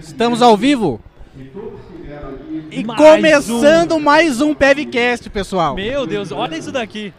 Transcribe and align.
Estamos 0.00 0.42
ao 0.42 0.56
vivo. 0.56 1.00
E 2.70 2.84
Mais 2.84 2.98
começando 2.98 3.98
mais 4.00 4.40
um 4.40 4.54
PevCast, 4.54 5.28
pessoal. 5.30 5.74
Meu 5.74 6.06
Deus, 6.06 6.32
olha 6.32 6.56
isso 6.56 6.72
daqui. 6.72 7.12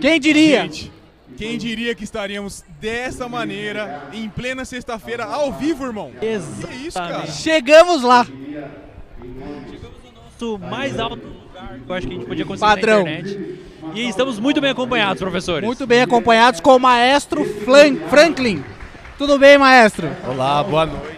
Quem 0.00 0.18
diria? 0.20 0.62
Gente, 0.62 0.92
quem 1.36 1.58
diria 1.58 1.94
que 1.94 2.04
estaríamos 2.04 2.64
dessa 2.80 3.28
maneira, 3.28 4.04
em 4.12 4.28
plena 4.28 4.64
sexta-feira, 4.64 5.24
ao 5.24 5.52
vivo, 5.52 5.84
irmão? 5.84 6.12
Que 6.20 6.26
isso, 6.86 6.98
cara? 6.98 7.26
Chegamos 7.26 8.02
lá. 8.02 8.26
Nosso 10.40 10.58
mais 10.58 10.98
alto 10.98 11.16
lugar 11.26 11.78
que 11.84 11.90
eu 11.90 11.94
acho 11.94 12.06
que 12.06 12.12
a 12.14 12.16
gente 12.16 12.26
podia 12.26 12.44
conseguir 12.44 12.68
Padrão. 12.68 13.04
na 13.04 13.12
internet. 13.18 13.58
E 13.94 14.08
estamos 14.08 14.38
muito 14.38 14.60
bem 14.60 14.70
acompanhados, 14.70 15.20
professores. 15.22 15.66
Muito 15.66 15.86
bem 15.86 16.02
acompanhados 16.02 16.60
com 16.60 16.76
o 16.76 16.78
maestro 16.80 17.44
Flan- 17.64 17.96
Franklin. 18.08 18.62
Tudo 19.18 19.38
bem, 19.38 19.58
maestro? 19.58 20.08
Olá, 20.28 20.62
boa 20.62 20.86
noite. 20.86 21.11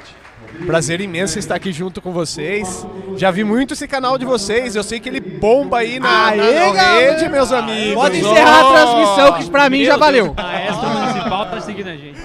Prazer 0.66 1.00
imenso 1.00 1.38
estar 1.38 1.54
aqui 1.54 1.72
junto 1.72 2.00
com 2.00 2.10
vocês. 2.12 2.86
Já 3.16 3.30
vi 3.30 3.44
muito 3.44 3.74
esse 3.74 3.86
canal 3.86 4.16
de 4.18 4.24
vocês. 4.24 4.74
Eu 4.74 4.82
sei 4.82 4.98
que 4.98 5.08
ele 5.08 5.20
bomba 5.20 5.78
aí 5.78 6.00
na, 6.00 6.26
Aê, 6.28 6.36
na- 6.38 6.72
na 6.72 6.92
rede, 6.94 7.28
meus 7.28 7.52
amigos. 7.52 7.94
Pode 7.94 8.18
encerrar 8.18 8.60
a 8.60 8.72
transmissão, 8.72 9.32
que 9.38 9.50
pra 9.50 9.68
mim 9.70 9.78
Meu 9.78 9.86
já 9.86 9.92
Deus, 9.92 10.00
valeu. 10.04 10.30
O 10.32 10.34
maestro 10.42 10.88
municipal 10.88 11.46
tá 11.46 11.60
seguindo 11.60 11.88
a 11.88 11.96
gente. 11.96 12.18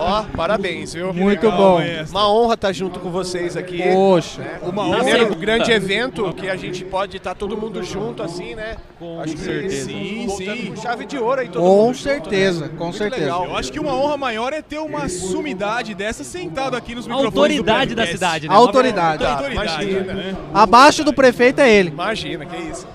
Ó, 0.00 0.24
parabéns, 0.36 0.94
viu? 0.94 1.12
Muito 1.12 1.44
legal, 1.44 1.58
bom. 1.58 1.78
maestro. 1.78 2.16
Uma 2.18 2.32
honra 2.32 2.54
estar 2.54 2.72
junto 2.72 2.98
com 3.00 3.10
vocês 3.10 3.56
aqui. 3.56 3.82
Poxa. 3.92 4.58
Uma 4.62 4.86
honra. 4.86 4.98
Primeiro 5.04 5.34
grande 5.34 5.70
evento 5.70 6.32
que 6.32 6.48
a 6.48 6.56
gente 6.56 6.84
pode 6.84 7.16
estar 7.18 7.34
todo 7.34 7.56
mundo 7.56 7.82
junto 7.82 8.22
assim, 8.22 8.54
né? 8.54 8.76
Com 8.98 9.20
Acho 9.20 9.34
que 9.34 9.40
certeza. 9.40 9.84
Sim, 9.86 10.28
sim. 10.36 10.72
com 10.74 10.80
chave 10.82 11.06
de 11.06 11.18
ouro 11.18 11.40
aí 11.40 11.48
todo 11.48 11.62
Com 11.62 11.68
mundo 11.86 11.94
junto, 11.94 12.02
certeza, 12.02 12.66
né? 12.66 12.72
com 12.76 12.84
Muito 12.84 12.98
certeza. 12.98 13.22
legal. 13.22 13.44
Eu 13.46 13.56
acho 13.56 13.72
que 13.72 13.78
uma 13.80 13.94
honra 13.94 14.16
maior 14.16 14.52
é 14.52 14.62
ter 14.62 14.78
uma 14.78 15.08
sumidade 15.08 15.94
dessa 15.94 16.24
sentado 16.24 16.76
aqui 16.76 16.94
nos 16.94 17.06
A 17.06 17.08
microfones 17.08 17.58
autoridade 17.58 17.94
do 17.94 17.96
da 17.96 18.06
cidade, 18.06 18.48
né? 18.48 18.54
Autoridade. 18.54 19.24
A 19.24 19.32
autoridade, 19.34 19.84
Imagina. 19.84 20.12
né? 20.14 20.36
Abaixo 20.54 21.04
do 21.04 21.12
prefeito 21.12 21.60
é 21.60 21.70
ele. 21.70 21.90
Imagina, 21.90 22.44
que 22.46 22.56
isso. 22.56 22.86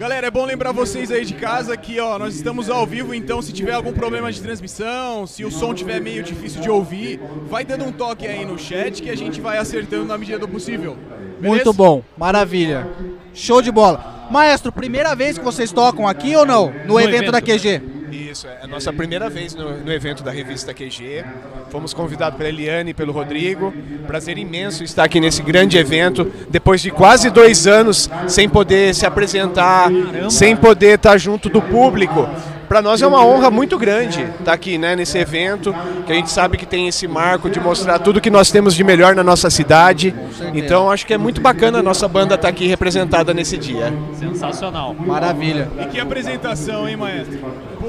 Galera, 0.00 0.28
é 0.28 0.30
bom 0.30 0.46
lembrar 0.46 0.72
vocês 0.72 1.10
aí 1.10 1.26
de 1.26 1.34
casa 1.34 1.76
que 1.76 2.00
ó, 2.00 2.18
nós 2.18 2.34
estamos 2.34 2.70
ao 2.70 2.86
vivo, 2.86 3.12
então 3.12 3.42
se 3.42 3.52
tiver 3.52 3.74
algum 3.74 3.92
problema 3.92 4.32
de 4.32 4.40
transmissão, 4.40 5.26
se 5.26 5.44
o 5.44 5.50
som 5.50 5.74
tiver 5.74 6.00
meio 6.00 6.22
difícil 6.22 6.62
de 6.62 6.70
ouvir, 6.70 7.20
vai 7.50 7.66
dando 7.66 7.84
um 7.84 7.92
toque 7.92 8.26
aí 8.26 8.46
no 8.46 8.58
chat 8.58 9.02
que 9.02 9.10
a 9.10 9.14
gente 9.14 9.42
vai 9.42 9.58
acertando 9.58 10.06
na 10.06 10.16
medida 10.16 10.38
do 10.38 10.48
possível. 10.48 10.96
Beleza? 11.38 11.48
Muito 11.48 11.72
bom, 11.74 12.02
maravilha. 12.16 12.88
Show 13.34 13.60
de 13.60 13.70
bola. 13.70 14.26
Maestro, 14.30 14.72
primeira 14.72 15.14
vez 15.14 15.36
que 15.36 15.44
vocês 15.44 15.70
tocam 15.70 16.08
aqui 16.08 16.34
ou 16.34 16.46
não? 16.46 16.72
No, 16.86 16.94
No 16.94 16.98
evento, 16.98 17.24
evento. 17.24 17.32
da 17.32 17.42
QG? 17.42 17.82
Isso, 18.12 18.46
é 18.46 18.58
a 18.62 18.66
nossa 18.66 18.92
primeira 18.92 19.28
vez 19.28 19.54
no, 19.54 19.78
no 19.78 19.92
evento 19.92 20.22
da 20.22 20.30
revista 20.30 20.74
QG. 20.74 21.24
Fomos 21.70 21.94
convidados 21.94 22.36
pela 22.36 22.48
Eliane 22.48 22.90
e 22.90 22.94
pelo 22.94 23.12
Rodrigo. 23.12 23.72
Prazer 24.06 24.38
imenso 24.38 24.82
estar 24.82 25.04
aqui 25.04 25.20
nesse 25.20 25.42
grande 25.42 25.78
evento, 25.78 26.30
depois 26.48 26.80
de 26.80 26.90
quase 26.90 27.30
dois 27.30 27.66
anos 27.66 28.10
sem 28.28 28.48
poder 28.48 28.94
se 28.94 29.06
apresentar, 29.06 29.90
sem 30.28 30.56
poder 30.56 30.96
estar 30.96 31.16
junto 31.18 31.48
do 31.48 31.62
público. 31.62 32.28
Para 32.70 32.80
nós 32.80 33.02
é 33.02 33.06
uma 33.06 33.24
honra 33.24 33.50
muito 33.50 33.76
grande 33.76 34.22
estar 34.22 34.52
aqui 34.52 34.78
né, 34.78 34.94
nesse 34.94 35.18
evento, 35.18 35.74
que 36.06 36.12
a 36.12 36.14
gente 36.14 36.30
sabe 36.30 36.56
que 36.56 36.64
tem 36.64 36.86
esse 36.86 37.08
marco 37.08 37.50
de 37.50 37.58
mostrar 37.58 37.98
tudo 37.98 38.20
que 38.20 38.30
nós 38.30 38.52
temos 38.52 38.76
de 38.76 38.84
melhor 38.84 39.16
na 39.16 39.24
nossa 39.24 39.50
cidade. 39.50 40.14
Então 40.54 40.88
acho 40.88 41.04
que 41.04 41.12
é 41.12 41.18
muito 41.18 41.40
bacana 41.40 41.80
a 41.80 41.82
nossa 41.82 42.06
banda 42.06 42.36
estar 42.36 42.46
aqui 42.46 42.68
representada 42.68 43.34
nesse 43.34 43.58
dia. 43.58 43.92
Sensacional. 44.16 44.94
Maravilha. 44.94 45.68
E 45.80 45.86
que 45.86 45.98
apresentação, 45.98 46.88
hein, 46.88 46.96
maestro? 46.96 47.40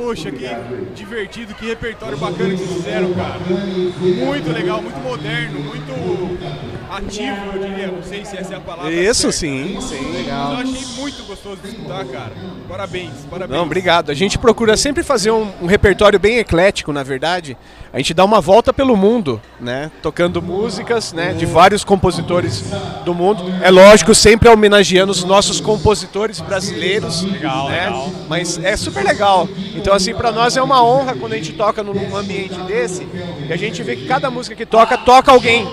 Poxa, 0.02 0.32
que 0.32 0.48
divertido, 0.96 1.54
que 1.54 1.68
repertório 1.68 2.18
bacana 2.18 2.56
que 2.56 2.66
fizeram, 2.66 3.14
cara. 3.14 3.40
Muito 4.26 4.52
legal, 4.52 4.82
muito 4.82 4.98
moderno, 4.98 5.60
muito 5.60 6.82
ativo, 6.90 7.52
eu 7.54 7.68
diria. 7.70 7.88
Não 7.88 8.02
sei 8.02 8.26
se 8.26 8.36
essa 8.36 8.56
é 8.56 8.58
a 8.58 8.60
palavra. 8.60 8.92
Isso 8.92 9.32
certa. 9.32 9.38
sim, 9.38 9.80
sim. 9.80 10.26
Mas 10.28 10.28
eu 10.28 10.74
achei 10.74 10.96
muito 10.96 11.24
gostoso 11.26 11.62
de 11.62 11.68
escutar, 11.68 12.04
cara. 12.06 12.32
Parabéns, 12.68 13.14
parabéns. 13.30 13.56
Não, 13.56 13.64
obrigado. 13.64 14.10
A 14.10 14.16
gente 14.16 14.40
procura 14.40 14.76
sempre 14.76 15.04
fazer 15.04 15.30
um, 15.30 15.52
um 15.62 15.68
repertório 15.68 16.18
bem 16.20 16.40
eclético, 16.40 16.92
na 16.92 17.04
verdade. 17.04 17.56
A 17.94 17.98
gente 17.98 18.14
dá 18.14 18.24
uma 18.24 18.40
volta 18.40 18.72
pelo 18.72 18.96
mundo, 18.96 19.42
né? 19.60 19.92
Tocando 20.02 20.42
músicas, 20.42 21.12
né? 21.12 21.34
De 21.34 21.46
vários 21.46 21.84
compositores 21.84 22.64
do 23.04 23.14
mundo. 23.14 23.44
É 23.62 23.70
lógico, 23.70 24.16
sempre 24.16 24.48
homenageando 24.48 25.12
os 25.12 25.26
nossos 25.26 25.60
compositores 25.60 26.40
brasileiros. 26.40 27.24
Legal, 27.24 27.70
né? 27.70 28.12
Mas 28.30 28.58
é 28.64 28.78
super 28.78 29.04
legal. 29.04 29.46
Então, 29.76 29.94
assim, 29.94 30.14
pra 30.14 30.32
nós 30.32 30.56
é 30.56 30.62
uma 30.62 30.82
honra 30.82 31.16
quando 31.16 31.34
a 31.34 31.36
gente 31.36 31.52
toca 31.52 31.84
num 31.84 32.16
ambiente 32.16 32.58
desse 32.62 33.06
e 33.50 33.52
a 33.52 33.58
gente 33.58 33.84
vê 33.84 33.98
que 33.98 34.06
cada 34.06 34.32
música 34.32 34.56
que 34.56 34.66
toca, 34.66 34.98
toca 34.98 35.30
alguém. 35.30 35.68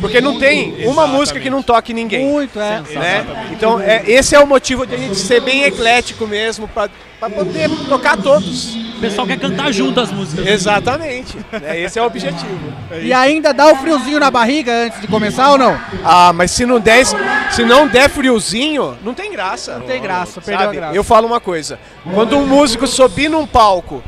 Porque 0.00 0.20
não 0.20 0.38
tem 0.38 0.86
uma 0.88 1.06
música 1.06 1.38
que 1.38 1.50
não 1.50 1.62
toque 1.62 1.92
ninguém 1.92 2.26
Muito, 2.26 2.58
é. 2.58 2.82
né? 2.94 3.48
Então, 3.52 3.78
é, 3.78 4.02
esse 4.06 4.34
é 4.34 4.40
o 4.40 4.46
motivo 4.46 4.86
de 4.86 4.94
a 4.94 4.98
gente 4.98 5.14
ser 5.14 5.40
bem 5.40 5.64
eclético 5.64 6.26
mesmo, 6.26 6.66
para 6.66 6.90
poder 7.28 7.68
tocar 7.88 8.16
todos. 8.16 8.74
O 8.74 9.00
pessoal 9.00 9.26
quer 9.26 9.38
cantar 9.38 9.72
junto 9.72 9.98
as 9.98 10.12
músicas. 10.12 10.46
Exatamente. 10.46 11.36
né? 11.52 11.80
Esse 11.80 11.98
é 11.98 12.02
o 12.02 12.06
objetivo. 12.06 12.72
E 13.00 13.12
ainda 13.12 13.52
dá 13.52 13.72
o 13.72 13.76
friozinho 13.76 14.20
na 14.20 14.30
barriga 14.30 14.86
antes 14.86 15.00
de 15.00 15.06
começar 15.06 15.50
ou 15.50 15.58
não? 15.58 15.78
Ah, 16.04 16.32
mas 16.34 16.50
se 16.50 16.66
não 16.66 16.78
der, 16.78 17.04
se 17.04 17.64
não 17.64 17.88
der 17.88 18.10
friozinho, 18.10 18.96
não 19.02 19.14
tem 19.14 19.32
graça. 19.32 19.78
Não 19.78 19.86
tem 19.86 20.00
graça, 20.00 20.40
perdeu 20.40 20.68
a 20.68 20.72
graça. 20.72 20.94
Eu 20.94 21.02
falo 21.02 21.26
uma 21.26 21.40
coisa. 21.40 21.78
Quando 22.12 22.36
um 22.36 22.46
músico 22.46 22.86
subir 22.86 23.28
num 23.28 23.46
palco 23.46 24.02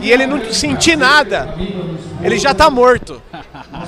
e 0.00 0.10
ele 0.12 0.24
não 0.26 0.52
sentir 0.52 0.96
nada, 0.96 1.54
ele 2.22 2.38
já 2.38 2.54
tá 2.54 2.70
morto. 2.70 3.20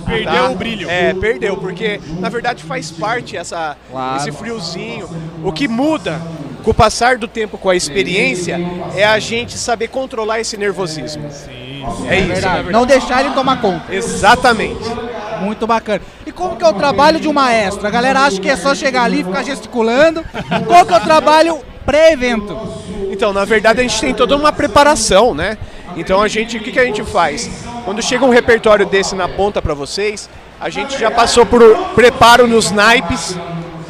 Perdeu 0.05 0.33
tá? 0.33 0.51
o 0.51 0.57
brilho. 0.57 0.91
É, 0.91 1.15
perdeu, 1.15 1.57
porque 1.57 2.01
na 2.19 2.29
verdade 2.29 2.65
faz 2.65 2.91
parte 2.91 3.37
essa, 3.37 3.77
Claro. 3.91 4.17
esse 4.17 4.33
friozinho. 4.33 5.09
O 5.45 5.53
que 5.53 5.69
muda 5.69 6.21
com 6.65 6.71
o 6.71 6.75
passar 6.75 7.19
do 7.19 7.29
tempo, 7.29 7.59
com 7.59 7.69
a 7.69 7.77
experiência, 7.77 8.59
é 8.97 9.05
a 9.05 9.19
gente 9.19 9.57
saber 9.59 9.89
controlar 9.89 10.41
esse 10.41 10.57
nervosismo. 10.57 11.31
Sim. 11.31 11.85
É 12.09 12.19
isso, 12.19 12.29
Verdade. 12.29 12.41
verdade. 12.41 12.73
Não 12.73 12.87
deixar 12.87 13.21
ele 13.25 13.35
tomar 13.35 13.61
conta. 13.61 13.95
Exatamente. 13.95 14.83
Muito 15.43 15.67
bacana. 15.67 16.01
E 16.27 16.33
como 16.33 16.57
que 16.57 16.65
é 16.65 16.69
o 16.69 16.73
trabalho 16.73 17.21
de 17.21 17.29
um 17.29 17.33
maestro? 17.33 17.87
A 17.87 17.91
galera 17.91 18.21
acha 18.21 18.41
que 18.41 18.49
é 18.49 18.57
só 18.57 18.75
chegar 18.75 19.03
ali 19.05 19.21
e 19.21 19.25
ficar 19.25 19.43
gesticulando. 19.43 20.25
Qual 20.67 20.87
que 20.87 20.95
é 20.95 20.97
o 20.97 21.01
trabalho 21.01 21.59
pré-evento? 21.85 22.59
Então, 23.11 23.33
na 23.33 23.45
verdade, 23.45 23.81
a 23.81 23.83
gente 23.83 24.01
tem 24.01 24.15
toda 24.15 24.35
uma 24.35 24.51
preparação, 24.51 25.35
né? 25.35 25.59
Então, 25.97 26.23
a 26.23 26.29
gente, 26.29 26.57
o 26.57 26.61
que, 26.61 26.73
que 26.73 26.81
a 26.81 26.85
gente 26.85 27.05
faz? 27.05 27.51
Quando 27.85 28.03
chega 28.03 28.25
um 28.25 28.31
repertório 28.31 28.87
desse 28.87 29.15
na 29.15 29.29
ponta 29.29 29.61
para 29.61 29.75
vocês, 29.75 30.31
a 30.59 30.71
gente 30.71 30.99
já 30.99 31.11
passou 31.11 31.45
por 31.45 31.61
preparo 31.95 32.47
nos 32.47 32.71
naipes, 32.71 33.37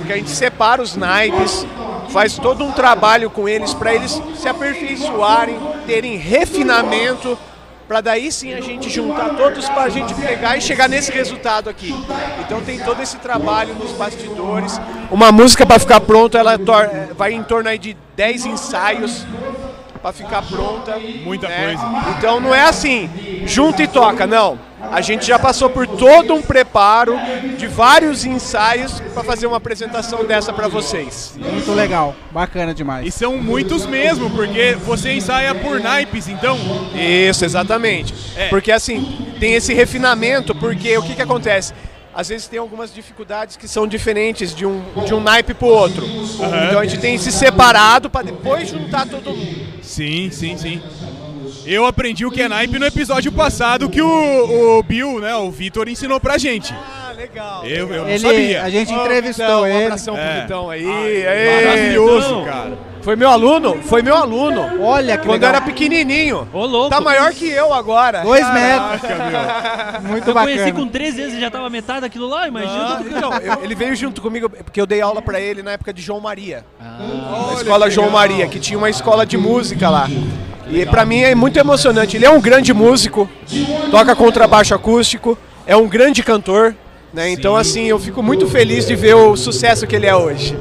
que 0.05 0.12
a 0.12 0.17
gente 0.17 0.31
separa 0.31 0.83
os 0.83 0.97
naipes, 0.97 1.65
faz 2.09 2.37
todo 2.37 2.65
um 2.65 2.72
trabalho 2.72 3.31
com 3.31 3.48
eles 3.48 3.75
para 3.75 3.94
eles 3.94 4.20
se 4.37 4.48
aperfeiçoarem, 4.48 5.59
terem 5.87 6.16
refinamento, 6.16 7.38
para 7.87 8.00
daí 8.00 8.32
sim 8.32 8.54
a 8.54 8.60
gente 8.60 8.88
juntar 8.88 9.37
todos 9.37 9.69
para 9.69 9.82
a 9.82 9.88
gente 9.88 10.14
pegar 10.14 10.56
e 10.56 10.60
chegar 10.60 10.88
nesse 10.88 11.12
resultado 11.12 11.69
aqui. 11.69 11.94
Então 12.41 12.60
tem 12.62 12.78
todo 12.78 13.03
esse 13.03 13.19
trabalho 13.19 13.75
nos 13.75 13.93
bastidores. 13.93 14.81
Uma 15.10 15.31
música 15.31 15.66
para 15.66 15.78
ficar 15.78 16.00
pronta, 16.00 16.38
ela 16.38 16.59
vai 17.16 17.32
em 17.32 17.43
torno 17.43 17.69
aí 17.69 17.78
de 17.78 17.97
10 18.16 18.47
ensaios 18.47 19.26
para 20.04 20.12
ficar 20.12 20.42
pronta. 20.42 20.98
Muita 21.25 21.48
né? 21.48 21.65
coisa. 21.65 22.15
Então 22.19 22.38
não 22.38 22.54
é 22.54 22.60
assim, 22.60 23.09
junta 23.47 23.82
e 23.82 23.88
toca, 23.88 24.26
não. 24.26 24.59
A 24.92 25.00
gente 25.00 25.26
já 25.26 25.38
passou 25.38 25.70
por 25.70 25.87
todo 25.87 26.34
um 26.34 26.42
preparo 26.42 27.16
de 27.56 27.66
vários 27.66 28.22
ensaios 28.26 29.00
para 29.14 29.25
fazer 29.25 29.47
uma 29.47 29.56
apresentação 29.56 30.22
dessa 30.26 30.53
para 30.53 30.69
vocês. 30.69 31.34
Muito 31.38 31.72
legal. 31.72 32.14
Bacana 32.31 32.72
E 32.72 32.75
demais. 32.75 33.14
são 33.14 33.38
muitos 33.38 33.87
mesmo, 33.87 34.28
porque 34.28 34.76
você 34.84 35.14
ensaia 35.14 35.54
por 35.54 35.81
naipes, 35.81 36.28
então. 36.28 36.59
Isso, 36.94 37.43
exatamente. 37.43 38.14
É. 38.37 38.48
Porque 38.48 38.70
assim, 38.70 39.34
tem 39.41 39.54
esse 39.54 39.72
refinamento, 39.72 40.54
porque 40.54 40.98
o 40.98 41.03
que, 41.03 41.14
que 41.14 41.22
acontece? 41.22 41.72
Às 42.14 42.28
vezes 42.28 42.47
tem 42.47 42.58
algumas 42.58 42.94
dificuldades 42.94 43.56
que 43.56 43.66
são 43.66 43.87
diferentes 43.87 44.55
de 44.55 44.64
um, 44.64 44.82
de 45.05 45.12
um 45.12 45.20
naipe 45.20 45.52
pro 45.52 45.66
outro. 45.66 46.06
Então 46.06 46.78
a 46.78 46.84
gente 46.87 47.00
tem 47.00 47.19
se 47.19 47.32
separado 47.32 48.08
para 48.08 48.26
depois 48.26 48.69
juntar 48.69 49.06
todo 49.06 49.31
mundo. 49.31 49.64
Sim, 49.82 50.31
sim, 50.31 50.56
sim. 50.56 50.81
Eu 51.66 51.87
aprendi 51.87 52.25
o 52.26 52.31
que 52.31 52.43
é 52.43 52.49
naipe 52.49 52.78
no 52.78 52.84
episódio 52.87 53.32
passado 53.32 53.88
que 53.88 54.00
o, 54.02 54.78
o 54.78 54.82
Bill, 54.82 55.19
né, 55.19 55.34
o 55.34 55.50
Vitor, 55.50 55.88
ensinou 55.88 56.20
pra 56.20 56.37
gente. 56.37 56.72
Ah, 56.75 57.12
legal. 57.16 57.64
Eu, 57.64 57.88
eu 57.93 58.02
não 58.02 58.08
Ele, 58.11 58.19
sabia. 58.19 58.62
a 58.62 58.70
gente 58.70 58.93
entrevistou 58.93 59.46
Vitão, 59.46 59.62
Um 59.62 59.67
ele. 59.67 59.84
abração 59.84 60.17
É. 60.17 60.32
pro 60.32 60.40
Vitão 60.43 60.70
aí. 60.70 60.87
Ai. 60.87 61.64
Maravilhoso, 61.64 62.44
cara. 62.44 62.78
Foi 63.05 63.15
meu 63.17 63.29
aluno? 63.29 63.77
Foi 63.83 64.01
meu 64.03 64.17
aluno. 64.17 64.83
Olha 64.83 65.19
que 65.19 65.25
Quando 65.27 65.33
legal. 65.43 65.51
eu 65.51 65.56
era 65.56 65.65
pequenininho. 65.65 66.49
Ô, 66.55 66.65
louco. 66.65 66.89
Tá 66.89 67.03
maior 67.03 67.31
que 67.33 67.47
eu 67.49 67.73
agora. 67.75 68.23
Dois 68.23 68.41
Caraca. 68.41 68.99
metros. 70.01 70.01
Muito 70.11 70.31
Eu 70.31 70.35
conheci 70.35 70.59
bacana. 70.65 70.73
com 70.85 70.89
13 70.89 71.21
anos 71.23 71.35
e 71.35 71.41
já 71.41 71.51
tava 71.51 71.69
metade 71.69 72.01
daquilo 72.01 72.27
lá, 72.27 72.49
imagina. 72.49 72.99
Ah, 72.99 73.03
então, 73.06 73.31
eu- 73.35 73.62
ele 73.62 73.75
veio 73.75 73.95
junto 73.95 74.23
comigo 74.23 74.49
porque 74.49 74.81
eu 74.81 74.87
dei 74.87 75.03
aula 75.03 75.21
pra 75.21 75.39
ele 75.39 75.62
na 75.62 75.73
época 75.73 75.93
de 75.93 76.01
João 76.01 76.19
Maria. 76.19 76.65
Ah, 76.81 77.49
Na 77.49 77.55
escola 77.61 77.91
João 77.91 78.09
Maria, 78.11 78.49
que 78.49 78.59
tinha 78.59 78.79
uma 78.79 78.89
escola 78.89 79.27
de 79.27 79.37
música 79.37 79.91
lá. 79.91 80.09
E 80.71 80.87
pra 80.87 81.05
mim 81.05 81.21
é 81.21 81.35
muito 81.35 81.59
emocionante. 81.59 82.17
Ele 82.17 82.25
é 82.25 82.31
um 82.31 82.41
grande 82.41 82.73
músico, 82.73 83.29
toca 83.91 84.17
contrabaixo 84.17 84.75
acústico, 84.75 85.37
é 85.67 85.77
um 85.77 85.87
grande 85.87 86.23
cantor. 86.23 86.75
Né? 87.12 87.31
Então, 87.31 87.55
assim, 87.55 87.85
eu 87.85 87.99
fico 87.99 88.23
muito 88.23 88.49
feliz 88.49 88.87
de 88.87 88.97
ver 88.97 89.15
o 89.15 89.37
sucesso 89.37 89.87
que 89.87 89.95
ele 89.95 90.06
é 90.06 90.17
hoje. 90.17 90.56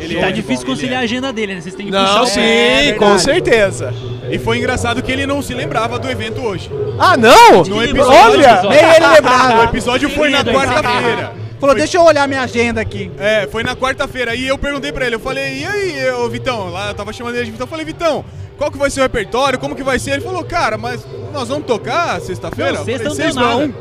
Ele 0.00 0.16
Tá 0.20 0.28
é 0.28 0.32
difícil 0.32 0.64
bom, 0.66 0.72
conciliar 0.72 1.00
a 1.00 1.04
ele 1.04 1.12
agenda 1.12 1.32
dele, 1.32 1.54
né? 1.54 1.60
Vocês 1.60 1.74
têm 1.74 1.86
que 1.86 1.92
Não, 1.92 2.04
puxar 2.06 2.22
o 2.22 2.26
sim, 2.26 2.40
É 2.40 2.92
com 2.92 3.00
verdade. 3.06 3.22
certeza. 3.22 3.94
é. 4.30 4.34
E 4.34 4.38
foi 4.38 4.58
engraçado 4.58 5.02
que 5.02 5.10
ele 5.10 5.26
não 5.26 5.40
se 5.42 5.54
lembrava 5.54 5.98
do 5.98 6.08
evento 6.10 6.40
hoje. 6.42 6.70
Ah, 6.98 7.16
não? 7.16 7.62
No 7.64 7.82
Ele 7.82 7.92
episódio, 7.92 8.20
Olha, 8.32 8.46
episódio. 8.52 8.70
nem 8.70 8.78
ele 8.96 9.04
o 9.06 9.12
lembrava. 9.12 9.64
episódio 9.64 10.10
foi 10.10 10.30
na 10.30 10.44
quarta-feira. 10.44 11.32
Falou, 11.60 11.74
deixa 11.74 11.96
eu 11.96 12.04
olhar 12.04 12.28
minha 12.28 12.42
agenda 12.42 12.80
aqui. 12.80 13.10
É, 13.18 13.48
foi 13.50 13.64
na 13.64 13.74
quarta-feira. 13.74 14.34
E 14.34 14.46
eu 14.46 14.56
perguntei 14.56 14.92
pra 14.92 15.04
ele, 15.06 15.16
eu 15.16 15.20
falei, 15.20 15.58
e 15.62 15.66
aí, 15.66 16.10
ô 16.12 16.28
Vitão? 16.28 16.70
Lá 16.70 16.88
eu 16.88 16.94
tava 16.94 17.12
chamando 17.12 17.34
ele 17.34 17.46
de 17.46 17.50
Vitão, 17.50 17.64
eu 17.64 17.68
falei, 17.70 17.84
Vitão, 17.84 18.24
qual 18.56 18.70
que 18.70 18.78
vai 18.78 18.90
ser 18.90 19.00
o 19.00 19.02
repertório? 19.02 19.58
Como 19.58 19.74
que 19.74 19.82
vai 19.82 19.98
ser? 19.98 20.12
Ele 20.12 20.20
falou, 20.20 20.44
cara, 20.44 20.78
mas 20.78 21.04
nós 21.32 21.48
vamos 21.48 21.66
tocar 21.66 22.20
sexta-feira? 22.20 22.72
Não, 22.74 22.78
Eu 22.80 22.84
sexta 22.84 23.10
falei, 23.10 23.66
não. 23.68 23.74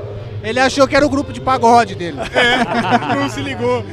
Ele 0.44 0.60
achou 0.60 0.88
que 0.88 0.96
era 0.96 1.06
o 1.06 1.10
grupo 1.10 1.32
de 1.34 1.40
pagode 1.42 1.94
dele. 1.94 2.18
É, 2.34 3.14
não 3.16 3.30
se 3.30 3.42
ligou. 3.42 3.84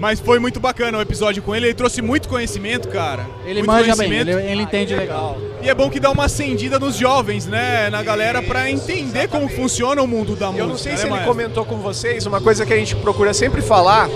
Mas 0.00 0.18
foi 0.18 0.38
muito 0.38 0.58
bacana 0.58 0.96
o 0.96 1.00
episódio 1.00 1.42
com 1.42 1.54
ele, 1.54 1.66
ele 1.66 1.74
trouxe 1.74 2.00
muito 2.00 2.28
conhecimento, 2.28 2.88
cara. 2.88 3.26
Ele 3.44 3.62
muito 3.62 3.66
manja 3.66 3.94
bem, 3.94 4.08
conhecimento. 4.08 4.38
ele, 4.40 4.50
ele 4.52 4.62
entende 4.62 4.96
legal. 4.96 5.36
E 5.62 5.68
é 5.68 5.74
bom 5.74 5.90
que 5.90 6.00
dá 6.00 6.10
uma 6.10 6.24
acendida 6.24 6.78
nos 6.78 6.96
jovens, 6.96 7.46
né? 7.46 7.90
Na 7.90 8.02
galera, 8.02 8.42
pra 8.42 8.70
entender 8.70 9.28
como 9.28 9.46
funciona 9.48 10.00
o 10.02 10.06
mundo 10.06 10.34
da 10.34 10.46
música. 10.46 10.64
Eu 10.64 10.68
não 10.68 10.78
sei 10.78 10.92
né, 10.92 10.98
se 10.98 11.04
ele 11.04 11.10
maestro? 11.10 11.30
comentou 11.30 11.64
com 11.66 11.76
vocês, 11.76 12.24
uma 12.24 12.40
coisa 12.40 12.64
que 12.64 12.72
a 12.72 12.76
gente 12.76 12.96
procura 12.96 13.34
sempre 13.34 13.60
falar 13.60 14.08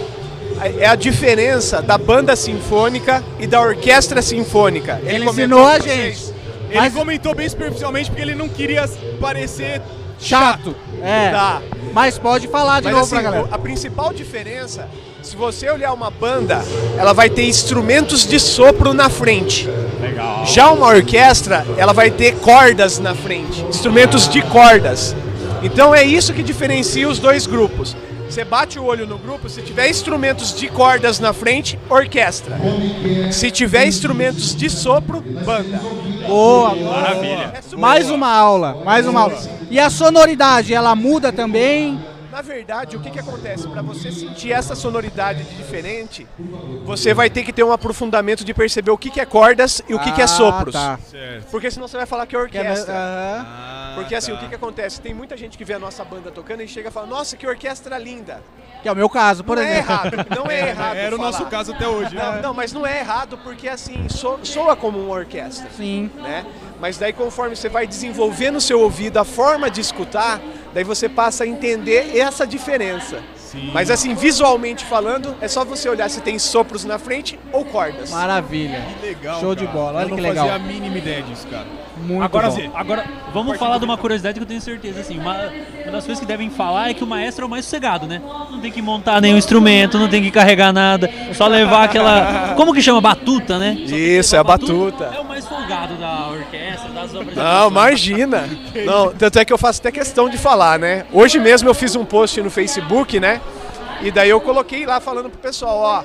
é 0.78 0.86
a 0.86 0.94
diferença 0.94 1.82
da 1.82 1.98
banda 1.98 2.34
sinfônica 2.34 3.22
e 3.38 3.46
da 3.46 3.60
orquestra 3.60 4.22
sinfônica. 4.22 5.00
Ele 5.04 5.24
comentou 5.24 5.32
ensinou 5.32 5.66
a 5.66 5.78
gente. 5.78 6.32
Ele 6.70 6.80
Mas- 6.80 6.94
comentou 6.94 7.34
bem 7.34 7.48
superficialmente 7.48 8.10
porque 8.10 8.22
ele 8.22 8.34
não 8.34 8.48
queria 8.48 8.88
parecer 9.20 9.82
Chato. 10.24 10.74
É. 11.02 11.30
Tá. 11.30 11.60
Mas 11.92 12.18
pode 12.18 12.48
falar 12.48 12.80
de 12.80 12.86
Mas 12.86 12.94
novo 12.94 13.04
assim, 13.04 13.14
pra 13.14 13.22
galera. 13.22 13.48
a 13.52 13.58
principal 13.58 14.12
diferença, 14.12 14.88
se 15.22 15.36
você 15.36 15.70
olhar 15.70 15.92
uma 15.92 16.10
banda, 16.10 16.64
ela 16.98 17.12
vai 17.12 17.28
ter 17.28 17.46
instrumentos 17.46 18.26
de 18.26 18.40
sopro 18.40 18.94
na 18.94 19.10
frente. 19.10 19.68
Legal. 20.00 20.44
Já 20.46 20.70
uma 20.72 20.86
orquestra, 20.88 21.64
ela 21.76 21.92
vai 21.92 22.10
ter 22.10 22.36
cordas 22.36 22.98
na 22.98 23.14
frente, 23.14 23.62
instrumentos 23.68 24.26
de 24.26 24.40
cordas. 24.42 25.14
Então 25.62 25.94
é 25.94 26.02
isso 26.02 26.32
que 26.32 26.42
diferencia 26.42 27.08
os 27.08 27.18
dois 27.18 27.46
grupos. 27.46 27.94
Você 28.28 28.44
bate 28.44 28.78
o 28.78 28.84
olho 28.84 29.06
no 29.06 29.18
grupo, 29.18 29.48
se 29.48 29.62
tiver 29.62 29.88
instrumentos 29.88 30.56
de 30.56 30.66
cordas 30.68 31.20
na 31.20 31.32
frente, 31.32 31.78
orquestra. 31.88 32.58
Se 33.30 33.50
tiver 33.50 33.86
instrumentos 33.86 34.56
de 34.56 34.68
sopro, 34.68 35.20
banda. 35.20 35.80
Boa. 36.26 36.74
Maravilha. 36.74 37.52
Mais 37.76 38.10
uma 38.10 38.28
aula, 38.28 38.78
mais 38.84 39.06
uma 39.06 39.20
aula. 39.20 39.38
E 39.74 39.80
a 39.80 39.90
sonoridade, 39.90 40.72
ela 40.72 40.94
muda 40.94 41.32
também? 41.32 41.98
Na 42.30 42.40
verdade, 42.42 42.96
o 42.96 43.00
que, 43.00 43.10
que 43.10 43.18
acontece? 43.18 43.66
Para 43.66 43.82
você 43.82 44.12
sentir 44.12 44.52
essa 44.52 44.76
sonoridade 44.76 45.42
de 45.42 45.56
diferente, 45.56 46.24
você 46.84 47.12
vai 47.12 47.28
ter 47.28 47.42
que 47.42 47.52
ter 47.52 47.64
um 47.64 47.72
aprofundamento 47.72 48.44
de 48.44 48.54
perceber 48.54 48.92
o 48.92 48.96
que, 48.98 49.10
que 49.10 49.20
é 49.20 49.26
cordas 49.26 49.82
e 49.88 49.94
o 49.94 49.98
que, 49.98 50.12
que 50.12 50.20
é 50.20 50.24
Ah, 50.24 50.28
sopros. 50.28 50.72
tá. 50.74 50.96
Porque 51.50 51.72
senão 51.72 51.88
você 51.88 51.96
vai 51.96 52.06
falar 52.06 52.24
que 52.26 52.36
é 52.36 52.46
Que 52.46 52.56
é- 52.58 52.60
orquestra. 52.60 52.94
aham. 52.94 53.94
Porque 53.96 54.14
assim, 54.14 54.30
o 54.32 54.38
que, 54.38 54.48
que 54.48 54.54
acontece? 54.54 55.00
Tem 55.00 55.12
muita 55.12 55.36
gente 55.36 55.58
que 55.58 55.64
vê 55.64 55.74
a 55.74 55.78
nossa 55.78 56.04
banda 56.04 56.30
tocando 56.30 56.62
e 56.62 56.68
chega 56.68 56.88
e 56.88 56.92
fala, 56.92 57.06
nossa, 57.08 57.36
que 57.36 57.44
orquestra 57.46 57.98
linda. 57.98 58.40
Que 58.82 58.88
é 58.88 58.92
o 58.92 58.96
meu 58.96 59.08
caso, 59.08 59.42
por 59.42 59.56
não 59.56 59.62
é 59.62 59.70
exemplo. 59.78 59.90
errado, 59.92 60.26
não 60.36 60.46
é 60.50 60.60
errado. 60.70 60.96
Era 60.96 61.14
o 61.14 61.18
falar. 61.18 61.30
nosso 61.32 61.46
caso 61.46 61.72
até 61.72 61.86
hoje. 61.88 62.14
Não, 62.14 62.42
não, 62.42 62.54
mas 62.54 62.72
não 62.72 62.86
é 62.86 62.98
errado 63.00 63.38
porque 63.44 63.68
assim, 63.68 64.08
so- 64.08 64.38
soa 64.42 64.76
como 64.76 64.98
uma 65.00 65.14
orquestra. 65.14 65.68
Sim. 65.76 66.10
né? 66.16 66.44
Mas 66.84 66.98
daí 66.98 67.14
conforme 67.14 67.56
você 67.56 67.70
vai 67.70 67.86
desenvolvendo 67.86 68.56
o 68.56 68.60
seu 68.60 68.78
ouvido, 68.78 69.16
a 69.16 69.24
forma 69.24 69.70
de 69.70 69.80
escutar, 69.80 70.38
daí 70.74 70.84
você 70.84 71.08
passa 71.08 71.44
a 71.44 71.46
entender 71.46 72.14
essa 72.14 72.46
diferença. 72.46 73.22
Sim. 73.54 73.70
Mas 73.72 73.90
assim, 73.90 74.14
visualmente 74.14 74.84
falando, 74.84 75.34
é 75.40 75.46
só 75.48 75.64
você 75.64 75.88
olhar 75.88 76.10
se 76.10 76.20
tem 76.20 76.38
sopros 76.38 76.84
na 76.84 76.98
frente 76.98 77.38
ou 77.52 77.64
cordas. 77.64 78.10
Maravilha. 78.10 78.82
Que 79.00 79.06
legal, 79.06 79.40
Show 79.40 79.54
de 79.54 79.64
cara. 79.66 79.76
bola, 79.78 79.98
olha 79.98 80.04
Eu 80.04 80.08
não 80.10 80.16
que 80.16 80.22
legal. 80.22 80.48
fazia 80.48 80.54
a 80.54 80.58
mínima 80.66 80.98
ideia 80.98 81.22
disso, 81.22 81.46
cara. 81.46 81.66
Muito 81.96 82.22
Agora, 82.24 82.50
bom. 82.50 82.70
agora 82.74 83.04
vamos 83.32 83.56
falar 83.56 83.78
de 83.78 83.84
uma 83.84 83.96
curiosidade 83.96 84.38
que 84.38 84.42
eu 84.42 84.46
tenho 84.48 84.60
certeza. 84.60 85.00
Assim, 85.00 85.16
uma, 85.18 85.34
uma 85.84 85.92
das 85.92 86.04
coisas 86.04 86.18
que 86.18 86.26
devem 86.26 86.50
falar 86.50 86.90
é 86.90 86.94
que 86.94 87.04
o 87.04 87.06
maestro 87.06 87.44
é 87.44 87.46
o 87.46 87.48
mais 87.50 87.64
sossegado, 87.64 88.06
né? 88.06 88.20
Não 88.50 88.60
tem 88.60 88.72
que 88.72 88.82
montar 88.82 89.20
nenhum 89.20 89.38
instrumento, 89.38 89.96
não 89.98 90.08
tem 90.08 90.20
que 90.22 90.30
carregar 90.32 90.72
nada, 90.72 91.08
só 91.32 91.46
levar 91.46 91.84
aquela. 91.84 92.54
Como 92.56 92.74
que 92.74 92.82
chama? 92.82 93.00
Batuta, 93.00 93.58
né? 93.58 93.76
Só 93.86 93.94
Isso, 93.96 94.34
é 94.36 94.38
a 94.40 94.44
batuta. 94.44 95.12
É 95.14 95.20
o 95.20 95.24
mais 95.24 95.46
folgado 95.46 95.94
da 95.94 96.28
orquestra. 96.30 96.90
Não, 97.22 97.68
imagina. 97.68 98.48
Não, 98.84 99.12
tanto 99.12 99.38
é 99.38 99.44
que 99.44 99.52
eu 99.52 99.58
faço 99.58 99.80
até 99.80 99.92
questão 99.92 100.28
de 100.28 100.38
falar, 100.38 100.78
né? 100.78 101.04
Hoje 101.12 101.38
mesmo 101.38 101.68
eu 101.68 101.74
fiz 101.74 101.94
um 101.94 102.04
post 102.04 102.40
no 102.40 102.50
Facebook, 102.50 103.20
né? 103.20 103.40
E 104.02 104.10
daí 104.10 104.30
eu 104.30 104.40
coloquei 104.40 104.84
lá 104.84 105.00
falando 105.00 105.30
pro 105.30 105.38
pessoal, 105.38 105.78
ó, 105.78 106.04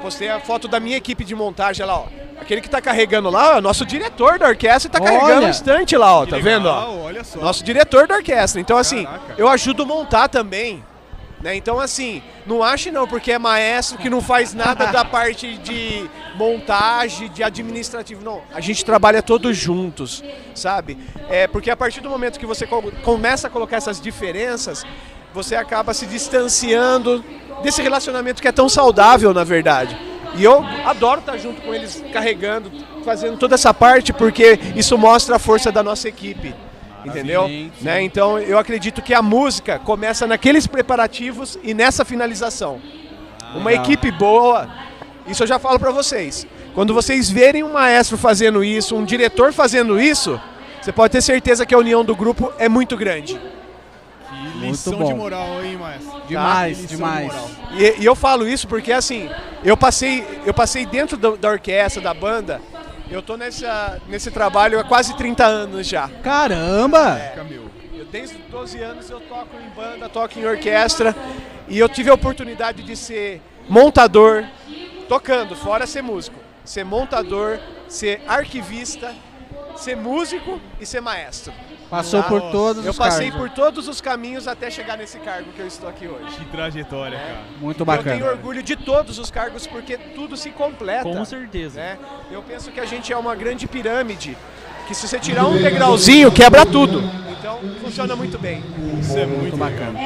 postei 0.00 0.28
a 0.28 0.40
foto 0.40 0.68
da 0.68 0.78
minha 0.80 0.96
equipe 0.96 1.24
de 1.24 1.34
montagem 1.34 1.84
lá, 1.84 1.98
ó. 1.98 2.06
Aquele 2.40 2.60
que 2.60 2.70
tá 2.70 2.80
carregando 2.80 3.28
lá, 3.30 3.50
ó, 3.50 3.54
é 3.56 3.58
o 3.58 3.60
nosso 3.60 3.84
diretor 3.84 4.38
da 4.38 4.46
orquestra 4.46 4.90
tá 4.90 5.00
carregando 5.00 5.38
Olha. 5.38 5.46
um 5.48 5.50
estante 5.50 5.96
lá, 5.96 6.14
ó, 6.14 6.24
tá 6.24 6.36
legal, 6.36 6.52
vendo, 6.52 6.66
ó? 6.68 7.04
Olha 7.04 7.24
só. 7.24 7.40
Nosso 7.40 7.64
diretor 7.64 8.06
da 8.06 8.14
orquestra. 8.14 8.60
Então, 8.60 8.78
assim, 8.78 9.04
Caraca. 9.04 9.34
eu 9.36 9.48
ajudo 9.48 9.82
a 9.82 9.86
montar 9.86 10.28
também. 10.28 10.82
Né? 11.40 11.54
Então, 11.54 11.78
assim, 11.78 12.22
não 12.46 12.62
ache 12.64 12.90
não, 12.90 13.06
porque 13.06 13.30
é 13.32 13.38
maestro 13.38 13.96
que 13.98 14.10
não 14.10 14.20
faz 14.20 14.54
nada 14.54 14.86
da 14.86 15.04
parte 15.06 15.56
de 15.58 16.08
montagem, 16.34 17.28
de 17.30 17.42
administrativo. 17.42 18.24
Não, 18.24 18.42
a 18.52 18.60
gente 18.60 18.84
trabalha 18.84 19.22
todos 19.22 19.56
juntos, 19.56 20.22
sabe? 20.54 20.98
É, 21.28 21.46
porque 21.46 21.70
a 21.70 21.76
partir 21.76 22.00
do 22.00 22.10
momento 22.10 22.38
que 22.40 22.46
você 22.46 22.66
co- 22.66 22.82
começa 23.04 23.46
a 23.46 23.50
colocar 23.50 23.76
essas 23.76 24.00
diferenças, 24.00 24.84
você 25.32 25.54
acaba 25.54 25.94
se 25.94 26.06
distanciando 26.06 27.24
desse 27.62 27.82
relacionamento 27.82 28.42
que 28.42 28.48
é 28.48 28.52
tão 28.52 28.68
saudável, 28.68 29.32
na 29.32 29.44
verdade. 29.44 29.96
E 30.34 30.42
eu 30.44 30.64
adoro 30.84 31.20
estar 31.20 31.36
junto 31.38 31.60
com 31.62 31.74
eles, 31.74 32.02
carregando, 32.12 32.70
fazendo 33.04 33.36
toda 33.38 33.54
essa 33.54 33.72
parte, 33.72 34.12
porque 34.12 34.58
isso 34.76 34.98
mostra 34.98 35.36
a 35.36 35.38
força 35.38 35.70
da 35.72 35.82
nossa 35.82 36.08
equipe. 36.08 36.54
Entendeu? 37.08 37.46
Sim, 37.46 37.70
sim. 37.78 37.84
Né? 37.84 38.02
Então 38.02 38.38
eu 38.38 38.58
acredito 38.58 39.02
que 39.02 39.12
a 39.14 39.22
música 39.22 39.78
começa 39.78 40.26
naqueles 40.26 40.66
preparativos 40.66 41.58
e 41.62 41.74
nessa 41.74 42.04
finalização. 42.04 42.80
Uma 43.54 43.70
legal. 43.70 43.84
equipe 43.84 44.10
boa, 44.10 44.68
isso 45.26 45.42
eu 45.42 45.46
já 45.46 45.58
falo 45.58 45.78
pra 45.78 45.90
vocês. 45.90 46.46
Quando 46.74 46.92
vocês 46.94 47.30
verem 47.30 47.64
um 47.64 47.72
maestro 47.72 48.16
fazendo 48.16 48.62
isso, 48.62 48.94
um 48.94 49.04
diretor 49.04 49.52
fazendo 49.52 50.00
isso, 50.00 50.40
você 50.80 50.92
pode 50.92 51.12
ter 51.12 51.22
certeza 51.22 51.66
que 51.66 51.74
a 51.74 51.78
união 51.78 52.04
do 52.04 52.14
grupo 52.14 52.52
é 52.58 52.68
muito 52.68 52.96
grande. 52.96 53.40
Que 54.28 54.58
lição 54.66 54.92
bom. 54.98 55.04
de 55.06 55.14
moral, 55.14 55.64
hein, 55.64 55.76
maestro? 55.76 56.20
Demais, 56.28 56.76
Que 56.76 56.82
lição 56.82 56.96
de 56.96 57.02
demais. 57.04 57.26
moral. 57.26 57.50
E, 57.78 58.02
e 58.02 58.04
eu 58.04 58.14
falo 58.14 58.46
isso 58.46 58.68
porque 58.68 58.92
assim, 58.92 59.28
eu 59.64 59.76
passei, 59.76 60.24
eu 60.44 60.52
passei 60.54 60.84
dentro 60.86 61.16
do- 61.16 61.36
da 61.36 61.48
orquestra, 61.50 62.02
da 62.02 62.12
banda, 62.14 62.60
eu 63.10 63.22
tô 63.22 63.36
nessa, 63.36 64.00
nesse 64.06 64.30
trabalho 64.30 64.78
há 64.78 64.84
quase 64.84 65.16
30 65.16 65.44
anos 65.44 65.86
já. 65.86 66.08
Caramba! 66.22 67.16
Fica 67.16 67.44
meu. 67.44 67.70
Eu, 67.94 68.04
desde 68.04 68.36
os 68.36 68.42
12 68.50 68.78
anos 68.80 69.10
eu 69.10 69.20
toco 69.20 69.56
em 69.56 69.70
banda, 69.70 70.08
toco 70.08 70.38
em 70.38 70.44
orquestra 70.44 71.16
e 71.66 71.78
eu 71.78 71.88
tive 71.88 72.10
a 72.10 72.14
oportunidade 72.14 72.82
de 72.82 72.94
ser 72.94 73.40
montador, 73.68 74.44
tocando, 75.08 75.56
fora 75.56 75.86
ser 75.86 76.02
músico, 76.02 76.38
ser 76.64 76.84
montador, 76.84 77.58
ser 77.88 78.22
arquivista, 78.26 79.14
ser 79.76 79.96
músico 79.96 80.60
e 80.78 80.86
ser 80.86 81.00
maestro. 81.00 81.52
Passou 81.90 82.22
por 82.24 82.40
todos 82.52 82.84
Eu 82.84 82.90
os 82.90 82.98
passei 82.98 83.30
cargos. 83.30 83.48
por 83.48 83.54
todos 83.54 83.88
os 83.88 84.00
caminhos 84.00 84.46
até 84.46 84.70
chegar 84.70 84.98
nesse 84.98 85.18
cargo 85.20 85.50
que 85.52 85.60
eu 85.60 85.66
estou 85.66 85.88
aqui 85.88 86.06
hoje. 86.06 86.36
Que 86.36 86.44
trajetória, 86.46 87.18
cara. 87.18 87.40
Muito 87.60 87.80
Eu 87.82 87.86
tenho 87.86 87.96
bacana. 88.04 88.26
orgulho 88.26 88.62
de 88.62 88.76
todos 88.76 89.18
os 89.18 89.30
cargos 89.30 89.66
porque 89.66 89.96
tudo 89.96 90.36
se 90.36 90.50
completa. 90.50 91.04
Com 91.04 91.24
certeza. 91.24 91.80
né? 91.80 91.98
Eu 92.30 92.42
penso 92.42 92.70
que 92.70 92.78
a 92.80 92.84
gente 92.84 93.10
é 93.12 93.16
uma 93.16 93.34
grande 93.34 93.66
pirâmide, 93.66 94.36
que 94.88 94.94
se 94.94 95.06
você 95.06 95.18
tirar 95.18 95.46
um 95.46 95.58
degrauzinho, 95.62 96.32
quebra 96.32 96.64
tudo. 96.64 97.02
Então, 97.38 97.58
funciona 97.82 98.16
muito 98.16 98.38
bem. 98.38 98.64
Isso 98.98 99.16
é 99.18 99.26
muito 99.26 99.54
bacana. 99.54 100.00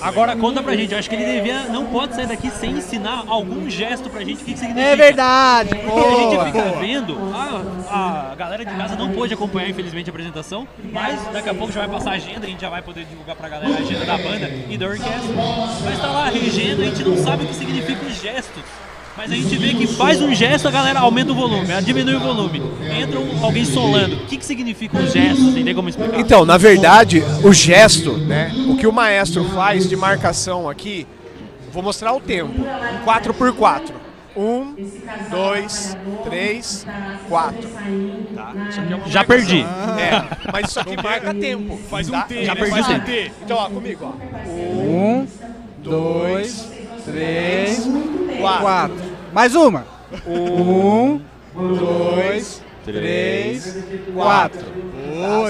Agora 0.00 0.34
conta 0.34 0.62
pra 0.62 0.74
gente, 0.74 0.92
eu 0.92 0.98
acho 0.98 1.08
que 1.08 1.14
ele 1.14 1.24
devia, 1.24 1.64
não 1.64 1.84
pode 1.84 2.14
sair 2.14 2.26
daqui 2.26 2.50
sem 2.50 2.70
ensinar 2.70 3.24
algum 3.28 3.68
gesto 3.68 4.08
pra 4.08 4.24
gente, 4.24 4.42
o 4.42 4.44
que, 4.44 4.54
que 4.54 4.58
significa. 4.58 4.88
É 4.88 4.96
verdade. 4.96 5.74
Porque 5.74 6.00
a 6.00 6.16
gente 6.16 6.34
Boa. 6.34 6.46
fica 6.46 6.62
vendo, 6.80 7.18
a, 7.90 8.32
a 8.32 8.34
galera 8.34 8.64
de 8.64 8.74
casa 8.74 8.96
não 8.96 9.12
pôde 9.12 9.34
acompanhar, 9.34 9.68
infelizmente, 9.68 10.08
a 10.08 10.12
apresentação, 10.12 10.66
mas 10.90 11.20
daqui 11.30 11.50
a 11.50 11.54
pouco 11.54 11.72
já 11.72 11.80
vai 11.80 11.90
passar 11.90 12.12
a 12.12 12.14
agenda, 12.14 12.46
a 12.46 12.48
gente 12.48 12.60
já 12.60 12.70
vai 12.70 12.80
poder 12.80 13.04
divulgar 13.04 13.36
pra 13.36 13.50
galera 13.50 13.74
a 13.74 13.78
agenda 13.78 14.06
da 14.06 14.16
banda 14.16 14.50
e 14.68 14.78
da 14.78 14.86
orquestra. 14.86 15.34
Mas 15.84 16.00
tá 16.00 16.06
lá 16.06 16.24
regendo, 16.30 16.80
a 16.80 16.84
gente 16.86 17.04
não 17.04 17.16
sabe 17.18 17.44
o 17.44 17.48
que 17.48 17.54
significa 17.54 18.04
os 18.06 18.20
gestos. 18.20 18.62
Mas 19.16 19.30
a 19.30 19.34
gente 19.34 19.56
vê 19.56 19.74
que 19.74 19.86
faz 19.86 20.22
um 20.22 20.34
gesto, 20.34 20.66
a 20.66 20.70
galera 20.70 21.00
aumenta 21.00 21.32
o 21.32 21.34
volume, 21.34 21.70
ela 21.70 21.82
diminui 21.82 22.14
o 22.14 22.20
volume. 22.20 22.62
Entra 22.98 23.20
um- 23.20 23.44
alguém 23.44 23.64
solando. 23.64 24.16
O 24.16 24.26
que, 24.26 24.38
que 24.38 24.44
significam 24.44 25.02
os 25.02 25.12
gestos? 25.12 25.52
Tem 25.52 25.74
como 25.74 25.88
explicar? 25.88 26.18
Então, 26.18 26.44
na 26.46 26.56
verdade, 26.56 27.22
o 27.44 27.52
gesto, 27.52 28.16
né? 28.16 28.52
O 28.68 28.76
que 28.76 28.86
o 28.86 28.92
maestro 28.92 29.44
faz 29.50 29.86
de 29.88 29.96
marcação 29.96 30.68
aqui, 30.68 31.06
vou 31.70 31.82
mostrar 31.82 32.12
o 32.14 32.20
tempo. 32.20 32.52
Em 32.58 33.04
4x4. 33.04 33.92
Um, 34.34 34.74
dois, 35.30 35.94
três, 36.24 36.86
quatro. 37.28 37.68
Tá? 38.34 38.52
Isso 38.70 38.80
aqui 38.80 38.94
é 38.94 39.10
Já 39.10 39.24
perdi. 39.24 39.60
É, 39.60 40.50
mas 40.50 40.70
isso 40.70 40.80
aqui 40.80 40.96
marca 40.96 41.34
tempo. 41.34 41.78
Faz 41.90 42.08
um 42.08 42.12
tá? 42.12 42.22
T, 42.22 42.44
Já 42.46 42.54
né? 42.54 42.60
perdi 42.60 42.70
Faz 42.80 42.86
o 42.86 42.90
um 42.90 42.94
tempo. 42.94 43.06
T. 43.06 43.32
Então, 43.44 43.56
ó, 43.58 43.68
comigo, 43.68 44.06
ó. 44.06 44.48
Um, 44.50 45.26
dois, 45.82 46.66
três, 47.04 47.88
quatro. 48.40 48.62
quatro. 48.62 48.96
Mais 49.32 49.54
uma. 49.54 49.86
Um, 50.26 51.20
dois, 51.54 52.62
três, 52.84 53.84
quatro. 54.14 54.60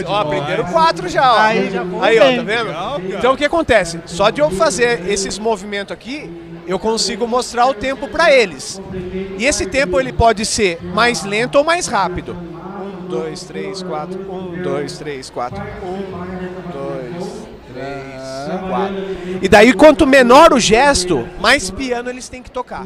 Ó, 0.06 0.14
aprenderam 0.16 0.64
quatro 0.64 1.09
já, 1.09 1.32
ó. 1.32 1.38
Aí 1.38 1.71
já 1.71 1.82
Aí, 2.00 2.18
ó, 2.18 2.37
tá 2.37 2.42
vendo? 2.42 2.66
Legal, 2.66 3.00
então 3.00 3.35
o 3.35 3.37
que 3.37 3.44
acontece? 3.44 4.00
Só 4.06 4.30
de 4.30 4.40
eu 4.40 4.50
fazer 4.50 5.09
esses 5.09 5.38
movimentos 5.38 5.92
aqui, 5.92 6.30
eu 6.66 6.78
consigo 6.78 7.26
mostrar 7.26 7.66
o 7.66 7.75
tempo 7.75 8.09
para 8.09 8.32
eles. 8.32 8.80
E 9.38 9.44
esse 9.44 9.66
tempo 9.66 10.00
ele 10.00 10.12
pode 10.12 10.44
ser 10.44 10.78
mais 10.82 11.25
lento 11.25 11.56
ou 11.56 11.64
mais 11.64 11.87
rápido. 11.87 12.37
Um, 12.37 13.09
dois, 13.09 13.44
três, 13.44 13.82
quatro. 13.82 14.21
Um, 14.30 14.62
dois, 14.62 14.99
três, 14.99 15.30
quatro. 15.30 15.62
Um, 15.82 16.73
dois, 16.73 16.82
três, 18.59 18.71
quatro. 18.71 19.38
E 19.42 19.49
daí, 19.49 19.73
quanto 19.73 20.06
menor 20.06 20.52
o 20.52 20.61
gesto, 20.61 21.28
mais 21.40 21.71
piano 21.71 22.09
eles 22.11 22.28
têm 22.28 22.42
que 22.42 22.50
tocar. 22.50 22.85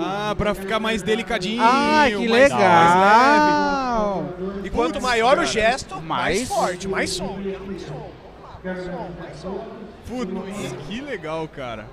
Ah, 0.00 0.34
pra 0.36 0.54
ficar 0.54 0.80
mais 0.80 1.02
delicadinho. 1.02 1.62
Ai, 1.62 2.10
que 2.10 2.28
mais- 2.28 2.30
legal. 2.52 4.24
mais 4.24 4.48
leve. 4.54 4.66
E 4.66 4.70
quanto 4.70 5.00
maior 5.00 5.38
o 5.38 5.44
gesto, 5.44 5.96
mais, 6.02 6.38
Mais- 6.38 6.48
forte, 6.48 6.88
mais 6.88 7.10
som. 7.10 7.36
Mais 7.38 7.82
som, 7.82 8.10
mais 8.64 8.84
som, 8.84 9.08
mais 9.20 9.36
som. 9.40 9.64
Putz, 10.08 10.74
que 10.86 11.00
legal, 11.00 11.48
cara. 11.48 11.86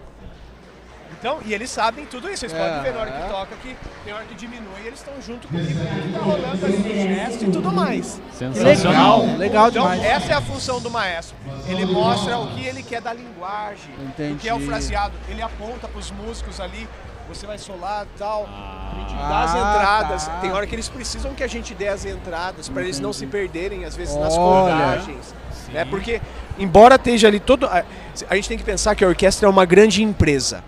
Então, 1.21 1.37
e 1.45 1.53
eles 1.53 1.69
sabem 1.69 2.03
tudo 2.07 2.27
isso. 2.27 2.39
Vocês 2.39 2.51
podem 2.51 2.81
ver 2.81 2.93
na 2.95 2.99
hora 3.01 3.11
que 3.11 3.29
toca 3.29 3.55
que 3.61 3.77
tem 4.03 4.11
hora 4.11 4.25
que 4.25 4.33
diminui 4.33 4.81
e 4.83 4.87
eles 4.87 4.97
estão 4.97 5.13
junto 5.21 5.47
comigo. 5.47 5.79
Tá 6.11 6.19
rolando 6.19 6.65
ali 6.65 6.77
no 6.79 7.15
gesto 7.15 7.45
e 7.45 7.51
tudo 7.51 7.71
mais. 7.71 8.19
Sensacional. 8.33 9.19
legal, 9.21 9.37
legal 9.37 9.69
Então, 9.69 9.83
demais. 9.83 10.03
essa 10.03 10.31
é 10.31 10.35
a 10.35 10.41
função 10.41 10.81
do 10.81 10.89
maestro. 10.89 11.35
Ele 11.67 11.85
mostra 11.85 12.39
o 12.39 12.47
que 12.55 12.65
ele 12.65 12.81
quer 12.81 13.01
da 13.01 13.13
linguagem, 13.13 13.93
o 13.93 14.35
que 14.37 14.49
é 14.49 14.53
o 14.53 14.55
Entendi. 14.55 14.65
fraseado. 14.65 15.13
Ele 15.29 15.43
aponta 15.43 15.87
para 15.87 15.99
os 15.99 16.09
músicos 16.09 16.59
ali. 16.59 16.89
Você 17.29 17.45
vai 17.45 17.59
solar 17.59 18.05
e 18.13 18.17
tal. 18.17 18.45
A 18.47 18.95
gente 18.99 19.13
dá 19.15 19.43
as 19.43 19.55
Ah, 19.55 19.59
entradas. 19.59 20.25
tá. 20.25 20.39
Tem 20.41 20.51
hora 20.51 20.65
que 20.65 20.73
eles 20.73 20.89
precisam 20.89 21.35
que 21.35 21.43
a 21.43 21.47
gente 21.47 21.75
dê 21.75 21.87
as 21.87 22.03
entradas 22.03 22.67
para 22.67 22.81
eles 22.81 22.99
não 22.99 23.13
se 23.13 23.27
perderem, 23.27 23.85
às 23.85 23.95
vezes, 23.95 24.15
nas 24.17 24.35
Olha. 24.35 24.73
cordagens. 24.75 25.35
Né? 25.71 25.85
Porque, 25.85 26.19
embora 26.57 26.95
esteja 26.95 27.27
ali 27.27 27.39
todo. 27.39 27.65
A, 27.65 27.83
a 28.29 28.35
gente 28.35 28.49
tem 28.49 28.57
que 28.57 28.63
pensar 28.63 28.93
que 28.95 29.03
a 29.03 29.07
orquestra 29.07 29.47
é 29.47 29.49
uma 29.49 29.65
grande 29.65 30.03
empresa. 30.03 30.63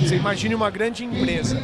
Você 0.00 0.16
imagine 0.16 0.54
uma 0.54 0.70
grande 0.70 1.04
empresa. 1.04 1.60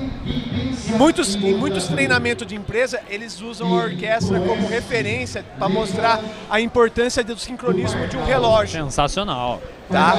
Em 0.88 0.96
muitos, 0.96 1.34
em 1.34 1.54
muitos 1.54 1.86
treinamentos 1.86 2.46
de 2.46 2.54
empresa, 2.54 3.00
eles 3.08 3.40
usam 3.40 3.68
a 3.78 3.84
orquestra 3.84 4.40
como 4.40 4.68
referência 4.68 5.44
para 5.58 5.68
mostrar 5.68 6.20
a 6.50 6.60
importância 6.60 7.22
do 7.24 7.38
sincronismo 7.38 8.06
de 8.06 8.16
um 8.16 8.24
relógio, 8.24 8.82
Sensacional. 8.82 9.60
tá? 9.90 10.14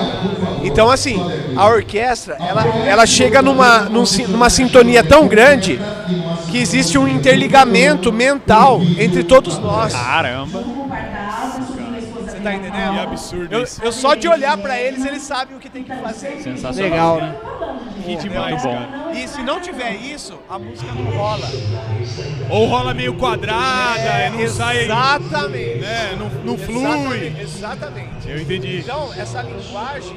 Então, 0.63 0.89
assim, 0.89 1.17
a 1.55 1.67
orquestra, 1.67 2.35
ela, 2.39 2.63
ela 2.85 3.05
chega 3.05 3.41
numa, 3.41 3.87
numa 4.27 4.49
sintonia 4.49 5.03
tão 5.03 5.27
grande 5.27 5.79
que 6.51 6.57
existe 6.57 6.97
um 6.97 7.07
interligamento 7.07 8.11
mental 8.11 8.81
entre 8.97 9.23
todos 9.23 9.57
nós. 9.59 9.93
Caramba. 9.93 10.78
Você 12.39 12.43
tá 12.43 12.53
entendendo? 12.53 12.93
Que 12.93 12.99
absurdo 12.99 13.53
Eu, 13.53 13.63
isso. 13.63 13.83
eu 13.83 13.91
só 13.91 14.15
de 14.15 14.27
olhar 14.27 14.57
para 14.57 14.79
eles, 14.79 15.03
eles 15.05 15.21
sabem 15.23 15.57
o 15.57 15.59
que 15.59 15.69
tem 15.69 15.83
que 15.83 15.93
fazer. 15.97 16.41
Sensacional. 16.41 17.15
Legal, 17.15 17.17
né? 17.17 17.35
Que 18.05 18.15
demais, 18.15 18.51
Muito 18.51 18.63
bom. 18.63 18.73
cara. 18.73 19.11
E 19.13 19.27
se 19.27 19.43
não 19.43 19.59
tiver 19.59 19.93
isso, 19.95 20.39
a 20.49 20.57
música 20.57 20.91
não 20.93 21.11
rola. 21.11 21.47
Ou 22.49 22.65
rola 22.65 22.93
meio 22.93 23.13
quadrada, 23.15 23.99
é, 23.99 24.29
não 24.29 24.47
sai. 24.47 24.85
Exatamente. 24.85 25.79
Né, 25.79 26.17
não, 26.17 26.29
não 26.43 26.57
flui. 26.57 26.85
Exatamente. 26.87 27.41
Exatamente. 27.41 28.29
Eu 28.29 28.41
entendi. 28.41 28.79
Então, 28.79 29.13
essa 29.13 29.41
linguagem, 29.41 30.15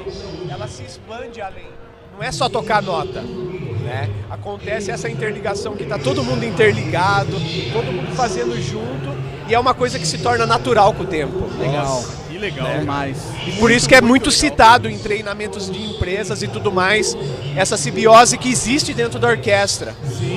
ela 0.49 0.67
se 0.67 0.83
expande 0.83 1.41
além. 1.41 1.67
Não 2.15 2.23
é 2.23 2.31
só 2.31 2.47
tocar 2.47 2.81
nota, 2.81 3.21
né? 3.21 4.07
Acontece 4.29 4.91
essa 4.91 5.09
interligação 5.09 5.75
que 5.75 5.83
tá 5.83 5.97
todo 5.97 6.23
mundo 6.23 6.45
interligado, 6.45 7.31
todo 7.73 7.91
mundo 7.91 8.15
fazendo 8.15 8.55
junto, 8.61 9.09
e 9.47 9.53
é 9.53 9.59
uma 9.59 9.73
coisa 9.73 9.99
que 9.99 10.07
se 10.07 10.17
torna 10.17 10.45
natural 10.45 10.93
com 10.93 11.03
o 11.03 11.05
tempo. 11.05 11.49
Legal. 11.59 12.03
Que 12.29 12.37
legal. 12.37 12.79
Demais. 12.79 13.17
E 13.47 13.51
por 13.53 13.71
isso 13.71 13.87
que 13.87 13.95
é 13.95 14.01
muito 14.01 14.31
citado 14.31 14.89
em 14.89 14.97
treinamentos 14.97 15.69
de 15.69 15.83
empresas 15.83 16.41
e 16.41 16.47
tudo 16.47 16.71
mais, 16.71 17.15
essa 17.55 17.77
simbiose 17.77 18.37
que 18.37 18.49
existe 18.49 18.93
dentro 18.93 19.19
da 19.19 19.27
orquestra. 19.29 19.95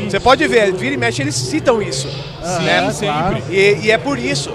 Você 0.09 0.21
pode 0.21 0.47
ver, 0.47 0.73
vira 0.73 0.95
e 0.95 0.99
mexe, 0.99 1.23
eles 1.23 1.35
citam 1.35 1.81
isso. 1.81 2.09
né? 2.63 2.93
Sim, 2.93 3.07
claro. 3.07 3.43
E, 3.51 3.79
e 3.85 3.91
é 3.91 3.99
por 3.99 4.19
isso. 4.19 4.53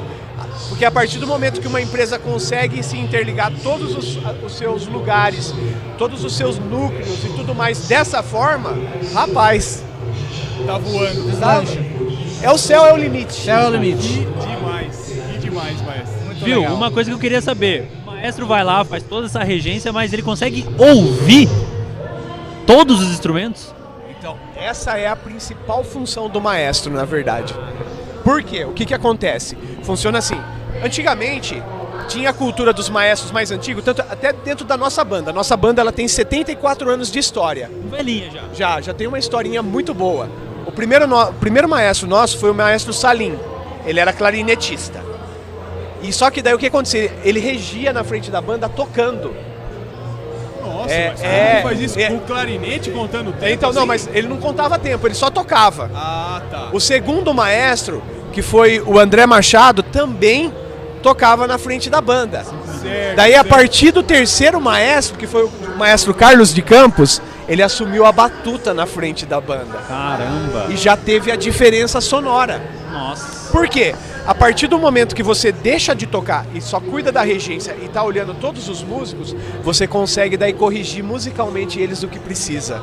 Porque 0.70 0.86
a 0.86 0.91
partir 0.91 1.20
do 1.20 1.27
momento 1.27 1.60
que 1.60 1.67
uma 1.67 1.81
empresa 1.81 2.17
consegue 2.17 2.81
se 2.81 2.98
interligar 2.98 3.51
todos 3.62 3.96
os, 3.96 4.17
os 4.43 4.58
seus 4.58 4.88
lugares, 4.88 5.53
todos 5.98 6.24
os 6.24 6.36
seus 6.36 6.58
núcleos 6.58 7.25
e 7.25 7.29
tudo 7.36 7.53
mais 7.53 7.88
dessa 7.88 8.24
forma, 8.24 8.77
rapaz, 9.13 9.84
Tá 10.65 10.77
voando. 10.77 11.24
Deslancha. 11.24 11.79
É 12.41 12.51
o 12.51 12.57
céu 12.57 12.86
é 12.86 12.93
o 12.93 12.98
limite. 12.98 13.33
Céu 13.33 13.60
é 13.60 13.67
o 13.67 13.71
limite. 13.71 14.27
Que 14.39 14.48
demais. 14.48 15.13
Que 15.31 15.38
demais, 15.39 15.81
maestro. 15.81 16.25
Muito 16.25 16.45
Viu? 16.45 16.62
legal. 16.62 16.75
Uma 16.75 16.91
coisa 16.91 17.10
que 17.10 17.15
eu 17.15 17.19
queria 17.19 17.41
saber. 17.41 17.91
O 18.03 18.12
maestro 18.12 18.45
vai 18.45 18.63
lá, 18.63 18.83
faz 18.83 19.03
toda 19.03 19.27
essa 19.27 19.43
regência, 19.43 19.91
mas 19.91 20.12
ele 20.13 20.21
consegue 20.21 20.65
ouvir 20.77 21.48
todos 22.65 23.01
os 23.01 23.12
instrumentos? 23.12 23.74
Então, 24.17 24.38
essa 24.55 24.98
é 24.98 25.07
a 25.07 25.15
principal 25.15 25.83
função 25.83 26.29
do 26.29 26.39
maestro, 26.39 26.93
na 26.93 27.05
verdade. 27.05 27.53
Por 28.24 28.43
quê? 28.43 28.65
O 28.65 28.71
que, 28.71 28.86
que 28.86 28.93
acontece? 28.93 29.57
Funciona 29.83 30.19
assim. 30.19 30.39
Antigamente, 30.83 31.62
tinha 32.07 32.29
a 32.29 32.33
cultura 32.33 32.71
dos 32.74 32.89
maestros 32.89 33.31
mais 33.31 33.51
antigos, 33.51 33.83
tanto 33.83 34.01
até 34.01 34.31
dentro 34.33 34.65
da 34.65 34.77
nossa 34.77 35.03
banda. 35.03 35.33
Nossa 35.33 35.55
banda 35.57 35.81
ela 35.81 35.91
tem 35.91 36.07
74 36.07 36.89
anos 36.89 37.12
de 37.12 37.19
história. 37.19 37.69
Velhinha 37.89 38.29
já. 38.31 38.41
Já, 38.53 38.81
já 38.81 38.93
tem 38.93 39.07
uma 39.07 39.19
historinha 39.19 39.62
muito 39.62 39.93
boa. 39.93 40.29
O 40.65 40.72
primeiro, 40.72 41.08
no- 41.08 41.30
o 41.30 41.34
primeiro 41.34 41.68
maestro 41.68 42.08
nosso 42.08 42.38
foi 42.38 42.51
o 42.51 42.53
maestro 42.53 42.94
Salim. 42.94 43.38
Ele 43.86 44.00
era 44.00 44.13
clarinetista. 44.13 45.00
E 46.01 46.12
só 46.13 46.30
que 46.32 46.41
daí 46.41 46.53
o 46.53 46.58
que 46.58 46.68
acontecia? 46.68 47.12
Ele 47.24 47.39
regia 47.39 47.91
na 47.94 48.03
frente 48.03 48.32
da 48.32 48.41
banda 48.41 48.68
tocando. 48.70 49.34
Nossa, 50.63 50.94
É, 50.94 51.10
mas 51.12 51.24
é, 51.24 51.56
que 51.58 51.62
faz 51.63 51.80
isso 51.80 52.00
é. 52.00 52.08
com 52.10 52.20
clarinete 52.20 52.91
contando 52.91 53.32
tempo? 53.34 53.51
Então, 53.51 53.72
não, 53.74 53.82
assim? 53.82 53.88
mas 53.88 54.10
ele 54.13 54.27
não 54.27 54.38
contava 54.38 54.77
tempo, 54.80 55.06
ele 55.08 55.15
só 55.15 55.30
tocava. 55.30 55.89
Ah, 55.94 56.41
tá. 56.50 56.70
O 56.72 56.80
segundo 56.80 57.34
maestro, 57.34 58.01
que 58.32 58.41
foi 58.41 58.80
o 58.86 58.98
André 59.00 59.25
Machado, 59.25 59.82
também 59.84 60.53
tocava 61.03 61.48
na 61.48 61.58
frente 61.58 61.89
da 61.89 62.00
banda. 62.00 62.44
Certo, 62.82 63.15
Daí, 63.15 63.34
a 63.34 63.38
certo. 63.38 63.50
partir 63.50 63.91
do 63.91 64.03
terceiro 64.03 64.62
maestro, 64.62 65.18
que 65.18 65.25
foi 65.25 65.44
o 65.46 65.51
maestro 65.77 66.13
Carlos 66.13 66.53
de 66.53 66.62
Campos, 66.62 67.20
ele 67.51 67.62
assumiu 67.62 68.05
a 68.05 68.13
batuta 68.13 68.74
na 68.74 68.86
frente 68.86 69.25
da 69.25 69.41
banda. 69.41 69.77
Caramba. 69.86 70.67
E 70.70 70.77
já 70.77 70.96
teve 70.96 71.29
a 71.29 71.36
diferença 71.36 72.00
sonora. 72.00 72.62
Nossa. 72.89 73.51
Por 73.51 73.67
quê? 73.67 73.93
A 74.25 74.34
partir 74.34 74.67
do 74.67 74.79
momento 74.79 75.13
que 75.13 75.22
você 75.22 75.51
deixa 75.51 75.93
de 75.93 76.08
tocar 76.08 76.46
e 76.55 76.62
só 76.62 76.79
cuida 76.79 77.12
da 77.12 77.24
regência 77.24 77.75
e 77.84 77.89
tá 77.89 78.01
olhando 78.03 78.34
todos 78.36 78.70
os 78.70 78.81
músicos, 78.81 79.36
você 79.62 79.86
consegue 79.86 80.38
daí 80.38 80.53
corrigir 80.53 81.03
musicalmente 81.03 81.77
eles 81.77 82.00
do 82.00 82.08
que 82.08 82.20
precisa. 82.20 82.81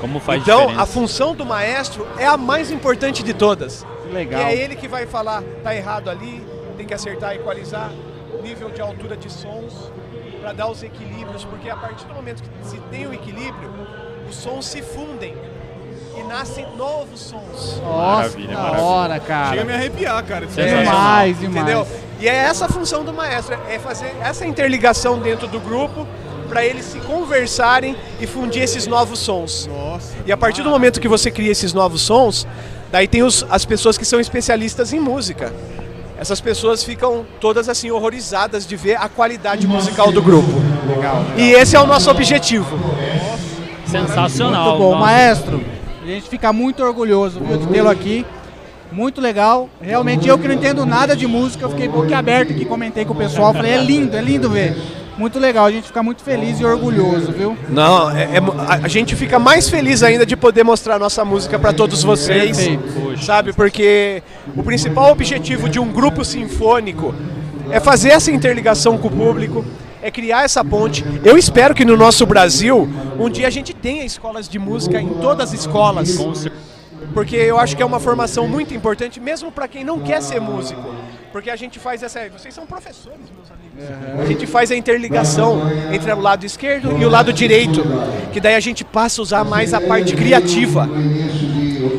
Como 0.00 0.20
faz 0.20 0.40
então, 0.40 0.60
diferença. 0.60 0.82
a 0.82 0.86
função 0.86 1.34
do 1.34 1.44
maestro 1.44 2.08
é 2.16 2.26
a 2.26 2.38
mais 2.38 2.70
importante 2.70 3.22
de 3.22 3.34
todas. 3.34 3.84
Legal. 4.10 4.40
E 4.40 4.44
é 4.44 4.56
ele 4.56 4.74
que 4.74 4.88
vai 4.88 5.04
falar, 5.04 5.42
tá 5.62 5.76
errado 5.76 6.08
ali, 6.08 6.42
tem 6.78 6.86
que 6.86 6.94
acertar, 6.94 7.34
equalizar, 7.34 7.92
nível 8.42 8.70
de 8.70 8.80
altura 8.80 9.18
de 9.18 9.30
sons, 9.30 9.92
para 10.40 10.52
dar 10.52 10.68
os 10.70 10.82
equilíbrios, 10.82 11.44
porque 11.44 11.68
a 11.68 11.76
partir 11.76 12.04
do 12.06 12.14
momento 12.14 12.42
que 12.42 12.48
se 12.68 12.78
tem 12.90 13.06
o 13.06 13.12
equilíbrio, 13.14 13.70
os 14.28 14.36
sons 14.36 14.66
se 14.66 14.80
fundem 14.82 15.34
e 16.18 16.22
nascem 16.24 16.66
novos 16.76 17.20
sons. 17.20 17.80
Nossa, 17.82 18.16
Maravilha, 18.38 18.56
da 18.56 18.72
hora, 18.80 19.14
Chega 19.14 19.24
a 19.24 19.26
cara. 19.26 19.64
me 19.64 19.72
arrepiar, 19.72 20.24
cara. 20.24 20.44
É- 20.56 20.82
Demais, 20.82 21.38
demais. 21.38 21.42
Entendeu? 21.62 21.86
E 22.18 22.28
é 22.28 22.34
essa 22.34 22.66
a 22.66 22.68
função 22.68 23.04
do 23.04 23.12
maestro, 23.12 23.56
é 23.68 23.78
fazer 23.78 24.14
essa 24.22 24.46
interligação 24.46 25.18
dentro 25.18 25.46
do 25.46 25.58
grupo 25.60 26.06
para 26.48 26.64
eles 26.64 26.84
se 26.84 26.98
conversarem 27.00 27.96
e 28.20 28.26
fundir 28.26 28.62
esses 28.62 28.86
novos 28.86 29.20
sons. 29.20 29.66
Nossa. 29.68 30.12
E 30.26 30.32
a 30.32 30.36
partir 30.36 30.62
do 30.62 30.70
momento 30.70 31.00
que 31.00 31.08
você 31.08 31.30
cria 31.30 31.50
esses 31.52 31.72
novos 31.72 32.02
sons, 32.02 32.46
daí 32.90 33.06
tem 33.06 33.22
os- 33.22 33.46
as 33.48 33.64
pessoas 33.64 33.96
que 33.96 34.04
são 34.04 34.18
especialistas 34.20 34.92
em 34.92 34.98
música. 35.00 35.52
Essas 36.20 36.38
pessoas 36.38 36.84
ficam 36.84 37.24
todas 37.40 37.66
assim 37.66 37.90
horrorizadas 37.90 38.66
de 38.66 38.76
ver 38.76 38.96
a 38.96 39.08
qualidade 39.08 39.66
musical 39.66 40.12
do 40.12 40.20
grupo. 40.20 40.50
Legal. 40.86 41.24
E 41.34 41.52
esse 41.52 41.74
é 41.74 41.80
o 41.80 41.86
nosso 41.86 42.10
objetivo. 42.10 42.78
Sensacional. 43.86 44.66
Muito 44.66 44.78
bom, 44.78 44.96
maestro. 44.96 45.64
A 46.02 46.06
gente 46.06 46.28
fica 46.28 46.52
muito 46.52 46.84
orgulhoso 46.84 47.40
viu, 47.40 47.56
de 47.56 47.66
tê-lo 47.68 47.88
aqui. 47.88 48.26
Muito 48.92 49.18
legal. 49.18 49.70
Realmente 49.80 50.28
eu 50.28 50.38
que 50.38 50.46
não 50.46 50.54
entendo 50.56 50.84
nada 50.84 51.16
de 51.16 51.26
música, 51.26 51.64
eu 51.64 51.70
fiquei 51.70 51.88
boquiaberto 51.88 52.52
aqui, 52.52 52.66
comentei 52.66 53.06
com 53.06 53.14
o 53.14 53.16
pessoal, 53.16 53.54
falei, 53.54 53.72
é 53.72 53.78
lindo, 53.78 54.14
é 54.14 54.20
lindo 54.20 54.50
ver. 54.50 54.76
Muito 55.20 55.38
legal, 55.38 55.66
a 55.66 55.70
gente 55.70 55.86
fica 55.88 56.02
muito 56.02 56.22
feliz 56.22 56.58
e 56.60 56.64
orgulhoso, 56.64 57.30
viu? 57.30 57.54
Não, 57.68 58.10
é- 58.10 58.22
é 58.22 58.38
a, 58.66 58.86
a 58.86 58.88
gente 58.88 59.14
fica 59.14 59.38
mais 59.38 59.68
feliz 59.68 60.02
ainda 60.02 60.24
de 60.24 60.34
poder 60.34 60.64
mostrar 60.64 60.98
nossa 60.98 61.22
música 61.26 61.58
para 61.58 61.74
todos 61.74 62.02
vocês. 62.02 62.56
Perfeito. 62.56 63.22
Sabe? 63.22 63.52
Porque 63.52 64.22
o 64.56 64.62
principal 64.62 65.12
objetivo 65.12 65.68
de 65.68 65.78
um 65.78 65.92
grupo 65.92 66.24
sinfônico 66.24 67.14
é 67.70 67.78
fazer 67.78 68.12
essa 68.12 68.32
interligação 68.32 68.96
com 68.96 69.08
o 69.08 69.10
público, 69.10 69.62
é 70.00 70.10
criar 70.10 70.44
essa 70.44 70.64
ponte. 70.64 71.04
Eu 71.22 71.36
espero 71.36 71.74
que 71.74 71.84
no 71.84 71.98
nosso 71.98 72.24
Brasil, 72.24 72.88
um 73.18 73.28
dia 73.28 73.46
a 73.46 73.50
gente 73.50 73.74
tenha 73.74 74.02
escolas 74.06 74.48
de 74.48 74.58
música 74.58 74.98
em 75.02 75.08
todas 75.20 75.50
as 75.52 75.60
escolas. 75.60 76.16
Com 76.16 76.34
certeza. 76.34 76.70
Porque 77.12 77.36
eu 77.36 77.58
acho 77.58 77.76
que 77.76 77.82
é 77.82 77.86
uma 77.86 78.00
formação 78.00 78.48
muito 78.48 78.72
importante, 78.72 79.20
mesmo 79.20 79.52
para 79.52 79.68
quem 79.68 79.84
não 79.84 79.98
quer 80.00 80.22
ser 80.22 80.40
músico. 80.40 80.94
Porque 81.32 81.48
a 81.48 81.56
gente 81.56 81.78
faz 81.78 82.02
essa. 82.02 82.28
Vocês 82.28 82.52
são 82.52 82.66
professores, 82.66 83.18
meus 83.34 83.48
amigos. 83.50 84.20
A 84.20 84.26
gente 84.26 84.46
faz 84.46 84.70
a 84.70 84.76
interligação 84.76 85.62
entre 85.92 86.12
o 86.12 86.20
lado 86.20 86.44
esquerdo 86.44 86.96
e 86.98 87.04
o 87.04 87.08
lado 87.08 87.32
direito. 87.32 87.82
Que 88.32 88.40
daí 88.40 88.54
a 88.54 88.60
gente 88.60 88.84
passa 88.84 89.20
a 89.20 89.22
usar 89.22 89.44
mais 89.44 89.72
a 89.72 89.80
parte 89.80 90.14
criativa. 90.14 90.88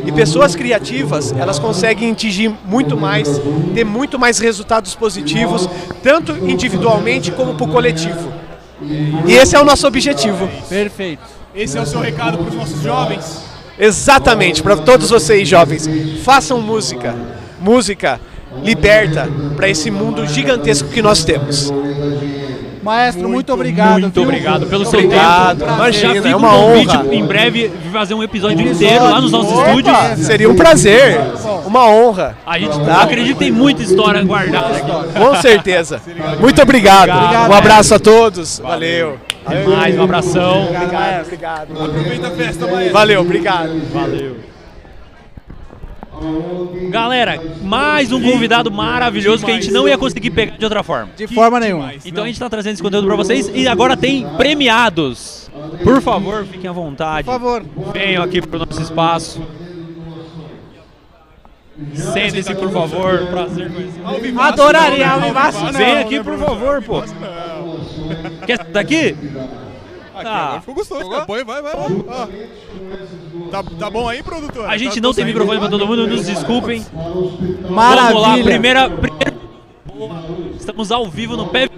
E 0.06 0.12
pessoas 0.12 0.56
criativas, 0.56 1.32
elas 1.32 1.60
conseguem 1.60 2.12
atingir 2.12 2.54
muito 2.66 2.98
mais, 2.98 3.42
ter 3.74 3.86
muito 3.86 4.20
mais 4.20 4.38
resultados 4.40 4.96
positivos, 4.96 5.68
tanto 6.04 6.34
individualmente 6.50 7.32
como 7.32 7.56
para 7.56 7.66
o 7.66 7.72
coletivo. 7.72 8.34
E 9.26 9.34
esse 9.34 9.56
é 9.56 9.60
o 9.60 9.64
nosso 9.64 9.88
objetivo. 9.88 10.50
Perfeito. 10.68 11.24
Esse 11.56 11.78
é 11.78 11.82
o 11.82 11.86
seu 11.86 12.02
recado 12.02 12.38
para 12.38 12.48
os 12.48 12.56
nossos 12.56 12.82
jovens? 12.82 13.44
Exatamente, 13.80 14.62
para 14.62 14.78
todos 14.78 15.10
vocês 15.10 15.48
jovens, 15.48 15.88
façam 16.24 16.62
música. 16.62 17.16
Música 17.60 18.20
liberta 18.64 19.28
para 19.56 19.70
esse 19.70 19.90
mundo 19.90 20.26
gigantesco 20.28 20.90
que 20.90 21.02
nós 21.02 21.24
temos. 21.24 21.72
Maestro, 22.84 23.30
muito, 23.30 23.54
obrigado. 23.54 24.02
Muito 24.02 24.14
viu? 24.14 24.24
obrigado 24.24 24.66
pelo 24.66 24.84
seu 24.86 25.00
Obrigado, 25.02 25.60
tempo. 25.60 25.72
imagina, 25.72 26.16
Já 26.16 26.22
fica 26.24 26.30
é 26.30 26.36
um 26.36 26.40
uma 26.40 26.50
convite 26.50 26.98
honra. 26.98 27.14
em 27.16 27.26
breve 27.26 27.72
fazer 27.94 28.14
um 28.16 28.24
episódio 28.24 28.68
inteiro 28.68 29.04
lá 29.04 29.22
nos 29.22 29.32
nossos 29.32 29.54
Opa! 29.54 29.70
estúdios. 29.70 30.26
Seria 30.26 30.50
um 30.50 30.56
prazer, 30.56 31.20
uma 31.64 31.88
honra. 31.88 32.36
A 32.44 32.58
gente 32.58 32.76
acredita 32.90 33.34
que 33.34 33.40
tem 33.40 33.52
muita 33.52 33.84
história 33.84 34.24
guardada 34.24 34.78
aqui. 34.78 34.92
Com 35.16 35.36
certeza. 35.36 36.02
Muito 36.40 36.60
obrigado. 36.60 37.12
Obrigado. 37.12 37.52
Um 37.52 37.54
abraço 37.54 37.94
a 37.94 38.00
todos. 38.00 38.58
Valeu. 38.58 39.18
Até 39.46 39.68
mais, 39.68 39.98
um 40.00 40.04
abração. 40.04 40.64
Obrigado, 40.66 41.22
obrigado. 41.26 41.84
Aproveita 41.84 42.28
a 42.28 42.32
festa, 42.32 42.66
maestro. 42.68 42.94
Valeu, 42.94 43.22
obrigado. 43.22 43.82
Valeu. 43.94 44.51
Galera, 46.90 47.42
mais 47.64 48.12
um 48.12 48.22
convidado 48.22 48.72
maravilhoso 48.72 49.46
que 49.46 49.52
a 49.52 49.54
gente 49.54 49.72
não 49.72 49.88
ia 49.88 49.98
conseguir 49.98 50.30
pegar 50.32 50.58
de 50.58 50.64
outra 50.64 50.84
forma. 50.84 51.10
De 51.16 51.28
forma 51.28 51.60
nenhuma. 51.60 51.94
Então 52.06 52.24
a 52.24 52.28
gente 52.28 52.40
tá 52.40 52.50
trazendo 52.50 52.74
esse 52.74 52.84
conteúdo 52.84 53.08
pra 53.08 53.16
vocês 53.16 53.50
e 53.54 53.68
agora 53.68 53.96
tem 53.96 54.28
premiados. 54.38 55.50
Por 55.84 56.02
favor, 56.02 56.46
fiquem 56.46 56.70
à 56.70 56.74
vontade. 56.74 57.26
Por 57.26 57.32
favor. 57.32 57.64
Venham 57.94 58.24
aqui 58.24 58.42
pro 58.42 58.60
nosso 58.60 58.82
espaço. 58.82 59.42
Sentem-se, 61.94 62.54
por 62.56 62.72
favor. 62.72 63.28
Prazer 63.28 63.72
conhecer. 63.72 64.40
Adoraria, 64.40 65.10
ao 65.10 65.20
né? 65.20 65.32
Vem 65.74 65.96
né, 65.96 66.02
aqui, 66.02 66.16
por 66.18 66.38
professor? 66.38 66.48
favor, 66.48 66.84
pô. 66.84 67.04
Quer 68.46 68.58
sentar 68.58 68.82
aqui? 68.82 69.16
Aqui, 70.22 70.30
Tá. 70.30 70.44
agora 70.46 70.60
ficou 70.62 70.76
gostoso. 70.76 71.10
Tá, 71.10 71.26
põe, 71.26 71.44
vai, 71.44 71.62
vai, 71.62 71.76
vai. 71.76 72.28
Tá, 73.52 73.64
tá 73.64 73.90
bom 73.90 74.08
aí, 74.08 74.22
produtor? 74.24 74.66
A 74.70 74.78
gente 74.78 74.96
Tá- 74.96 75.02
não 75.02 75.14
tem 75.14 75.26
microfone 75.26 75.60
pra 75.60 75.70
todo 75.70 75.86
mundo, 75.88 76.08
nos 76.08 76.26
desculpem. 76.26 76.86
Maravilha. 77.70 78.14
Vamos 78.14 78.22
lá, 78.22 78.44
primeira, 78.44 78.90
primeira. 78.90 79.32
Estamos 80.58 80.92
ao 80.92 81.08
vivo 81.10 81.36
no 81.38 81.48
PEV 81.48 81.70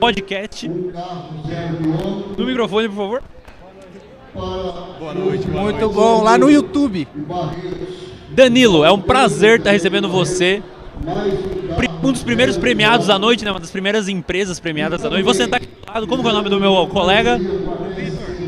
Podcast. 0.00 0.68
No 0.68 2.44
microfone, 2.44 2.88
por 2.88 2.96
favor. 2.96 3.22
Boa 4.34 5.14
noite, 5.14 5.46
boa 5.46 5.62
Muito 5.64 5.80
noite. 5.80 5.94
bom. 5.94 6.22
Lá 6.22 6.36
no 6.36 6.50
YouTube. 6.50 7.06
Danilo, 8.30 8.84
é 8.84 8.90
um 8.90 9.00
prazer 9.00 9.58
estar 9.58 9.70
recebendo 9.70 10.08
você. 10.08 10.62
Um 12.02 12.12
dos 12.12 12.22
primeiros 12.22 12.56
premiados 12.56 13.06
da 13.06 13.18
noite, 13.18 13.44
né? 13.44 13.50
Uma 13.50 13.60
das 13.60 13.70
primeiras 13.70 14.08
empresas 14.08 14.60
premiadas 14.60 15.02
da 15.02 15.10
noite. 15.10 15.24
Vou 15.24 15.34
sentar 15.34 15.60
aqui 15.60 15.66
do 15.68 15.92
lado. 15.92 16.06
Como 16.06 16.26
é 16.28 16.30
o 16.30 16.34
nome 16.34 16.48
do 16.48 16.60
meu 16.60 16.86
colega? 16.86 17.38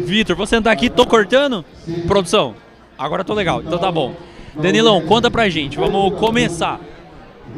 Vitor. 0.05 0.37
Vou 0.37 0.47
sentar 0.47 0.73
aqui. 0.73 0.89
Tô 0.91 1.07
cortando? 1.07 1.65
Produção. 2.07 2.55
Agora 2.99 3.25
tô 3.25 3.35
legal. 3.35 3.61
Então 3.63 3.79
tá 3.79 3.91
bom. 3.91 4.15
Danilão, 4.55 5.01
conta 5.03 5.31
pra 5.31 5.49
gente. 5.49 5.77
Vamos 5.77 6.19
começar. 6.19 6.81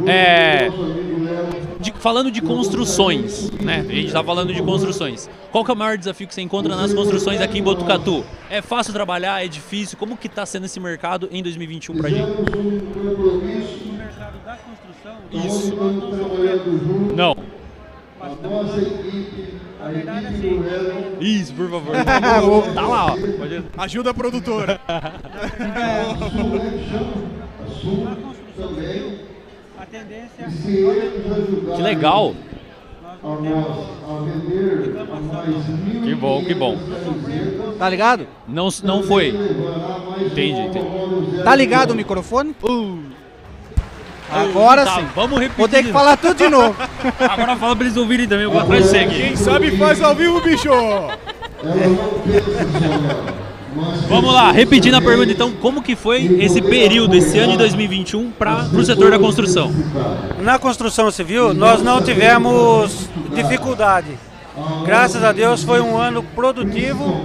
É, 0.07 0.71
de- 1.81 1.93
falando 1.93 2.31
de 2.31 2.41
construções, 2.41 3.51
né? 3.61 3.85
A 3.89 3.93
gente 3.93 4.13
tá 4.13 4.23
falando 4.23 4.53
de 4.55 4.63
construções. 4.63 5.29
Qual 5.51 5.65
que 5.65 5.71
é 5.71 5.75
o 5.75 5.77
maior 5.77 5.97
desafio 5.99 6.29
que 6.29 6.35
você 6.35 6.41
encontra 6.43 6.77
nas 6.77 6.93
construções 6.95 7.41
aqui 7.41 7.59
em 7.59 7.63
Botucatu? 7.63 8.25
É 8.49 8.63
fácil 8.63 8.93
trabalhar? 8.93 9.45
É 9.45 9.49
difícil? 9.49 9.99
Como 9.99 10.17
que 10.17 10.29
tá 10.29 10.47
sendo 10.47 10.67
esse 10.67 10.79
mercado 10.79 11.29
em 11.33 11.43
2021 11.43 11.97
pra 11.97 12.11
gente? 12.11 12.27
Isso. 15.33 15.75
Não. 17.15 17.37
Isso, 21.21 21.53
por 21.55 21.71
favor. 21.71 21.95
tá 22.75 22.87
lá, 22.87 23.07
ó. 23.07 23.17
Pode- 23.17 23.65
Ajuda 23.77 24.11
a 24.11 24.15
produtora. 24.15 24.81
A 29.79 29.87
tendência 29.87 30.47
Que 31.77 31.83
legal. 31.83 32.35
Que 36.05 36.15
bom, 36.15 36.45
que 36.45 36.55
bom. 36.55 36.77
Tá 37.79 37.89
ligado? 37.89 38.27
Não, 38.47 38.69
não 38.85 39.03
foi. 39.03 39.29
Entendi, 40.27 40.61
entendi. 40.61 41.43
Tá 41.43 41.55
ligado 41.55 41.93
o 41.93 41.95
microfone? 41.97 42.55
Agora 44.31 44.85
Tá, 44.85 44.97
sim. 44.97 45.07
vamos 45.15 45.39
repetir. 45.39 45.57
Vou 45.59 45.69
ter 45.69 45.83
que 45.85 45.93
falar 45.93 46.17
tudo 46.17 46.35
de 46.35 46.49
novo. 46.49 46.77
Agora 47.19 47.57
fala 47.57 47.75
pra 47.77 47.85
eles 47.87 47.97
ouvirem 47.97 48.29
também. 48.29 48.45
Eu 48.45 48.51
vou 48.51 48.61
atrás 48.61 48.85
de 48.85 48.91
você 48.91 48.99
aqui. 48.99 49.15
Quem 49.23 49.37
sabe 49.37 49.77
faz 49.77 50.03
ao 50.03 50.15
vivo, 50.15 50.41
bicho. 50.41 50.69
Vamos 54.09 54.33
lá, 54.33 54.51
repetindo 54.51 54.95
a 54.95 55.01
pergunta 55.03 55.31
então, 55.31 55.53
como 55.53 55.83
que 55.83 55.95
foi 55.95 56.25
esse 56.41 56.61
período, 56.61 57.15
esse 57.15 57.39
ano 57.39 57.53
de 57.53 57.59
2021 57.59 58.31
para 58.31 58.65
o 58.73 58.85
setor 58.85 59.11
da 59.11 59.19
construção? 59.19 59.71
Na 60.41 60.59
construção 60.59 61.11
civil, 61.11 61.53
nós 61.55 61.83
não 61.83 62.01
tivemos 62.03 63.09
dificuldade. 63.35 64.19
Graças 64.85 65.23
a 65.23 65.31
Deus 65.33 65.63
foi 65.63 65.81
um 65.81 65.97
ano 65.97 66.23
produtivo 66.23 67.21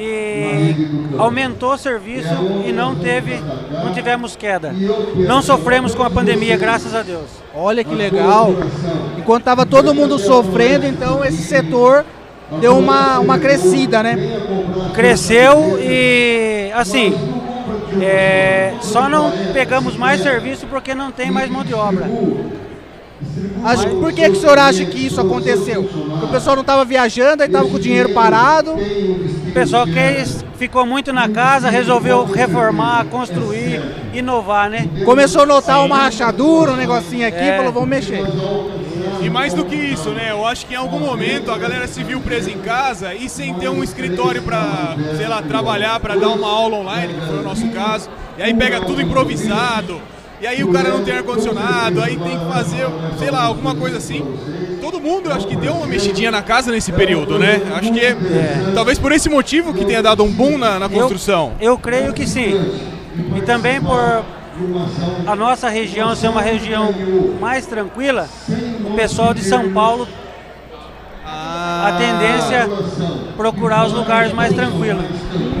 e 0.00 1.18
aumentou 1.18 1.72
o 1.72 1.78
serviço 1.78 2.28
e 2.64 2.70
não 2.70 2.94
teve, 2.94 3.40
não 3.70 3.92
tivemos 3.92 4.36
queda. 4.36 4.72
Não 5.16 5.42
sofremos 5.42 5.92
com 5.92 6.04
a 6.04 6.10
pandemia, 6.10 6.56
graças 6.56 6.94
a 6.94 7.02
Deus. 7.02 7.26
Olha 7.52 7.82
que 7.82 7.94
legal. 7.94 8.54
Enquanto 9.16 9.44
tava 9.44 9.66
todo 9.66 9.92
mundo 9.92 10.16
sofrendo, 10.18 10.86
então 10.86 11.24
esse 11.24 11.42
setor 11.42 12.04
deu 12.60 12.78
uma, 12.78 13.18
uma 13.18 13.38
crescida, 13.40 14.00
né? 14.02 14.16
Cresceu 14.94 15.78
e 15.80 16.70
assim, 16.74 17.12
é, 18.00 18.74
só 18.80 19.08
não 19.08 19.32
pegamos 19.52 19.96
mais 19.96 20.22
serviço 20.22 20.66
porque 20.68 20.94
não 20.94 21.10
tem 21.10 21.28
mais 21.28 21.50
mão 21.50 21.64
de 21.64 21.74
obra. 21.74 22.06
Acho, 23.64 23.88
por 23.88 24.12
que, 24.12 24.22
que 24.22 24.36
o 24.36 24.40
senhor 24.40 24.58
acha 24.58 24.84
que 24.84 25.06
isso 25.06 25.20
aconteceu? 25.20 25.82
Porque 25.84 26.24
o 26.26 26.28
pessoal 26.28 26.56
não 26.56 26.60
estava 26.62 26.84
viajando, 26.84 27.42
aí 27.42 27.48
estava 27.48 27.68
com 27.68 27.76
o 27.76 27.80
dinheiro 27.80 28.10
parado. 28.10 28.72
O 28.72 29.52
pessoal 29.52 29.86
que 29.86 30.24
ficou 30.56 30.86
muito 30.86 31.12
na 31.12 31.28
casa, 31.28 31.68
resolveu 31.68 32.24
reformar, 32.24 33.04
construir, 33.06 33.82
inovar, 34.14 34.70
né? 34.70 34.88
Começou 35.04 35.42
a 35.42 35.46
notar 35.46 35.84
uma 35.84 35.98
rachadura, 35.98 36.72
um 36.72 36.76
negocinho 36.76 37.26
aqui, 37.26 37.38
É. 37.38 37.56
falou, 37.56 37.72
vamos 37.72 37.88
mexer. 37.88 38.22
E 39.20 39.28
mais 39.28 39.52
do 39.52 39.64
que 39.64 39.74
isso, 39.74 40.10
né? 40.10 40.28
Eu 40.30 40.46
acho 40.46 40.64
que 40.66 40.74
em 40.74 40.76
algum 40.76 41.00
momento 41.00 41.50
a 41.50 41.58
galera 41.58 41.88
se 41.88 42.04
viu 42.04 42.20
presa 42.20 42.50
em 42.50 42.58
casa 42.58 43.14
e 43.14 43.28
sem 43.28 43.52
ter 43.54 43.68
um 43.68 43.82
escritório 43.82 44.42
pra, 44.42 44.94
sei 45.16 45.26
lá, 45.26 45.42
trabalhar, 45.42 45.98
pra 45.98 46.14
dar 46.14 46.28
uma 46.28 46.48
aula 46.48 46.76
online, 46.76 47.14
que 47.14 47.26
foi 47.26 47.38
o 47.38 47.42
nosso 47.42 47.68
caso. 47.70 48.08
E 48.36 48.42
aí 48.42 48.54
pega 48.54 48.80
tudo 48.80 49.00
improvisado. 49.02 50.00
E 50.40 50.46
aí 50.46 50.62
o 50.62 50.72
cara 50.72 50.90
não 50.90 51.04
tem 51.04 51.14
ar-condicionado, 51.14 52.00
aí 52.00 52.16
tem 52.16 52.38
que 52.38 52.44
fazer, 52.46 52.86
sei 53.18 53.30
lá, 53.30 53.42
alguma 53.44 53.74
coisa 53.74 53.96
assim. 53.98 54.24
Todo 54.80 55.00
mundo, 55.00 55.28
eu 55.28 55.34
acho 55.34 55.46
que 55.46 55.56
deu 55.56 55.72
uma 55.72 55.86
mexidinha 55.86 56.30
na 56.30 56.42
casa 56.42 56.70
nesse 56.70 56.92
período, 56.92 57.38
né? 57.38 57.60
Acho 57.74 57.92
que 57.92 58.16
talvez 58.74 58.98
por 58.98 59.10
esse 59.12 59.28
motivo 59.28 59.74
que 59.74 59.84
tenha 59.84 60.02
dado 60.02 60.22
um 60.22 60.30
boom 60.30 60.56
na, 60.56 60.78
na 60.78 60.86
Eu- 60.86 60.90
construção. 60.90 61.52
Eu, 61.60 61.76
creio 61.76 62.12
que 62.12 62.26
sim. 62.26 62.54
E 63.36 63.40
também 63.42 63.80
por 63.80 64.24
a 65.26 65.36
nossa 65.36 65.68
região 65.68 66.14
ser 66.16 66.28
uma 66.28 66.40
região 66.42 66.92
mais 67.40 67.66
tranquila, 67.66 68.28
o 68.84 68.94
pessoal 68.94 69.34
de 69.34 69.42
São 69.44 69.72
Paulo, 69.72 70.06
a 71.30 71.92
tendência 71.98 72.56
é 72.56 73.36
procurar 73.36 73.86
os 73.86 73.92
lugares 73.92 74.32
mais 74.32 74.52
tranquilos. 74.52 75.04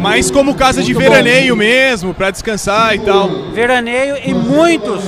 Mas 0.00 0.30
como 0.30 0.54
casa 0.54 0.82
de 0.82 0.94
Muito 0.94 1.04
bom. 1.04 1.10
veraneio 1.10 1.56
mesmo, 1.56 2.14
pra 2.14 2.30
descansar 2.30 2.94
e 2.94 3.00
tal. 3.00 3.28
Veraneio 3.52 4.16
e 4.24 4.32
muitos 4.32 5.02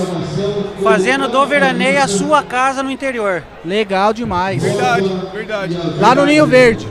fazendo 0.83 1.29
do 1.29 1.47
veraneio 1.47 2.03
a 2.03 2.09
sua 2.09 2.43
casa 2.43 2.83
no 2.83 2.91
interior. 2.91 3.43
Legal 3.65 4.13
demais. 4.13 4.63
Verdade, 4.63 5.11
verdade. 5.33 5.79
Lá 5.99 6.15
no 6.15 6.27
Ninho 6.27 6.47
Verde. 6.47 6.87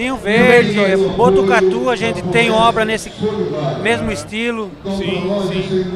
Linho 0.00 0.16
Verde, 0.16 0.78
Botucatu, 1.14 1.90
a 1.90 1.94
gente 1.94 2.22
tem 2.22 2.50
obra 2.50 2.86
nesse 2.86 3.12
mesmo 3.82 4.10
estilo. 4.10 4.70
Sim, 4.96 5.22
sim. 5.52 5.86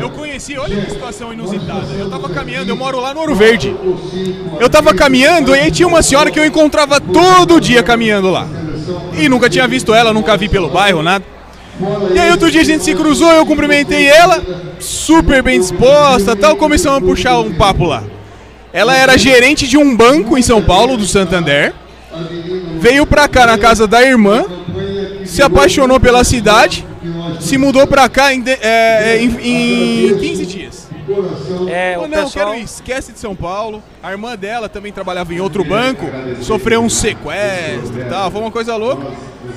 Eu 0.00 0.10
conheci, 0.10 0.58
olha 0.58 0.74
que 0.74 0.90
situação 0.90 1.32
inusitada. 1.32 1.86
Eu 1.96 2.10
tava 2.10 2.28
caminhando, 2.28 2.70
eu 2.70 2.76
moro 2.76 2.98
lá 2.98 3.14
no 3.14 3.20
Ouro 3.20 3.36
Verde. 3.36 3.72
Eu 4.58 4.68
tava 4.68 4.92
caminhando 4.92 5.54
e 5.54 5.60
aí 5.60 5.70
tinha 5.70 5.86
uma 5.86 6.02
senhora 6.02 6.28
que 6.28 6.40
eu 6.40 6.44
encontrava 6.44 7.00
todo 7.00 7.60
dia 7.60 7.84
caminhando 7.84 8.30
lá. 8.30 8.48
E 9.16 9.28
nunca 9.28 9.48
tinha 9.48 9.68
visto 9.68 9.94
ela, 9.94 10.12
nunca 10.12 10.36
vi 10.36 10.48
pelo 10.48 10.68
bairro, 10.68 11.00
nada. 11.00 11.24
E 12.12 12.18
aí 12.18 12.32
outro 12.32 12.50
dia 12.50 12.62
a 12.62 12.64
gente 12.64 12.82
se 12.82 12.96
cruzou, 12.96 13.30
eu 13.30 13.46
cumprimentei 13.46 14.08
ela, 14.08 14.42
super 14.80 15.40
bem 15.40 15.60
disposta, 15.60 16.34
tal, 16.34 16.56
começamos 16.56 16.98
a 16.98 17.00
puxar 17.00 17.38
um 17.38 17.54
papo 17.54 17.84
lá. 17.84 18.02
Ela 18.72 18.96
era 18.96 19.16
gerente 19.16 19.68
de 19.68 19.78
um 19.78 19.96
banco 19.96 20.36
em 20.36 20.42
São 20.42 20.60
Paulo, 20.60 20.96
do 20.96 21.06
Santander. 21.06 21.72
Veio 22.80 23.06
pra 23.06 23.28
cá 23.28 23.46
na 23.46 23.58
casa 23.58 23.86
da 23.86 24.02
irmã, 24.02 24.44
se 25.24 25.42
apaixonou 25.42 26.00
pela 26.00 26.24
cidade, 26.24 26.84
se 27.40 27.56
mudou 27.58 27.86
pra 27.86 28.08
cá 28.08 28.32
em, 28.34 28.40
de- 28.40 28.50
é, 28.60 29.16
é, 29.16 29.22
em, 29.22 30.08
em 30.10 30.18
15 30.18 30.46
dias. 30.46 30.88
É, 31.68 31.98
o 31.98 32.02
não, 32.02 32.08
pessoal, 32.24 32.30
quero 32.30 32.54
ir, 32.54 32.62
esquece 32.64 33.12
de 33.12 33.18
São 33.18 33.34
Paulo. 33.34 33.82
A 34.02 34.12
irmã 34.12 34.36
dela 34.36 34.68
também 34.68 34.92
trabalhava 34.92 35.34
em 35.34 35.40
outro 35.40 35.64
banco, 35.64 36.06
sofreu 36.40 36.80
um 36.80 36.88
sequestro 36.88 38.00
e 38.00 38.04
tal, 38.08 38.30
foi 38.30 38.40
uma 38.40 38.50
coisa 38.50 38.76
louca. 38.76 39.06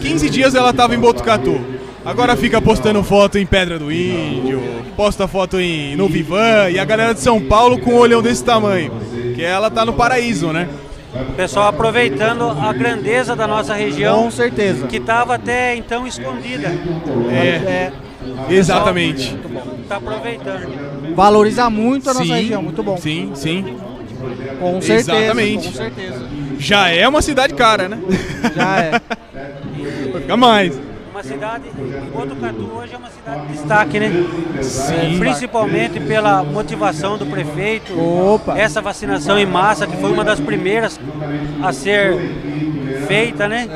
15 0.02 0.30
dias 0.30 0.56
ela 0.56 0.74
tava 0.74 0.96
em 0.96 1.00
Botucatu. 1.00 1.60
Agora 2.06 2.36
fica 2.36 2.60
postando 2.62 3.02
foto 3.04 3.38
em 3.38 3.46
Pedra 3.46 3.80
do 3.80 3.90
Índio, 3.92 4.62
posta 4.98 5.26
foto 5.28 5.60
em, 5.60 5.96
no 5.96 6.10
Vivan 6.10 6.70
e 6.70 6.78
a 6.78 6.84
galera 6.84 7.14
de 7.14 7.22
São 7.22 7.40
Paulo 7.40 7.78
com 7.80 7.92
um 7.92 7.98
olhão 7.98 8.22
desse 8.22 8.44
tamanho. 8.44 8.92
Que 9.36 9.42
ela 9.44 9.70
tá 9.72 9.86
no 9.86 9.94
paraíso, 9.94 10.52
né? 10.52 10.68
O 11.16 11.34
pessoal 11.36 11.68
aproveitando 11.68 12.44
a 12.50 12.74
grandeza 12.74 13.36
da 13.36 13.46
nossa 13.48 13.74
região, 13.74 14.24
Com 14.24 14.32
certeza. 14.32 14.88
que 14.88 14.98
estava 14.98 15.36
até 15.36 15.76
então 15.76 16.08
escondida. 16.08 16.70
É, 17.32 17.92
exatamente. 18.50 19.38
Está 19.84 19.98
aproveitando. 19.98 21.16
Valoriza 21.16 21.70
muito 21.70 22.10
a 22.10 22.14
nossa 22.14 22.26
Sim, 22.26 22.34
região, 22.34 22.64
muito 22.64 22.82
bom. 22.82 22.98
Sim, 22.98 23.32
sim. 23.36 23.78
Com 24.60 24.82
certeza. 24.82 25.16
Exatamente. 25.16 25.68
Com 25.68 25.74
certeza. 25.74 26.26
Já 26.58 26.90
é 26.90 27.08
uma 27.08 27.22
cidade 27.22 27.54
cara, 27.54 27.90
né? 27.90 28.00
Já 28.56 28.80
é. 28.80 28.92
Vai 30.12 30.22
ficar 30.22 30.38
mais. 30.38 30.80
Uma 31.24 31.32
cidade, 31.32 31.64
Botucatu 32.14 32.70
hoje 32.76 32.94
é 32.94 32.98
uma 32.98 33.10
cidade 33.10 33.48
de 33.48 33.54
destaque, 33.54 33.98
né? 33.98 34.12
Sim. 34.62 35.20
Principalmente 35.20 35.98
pela 36.02 36.44
motivação 36.44 37.18
do 37.18 37.26
prefeito. 37.26 37.98
Opa. 37.98 38.58
Essa 38.58 38.82
vacinação 38.82 39.40
em 39.40 39.46
massa, 39.46 39.88
que 39.88 39.96
foi 39.96 40.12
uma 40.12 40.26
das 40.26 40.42
primeiras 40.42 41.00
a 41.64 41.72
ser 41.72 42.20
feita, 43.08 43.48
né? 43.48 43.70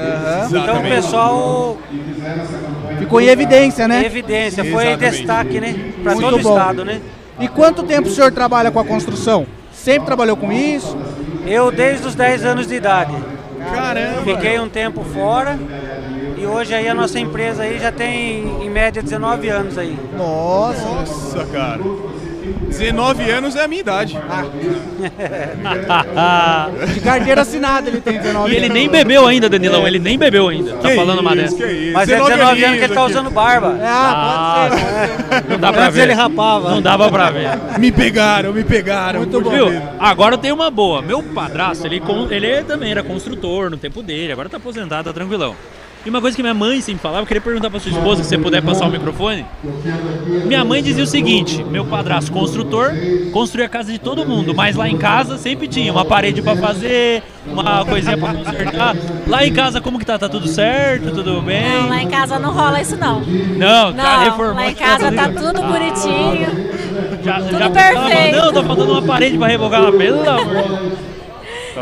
Então 0.50 0.80
o 0.80 0.84
pessoal, 0.84 1.78
Ficou 3.00 3.22
em 3.22 3.28
evidência, 3.28 3.88
né? 3.88 4.06
evidência, 4.06 4.66
foi 4.66 4.88
Exatamente. 4.88 5.18
destaque, 5.18 5.62
né? 5.62 5.94
Para 6.04 6.16
Muito 6.16 6.30
todo 6.30 6.40
o 6.40 6.44
bom. 6.44 6.50
estado, 6.50 6.84
né? 6.84 7.00
E 7.40 7.48
quanto 7.48 7.84
tempo 7.84 8.10
o 8.10 8.12
senhor 8.12 8.32
trabalha 8.34 8.72
com 8.72 8.80
a 8.80 8.86
construção? 8.86 9.48
Sempre 9.72 10.06
trabalhou 10.06 10.36
com 10.36 10.52
isso? 10.52 10.98
Eu 11.46 11.72
desde 11.72 12.08
os 12.08 12.14
10 12.14 12.44
anos 12.44 12.68
de 12.68 12.76
idade. 12.76 13.14
Caramba. 13.74 14.24
Fiquei 14.24 14.60
um 14.60 14.68
tempo 14.68 15.04
fora 15.04 15.58
e 16.40 16.46
hoje 16.46 16.74
aí 16.74 16.88
a 16.88 16.94
nossa 16.94 17.20
empresa 17.20 17.64
aí 17.64 17.80
já 17.80 17.92
tem 17.92 18.64
em 18.64 18.70
média 18.70 19.02
19 19.02 19.50
anos 19.50 19.78
aí. 19.78 19.98
Nossa. 20.18 20.82
Nossa, 20.86 21.46
cara. 21.46 21.82
19 22.70 23.30
anos 23.30 23.56
é 23.58 23.64
a 23.64 23.68
minha 23.68 23.82
idade. 23.82 24.18
De 26.94 27.00
carteira 27.02 27.42
assinada 27.42 27.90
ele 27.90 28.00
tem 28.02 28.18
19 28.18 28.52
E 28.52 28.56
ele 28.56 28.66
anos. 28.66 28.78
nem 28.78 28.90
bebeu 28.90 29.26
ainda, 29.28 29.50
Danilão. 29.50 29.86
Ele 29.88 30.00
nem 30.00 30.18
bebeu 30.18 30.48
ainda. 30.48 30.74
Tá 30.78 30.90
Que 30.90 30.96
falando 30.96 31.20
uma 31.20 31.36
isso, 31.36 31.58
dessa. 31.58 31.58
que 31.58 31.72
isso. 31.74 31.94
Mas 31.94 32.10
é 32.10 32.18
19 32.22 32.64
anos 32.64 32.78
que 32.80 32.84
ele 32.86 32.94
tá 32.94 33.06
usando 33.06 33.30
barba. 33.32 33.78
Ah, 33.82 34.68
pode 34.70 34.82
ser. 34.82 34.88
pode 34.88 35.08
ser. 35.46 35.50
Não 35.52 35.60
dá 35.60 35.74
pra 35.74 35.84
Antes 35.84 35.96
ver. 35.96 36.02
ele 36.04 36.14
rapava. 36.14 36.70
Não 36.72 36.82
dava 36.82 37.10
pra 37.12 37.30
ver. 37.32 37.50
Me 37.80 37.92
pegaram, 37.92 38.54
me 38.54 38.64
pegaram. 38.64 39.20
Muito 39.20 39.42
bom. 39.42 39.50
Viu? 39.50 39.68
Agora 40.00 40.36
eu 40.36 40.40
tenho 40.40 40.56
uma 40.56 40.72
boa. 40.72 41.02
Meu 41.02 41.22
padrasto, 41.22 41.86
ele, 41.86 42.02
ele 42.30 42.64
também 42.64 42.92
era 42.92 43.04
construtor 43.04 43.70
no 43.70 43.78
tempo 43.78 44.02
dele, 44.02 44.32
agora 44.32 44.48
tá 44.50 44.58
aposentado, 44.58 45.04
tá 45.06 45.14
tranquilão. 45.14 45.56
E 46.06 46.10
uma 46.10 46.22
coisa 46.22 46.38
que 46.38 46.42
minha 46.42 46.54
mãe 46.54 46.80
sempre 46.80 47.02
falava, 47.02 47.24
eu 47.24 47.26
queria 47.28 47.42
perguntar 47.42 47.70
pra 47.70 47.80
sua 47.82 47.92
esposa, 47.92 48.24
se 48.24 48.30
você 48.30 48.38
puder 48.38 48.62
passar 48.62 48.86
o 48.86 48.90
microfone. 48.92 49.46
Minha 50.46 50.64
mãe 50.64 50.82
dizia 50.82 51.04
o 51.04 51.08
seguinte: 51.08 51.62
meu 51.66 51.84
padrasto 51.84 52.32
construtor 52.32 52.92
construía 53.34 53.66
a 53.66 53.70
casa 53.70 53.92
de 53.92 54.00
todo 54.00 54.26
mundo, 54.26 54.56
mas 54.56 54.76
lá 54.78 54.88
em 54.88 54.98
casa 54.98 55.38
sempre 55.38 55.68
tinha 55.68 55.92
uma 55.92 56.06
parede 56.06 56.42
pra 56.42 56.56
fazer, 56.56 57.24
uma 57.46 57.84
coisinha 57.84 58.18
pra 58.18 58.34
consertar. 58.34 58.96
Lá 59.28 59.46
em 59.46 59.52
casa 59.52 59.82
como 59.82 60.00
que 60.00 60.06
tá? 60.06 60.18
Tá 60.18 60.30
tudo 60.30 60.48
certo? 60.48 61.12
Tudo 61.12 61.42
bem? 61.42 61.62
Não, 61.82 61.90
lá 61.90 62.02
em 62.02 62.08
casa 62.08 62.40
não 62.40 62.52
rola 62.54 62.80
isso 62.82 62.96
não. 62.96 63.20
Não, 63.20 63.94
tá 63.94 64.18
Não, 64.18 64.24
reformando. 64.24 64.56
lá 64.56 64.70
em 64.70 64.76
casa 64.76 65.12
tá 65.12 65.28
tudo 65.28 65.62
bonitinho. 65.62 66.70
já, 67.22 67.42
tudo 67.42 67.60
já 67.60 67.70
perfeito. 67.70 68.38
Não, 68.38 68.54
tá 68.54 68.64
faltando 68.64 68.92
uma 68.94 69.02
parede 69.02 69.38
pra 69.38 69.48
rebocar 69.48 69.82
lá, 69.82 69.92
pelo 69.92 70.22
amor. 70.30 70.92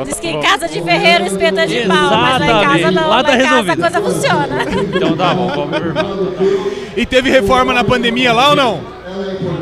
Diz 0.03 0.19
que 0.19 0.27
em 0.27 0.39
casa 0.41 0.67
de 0.67 0.81
ferreiro 0.81 1.25
espeta 1.25 1.62
é 1.62 1.65
de 1.65 1.88
pau, 1.88 2.17
mas 2.17 2.39
lá 2.39 2.45
em 2.47 2.65
casa 2.65 2.91
não. 2.91 3.10
Lá 3.10 3.15
Lá, 3.17 3.23
tá 3.23 3.36
em 3.36 3.39
casa 3.43 3.71
a 3.71 3.77
coisa 3.77 4.01
funciona. 4.01 4.58
Então 4.95 5.15
tá 5.17 5.34
bom, 5.34 5.47
vamos 5.47 5.79
ver. 5.79 6.93
E 6.97 7.05
teve 7.05 7.29
reforma 7.29 7.73
na 7.73 7.84
pandemia 7.84 8.34
lá 8.34 8.49
ou 8.49 8.55
não? 8.55 8.81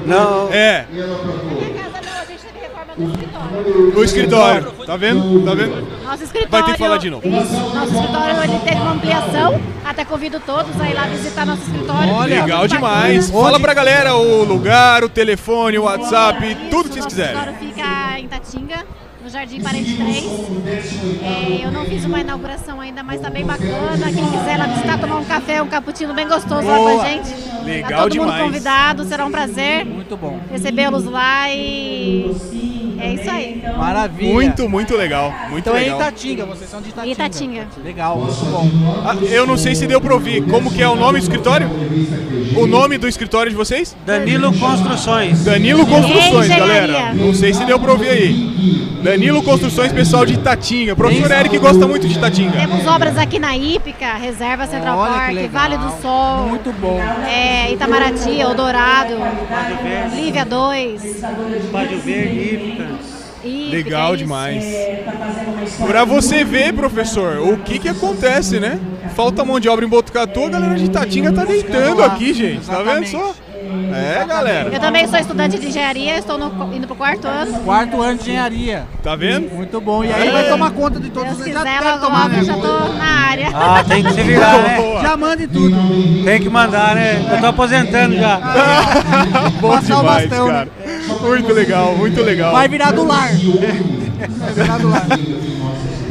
Não. 0.06 0.50
É, 0.52 0.86
Minha 0.92 1.06
casa 1.08 2.02
não, 2.04 2.22
a 2.22 2.26
gente 2.26 2.42
teve 2.42 2.60
reforma 2.60 2.94
no 2.98 3.06
escritório. 3.10 3.94
no 3.94 4.04
escritório. 4.04 4.72
Tá 4.86 4.98
vendo? 4.98 5.46
Tá 5.46 5.54
vendo? 5.56 5.88
Nosso 6.04 6.24
escritório. 6.24 6.50
Vai 6.52 6.64
ter 6.64 6.72
que 6.74 6.78
falar 6.80 6.98
de 6.98 7.10
novo. 7.10 7.28
Isso, 7.28 7.54
nosso 7.76 7.94
escritório 7.94 8.44
ele 8.44 8.60
teve 8.66 8.82
uma 8.82 8.92
ampliação. 8.92 9.62
Até 9.86 10.06
convido 10.06 10.40
todos 10.40 10.80
a 10.82 10.90
ir 10.90 10.94
lá 10.94 11.04
visitar 11.04 11.46
nosso 11.46 11.62
escritório. 11.62 12.12
Olha, 12.14 12.42
Legal 12.42 12.68
demais. 12.68 13.28
bacana. 13.30 13.44
Fala 13.46 13.60
pra 13.60 13.74
galera 13.74 14.16
o 14.16 14.44
lugar, 14.44 15.04
o 15.04 15.10
telefone, 15.10 15.78
o 15.78 15.84
WhatsApp, 15.84 16.46
Isso, 16.52 16.58
tudo 16.70 16.90
que 16.90 16.94
vocês 16.96 17.06
quiserem. 17.06 17.34
escritório 17.36 17.60
fica 17.60 18.20
em 18.20 18.28
Tatinga, 18.28 18.86
no 19.24 19.30
Jardim 19.30 19.62
Parede 19.62 19.96
3. 19.96 20.26
É, 21.24 21.66
eu 21.66 21.72
não 21.72 21.86
fiz 21.86 22.04
uma 22.04 22.20
inauguração 22.20 22.82
ainda, 22.82 23.02
mas 23.02 23.22
tá 23.22 23.30
bem 23.30 23.46
bacana. 23.46 24.12
Quem 24.12 24.30
quiser 24.30 24.58
lá 24.58 24.68
visitar, 24.68 25.00
tomar 25.00 25.18
um 25.18 25.26
café, 25.26 25.62
um 25.62 25.68
cappuccino 25.68 26.14
bem 26.14 26.28
gostoso 26.28 26.68
lá 26.68 26.78
com 26.78 26.84
Boa. 26.84 27.02
a 27.02 27.08
gente. 27.08 27.34
Legal 27.64 27.90
tá 27.90 27.98
todo 28.04 28.12
demais. 28.12 28.32
mundo 28.34 28.44
convidado, 28.44 29.06
será 29.06 29.26
um 29.26 29.32
prazer 29.32 29.86
Muito 29.86 30.18
bom. 30.18 30.42
recebê-los 30.52 31.06
lá 31.06 31.50
e 31.50 32.36
é 33.04 33.14
isso 33.14 33.30
aí. 33.30 33.64
Maravilha. 33.78 34.34
Muito, 34.34 34.70
muito 34.70 34.96
legal. 34.96 35.34
Muito 35.50 35.64
Então 35.64 35.76
é 35.76 35.82
legal. 35.84 36.02
Itatinga, 36.02 36.46
vocês 36.46 36.70
são 36.70 36.82
de 36.82 36.90
Itatinga. 36.90 37.12
Itatinga. 37.12 37.68
Legal, 37.84 38.18
muito 38.18 38.46
bom. 38.46 38.70
Ah, 39.06 39.16
eu 39.30 39.46
não 39.46 39.58
sei 39.58 39.76
se 39.76 39.86
deu 39.88 40.00
pra 40.02 40.14
ouvir. 40.14 40.44
Como 40.48 40.72
que 40.72 40.82
é 40.82 40.88
o 40.88 40.96
nome 40.96 41.20
do 41.20 41.24
escritório? 41.24 41.70
O 42.56 42.68
nome 42.68 42.98
do 42.98 43.08
escritório 43.08 43.50
de 43.50 43.56
vocês? 43.58 43.96
Danilo 44.06 44.54
Construções. 44.58 45.44
Danilo 45.44 45.86
Construções, 45.86 46.48
galera. 46.48 47.14
Não 47.14 47.34
sei 47.34 47.54
se 47.54 47.66
deu 47.66 47.80
pra 47.80 47.92
ouvir 47.92 48.10
aí. 48.10 48.84
Danilo 49.04 49.44
Construções, 49.44 49.92
pessoal 49.92 50.26
de 50.26 50.36
Itatinga. 50.36 50.96
Professor 50.96 51.30
Eric 51.32 51.58
gosta 51.58 51.86
muito 51.86 52.08
de 52.08 52.14
Itatinga. 52.18 52.58
Temos 52.58 52.88
obras 52.88 53.18
aqui 53.18 53.38
na 53.38 53.56
Ípica, 53.58 54.14
Reserva 54.14 54.66
Central 54.66 54.98
Olha 54.98 55.12
Park. 55.12 55.52
Vale 55.52 55.78
do 55.78 56.02
Sol, 56.02 56.48
Muito 56.48 56.72
bom. 56.80 57.02
é, 57.28 57.72
Itamaraty, 57.74 58.40
Eldorado, 58.40 59.16
Lívia 60.16 60.46
2, 60.46 61.04
Estádio 61.04 62.00
Verde, 62.00 62.56
Ípica. 62.56 62.93
Legal 63.44 64.10
isso. 64.16 64.24
demais. 64.24 64.64
Pra 65.86 66.06
você 66.06 66.44
ver, 66.44 66.74
professor, 66.74 67.38
o 67.40 67.58
que 67.58 67.80
que 67.80 67.90
acontece, 67.90 68.60
né? 68.60 68.80
Falta 69.16 69.44
mão 69.46 69.60
de 69.60 69.70
obra 69.70 69.86
em 69.86 69.90
Botucatu, 69.90 70.46
a 70.46 70.50
galera 70.50 70.76
de 70.76 70.86
Itatinga 70.86 71.32
tá 71.32 71.44
deitando 71.46 72.04
aqui, 72.04 72.34
gente. 72.34 72.66
Tá 72.66 72.82
vendo 72.82 73.08
só? 73.08 73.34
É, 73.94 74.26
galera. 74.26 74.70
Eu 74.72 74.80
também 74.80 75.08
sou 75.08 75.18
estudante 75.18 75.58
de 75.58 75.68
engenharia, 75.68 76.18
estou 76.18 76.38
no- 76.38 76.76
indo 76.76 76.86
pro 76.86 76.96
quarto 76.96 77.28
ano. 77.28 77.60
Quarto 77.62 78.02
ano 78.02 78.16
de 78.18 78.22
engenharia. 78.30 78.86
Tá 79.02 79.16
vendo? 79.16 79.54
Muito 79.56 79.80
bom. 79.80 80.04
E 80.04 80.12
aí 80.12 80.30
vai 80.32 80.48
tomar 80.50 80.72
conta 80.72 81.00
de 81.00 81.10
todos 81.10 81.38
os 81.40 81.44
quiser, 81.44 81.64
já 81.64 81.92
logo, 81.92 82.06
tomar, 82.06 82.24
logo 82.24 82.30
né? 82.34 82.40
eu 82.42 82.46
já 82.46 82.54
tô 82.56 82.94
na 82.94 83.06
área. 83.30 83.50
Ah, 83.54 83.84
tem 83.88 84.04
que 84.04 84.12
se 84.14 84.22
virar, 84.22 84.58
né? 84.62 84.78
Já 85.02 85.18
manda 85.18 85.44
e 85.44 85.48
tudo. 85.48 85.76
Tem 86.26 86.42
que 86.42 86.50
mandar, 86.50 86.96
né? 86.96 87.26
Eu 87.34 87.40
tô 87.40 87.46
aposentando 87.48 88.16
já. 88.16 88.38
Bom 89.62 89.70
Passar 89.72 89.96
o 89.96 90.00
demais, 90.02 90.30
bastão, 90.30 90.48
cara. 90.48 90.68
Muito 91.24 91.54
legal, 91.54 91.96
muito 91.96 92.22
legal. 92.22 92.52
Vai 92.52 92.68
virar 92.68 92.92
do 92.92 93.04
lar. 93.06 93.30
Vai 93.30 94.54
virar 94.54 94.78
do 94.78 94.90
lar. 94.90 95.08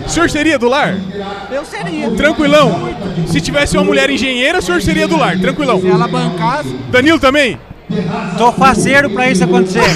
O 0.05 0.09
senhor 0.09 0.29
seria 0.31 0.59
do 0.59 0.69
lar? 0.69 0.95
Eu 1.51 1.65
seria. 1.65 2.11
Tranquilão. 2.11 2.89
Se 3.27 3.41
tivesse 3.41 3.77
uma 3.77 3.85
mulher 3.85 4.11
engenheira, 4.11 4.59
o 4.59 4.63
senhor 4.63 4.83
seria 4.83 5.07
do 5.07 5.17
lar. 5.17 5.39
Tranquilão. 5.39 5.81
Se 5.81 5.89
ela 5.89 6.09
bancasse, 6.09 6.75
Danilo 6.91 7.19
também? 7.19 7.59
Tô 8.39 8.51
faceiro 8.53 9.11
pra 9.11 9.31
isso 9.31 9.45
acontecer. 9.45 9.81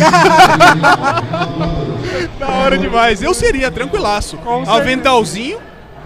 Da 2.38 2.48
hora 2.48 2.78
demais. 2.78 3.22
Eu 3.22 3.32
seria, 3.34 3.70
tranquilaço. 3.70 4.38
Aventalzinho, 4.66 5.58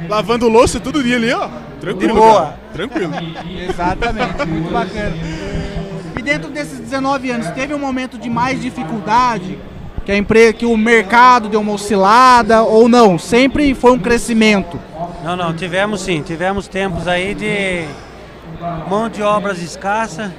lavando 0.09 0.49
louça 0.49 0.79
todo 0.81 1.03
dia 1.03 1.16
ali, 1.16 1.33
ó. 1.33 1.49
Tranquilo. 1.81 2.14
De 2.14 2.20
boa. 2.20 2.40
cara. 2.42 2.59
Tranquilo. 2.73 3.12
Exatamente, 3.68 4.46
muito 4.46 4.73
bacana. 4.73 5.12
E 6.20 6.22
dentro 6.22 6.50
desses 6.50 6.78
19 6.78 7.30
anos, 7.30 7.48
teve 7.52 7.72
um 7.72 7.78
momento 7.78 8.18
de 8.18 8.28
mais 8.28 8.61
dificuldade? 8.61 9.59
Que 10.04 10.12
a 10.12 10.16
empresa, 10.18 10.52
que 10.52 10.66
o 10.66 10.76
mercado 10.76 11.48
deu 11.48 11.62
uma 11.62 11.72
oscilada 11.72 12.62
ou 12.62 12.90
não? 12.90 13.18
Sempre 13.18 13.74
foi 13.74 13.92
um 13.92 13.98
crescimento. 13.98 14.78
Não, 15.24 15.35
não, 15.35 15.54
tivemos 15.54 16.02
sim, 16.02 16.20
tivemos 16.20 16.68
tempos 16.68 17.09
aí 17.09 17.35
de 17.35 17.87
mão 18.87 19.09
de 19.09 19.22
obras 19.22 19.62
escassa, 19.62 20.30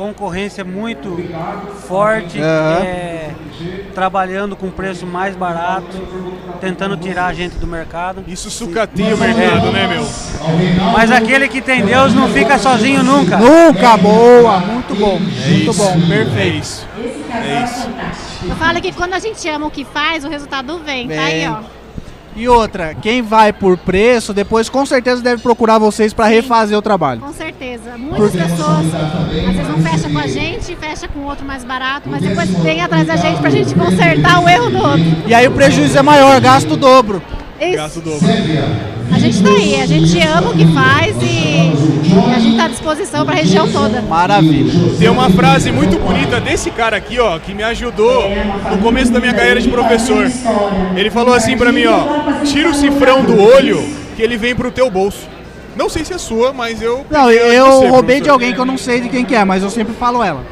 concorrência 0.00 0.64
muito 0.64 1.14
forte, 1.86 2.40
Aham. 2.40 2.82
é, 2.82 3.30
trabalhando 3.94 4.56
com 4.56 4.70
preço 4.70 5.04
mais 5.04 5.36
barato, 5.36 5.94
tentando 6.58 6.96
tirar 6.96 7.26
a 7.26 7.34
gente 7.34 7.58
do 7.58 7.66
mercado. 7.66 8.24
Isso 8.26 8.50
sucateia 8.50 9.14
o 9.14 9.18
mercado, 9.18 9.70
né, 9.70 9.86
meu? 9.86 10.06
Mas 10.94 11.10
aquele 11.10 11.48
que 11.48 11.60
tem 11.60 11.84
Deus 11.84 12.14
não 12.14 12.30
fica 12.30 12.58
sozinho 12.58 13.02
nunca. 13.02 13.36
Nunca, 13.36 13.98
boa, 13.98 14.60
muito 14.60 14.94
bom, 14.94 15.20
muito 15.20 15.74
bom, 15.74 15.90
É 15.90 16.06
perfeito. 16.06 16.56
isso. 16.56 16.88
É 17.34 17.64
isso. 17.64 17.90
Eu 18.48 18.56
falo 18.56 18.80
que 18.80 18.92
quando 18.92 19.12
a 19.12 19.18
gente 19.18 19.46
ama 19.50 19.66
o 19.66 19.70
que 19.70 19.84
faz, 19.84 20.24
o 20.24 20.30
resultado 20.30 20.78
vem. 20.78 21.08
Tá 21.08 21.24
aí, 21.24 21.46
ó. 21.46 21.79
E 22.36 22.48
outra, 22.48 22.94
quem 22.94 23.22
vai 23.22 23.52
por 23.52 23.76
preço, 23.76 24.32
depois 24.32 24.68
com 24.68 24.86
certeza 24.86 25.20
deve 25.20 25.42
procurar 25.42 25.78
vocês 25.78 26.12
para 26.12 26.26
refazer 26.26 26.78
o 26.78 26.82
trabalho. 26.82 27.20
Com 27.20 27.32
certeza. 27.32 27.98
Muitas 27.98 28.32
pessoas 28.32 28.94
às 28.94 29.28
vezes 29.28 29.68
não 29.68 29.78
fecha 29.82 30.10
com 30.10 30.18
a 30.18 30.26
gente, 30.26 30.76
fecha 30.76 31.08
com 31.08 31.20
outro 31.20 31.44
mais 31.44 31.64
barato, 31.64 32.08
mas 32.08 32.22
depois 32.22 32.48
vem 32.58 32.80
atrás 32.80 33.06
da 33.06 33.16
gente 33.16 33.40
pra 33.40 33.50
gente 33.50 33.74
consertar 33.74 34.42
o 34.42 34.48
erro 34.48 34.70
do 34.70 34.78
outro. 34.78 35.04
E 35.26 35.34
aí 35.34 35.46
o 35.46 35.50
prejuízo 35.50 35.98
é 35.98 36.02
maior, 36.02 36.40
gasto 36.40 36.72
o 36.72 36.76
dobro. 36.76 37.20
Gasto 37.60 37.96
Isso. 37.98 38.00
dobro. 38.00 38.28
A 39.12 39.18
gente 39.18 39.42
tá 39.42 39.50
aí, 39.50 39.80
a 39.82 39.86
gente 39.86 40.18
ama 40.20 40.50
o 40.50 40.54
que 40.56 40.66
faz 40.72 41.14
e 41.20 41.72
a 42.34 42.38
gente 42.38 42.56
tá 42.56 42.64
à 42.64 42.68
disposição 42.68 43.26
pra 43.26 43.34
região 43.34 43.70
toda. 43.70 44.00
Maravilha. 44.02 44.72
Tem 44.98 45.08
uma 45.08 45.28
frase 45.30 45.70
muito 45.70 45.98
bonita 45.98 46.40
desse 46.40 46.70
cara 46.70 46.96
aqui, 46.96 47.18
ó, 47.18 47.38
que 47.38 47.52
me 47.52 47.62
ajudou 47.62 48.24
no 48.70 48.78
começo 48.78 49.12
da 49.12 49.20
minha 49.20 49.34
carreira 49.34 49.60
de 49.60 49.68
professor. 49.68 50.30
Ele 50.96 51.10
falou 51.10 51.34
assim 51.34 51.56
pra 51.56 51.70
mim, 51.72 51.84
ó: 51.86 52.42
"Tira 52.44 52.70
o 52.70 52.74
cifrão 52.74 53.22
do 53.22 53.38
olho 53.40 53.82
que 54.16 54.22
ele 54.22 54.36
vem 54.36 54.54
pro 54.54 54.70
teu 54.70 54.90
bolso". 54.90 55.28
Não 55.76 55.88
sei 55.88 56.04
se 56.04 56.12
é 56.12 56.18
sua, 56.18 56.52
mas 56.52 56.80
eu 56.80 57.04
Não, 57.10 57.28
de 57.28 57.34
eu 57.36 57.66
você, 57.66 57.86
roubei 57.88 58.16
de 58.16 58.22
professor. 58.22 58.30
alguém 58.32 58.52
que 58.54 58.58
eu 58.58 58.64
não 58.64 58.78
sei 58.78 59.00
de 59.00 59.08
quem 59.08 59.24
que 59.24 59.34
é, 59.34 59.44
mas 59.44 59.62
eu 59.62 59.70
sempre 59.70 59.92
falo 59.94 60.22
ela. 60.22 60.44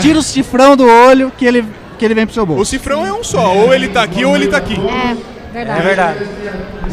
Tira 0.00 0.18
o 0.18 0.22
cifrão 0.22 0.76
do 0.76 0.84
olho 0.86 1.30
que 1.36 1.44
ele, 1.44 1.64
que 1.98 2.04
ele 2.04 2.14
vem 2.14 2.24
pro 2.26 2.34
seu 2.34 2.42
O 2.42 2.46
bolso. 2.46 2.70
cifrão 2.70 3.06
é 3.06 3.12
um 3.12 3.22
só, 3.22 3.54
ou 3.54 3.72
ele 3.74 3.88
tá 3.88 4.02
aqui 4.02 4.24
ou 4.24 4.34
ele 4.34 4.48
tá 4.48 4.56
aqui. 4.56 4.74
É, 4.74 5.16
verdade. 5.64 5.80
É 5.80 5.82
verdade. 5.82 6.18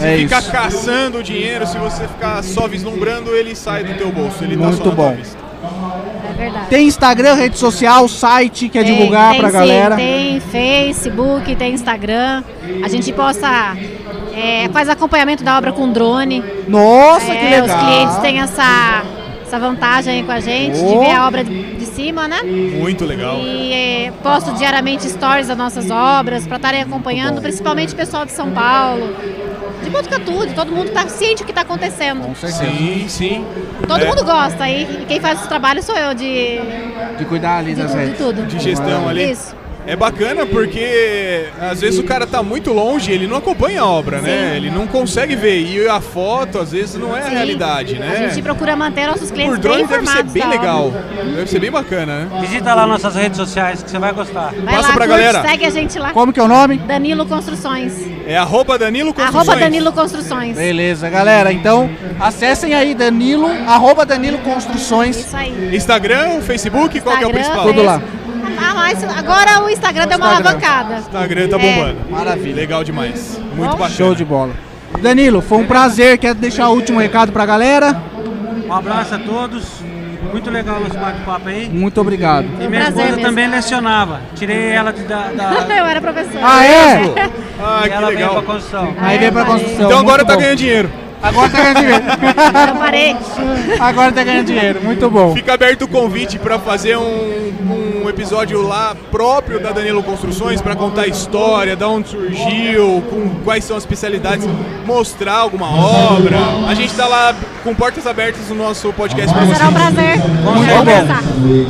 É 0.01 0.17
Ficar 0.17 0.39
isso. 0.39 0.51
caçando 0.51 1.17
o 1.19 1.23
dinheiro, 1.23 1.65
se 1.67 1.77
você 1.77 2.07
ficar 2.07 2.43
só 2.43 2.67
vislumbrando, 2.67 3.35
ele 3.35 3.55
sai 3.55 3.83
do 3.83 3.93
teu 3.95 4.11
bolso. 4.11 4.43
Ele 4.43 4.57
tá 4.57 4.63
Muito 4.65 4.81
tua 4.81 4.91
bom. 4.91 5.15
É 6.29 6.33
verdade. 6.35 6.67
Tem 6.69 6.87
Instagram, 6.87 7.35
rede 7.35 7.57
social, 7.57 8.07
site, 8.07 8.67
quer 8.69 8.83
Tem, 8.83 8.95
divulgar 8.95 9.31
tem 9.31 9.39
pra 9.39 9.49
sim, 9.49 9.55
galera. 9.55 9.95
Tem 9.95 10.39
Facebook, 10.39 11.55
tem 11.55 11.73
Instagram. 11.73 12.43
A 12.83 12.87
gente 12.87 13.11
posta, 13.13 13.77
é, 14.35 14.67
faz 14.69 14.89
acompanhamento 14.89 15.43
da 15.43 15.57
obra 15.57 15.71
com 15.71 15.91
drone. 15.91 16.43
Nossa, 16.67 17.31
É, 17.31 17.35
que 17.37 17.45
legal. 17.49 17.65
Os 17.77 17.83
clientes 17.85 18.17
têm 18.17 18.39
essa, 18.41 19.03
essa 19.45 19.59
vantagem 19.59 20.13
aí 20.15 20.23
com 20.23 20.31
a 20.31 20.39
gente 20.39 20.77
de 20.77 20.83
Oh. 20.83 20.99
ver 21.01 21.11
a 21.11 21.27
obra 21.27 21.43
de, 21.43 21.75
de 21.75 21.82
cima, 21.95 22.27
né? 22.27 22.41
Muito 22.43 23.05
legal. 23.05 23.37
E 23.39 23.71
é, 23.73 24.11
posto 24.21 24.53
diariamente 24.53 25.07
stories 25.09 25.47
das 25.47 25.57
nossas 25.57 25.89
obras 25.89 26.45
para 26.47 26.57
estarem 26.57 26.81
acompanhando, 26.81 27.41
principalmente 27.41 27.93
o 27.93 27.95
pessoal 27.97 28.25
de 28.25 28.31
São 28.31 28.51
Paulo. 28.51 29.15
De 29.83 29.89
Botucatu, 29.89 30.47
de 30.47 30.53
todo 30.53 30.71
mundo 30.71 30.87
está 30.87 31.07
ciente 31.09 31.43
do 31.43 31.45
que 31.45 31.51
está 31.51 31.61
acontecendo. 31.61 32.21
Com 32.21 32.35
certeza. 32.35 32.65
Sim, 32.71 33.05
sim. 33.09 33.45
Todo 33.85 34.01
É, 34.01 34.07
mundo 34.07 34.23
gosta 34.23 34.69
e, 34.69 34.83
e 34.83 35.05
quem 35.05 35.19
faz 35.19 35.39
esse 35.39 35.49
trabalho 35.49 35.83
sou 35.83 35.95
eu 35.95 36.13
de, 36.13 36.59
De 37.17 37.25
cuidar 37.25 37.57
ali 37.57 37.73
de, 37.75 37.81
das 37.81 37.91
de 37.91 37.97
redes. 37.97 38.17
tudo. 38.17 38.45
De 38.45 38.59
gestão 38.59 39.09
ali. 39.09 39.31
Isso. 39.31 39.53
É 39.85 39.95
bacana 39.95 40.45
porque 40.45 41.45
às 41.59 41.81
vezes 41.81 41.99
o 41.99 42.03
cara 42.03 42.25
tá 42.25 42.41
muito 42.41 42.71
longe, 42.71 43.11
ele 43.11 43.27
não 43.27 43.37
acompanha 43.37 43.81
a 43.81 43.85
obra, 43.85 44.21
né? 44.21 44.51
Sim. 44.51 44.55
Ele 44.57 44.69
não 44.71 44.87
consegue 44.87 45.35
ver. 45.35 45.59
E 45.61 45.87
a 45.87 45.99
foto, 45.99 46.59
às 46.59 46.71
vezes, 46.71 46.95
não 46.95 47.15
é 47.15 47.21
a 47.21 47.23
Sim. 47.25 47.31
realidade, 47.31 47.95
né? 47.99 48.25
A 48.25 48.29
gente 48.29 48.41
procura 48.41 48.75
manter 48.75 49.07
nossos 49.07 49.29
clientes 49.29 49.55
Por 49.55 49.61
drone 49.61 49.85
bem 49.85 49.87
deve 49.87 50.07
ser 50.07 50.23
bem 50.23 50.43
da 50.43 50.49
legal. 50.49 50.87
obra. 50.87 51.03
Deve 51.35 51.49
ser 51.49 51.59
bem 51.59 51.71
bacana, 51.71 52.19
né? 52.25 52.41
Visita 52.41 52.73
lá 52.73 52.87
nossas 52.87 53.15
redes 53.15 53.37
sociais 53.37 53.83
que 53.83 53.89
você 53.89 53.99
vai 53.99 54.13
gostar. 54.13 54.53
Vai 54.63 54.75
Passa 54.75 54.87
lá, 54.89 54.93
pra 54.93 55.07
curte, 55.07 55.21
galera. 55.21 55.41
segue 55.47 55.65
a 55.65 55.69
gente 55.69 55.99
lá. 55.99 56.11
Como 56.13 56.31
que 56.31 56.39
é 56.39 56.43
o 56.43 56.47
nome? 56.47 56.77
Danilo 56.77 57.25
Construções. 57.25 57.93
É 58.25 58.37
arroba 58.37 58.77
Danilo 58.79 59.13
Construções. 59.13 59.47
Arroba 59.49 59.59
Danilo 59.59 59.91
Construções. 59.91 60.55
Beleza, 60.55 61.09
galera. 61.09 61.51
Então, 61.51 61.89
acessem 62.19 62.73
aí 62.73 62.95
Danilo, 62.95 63.47
arroba 63.67 64.05
Danilo 64.05 64.37
Construções. 64.39 65.17
Isso 65.17 65.35
aí. 65.35 65.75
Instagram, 65.75 66.41
Facebook, 66.41 67.01
qual 67.01 67.17
que 67.17 67.23
é 67.23 67.27
o 67.27 67.29
Instagram, 67.29 67.43
principal? 67.43 67.67
Tudo 67.67 67.83
lá. 67.83 68.01
Ah, 68.59 68.73
mas 68.75 69.03
agora 69.03 69.63
o 69.63 69.69
Instagram 69.69 70.07
deu 70.07 70.17
uma 70.17 70.27
Instagram. 70.33 70.49
alavancada. 70.51 70.95
Instagram 70.99 71.47
tá 71.49 71.57
É. 71.57 71.59
bombando. 71.59 71.97
Maravilha. 72.09 72.55
Legal 72.55 72.83
demais. 72.83 73.39
Muito 73.55 73.71
Bom. 73.71 73.77
bacana. 73.77 73.89
Show 73.89 74.15
de 74.15 74.25
bola. 74.25 74.53
Danilo, 75.01 75.41
foi 75.41 75.57
um 75.59 75.65
prazer. 75.65 76.17
Quer 76.17 76.33
deixar 76.35 76.69
o 76.69 76.73
último 76.73 76.99
recado 76.99 77.31
pra 77.31 77.45
galera? 77.45 78.01
Um 78.67 78.73
abraço 78.73 79.15
a 79.15 79.19
todos. 79.19 79.63
Muito 80.31 80.49
legal 80.49 80.77
esse 80.87 80.97
bate-papo 80.97 81.47
aí. 81.49 81.69
Muito 81.69 82.01
obrigado. 82.01 82.45
E 82.59 82.67
minha 82.67 82.81
prazer 82.85 82.87
esposa 82.89 83.05
mesmo. 83.17 83.21
também 83.21 83.47
lecionava. 83.47 84.21
Tirei 84.35 84.69
ela 84.71 84.91
de, 84.91 85.03
da, 85.03 85.27
da- 85.31 85.65
Eu 85.77 85.85
era 85.85 86.01
professora. 86.01 86.39
Ah, 86.41 86.65
é? 86.65 87.29
Ah, 87.61 87.81
e 87.85 87.89
que 87.89 87.93
ela 87.95 88.07
veio 88.07 88.19
legal. 88.19 88.33
pra 88.33 88.41
construção. 88.41 88.95
Aí 88.99 89.17
vem 89.19 89.31
pra 89.31 89.45
construção. 89.45 89.85
Então 89.85 89.99
agora 89.99 90.17
muito 90.23 90.27
tá 90.27 90.33
bom. 90.33 90.39
ganhando 90.41 90.57
dinheiro. 90.57 90.89
Agora 91.23 91.49
tá 91.49 91.57
ganhando 91.61 91.79
dinheiro. 91.79 92.03
Eu 92.67 92.75
parei. 92.75 93.15
Agora 93.79 94.11
tá 94.11 94.23
ganhando 94.23 94.45
dinheiro. 94.45 94.81
Muito 94.83 95.09
bom. 95.09 95.33
Fica 95.33 95.53
aberto 95.53 95.83
o 95.83 95.87
convite 95.87 96.37
para 96.37 96.59
fazer 96.59 96.97
um, 96.97 97.53
um 98.03 98.09
episódio 98.09 98.61
lá 98.61 98.93
próprio 99.09 99.59
da 99.61 99.71
Danilo 99.71 100.03
Construções 100.03 100.61
para 100.61 100.75
contar 100.75 101.03
a 101.03 101.07
história, 101.07 101.77
da 101.77 101.87
onde 101.87 102.09
surgiu, 102.09 103.01
com 103.09 103.29
quais 103.45 103.63
são 103.63 103.77
as 103.77 103.83
especialidades, 103.83 104.45
mostrar 104.85 105.35
alguma 105.37 105.67
obra. 105.73 106.37
A 106.67 106.73
gente 106.73 106.93
tá 106.93 107.07
lá 107.07 107.33
com 107.63 107.73
portas 107.73 108.05
abertas 108.05 108.49
no 108.49 108.55
nosso 108.55 108.91
podcast 108.91 109.33
para 109.33 109.47
Será 109.47 109.69
um 109.69 109.71
vocês. 109.71 109.93
prazer. 109.93 110.19
Vamos 110.43 110.67
conversar. 110.67 111.23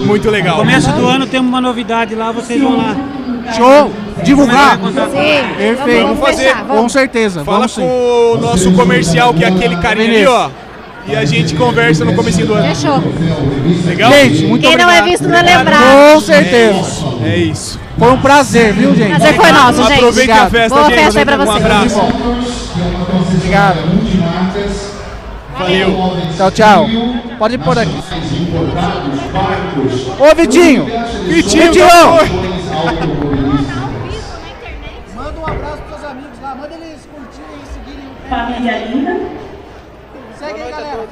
Muito 0.05 0.29
legal. 0.31 0.57
Começo 0.57 0.91
do 0.93 1.07
ano 1.07 1.27
temos 1.27 1.47
uma 1.47 1.61
novidade 1.61 2.15
lá, 2.15 2.31
vocês 2.31 2.59
vão 2.59 2.75
lá. 2.75 2.95
Show. 3.55 3.91
Divulgar. 4.23 4.79
É? 4.79 4.87
Sim, 4.87 5.55
Perfeito. 5.57 6.03
vamos, 6.07 6.19
fazer. 6.19 6.55
Com 6.55 6.87
certeza. 6.89 7.43
Fala 7.43 7.57
Vamos 7.67 7.73
com 7.75 7.81
sim. 7.81 7.87
o 7.87 8.37
nosso 8.41 8.71
comercial, 8.73 9.33
que 9.33 9.43
é 9.43 9.47
aquele 9.47 9.75
carinha 9.77 10.05
ali, 10.09 10.25
ó. 10.25 10.49
E 11.05 11.15
a 11.15 11.25
gente 11.25 11.53
conversa 11.55 12.05
no 12.05 12.13
comecinho 12.15 12.47
do 12.47 12.53
ano. 12.53 12.67
Fechou. 12.73 13.03
Legal? 13.85 14.11
Gente, 14.13 14.45
muito 14.45 14.61
Quem 14.65 14.77
não 14.77 14.85
obrigado. 14.85 15.05
é 15.07 15.09
visto 15.09 15.27
não 15.27 15.37
é 15.37 15.41
lembrado. 15.41 16.13
Com 16.13 16.21
certeza. 16.21 17.05
É 17.25 17.35
isso. 17.37 17.79
Foi 17.97 18.11
um 18.11 18.17
prazer, 18.17 18.71
viu, 18.73 18.95
gente? 18.95 19.09
Prazer 19.09 19.33
foi 19.35 19.51
nosso, 19.51 19.83
gente. 19.83 19.93
Aproveite 19.95 20.31
a 20.31 20.35
Obrigado. 20.45 20.51
festa, 20.51 20.75
Boa 20.75 20.89
gente. 20.89 20.99
festa 21.03 21.19
aí 21.19 21.25
pra 21.25 21.35
Um 21.35 21.45
vocês. 21.45 21.65
abraço. 21.65 21.99
Obrigado. 23.35 23.77
Valeu. 25.59 26.13
Tchau, 26.37 26.51
tchau. 26.51 26.87
Pode 27.37 27.57
pôr 27.57 27.77
aqui. 27.79 27.99
Ô, 30.19 30.35
Vitinho. 30.35 30.85
Vitinho, 31.27 31.63
Vitinho. 31.73 33.12
Família 38.33 38.79
linda, 38.87 39.15
Segue 40.39 40.59
aí, 40.59 40.71
galera. 40.71 41.03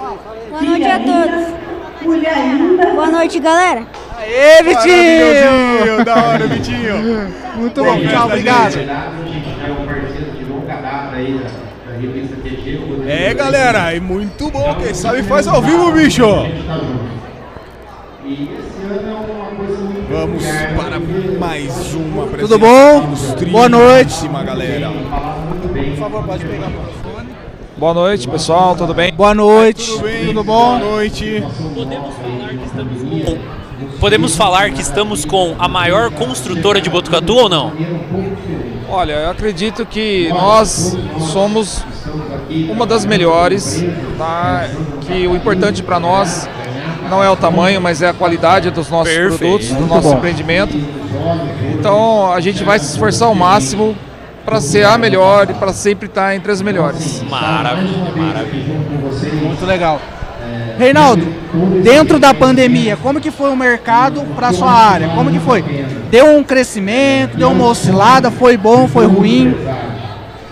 Boa 0.49 0.61
noite 0.63 0.85
a 0.85 0.99
todos. 0.99 1.53
mulher 2.01 2.55
linda. 2.55 2.85
Boa 2.87 3.07
noite, 3.11 3.39
galera. 3.39 3.85
Aê, 4.17 4.63
Vitinho. 4.63 6.03
Da 6.03 6.15
hora, 6.15 6.47
Vitinho. 6.47 7.31
Muito 7.57 7.83
bom. 7.83 7.99
Tchau, 8.07 8.25
obrigado. 8.25 8.75
É, 13.07 13.33
galera, 13.35 13.95
é 13.95 13.99
muito 13.99 14.49
bom. 14.49 14.75
Quem 14.81 14.93
sabe 14.95 15.21
faz 15.21 15.47
ao 15.47 15.61
vivo, 15.61 15.91
bicho. 15.91 16.25
Vamos 20.09 20.43
para 20.75 20.99
mais 21.39 21.93
uma 21.93 22.23
apresentação. 22.23 22.47
Tudo 22.47 23.45
bom? 23.45 23.51
Boa 23.51 23.69
noite. 23.69 24.27
galera. 24.27 24.89
Por 25.71 25.97
favor, 25.97 26.23
pode 26.23 26.45
pegar 26.45 26.69
Boa 27.81 27.95
noite, 27.95 28.27
pessoal, 28.27 28.75
tudo 28.75 28.93
bem? 28.93 29.11
Boa 29.11 29.33
noite. 29.33 29.89
Tudo 29.89 30.03
bem? 30.03 30.25
Tudo 30.27 30.43
bom? 30.43 30.77
Boa 30.77 30.91
noite. 30.91 31.43
Podemos 33.99 34.35
falar 34.35 34.69
que 34.69 34.79
estamos 34.79 35.25
com 35.25 35.55
a 35.57 35.67
maior 35.67 36.11
construtora 36.11 36.79
de 36.79 36.91
Botucatu 36.91 37.33
ou 37.33 37.49
não? 37.49 37.73
Olha, 38.87 39.13
eu 39.13 39.31
acredito 39.31 39.83
que 39.83 40.29
nós 40.29 40.95
somos 41.31 41.83
uma 42.69 42.85
das 42.85 43.03
melhores, 43.03 43.83
tá? 44.15 44.69
Que 45.07 45.25
o 45.25 45.35
importante 45.35 45.81
para 45.81 45.99
nós 45.99 46.47
não 47.09 47.23
é 47.23 47.31
o 47.31 47.35
tamanho, 47.35 47.81
mas 47.81 48.03
é 48.03 48.09
a 48.09 48.13
qualidade 48.13 48.69
dos 48.69 48.91
nossos 48.91 49.11
Perfeito. 49.11 49.39
produtos, 49.39 49.69
do 49.69 49.73
Muito 49.73 49.89
nosso 49.89 50.09
bom. 50.09 50.17
empreendimento. 50.17 50.77
Então, 51.73 52.31
a 52.31 52.39
gente 52.41 52.63
vai 52.63 52.77
se 52.77 52.91
esforçar 52.91 53.27
ao 53.27 53.33
máximo 53.33 53.95
para 54.45 54.59
ser 54.59 54.85
a 54.85 54.97
melhor 54.97 55.49
e 55.49 55.53
para 55.53 55.73
sempre 55.73 56.07
estar 56.07 56.35
entre 56.35 56.51
as 56.51 56.61
melhores. 56.61 57.23
Maravilha, 57.29 58.11
maravilha. 58.15 58.75
Muito 59.43 59.65
legal. 59.65 60.01
Reinaldo, 60.77 61.25
dentro 61.83 62.17
da 62.17 62.33
pandemia, 62.33 62.97
como 62.97 63.21
que 63.21 63.29
foi 63.29 63.51
o 63.51 63.55
mercado 63.55 64.21
para 64.35 64.51
sua 64.51 64.71
área? 64.71 65.09
Como 65.09 65.29
que 65.29 65.39
foi? 65.39 65.61
Deu 66.09 66.37
um 66.37 66.43
crescimento, 66.43 67.37
deu 67.37 67.49
uma 67.51 67.67
oscilada, 67.67 68.31
foi 68.31 68.57
bom, 68.57 68.87
foi 68.87 69.05
ruim? 69.05 69.55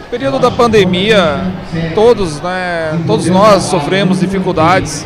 período 0.09 0.39
da 0.39 0.49
pandemia, 0.49 1.39
todos, 1.93 2.41
né, 2.41 2.99
todos 3.05 3.27
nós 3.27 3.63
sofremos 3.63 4.19
dificuldades. 4.19 5.05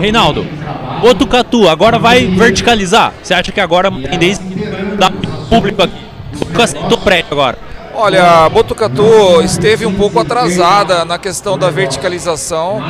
Reinaldo, 0.00 0.46
Botucatu 1.00 1.68
agora 1.68 1.98
vai 1.98 2.26
verticalizar. 2.26 3.12
Você 3.22 3.34
acha 3.34 3.52
que 3.52 3.60
agora 3.60 3.88
a 3.88 4.08
tendência 4.08 4.42
dar 4.98 5.12
público 5.48 5.82
aqui? 5.82 6.06
Botucatu 6.38 6.98
prédio 6.98 7.32
agora. 7.32 7.58
Olha, 7.94 8.46
Botucatu 8.50 9.40
esteve 9.42 9.86
um 9.86 9.94
pouco 9.94 10.20
atrasada 10.20 11.04
na 11.06 11.18
questão 11.18 11.56
da 11.56 11.70
verticalização. 11.70 12.82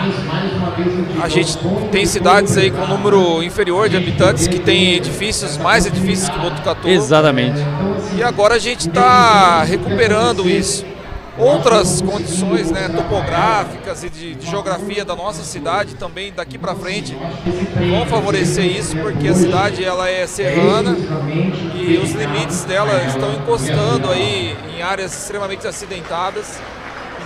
A 1.22 1.28
gente 1.28 1.56
tem 1.92 2.04
cidades 2.04 2.56
aí 2.56 2.72
com 2.72 2.82
um 2.82 2.88
número 2.88 3.42
inferior 3.42 3.88
de 3.88 3.96
habitantes 3.96 4.48
que 4.48 4.58
tem 4.58 4.94
edifícios, 4.94 5.56
mais 5.58 5.86
edifícios 5.86 6.28
que 6.28 6.38
Botucatu. 6.38 6.88
Exatamente. 6.88 7.60
E 8.16 8.22
agora 8.22 8.56
a 8.56 8.58
gente 8.58 8.88
está 8.88 9.62
recuperando 9.62 10.48
isso 10.50 10.84
outras 11.38 12.00
condições 12.00 12.70
né, 12.70 12.88
topográficas 12.88 14.02
e 14.04 14.10
de, 14.10 14.34
de, 14.34 14.50
geografia 14.50 15.04
da 15.04 15.14
nossa 15.14 15.42
cidade 15.42 15.94
também 15.94 16.32
daqui 16.32 16.56
para 16.56 16.74
frente. 16.74 17.16
Vão 17.90 18.06
favorecer 18.06 18.64
isso 18.64 18.96
porque 18.96 19.28
a 19.28 19.34
cidade 19.34 19.84
ela 19.84 20.08
é 20.08 20.26
serrana 20.26 20.96
e 21.74 21.98
os 21.98 22.12
limites 22.12 22.64
dela 22.64 23.02
estão 23.04 23.32
encostando 23.34 24.10
aí 24.10 24.56
em 24.76 24.82
áreas 24.82 25.12
extremamente 25.12 25.66
acidentadas. 25.66 26.58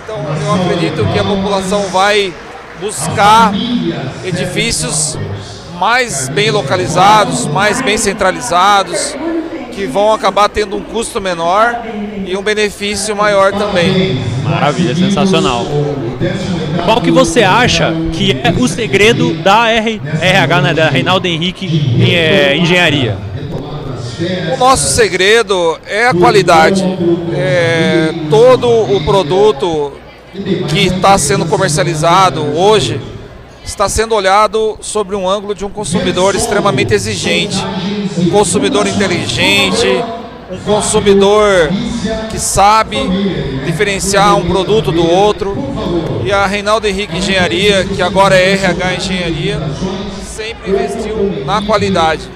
Então 0.03 0.17
eu 0.17 0.53
acredito 0.55 1.05
que 1.13 1.19
a 1.19 1.23
população 1.23 1.83
vai 1.89 2.33
buscar 2.79 3.53
edifícios 4.25 5.17
mais 5.77 6.29
bem 6.29 6.51
localizados 6.51 7.45
mais 7.47 7.81
bem 7.81 7.97
centralizados 7.97 9.15
que 9.81 9.87
vão 9.87 10.13
acabar 10.13 10.47
tendo 10.47 10.77
um 10.77 10.81
custo 10.81 11.19
menor 11.19 11.81
e 12.25 12.37
um 12.37 12.43
benefício 12.43 13.15
maior 13.15 13.51
também. 13.51 14.21
Maravilha, 14.43 14.93
sensacional. 14.93 15.65
Qual 16.85 17.01
que 17.01 17.09
você 17.09 17.41
acha 17.41 17.91
que 18.13 18.31
é 18.43 18.51
o 18.51 18.67
segredo 18.67 19.33
da 19.35 19.69
RH, 19.71 20.61
né, 20.61 20.73
da 20.73 20.89
Reinaldo 20.89 21.27
Henrique 21.27 21.65
em, 21.65 22.13
é, 22.13 22.55
Engenharia? 22.57 23.17
O 24.53 24.57
nosso 24.57 24.93
segredo 24.93 25.79
é 25.87 26.07
a 26.07 26.13
qualidade. 26.13 26.83
É, 27.33 28.13
todo 28.29 28.67
o 28.69 29.03
produto 29.03 29.93
que 30.69 30.85
está 30.85 31.17
sendo 31.17 31.45
comercializado 31.45 32.41
hoje 32.55 33.01
está 33.63 33.87
sendo 33.87 34.15
olhado 34.15 34.77
sobre 34.81 35.15
um 35.15 35.27
ângulo 35.29 35.53
de 35.53 35.65
um 35.65 35.69
consumidor 35.69 36.35
extremamente 36.35 36.93
exigente, 36.93 37.57
um 38.17 38.29
consumidor 38.29 38.87
inteligente, 38.87 39.87
um 40.51 40.59
consumidor 40.59 41.69
que 42.29 42.39
sabe 42.39 42.97
diferenciar 43.65 44.35
um 44.35 44.47
produto 44.47 44.91
do 44.91 45.05
outro. 45.05 45.55
E 46.25 46.31
a 46.31 46.45
Reinaldo 46.45 46.87
Henrique 46.87 47.17
Engenharia, 47.17 47.85
que 47.85 48.01
agora 48.01 48.35
é 48.35 48.53
RH 48.53 48.95
Engenharia, 48.95 49.61
sempre 50.23 50.71
investiu 50.71 51.45
na 51.45 51.61
qualidade. 51.61 52.29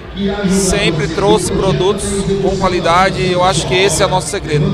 Sempre 0.50 1.10
trouxe 1.10 1.52
produtos 1.52 2.06
com 2.42 2.56
qualidade 2.58 3.22
e 3.22 3.34
eu 3.34 3.44
acho 3.44 3.68
que 3.68 3.74
esse 3.76 4.02
é 4.02 4.06
o 4.06 4.10
nosso 4.10 4.30
segredo. 4.30 4.66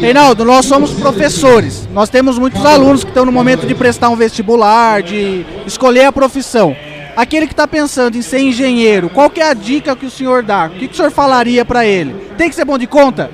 Reinaldo, 0.00 0.44
nós 0.44 0.64
somos 0.64 0.92
professores. 0.92 1.88
Nós 1.92 2.08
temos 2.08 2.38
muitos 2.38 2.64
alunos 2.64 3.02
que 3.02 3.10
estão 3.10 3.24
no 3.24 3.32
momento 3.32 3.66
de 3.66 3.74
prestar 3.74 4.08
um 4.10 4.16
vestibular, 4.16 5.02
de 5.02 5.44
escolher 5.66 6.04
a 6.04 6.12
profissão. 6.12 6.76
Aquele 7.16 7.46
que 7.48 7.52
está 7.52 7.66
pensando 7.66 8.16
em 8.16 8.22
ser 8.22 8.38
engenheiro, 8.38 9.10
qual 9.10 9.28
que 9.28 9.40
é 9.40 9.50
a 9.50 9.54
dica 9.54 9.96
que 9.96 10.06
o 10.06 10.10
senhor 10.10 10.44
dá? 10.44 10.66
O 10.66 10.70
que, 10.70 10.86
que 10.86 10.94
o 10.94 10.96
senhor 10.96 11.10
falaria 11.10 11.64
para 11.64 11.84
ele? 11.84 12.14
Tem 12.36 12.48
que 12.48 12.54
ser 12.54 12.64
bom 12.64 12.78
de 12.78 12.86
conta? 12.86 13.30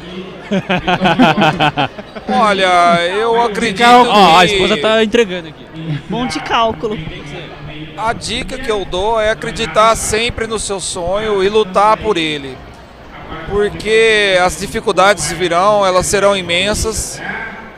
Olha, 2.29 3.07
eu 3.09 3.43
acredito 3.43 3.77
que... 3.77 3.85
Ó, 3.85 4.39
a 4.39 4.45
esposa 4.47 4.75
está 4.75 5.05
entregando 5.05 5.49
aqui. 5.49 5.67
Bom 6.09 6.27
de 6.27 6.41
cálculo. 6.41 6.99
A 7.97 8.13
dica 8.15 8.57
que 8.57 8.71
eu 8.71 8.85
dou 8.85 9.21
é 9.21 9.31
acreditar 9.31 9.95
sempre 9.97 10.47
no 10.47 10.59
seu 10.59 10.81
sonho 10.81 11.45
e 11.45 11.49
lutar 11.49 11.99
por 11.99 12.17
ele. 12.17 12.57
Porque 13.49 14.39
as 14.45 14.59
dificuldades 14.59 15.31
virão, 15.33 15.85
elas 15.85 16.07
serão 16.07 16.37
imensas, 16.37 17.21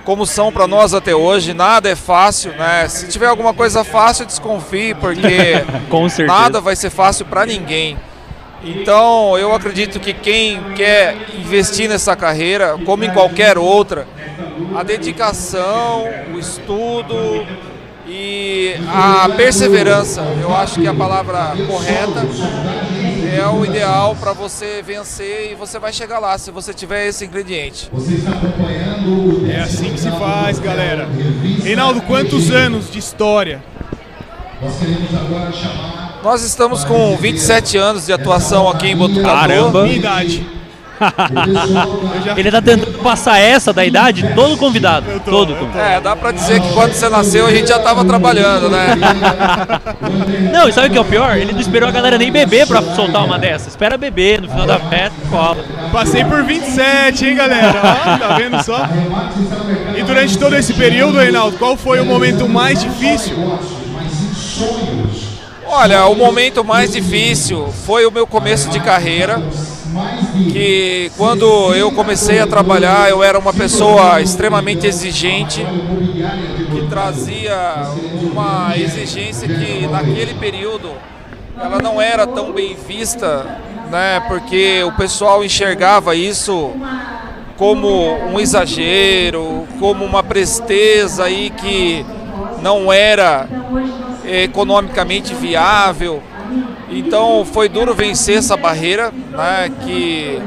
como 0.04 0.24
são 0.24 0.52
para 0.52 0.66
nós 0.66 0.94
até 0.94 1.14
hoje. 1.14 1.52
Nada 1.52 1.88
é 1.88 1.96
fácil, 1.96 2.52
né? 2.52 2.88
Se 2.88 3.08
tiver 3.08 3.26
alguma 3.26 3.52
coisa 3.52 3.84
fácil, 3.84 4.24
desconfie, 4.24 4.94
porque 4.94 5.64
nada 6.26 6.60
vai 6.60 6.76
ser 6.76 6.90
fácil 6.90 7.26
para 7.26 7.44
ninguém. 7.44 7.98
Então, 8.64 9.36
eu 9.36 9.54
acredito 9.54 10.00
que 10.00 10.12
quem 10.12 10.60
quer 10.74 11.16
investir 11.38 11.88
nessa 11.88 12.16
carreira, 12.16 12.76
como 12.84 13.04
em 13.04 13.10
qualquer 13.10 13.58
outra, 13.58 14.06
a 14.74 14.82
dedicação, 14.82 16.04
o 16.34 16.38
estudo, 16.38 17.46
e 18.08 18.74
a 18.88 19.28
perseverança, 19.36 20.22
eu 20.40 20.54
acho 20.54 20.80
que 20.80 20.86
é 20.86 20.90
a 20.90 20.94
palavra 20.94 21.52
correta, 21.66 22.24
é 23.34 23.46
o 23.48 23.64
ideal 23.64 24.16
para 24.18 24.32
você 24.32 24.82
vencer 24.82 25.52
e 25.52 25.54
você 25.54 25.78
vai 25.78 25.92
chegar 25.92 26.18
lá 26.18 26.36
se 26.38 26.50
você 26.50 26.72
tiver 26.72 27.06
esse 27.06 27.24
ingrediente. 27.24 27.90
É 29.50 29.60
assim 29.60 29.92
que 29.92 30.00
se 30.00 30.10
faz, 30.10 30.58
galera. 30.58 31.08
Reinaldo, 31.62 32.00
quantos 32.02 32.50
anos 32.50 32.90
de 32.90 32.98
história? 32.98 33.62
Nós 36.22 36.42
estamos 36.42 36.84
com 36.84 37.16
27 37.16 37.76
anos 37.76 38.06
de 38.06 38.12
atuação 38.12 38.68
aqui 38.68 38.88
em 38.88 38.96
Botucatu. 38.96 39.26
Caramba! 39.26 39.82
Minha 39.84 39.96
idade. 39.96 40.46
Ele 42.36 42.50
tá 42.50 42.62
tentando 42.62 42.98
passar 42.98 43.38
essa 43.38 43.72
da 43.72 43.84
idade 43.84 44.32
todo 44.34 44.56
convidado. 44.56 45.06
tô, 45.24 45.30
todo 45.30 45.54
convidado. 45.54 45.92
É, 45.92 46.00
dá 46.00 46.16
pra 46.16 46.32
dizer 46.32 46.60
que 46.60 46.72
quando 46.72 46.92
você 46.92 47.08
nasceu 47.08 47.46
a 47.46 47.50
gente 47.50 47.68
já 47.68 47.78
tava 47.78 48.04
trabalhando, 48.04 48.68
né? 48.68 48.96
Não, 50.52 50.68
e 50.68 50.72
sabe 50.72 50.88
o 50.88 50.90
que 50.90 50.98
é 50.98 51.00
o 51.00 51.04
pior? 51.04 51.36
Ele 51.36 51.52
não 51.52 51.60
esperou 51.60 51.88
a 51.88 51.92
galera 51.92 52.18
nem 52.18 52.30
beber 52.30 52.66
pra 52.66 52.82
soltar 52.82 53.24
uma 53.24 53.38
dessa. 53.38 53.68
Espera 53.68 53.96
beber 53.96 54.40
no 54.40 54.48
final 54.48 54.66
da 54.66 54.78
festa, 54.78 55.16
cola. 55.30 55.64
Passei 55.92 56.24
por 56.24 56.42
27, 56.42 57.26
hein, 57.26 57.36
galera? 57.36 57.80
Ó, 57.80 58.18
tá 58.18 58.36
vendo 58.36 58.62
só? 58.62 58.88
E 59.96 60.02
durante 60.02 60.38
todo 60.38 60.56
esse 60.56 60.72
período, 60.74 61.18
Reinaldo, 61.18 61.56
qual 61.58 61.76
foi 61.76 62.00
o 62.00 62.04
momento 62.04 62.48
mais 62.48 62.80
difícil? 62.80 63.36
Olha, 65.66 66.06
o 66.06 66.14
momento 66.14 66.64
mais 66.64 66.92
difícil 66.92 67.72
foi 67.84 68.06
o 68.06 68.10
meu 68.10 68.26
começo 68.26 68.70
de 68.70 68.80
carreira, 68.80 69.42
que 70.52 71.10
quando 71.16 71.74
eu 71.74 71.92
comecei 71.92 72.38
a 72.40 72.46
trabalhar 72.46 73.08
eu 73.08 73.22
era 73.22 73.38
uma 73.38 73.52
pessoa 73.52 74.20
extremamente 74.20 74.86
exigente, 74.86 75.64
que 76.70 76.86
trazia 76.88 77.88
uma 78.22 78.76
exigência 78.76 79.48
que 79.48 79.86
naquele 79.86 80.34
período 80.34 80.90
ela 81.58 81.78
não 81.78 82.00
era 82.00 82.26
tão 82.26 82.52
bem 82.52 82.76
vista, 82.76 83.46
né? 83.90 84.20
Porque 84.28 84.82
o 84.84 84.92
pessoal 84.92 85.44
enxergava 85.44 86.14
isso 86.14 86.72
como 87.56 87.88
um 88.28 88.38
exagero, 88.38 89.66
como 89.80 90.04
uma 90.04 90.22
presteza 90.22 91.24
aí 91.24 91.50
que 91.50 92.04
não 92.62 92.92
era 92.92 93.48
economicamente 94.24 95.34
viável. 95.34 96.22
Então 96.90 97.44
foi 97.44 97.68
duro 97.68 97.94
vencer 97.94 98.38
essa 98.38 98.56
barreira, 98.56 99.12
né, 99.30 99.70
que 99.84 100.40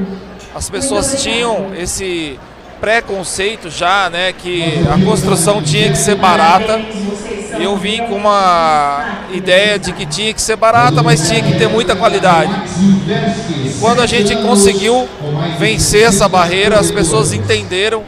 as 0.56 0.70
pessoas 0.70 1.22
tinham 1.22 1.74
esse 1.76 2.40
preconceito 2.80 3.70
já, 3.70 4.10
né, 4.10 4.32
que 4.32 4.64
a 4.92 5.06
construção 5.06 5.62
tinha 5.62 5.90
que 5.90 5.98
ser 5.98 6.16
barata. 6.16 6.80
Eu 7.60 7.76
vim 7.76 7.98
com 8.06 8.16
uma 8.16 9.26
ideia 9.34 9.78
de 9.78 9.92
que 9.92 10.06
tinha 10.06 10.34
que 10.34 10.42
ser 10.42 10.56
barata, 10.56 11.04
mas 11.04 11.28
tinha 11.28 11.44
que 11.44 11.58
ter 11.58 11.68
muita 11.68 11.94
qualidade. 11.96 12.52
E 13.66 13.74
quando 13.82 14.02
a 14.02 14.06
gente 14.06 14.34
conseguiu 14.38 15.10
vencer 15.58 16.04
essa 16.04 16.30
barreira, 16.30 16.80
as 16.80 16.90
pessoas 16.90 17.34
entenderam 17.34 18.04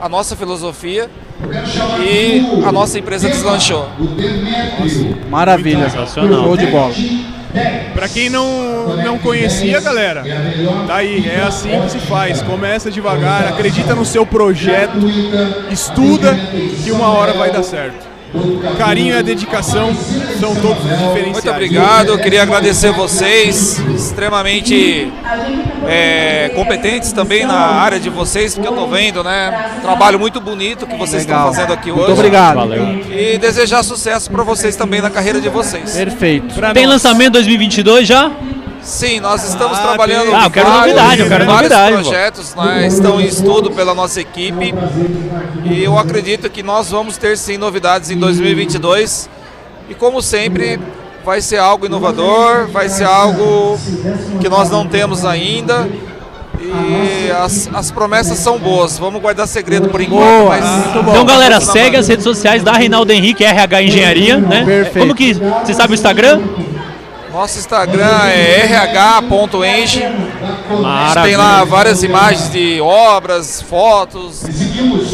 a 0.00 0.08
nossa 0.08 0.34
filosofia 0.34 1.08
e 2.00 2.64
a 2.66 2.72
nossa 2.72 2.98
empresa 2.98 3.28
deslanchou. 3.28 3.88
Maravilha. 5.30 5.90
Sensacional. 5.90 6.42
Show 6.42 6.56
de 6.56 6.66
bola. 6.66 6.94
Pra 7.94 8.08
quem 8.08 8.28
não, 8.28 8.96
não 8.96 9.18
conhecia, 9.18 9.80
galera, 9.80 10.24
tá 10.86 10.96
aí, 10.96 11.28
é 11.28 11.42
assim 11.42 11.80
que 11.82 11.90
se 11.90 11.98
faz. 11.98 12.42
Começa 12.42 12.90
devagar, 12.90 13.46
acredita 13.48 13.94
no 13.94 14.04
seu 14.04 14.24
projeto, 14.24 14.98
estuda 15.70 16.38
que 16.84 16.90
uma 16.90 17.08
hora 17.08 17.32
vai 17.32 17.50
dar 17.50 17.62
certo. 17.62 18.06
O 18.34 18.76
carinho 18.76 19.14
e 19.14 19.18
a 19.18 19.22
dedicação 19.22 19.94
são 20.38 20.54
todos 20.54 20.84
os 20.84 20.90
diferenciais. 20.90 21.32
Muito 21.32 21.50
obrigado, 21.50 22.18
queria 22.18 22.42
agradecer 22.42 22.92
vocês, 22.92 23.78
extremamente 23.94 25.10
é, 25.86 26.50
competentes 26.54 27.12
também 27.12 27.46
na 27.46 27.54
área 27.58 28.00
de 28.00 28.10
vocês, 28.10 28.54
porque 28.54 28.68
eu 28.68 28.72
tô 28.72 28.86
vendo, 28.86 29.22
né? 29.22 29.74
Um 29.78 29.80
trabalho 29.80 30.18
muito 30.18 30.40
bonito 30.40 30.86
que 30.86 30.96
vocês 30.96 31.24
Legal. 31.24 31.38
estão 31.50 31.54
fazendo 31.54 31.72
aqui 31.72 31.90
Muito 31.90 32.04
hoje. 32.04 32.12
obrigado. 32.12 32.56
Valeu. 32.56 33.00
E 33.10 33.38
desejar 33.38 33.82
sucesso 33.82 34.30
para 34.30 34.42
vocês 34.42 34.74
também 34.76 35.00
na 35.00 35.10
carreira 35.10 35.40
de 35.40 35.48
vocês. 35.48 35.92
Perfeito. 35.96 36.54
Pra 36.54 36.72
Tem 36.72 36.84
nós. 36.84 36.94
lançamento 36.94 37.32
2022 37.34 38.06
já? 38.08 38.30
Sim, 38.82 39.20
nós 39.20 39.42
estamos 39.46 39.76
Ah, 39.78 39.82
trabalhando. 39.82 40.34
Ah, 40.34 40.44
eu 40.44 40.50
quero 40.50 40.68
vários- 40.68 40.94
novidade, 40.96 41.20
eu 41.20 41.28
quero 41.28 41.44
vários 41.46 41.70
novidade, 41.70 41.92
projetos, 42.04 42.54
né, 42.54 42.86
estão 42.86 43.20
em 43.20 43.26
estudo 43.26 43.70
pela 43.72 43.92
nossa 43.94 44.20
equipe 44.20 44.72
e 45.64 45.82
eu 45.84 45.98
acredito 45.98 46.48
que 46.48 46.62
nós 46.62 46.90
vamos 46.90 47.16
ter 47.16 47.36
sim 47.36 47.58
novidades 47.58 48.08
em 48.10 48.16
2022 48.16 49.28
e 49.90 49.94
como 49.94 50.22
sempre 50.22 50.78
vai 51.28 51.42
ser 51.42 51.58
algo 51.58 51.84
inovador, 51.84 52.68
vai 52.68 52.88
ser 52.88 53.04
algo 53.04 53.78
que 54.40 54.48
nós 54.48 54.70
não 54.70 54.86
temos 54.86 55.26
ainda 55.26 55.86
e 56.58 57.30
as, 57.30 57.68
as 57.74 57.90
promessas 57.90 58.38
são 58.38 58.58
boas. 58.58 58.98
Vamos 58.98 59.20
guardar 59.20 59.46
segredo 59.46 59.90
por 59.90 60.00
enquanto, 60.00 60.24
Boa, 60.24 60.48
mas 60.48 60.64
muito 60.64 61.02
bom. 61.02 61.10
Então, 61.10 61.26
galera, 61.26 61.60
segue 61.60 61.98
as 61.98 62.08
redes 62.08 62.24
sociais 62.24 62.62
da 62.62 62.72
Reinaldo 62.72 63.12
Henrique, 63.12 63.44
RH 63.44 63.82
Engenharia, 63.82 64.38
né? 64.38 64.64
Perfeito. 64.64 65.00
Como 65.00 65.14
que. 65.14 65.34
Você 65.34 65.74
sabe 65.74 65.92
o 65.92 65.96
Instagram? 65.96 66.40
Nosso 67.30 67.58
Instagram 67.58 68.26
é 68.28 68.64
rh.enge. 68.64 70.00
Tem 70.00 70.80
Maravilha. 70.80 71.36
lá 71.36 71.64
várias 71.64 72.02
imagens 72.02 72.50
de 72.50 72.80
obras, 72.80 73.60
fotos, 73.60 74.40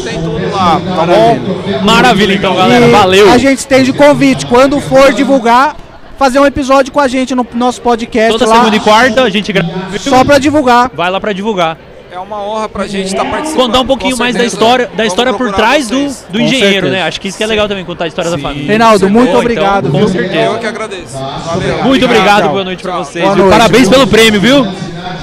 tem 0.01 0.21
tudo 0.21 0.49
lá, 0.49 0.79
tá 0.79 1.05
bom? 1.05 1.39
Maravilha, 1.83 2.35
então, 2.35 2.55
galera. 2.55 2.87
E 2.87 2.89
Valeu. 2.89 3.29
A 3.29 3.37
gente 3.37 3.59
estende 3.59 3.91
convite. 3.91 4.45
Quando 4.45 4.79
for 4.79 5.11
divulgar, 5.11 5.75
fazer 6.17 6.39
um 6.39 6.45
episódio 6.45 6.91
com 6.91 6.99
a 6.99 7.07
gente 7.07 7.33
no 7.35 7.45
nosso 7.53 7.81
podcast 7.81 8.31
Toda 8.37 8.45
lá. 8.49 8.57
segunda 8.57 8.75
e 8.75 8.79
quarta 8.79 9.23
a 9.23 9.29
gente 9.29 9.51
grava. 9.51 9.69
Só 9.99 10.23
pra 10.23 10.37
divulgar. 10.39 10.89
Vai 10.93 11.09
lá 11.09 11.19
pra 11.19 11.33
divulgar. 11.33 11.77
É 12.11 12.19
uma 12.19 12.41
honra 12.41 12.69
pra 12.69 12.87
gente 12.87 13.07
estar 13.07 13.25
participando. 13.25 13.65
Contar 13.67 13.81
um 13.81 13.85
pouquinho 13.85 14.15
mais 14.17 14.33
da 14.33 14.45
história, 14.45 14.89
da 14.95 15.05
história 15.05 15.33
por 15.33 15.51
trás 15.51 15.89
do, 15.89 15.97
vocês. 15.97 16.25
do 16.29 16.39
Com 16.39 16.45
engenheiro, 16.45 16.73
certeza. 16.87 16.91
né? 16.93 17.01
Acho 17.03 17.19
que 17.19 17.27
isso 17.27 17.37
que 17.37 17.43
é 17.43 17.47
legal 17.47 17.67
também, 17.67 17.83
contar 17.83 18.05
a 18.05 18.07
história 18.07 18.31
da 18.31 18.37
família. 18.37 18.67
Reinaldo, 18.67 19.09
muito 19.09 19.27
Boa, 19.31 19.39
obrigado. 19.39 19.89
Então, 19.89 19.99
com 19.99 20.07
certeza. 20.07 20.43
Eu 20.53 20.57
que 20.59 20.65
agradeço. 20.65 21.17
Valeu. 21.17 21.83
Muito 21.83 22.05
obrigado, 22.05 22.43
Tchau. 22.43 22.51
boa 22.51 22.63
noite 22.63 22.81
pra 22.81 22.97
vocês. 22.99 23.25
Noite. 23.35 23.49
Parabéns 23.49 23.89
pelo 23.89 24.07
prêmio, 24.07 24.39
viu? 24.39 24.65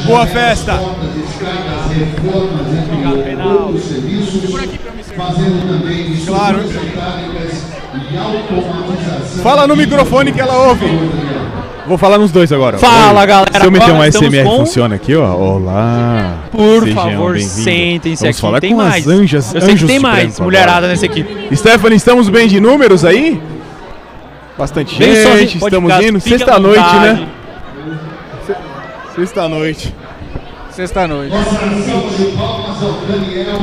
Boa 0.05 0.26
festa! 0.26 0.78
Claro. 6.26 6.61
Fala 9.43 9.66
no 9.66 9.76
microfone 9.76 10.33
que 10.33 10.41
ela 10.41 10.68
ouve. 10.68 10.87
Vou 11.87 11.99
falar 11.99 12.16
nos 12.18 12.30
dois 12.30 12.53
agora. 12.53 12.78
Fala, 12.78 13.20
Oi. 13.20 13.26
galera. 13.26 13.61
Se 13.61 13.66
eu 13.66 13.70
meter 13.70 13.93
um 13.93 14.01
ASMR 14.01 14.45
com- 14.45 14.57
funciona 14.59 14.95
aqui, 14.95 15.14
ó. 15.16 15.35
Olá. 15.35 16.37
Por 16.51 16.85
Sejam 16.85 16.95
favor, 17.03 17.39
sentem-se 17.41 18.22
Vamos 18.22 18.37
aqui. 18.37 18.41
falar 18.41 18.61
tem 18.61 18.70
com 18.70 18.76
mais. 18.76 19.07
as 19.09 19.12
anjas, 19.12 19.55
Eu 19.55 19.61
sei 19.61 19.68
que 19.70 19.74
anjos 19.74 19.91
tem 19.91 19.99
mais 19.99 20.39
mulherada 20.39 20.72
agora. 20.78 20.89
nessa 20.93 21.07
equipe. 21.07 21.57
Stephanie, 21.57 21.97
estamos 21.97 22.28
bem 22.28 22.47
de 22.47 22.61
números 22.61 23.05
aí? 23.05 23.41
Bastante 24.57 24.97
Bem 24.97 25.14
gente, 25.14 25.28
sozinho, 25.59 25.64
estamos 25.66 26.05
indo. 26.05 26.20
Sexta-noite, 26.20 26.97
né? 26.97 27.26
Sexta-noite. 29.16 29.95
Sexta-noite. 30.70 31.35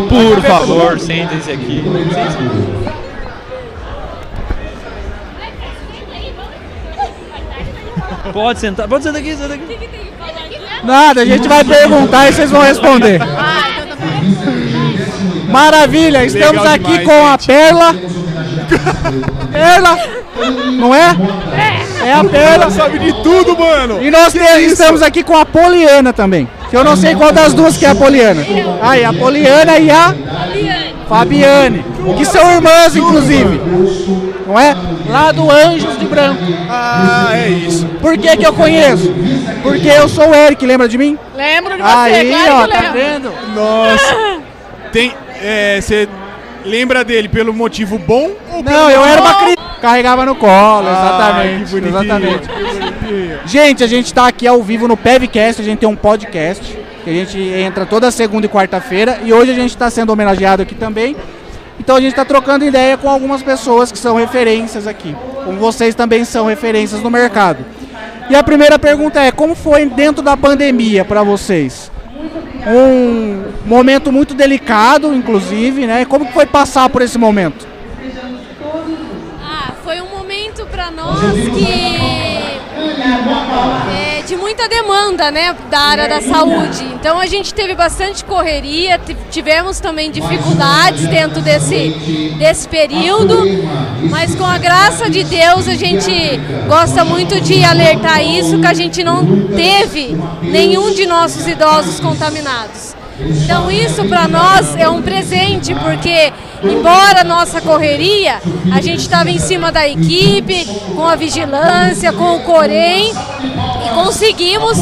Por 0.10 0.42
favor, 0.42 1.00
sentem-se 1.00 1.52
aqui. 1.52 1.84
Sentem-se. 1.84 3.09
Pode 8.34 8.60
sentar, 8.60 8.88
pode 8.88 9.04
sentar 9.04 9.22
aqui, 9.22 9.36
senta 9.36 9.54
aqui. 9.54 9.80
Nada, 10.84 11.22
a 11.22 11.26
gente 11.26 11.48
vai 11.48 11.64
perguntar 11.64 12.30
e 12.30 12.34
vocês 12.34 12.52
vão 12.52 12.62
responder. 12.62 13.20
Maravilha, 15.50 16.24
estamos 16.26 16.62
Legal 16.62 16.76
aqui 16.76 16.98
demais, 17.00 17.06
com 17.06 17.26
a 17.26 17.32
gente. 17.32 17.48
Perla. 17.48 17.96
Perla, 19.52 19.98
não 20.78 20.94
é? 20.94 21.16
É 22.06 22.14
a 22.14 22.24
Perla. 22.24 22.64
Ela 22.66 22.72
sabe 22.72 23.00
de 23.00 23.12
tudo, 23.24 23.58
mano! 23.58 24.02
E 24.02 24.10
nós 24.12 24.32
te- 24.32 24.40
estamos 24.62 25.02
aqui 25.02 25.24
com 25.24 25.36
a 25.36 25.46
Poliana 25.46 26.14
também. 26.14 26.48
Que 26.70 26.78
eu 26.78 26.84
não 26.84 26.96
sei 26.96 27.16
qual 27.16 27.32
das 27.32 27.54
duas 27.54 27.76
que 27.78 27.86
é 27.86 27.90
a 27.90 27.96
Poliana. 27.96 28.46
Aí, 28.82 29.04
a 29.04 29.12
Poliana 29.12 29.78
e 29.80 29.90
a 29.90 30.14
Fabiane. 31.10 31.84
Que 32.16 32.24
são 32.26 32.52
irmãs, 32.52 32.96
inclusive. 32.96 33.60
Não 34.48 34.58
é? 34.60 34.76
Lá 35.10 35.32
do 35.32 35.50
Anjos 35.50 35.98
de 36.00 36.06
Branco. 36.06 36.42
Ah, 36.70 37.32
é 37.34 37.50
isso. 37.50 37.79
Por 38.02 38.18
que 38.18 38.38
que 38.38 38.46
eu 38.46 38.54
conheço? 38.54 39.14
Porque 39.62 39.88
eu 39.88 40.08
sou 40.08 40.30
o 40.30 40.36
Eric, 40.36 40.66
lembra 40.66 40.88
de 40.88 40.98
mim? 40.98 41.18
Lembro 41.36 41.76
de 41.76 41.82
você, 41.82 41.96
Aí, 41.96 42.30
claro 42.30 42.54
ó, 42.54 42.68
que 42.68 42.72
tá 42.72 42.92
vendo? 42.92 43.34
Nossa. 43.54 44.40
Tem. 44.92 45.14
É, 45.42 45.80
você 45.80 46.08
lembra 46.66 47.04
dele 47.04 47.30
pelo 47.30 47.54
motivo 47.54 47.98
bom 47.98 48.32
ou 48.52 48.64
pelo 48.64 48.78
Não, 48.78 48.90
eu 48.90 49.04
era 49.04 49.22
uma 49.22 49.34
criança. 49.36 49.70
Carregava 49.82 50.26
no 50.26 50.36
colo, 50.36 50.88
Ai, 50.88 50.94
exatamente. 50.94 51.66
que 51.66 51.72
bonitinho, 51.72 52.02
exatamente. 52.02 52.50
que 52.50 53.10
bonitinho. 53.10 53.40
Gente, 53.46 53.84
a 53.84 53.88
gente 53.88 54.14
tá 54.14 54.28
aqui 54.28 54.46
ao 54.46 54.62
vivo 54.62 54.88
no 54.88 54.98
Pevcast, 54.98 55.62
a 55.62 55.66
gente 55.66 55.80
tem 55.80 55.88
um 55.88 55.96
podcast 55.96 56.78
que 57.04 57.10
a 57.10 57.14
gente 57.14 57.40
entra 57.40 57.86
toda 57.86 58.12
segunda 58.12 58.46
e 58.46 58.50
quarta-feira 58.50 59.22
e 59.24 59.32
hoje 59.32 59.52
a 59.52 59.56
gente 59.56 59.70
está 59.70 59.90
sendo 59.90 60.12
homenageado 60.12 60.62
aqui 60.62 60.76
também. 60.76 61.16
Então 61.80 61.96
a 61.96 62.02
gente 62.02 62.12
está 62.12 62.26
trocando 62.26 62.66
ideia 62.66 62.98
com 62.98 63.10
algumas 63.10 63.42
pessoas 63.42 63.90
que 63.90 63.98
são 63.98 64.18
referências 64.18 64.86
aqui, 64.86 65.16
como 65.46 65.58
vocês 65.58 65.96
também 65.96 66.26
são 66.26 66.46
referências 66.46 67.02
no 67.02 67.10
mercado. 67.10 67.66
E 68.30 68.36
a 68.36 68.44
primeira 68.44 68.78
pergunta 68.78 69.20
é: 69.22 69.32
como 69.32 69.56
foi 69.56 69.86
dentro 69.88 70.22
da 70.22 70.38
pandemia 70.38 71.04
para 71.04 71.24
vocês? 71.24 71.92
Um 72.68 73.44
momento 73.66 74.12
muito 74.12 74.34
delicado, 74.34 75.14
inclusive, 75.14 75.88
né? 75.88 76.06
Como 76.06 76.26
foi 76.28 76.46
passar 76.46 76.90
por 76.90 77.02
esse 77.02 77.18
momento? 77.18 77.68
Ah, 79.42 79.72
foi 79.84 80.02
um 80.02 80.10
momento 80.10 80.66
para 80.68 80.92
nós 80.92 81.20
que 81.22 82.30
de 84.30 84.36
muita 84.36 84.70
demanda, 84.70 85.32
né, 85.32 85.56
da 85.72 85.80
área 85.80 86.08
da 86.08 86.22
saúde. 86.22 86.84
Então 86.94 87.20
a 87.20 87.26
gente 87.26 87.52
teve 87.54 87.74
bastante 87.74 88.24
correria, 88.24 89.00
ti- 89.00 89.18
tivemos 89.32 89.80
também 89.80 90.12
dificuldades 90.12 91.08
dentro 91.08 91.42
desse 91.42 91.90
desse 92.38 92.68
período, 92.68 93.36
mas 94.10 94.36
com 94.36 94.46
a 94.46 94.58
graça 94.60 95.10
de 95.10 95.24
Deus 95.24 95.68
a 95.68 95.74
gente 95.74 96.12
gosta 96.68 97.04
muito 97.04 97.42
de 97.42 97.64
alertar 97.64 98.24
isso 98.24 98.60
que 98.60 98.68
a 98.68 98.74
gente 98.74 99.04
não 99.04 99.26
teve 99.48 100.16
nenhum 100.44 100.92
de 100.94 101.06
nossos 101.08 101.48
idosos 101.48 102.00
contaminados. 102.00 102.96
Então 103.22 103.70
isso 103.70 104.06
para 104.06 104.28
nós 104.28 104.76
é 104.76 104.88
um 104.88 105.02
presente, 105.02 105.76
porque 105.76 106.32
embora 106.64 107.24
nossa 107.24 107.62
correria, 107.62 108.42
a 108.72 108.82
gente 108.82 109.02
estava 109.02 109.30
em 109.30 109.40
cima 109.40 109.72
da 109.72 109.88
equipe, 109.88 110.66
com 110.96 111.06
a 111.06 111.16
vigilância, 111.16 112.14
com 112.14 112.38
o 112.38 112.44
Corém, 112.44 113.12
e 113.12 113.90
conseguimos 113.94 114.78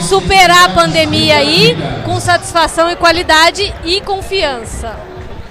superar 0.00 0.66
a 0.66 0.68
pandemia 0.70 1.36
aí 1.36 1.76
com 2.04 2.20
satisfação 2.20 2.90
e 2.90 2.96
qualidade 2.96 3.74
e 3.84 4.00
confiança. 4.00 5.09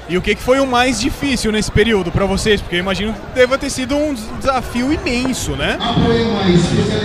E 0.09 0.17
o 0.17 0.21
que, 0.23 0.33
que 0.33 0.41
foi 0.41 0.59
o 0.59 0.65
mais 0.65 0.99
difícil 0.99 1.51
nesse 1.51 1.71
período 1.71 2.11
pra 2.11 2.25
vocês? 2.25 2.59
Porque 2.59 2.77
eu 2.77 2.79
imagino 2.79 3.13
que 3.13 3.19
deva 3.35 3.59
ter 3.59 3.69
sido 3.69 3.95
um 3.95 4.15
desafio 4.39 4.91
imenso, 4.91 5.51
né? 5.51 5.77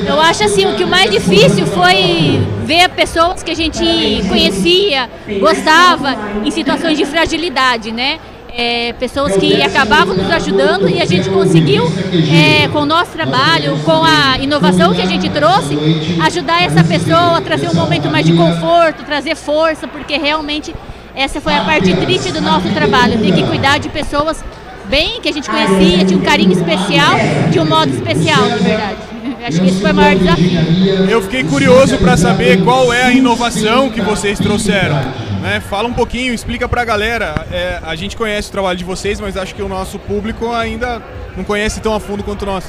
Eu 0.07 0.19
acho 0.19 0.43
assim, 0.45 0.65
o 0.65 0.75
que 0.75 0.85
o 0.85 0.89
mais 0.89 1.11
difícil 1.11 1.67
foi 1.67 2.41
ver 2.65 2.89
pessoas 2.89 3.43
que 3.43 3.51
a 3.51 3.55
gente 3.55 3.85
conhecia, 4.27 5.11
gostava, 5.39 6.17
em 6.43 6.51
situações 6.51 6.97
de 6.97 7.05
fragilidade, 7.05 7.93
né? 7.93 8.19
É, 8.57 8.95
pessoas 8.95 9.37
que 9.37 9.61
acabavam 9.61 10.15
nos 10.15 10.31
ajudando 10.31 10.89
e 10.89 11.03
a 11.03 11.05
gente 11.05 11.29
conseguiu, 11.29 11.85
é, 12.33 12.69
com 12.69 12.79
o 12.79 12.87
nosso 12.87 13.11
trabalho, 13.11 13.77
com 13.85 14.03
a 14.03 14.39
inovação 14.39 14.95
que 14.95 15.03
a 15.03 15.07
gente 15.07 15.29
trouxe, 15.29 15.77
ajudar 16.23 16.63
essa 16.63 16.83
pessoa 16.83 17.37
a 17.37 17.41
trazer 17.43 17.69
um 17.69 17.75
momento 17.75 18.09
mais 18.09 18.25
de 18.25 18.33
conforto, 18.33 19.05
trazer 19.05 19.35
força, 19.35 19.87
porque 19.87 20.17
realmente 20.17 20.73
essa 21.15 21.41
foi 21.41 21.55
a 21.55 21.65
parte 21.65 21.95
triste 21.95 22.33
do 22.33 22.41
nosso 22.41 22.69
trabalho, 22.71 23.19
ter 23.21 23.33
que 23.33 23.43
cuidar 23.45 23.79
de 23.79 23.89
pessoas 23.89 24.43
bem, 24.87 25.21
que 25.21 25.29
a 25.29 25.33
gente 25.33 25.49
conhecia, 25.49 26.05
tinha 26.05 26.19
um 26.19 26.23
carinho 26.23 26.53
especial, 26.53 27.17
de 27.51 27.61
um 27.61 27.65
modo 27.65 27.93
especial, 27.93 28.49
na 28.49 28.57
verdade. 28.57 28.97
Acho 29.47 29.61
que 29.61 29.69
esse 29.69 29.81
foi 29.81 29.93
o 29.93 29.95
maior 29.95 30.17
desafio. 30.17 30.61
Eu 31.09 31.23
fiquei 31.23 31.45
curioso 31.45 31.99
para 31.99 32.17
saber 32.17 32.63
qual 32.65 32.93
é 32.93 33.05
a 33.05 33.13
inovação 33.13 33.91
que 33.91 34.01
vocês 34.01 34.39
trouxeram. 34.39 34.97
Né? 35.43 35.61
Fala 35.61 35.87
um 35.87 35.93
pouquinho, 35.93 36.33
explica 36.33 36.67
para 36.67 36.81
a 36.81 36.85
galera. 36.85 37.47
É, 37.53 37.79
a 37.83 37.95
gente 37.95 38.17
conhece 38.17 38.49
o 38.49 38.53
trabalho 38.53 38.79
de 38.79 38.85
vocês, 38.85 39.21
mas 39.21 39.37
acho 39.37 39.55
que 39.55 39.63
o 39.63 39.69
nosso 39.69 39.99
público 39.99 40.51
ainda 40.51 41.03
não 41.37 41.45
conhece 41.45 41.81
tão 41.81 41.95
a 41.95 42.01
fundo 42.01 42.23
quanto 42.23 42.47
nós. 42.47 42.65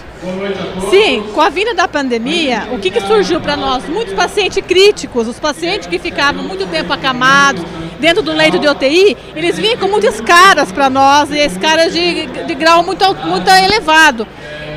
Sim, 0.90 1.24
com 1.34 1.40
a 1.40 1.50
vinda 1.50 1.74
da 1.74 1.88
pandemia, 1.88 2.68
o 2.74 2.80
que, 2.80 2.92
que 2.92 3.00
surgiu 3.02 3.40
para 3.40 3.56
nós? 3.56 3.88
Muitos 3.88 4.14
pacientes 4.14 4.62
críticos, 4.66 5.28
os 5.28 5.40
pacientes 5.40 5.88
que 5.88 5.98
ficavam 5.98 6.44
muito 6.44 6.68
tempo 6.68 6.92
acamados 6.92 7.64
dentro 8.00 8.22
do 8.22 8.32
leito 8.32 8.60
de 8.60 8.68
UTI, 8.68 9.18
eles 9.36 9.58
vinham 9.58 9.78
com 9.78 9.88
muitas 9.88 10.20
caras 10.22 10.72
para 10.72 10.90
nós, 10.90 11.32
e 11.32 11.38
escaras 11.38 11.94
de, 11.94 12.26
de 12.26 12.56
grau 12.56 12.84
muito, 12.84 13.06
muito 13.26 13.50
elevado. 13.50 14.28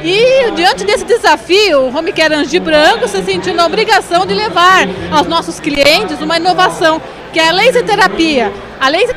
E 0.05 0.51
diante 0.53 0.85
desse 0.85 1.05
desafio, 1.05 1.81
o 1.83 1.97
Home 1.97 2.13
Care 2.13 2.35
Angi 2.35 2.61
Branco 2.61 3.09
se 3.09 3.23
sentiu 3.23 3.55
na 3.55 3.67
obrigação 3.67 4.25
de 4.25 4.33
levar 4.33 4.89
aos 5.11 5.27
nossos 5.27 5.59
clientes 5.59 6.21
uma 6.21 6.37
inovação, 6.37 7.01
que 7.33 7.41
é 7.41 7.49
a 7.49 7.53
laser 7.53 7.85
terapia. 7.85 8.53
A 8.81 8.89
laser 8.89 9.17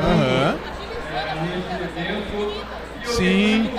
Aham. 0.00 0.58
Sim. 3.04 3.70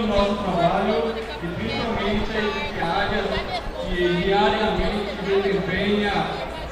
o 0.00 0.06
nosso 0.06 0.34
trabalho 0.44 1.14
e 1.42 1.46
principalmente 1.46 2.30
a 2.32 2.40
equipe 2.40 2.80
área 2.80 3.24
que 3.84 4.22
diariamente 4.22 5.10
desempenha 5.26 6.12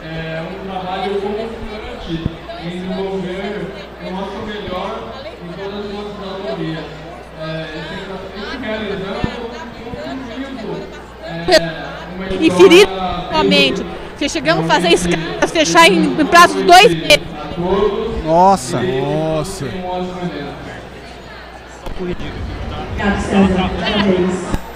é, 0.03 0.42
um 0.42 0.70
trabalho 0.70 1.20
constante 1.20 2.24
em 2.62 2.70
desenvolver 2.70 3.66
o 4.07 4.11
nosso 4.11 4.38
melhor 4.46 5.12
em 5.42 5.53
todas 5.53 5.84
as 5.84 5.92
nossas 5.92 6.20
autorias. 6.32 6.84
É, 7.40 7.66
esse 7.78 8.59
realizando, 8.59 9.51
concluindo 9.84 10.72
é, 11.51 11.86
uma 12.16 12.26
e 12.40 12.51
ferir 12.51 12.88
novamente. 12.88 13.84
Chegamos 14.28 14.64
a 14.64 14.74
fazer 14.74 14.88
escalas, 14.88 15.51
fechar 15.51 15.88
em, 15.88 16.20
em 16.20 16.26
prazo 16.26 16.57
de 16.57 16.64
dois 16.64 16.88
meses. 16.92 17.20
Nossa. 18.24 18.80
Nossa. 18.82 19.66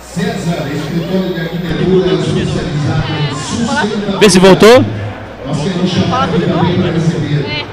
César, 0.01 0.69
escritório 0.73 1.35
de 1.35 1.41
arquitetura 1.41 2.13
especializado 2.15 3.05
em 3.19 3.35
sustentabilidade. 3.35 4.19
Vê 4.21 4.31
se 4.31 4.39
voltou. 4.39 4.85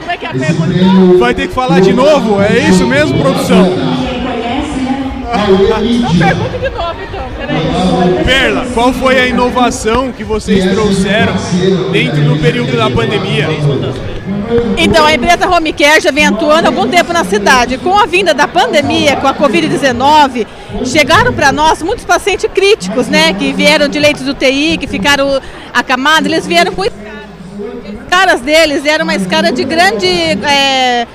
É 0.07 0.17
que 0.17 0.25
é 0.25 0.29
prêmio 0.29 1.19
Vai 1.19 1.33
ter 1.33 1.47
que 1.47 1.53
falar 1.53 1.79
de 1.81 1.93
novo? 1.93 2.41
É 2.41 2.59
isso 2.69 2.87
mesmo, 2.87 3.19
produção? 3.19 3.98
Pergunta 5.29 6.57
de 6.57 6.69
novo 6.69 6.95
então, 7.07 7.29
peraí. 7.37 8.25
Perla, 8.25 8.65
qual 8.73 8.91
foi 8.93 9.19
a 9.19 9.27
inovação 9.27 10.11
que 10.11 10.23
vocês 10.23 10.65
trouxeram 10.71 11.33
dentro 11.91 12.23
do 12.23 12.37
período 12.37 12.75
da 12.75 12.89
pandemia? 12.89 13.47
Então, 14.77 15.05
a 15.05 15.13
empresa 15.13 15.47
Home 15.47 15.71
Care 15.73 16.01
já 16.01 16.11
vem 16.11 16.25
atuando 16.25 16.67
há 16.67 16.69
algum 16.71 16.87
tempo 16.87 17.13
na 17.13 17.23
cidade. 17.23 17.77
Com 17.77 17.95
a 17.95 18.05
vinda 18.05 18.33
da 18.33 18.47
pandemia, 18.47 19.15
com 19.17 19.27
a 19.27 19.33
Covid-19, 19.33 20.47
chegaram 20.85 21.31
para 21.31 21.51
nós 21.51 21.83
muitos 21.83 22.05
pacientes 22.05 22.49
críticos, 22.53 23.07
né? 23.07 23.33
Que 23.33 23.53
vieram 23.53 23.87
de 23.87 23.99
leitos 23.99 24.23
de 24.23 24.31
UTI, 24.31 24.77
que 24.77 24.87
ficaram 24.87 25.39
acamados, 25.73 26.25
eles 26.25 26.47
vieram 26.47 26.71
com 26.71 26.83
caras 28.09 28.41
deles 28.41 28.85
eram 28.85 29.03
uma 29.05 29.15
escara 29.15 29.51
de 29.51 29.63
grande, 29.63 30.05
é, 30.07 31.07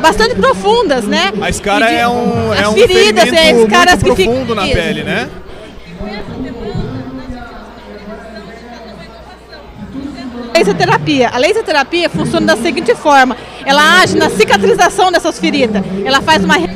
bastante 0.00 0.34
profundas, 0.36 1.04
né? 1.04 1.32
A 1.40 1.50
escara 1.50 1.86
de- 1.88 1.94
é 1.94 2.08
um, 2.08 2.52
é 2.54 2.60
as 2.60 2.68
um 2.68 2.72
feridas, 2.74 3.32
é, 3.32 3.50
escaras 3.52 4.02
muito 4.02 4.16
que 4.16 4.22
ficam- 4.22 4.32
profundo 4.34 4.54
na 4.54 4.62
pele, 4.62 5.02
né? 5.02 5.28
Laser 10.54 10.74
terapia. 10.74 11.28
A 11.30 11.38
laser 11.38 11.62
terapia 11.64 12.08
funciona 12.10 12.46
da 12.54 12.56
seguinte 12.62 12.94
forma: 12.94 13.36
ela 13.64 14.00
age 14.02 14.16
na 14.16 14.28
cicatrização 14.30 15.10
dessas 15.10 15.38
feridas. 15.38 15.82
Ela 16.04 16.20
faz 16.20 16.44
uma 16.44 16.54
re- 16.56 16.68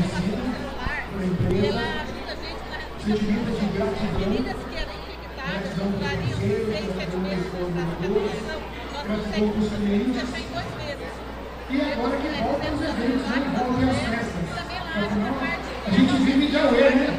A 15.86 15.90
gente 15.90 16.12
vive 16.24 16.46
de 16.46 16.56
Aue, 16.56 16.80
né? 16.80 17.18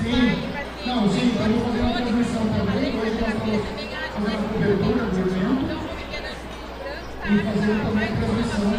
Sim. 0.00 0.42
Não, 0.86 1.08
sim, 1.10 1.28
estamos 1.32 1.62
fazendo 1.62 1.84
uma 1.84 2.00
transmissão 2.00 2.42
também. 2.48 2.98
Hoje 2.98 3.18
nós 3.20 3.34
estamos 3.34 3.62
fazendo 4.14 4.36
a 4.36 4.48
cobertura 4.48 5.04
do 5.06 5.18
evento 5.20 5.78
e 7.24 7.38
fazendo 7.38 7.84
também 7.84 8.04
a 8.04 8.16
transmissão 8.16 8.72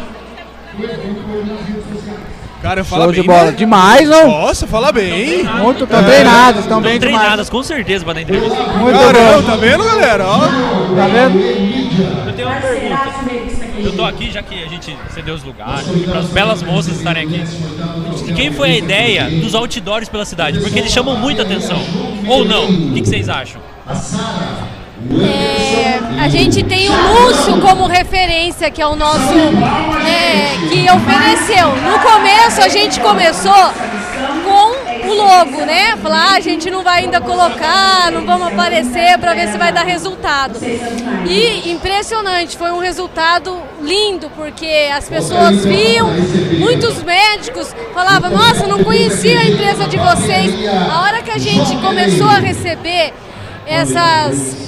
Cara, 2.62 2.82
fala 2.82 3.04
Show 3.04 3.12
bem, 3.12 3.20
de 3.20 3.26
bola. 3.26 3.44
né? 3.44 3.52
Demais, 3.52 4.08
não? 4.08 4.26
Nossa, 4.26 4.66
fala 4.66 4.90
bem. 4.90 5.44
Muito, 5.44 5.84
estão 5.84 6.02
treinados, 6.02 6.60
estão 6.62 6.80
bem 6.80 6.98
demais. 6.98 7.18
treinadas, 7.18 7.50
com 7.50 7.62
certeza, 7.62 8.04
para 8.06 8.14
dar 8.14 8.22
entrevista. 8.22 8.56
Muito 8.78 8.98
Caramba, 8.98 9.36
bom. 9.36 9.42
tá 9.42 9.56
vendo, 9.56 9.84
galera? 9.84 10.24
Ó, 10.26 10.38
Tá 10.38 11.06
vendo? 11.12 11.38
Eu 12.26 12.32
tenho 12.32 12.48
uma 12.48 12.56
pergunta. 12.60 13.84
Eu 13.84 13.92
tô 13.92 14.04
aqui 14.04 14.30
já 14.30 14.42
que 14.42 14.64
a 14.64 14.66
gente 14.66 14.96
cedeu 15.12 15.34
os 15.34 15.42
lugares, 15.44 15.86
para 16.06 16.20
as 16.20 16.26
belas 16.28 16.62
moças 16.62 16.96
estarem 16.96 17.24
aqui. 17.26 17.44
De 18.24 18.32
quem 18.32 18.50
foi 18.50 18.70
a 18.70 18.76
ideia 18.78 19.24
dos 19.42 19.54
outdoors 19.54 20.08
pela 20.08 20.24
cidade? 20.24 20.58
Porque 20.60 20.78
eles 20.78 20.90
chamam 20.90 21.16
muita 21.18 21.42
atenção. 21.42 21.78
Ou 22.26 22.46
não? 22.46 22.64
O 22.64 22.92
que, 22.94 23.02
que 23.02 23.08
vocês 23.08 23.28
acham? 23.28 23.60
É, 25.20 26.22
a 26.22 26.28
gente 26.28 26.62
tem 26.62 26.88
o 26.88 26.92
Lúcio 26.92 27.60
como 27.60 27.86
referência, 27.86 28.70
que 28.70 28.80
é 28.80 28.86
o 28.86 28.96
nosso. 28.96 29.34
é, 30.06 30.68
que 30.68 30.90
ofereceu. 30.90 31.68
No 31.76 31.98
começo 31.98 32.60
a 32.62 32.68
gente 32.68 32.98
começou 33.00 33.72
com 34.44 35.08
o 35.08 35.14
logo, 35.14 35.64
né? 35.66 35.96
Falar, 36.02 36.32
ah, 36.32 36.36
a 36.36 36.40
gente 36.40 36.70
não 36.70 36.82
vai 36.82 37.04
ainda 37.04 37.20
colocar, 37.20 38.10
não 38.10 38.24
vamos 38.24 38.48
aparecer 38.48 39.18
para 39.18 39.34
ver 39.34 39.48
se 39.48 39.58
vai 39.58 39.72
dar 39.72 39.84
resultado. 39.84 40.58
E 41.26 41.70
impressionante, 41.70 42.56
foi 42.56 42.70
um 42.70 42.78
resultado 42.78 43.58
lindo, 43.82 44.30
porque 44.30 44.90
as 44.96 45.08
pessoas 45.08 45.64
viam, 45.64 46.08
muitos 46.58 47.02
médicos 47.02 47.74
falavam, 47.92 48.30
nossa, 48.30 48.66
não 48.66 48.82
conhecia 48.82 49.38
a 49.38 49.44
empresa 49.44 49.86
de 49.86 49.96
vocês. 49.98 50.54
A 50.90 51.02
hora 51.02 51.22
que 51.22 51.30
a 51.30 51.38
gente 51.38 51.76
começou 51.76 52.26
a 52.26 52.38
receber 52.38 53.12
essas 53.66 54.63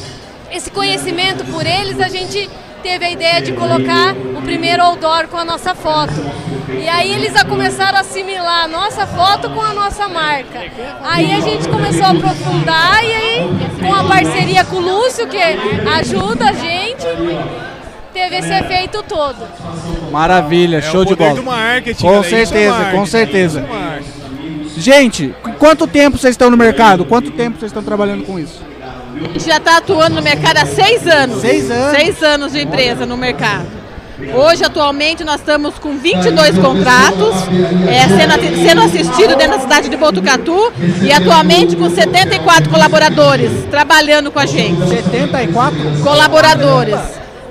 esse 0.56 0.70
conhecimento 0.70 1.44
por 1.44 1.66
eles, 1.66 2.00
a 2.00 2.08
gente 2.08 2.48
teve 2.82 3.04
a 3.04 3.10
ideia 3.10 3.42
de 3.42 3.52
colocar 3.52 4.14
o 4.14 4.42
primeiro 4.42 4.82
outdoor 4.82 5.28
com 5.28 5.36
a 5.36 5.44
nossa 5.44 5.74
foto. 5.74 6.14
E 6.68 6.88
aí 6.88 7.12
eles 7.12 7.36
a 7.36 7.44
começaram 7.44 7.98
a 7.98 8.00
assimilar 8.00 8.64
a 8.64 8.68
nossa 8.68 9.06
foto 9.06 9.50
com 9.50 9.60
a 9.60 9.72
nossa 9.74 10.08
marca. 10.08 10.60
Aí 11.04 11.32
a 11.32 11.40
gente 11.40 11.68
começou 11.68 12.04
a 12.04 12.10
aprofundar 12.10 13.04
e 13.04 13.12
aí, 13.12 13.48
com 13.80 13.94
a 13.94 14.04
parceria 14.04 14.64
com 14.64 14.76
o 14.76 14.80
Lúcio, 14.80 15.26
que 15.28 15.36
ajuda 15.36 16.48
a 16.48 16.52
gente, 16.52 17.06
teve 18.12 18.36
esse 18.36 18.52
efeito 18.52 19.02
todo. 19.02 19.36
Maravilha, 20.10 20.80
show 20.80 21.00
é 21.00 21.04
o 21.04 21.06
de 21.06 21.16
bola. 21.16 21.42
Com 22.00 22.14
é 22.14 22.22
certeza, 22.22 22.72
marketing, 22.72 22.96
com 22.96 23.06
certeza. 23.06 23.60
é. 23.60 24.16
Gente, 24.78 25.34
quanto 25.58 25.86
tempo 25.86 26.18
vocês 26.18 26.32
estão 26.32 26.50
no 26.50 26.56
mercado? 26.56 27.04
Quanto 27.04 27.30
tempo 27.30 27.58
vocês 27.58 27.70
estão 27.70 27.82
trabalhando 27.82 28.24
com 28.24 28.38
isso? 28.38 28.60
Já 29.38 29.56
está 29.56 29.78
atuando 29.78 30.16
no 30.16 30.22
mercado 30.22 30.58
há 30.58 30.66
seis 30.66 31.06
anos. 31.06 31.40
Seis 31.40 31.70
anos? 31.70 31.96
Seis 31.96 32.22
anos 32.22 32.52
de 32.52 32.60
empresa 32.60 33.06
no 33.06 33.16
mercado. 33.16 33.66
Hoje, 34.34 34.64
atualmente, 34.64 35.22
nós 35.24 35.40
estamos 35.40 35.78
com 35.78 35.98
22 35.98 36.58
contratos, 36.58 37.34
é, 37.86 38.08
sendo, 38.08 38.66
sendo 38.66 38.82
assistido 38.82 39.36
dentro 39.36 39.58
da 39.58 39.60
cidade 39.60 39.90
de 39.90 39.96
Botucatu 39.96 40.72
e 41.02 41.12
atualmente 41.12 41.76
com 41.76 41.90
74 41.90 42.70
colaboradores 42.70 43.50
trabalhando 43.70 44.32
com 44.32 44.38
a 44.38 44.46
gente. 44.46 44.88
74? 44.88 45.76
Colaboradores. 46.02 46.98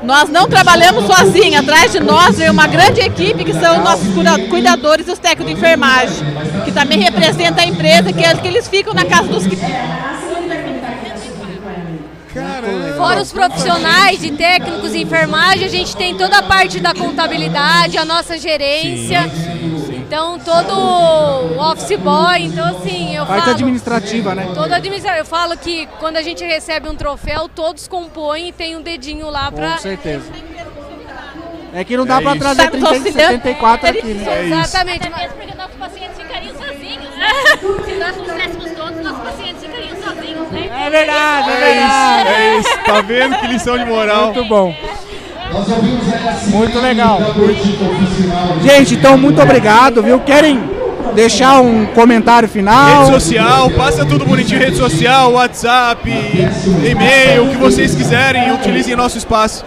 Nós 0.01 0.29
não 0.29 0.47
trabalhamos 0.47 1.05
sozinhos, 1.05 1.61
atrás 1.61 1.91
de 1.91 1.99
nós 1.99 2.37
vem 2.37 2.49
uma 2.49 2.67
grande 2.67 3.01
equipe 3.01 3.43
que 3.43 3.53
são 3.53 3.77
os 3.77 3.83
nossos 3.83 4.07
cuidadores 4.49 5.07
e 5.07 5.11
os 5.11 5.19
técnicos 5.19 5.47
de 5.47 5.53
enfermagem, 5.53 6.17
que 6.63 6.71
também 6.71 6.99
representa 6.99 7.61
a 7.61 7.65
empresa, 7.65 8.11
que, 8.11 8.23
é, 8.23 8.35
que 8.35 8.47
eles 8.47 8.67
ficam 8.67 8.93
na 8.93 9.05
casa 9.05 9.27
dos 9.27 9.45
Fora 12.97 13.21
os 13.21 13.31
profissionais 13.31 14.19
de 14.19 14.31
técnicos 14.31 14.93
e 14.93 15.01
enfermagem, 15.01 15.65
a 15.65 15.69
gente 15.69 15.95
tem 15.95 16.15
toda 16.17 16.39
a 16.39 16.43
parte 16.43 16.79
da 16.79 16.93
contabilidade, 16.93 17.97
a 17.97 18.03
nossa 18.05 18.37
gerência. 18.37 19.29
Então, 20.07 20.37
todo 20.39 20.71
o 20.71 21.59
office 21.71 21.97
boy, 21.97 22.41
então 22.43 22.65
assim, 22.77 23.15
eu 23.15 23.25
Parte 23.25 23.41
falo... 23.45 23.55
administrativa, 23.55 24.35
né? 24.35 24.51
Todo 24.53 24.71
administrativo. 24.73 25.21
Eu 25.21 25.25
falo 25.25 25.57
que 25.57 25.87
quando 25.99 26.17
a 26.17 26.21
gente 26.21 26.43
recebe 26.43 26.87
um 26.87 26.95
troféu, 26.95 27.49
todos 27.49 27.87
compõem 27.87 28.49
e 28.49 28.51
tem 28.51 28.75
um 28.75 28.81
dedinho 28.81 29.29
lá 29.29 29.51
pra... 29.51 29.71
Com 29.71 29.77
certeza. 29.79 30.25
É 31.73 31.83
que 31.83 31.97
não 31.97 32.05
dá 32.05 32.19
É 32.19 32.21
pra 32.21 32.31
isso. 32.31 32.39
trazer 32.39 32.63
Tá 32.63 32.69
30 32.71 32.87
auxiliando. 32.87 33.19
74 33.19 33.89
aqui, 33.89 34.13
né? 34.13 34.33
É 34.33 34.43
isso. 34.45 34.53
Exatamente. 34.53 35.07
Até 35.07 35.17
mesmo 35.17 35.33
porque 35.37 35.55
nossos 35.55 35.75
pacientes? 35.75 36.24
Se 37.15 37.93
nós 37.99 38.15
todos, 38.75 39.03
nossos 39.03 39.19
pacientes 39.23 39.63
ficariam 39.63 39.95
sozinhos, 39.95 40.51
né? 40.51 40.69
É 40.85 40.89
verdade, 40.89 41.49
é 41.49 41.53
É 41.53 41.73
verdade. 41.73 42.29
isso, 42.29 42.37
é 42.37 42.57
isso. 42.59 42.83
Tá 42.85 43.01
vendo 43.01 43.35
que 43.37 43.47
lição 43.47 43.77
de 43.77 43.85
moral? 43.85 44.33
Muito 44.33 44.45
bom. 44.45 44.75
Muito 46.47 46.79
legal. 46.79 47.19
Gente, 48.61 48.95
então 48.95 49.17
muito 49.17 49.41
obrigado, 49.41 50.03
viu? 50.03 50.19
Querem 50.19 50.69
deixar 51.13 51.61
um 51.61 51.85
comentário 51.87 52.49
final? 52.49 53.05
Rede 53.05 53.13
social, 53.21 53.69
passa 53.71 54.05
tudo 54.05 54.25
bonitinho, 54.25 54.59
rede 54.59 54.75
social, 54.75 55.31
WhatsApp, 55.31 56.09
e-mail, 56.83 57.45
o 57.45 57.49
que 57.51 57.57
vocês 57.57 57.95
quiserem, 57.95 58.51
utilizem 58.51 58.95
nosso 58.95 59.17
espaço. 59.17 59.63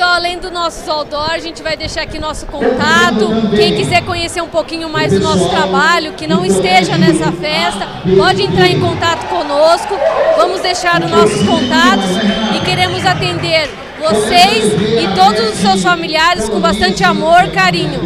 Pessoal, 0.00 0.16
além 0.16 0.38
do 0.38 0.50
nosso 0.50 0.90
outdoor, 0.90 1.30
a 1.30 1.38
gente 1.38 1.62
vai 1.62 1.76
deixar 1.76 2.00
aqui 2.00 2.18
nosso 2.18 2.46
contato. 2.46 3.50
Quem 3.54 3.76
quiser 3.76 4.02
conhecer 4.02 4.40
um 4.40 4.48
pouquinho 4.48 4.88
mais 4.88 5.12
do 5.12 5.20
nosso 5.20 5.46
trabalho, 5.50 6.14
que 6.14 6.26
não 6.26 6.42
esteja 6.42 6.96
nessa 6.96 7.30
festa, 7.30 7.86
pode 8.16 8.42
entrar 8.42 8.66
em 8.66 8.80
contato 8.80 9.28
conosco. 9.28 9.94
Vamos 10.38 10.62
deixar 10.62 11.04
os 11.04 11.10
nossos 11.10 11.42
contatos 11.42 12.08
e 12.56 12.64
queremos 12.64 13.04
atender 13.04 13.68
vocês 13.98 14.72
e 14.72 15.14
todos 15.14 15.52
os 15.52 15.58
seus 15.58 15.82
familiares 15.82 16.48
com 16.48 16.58
bastante 16.58 17.04
amor, 17.04 17.48
carinho. 17.48 18.00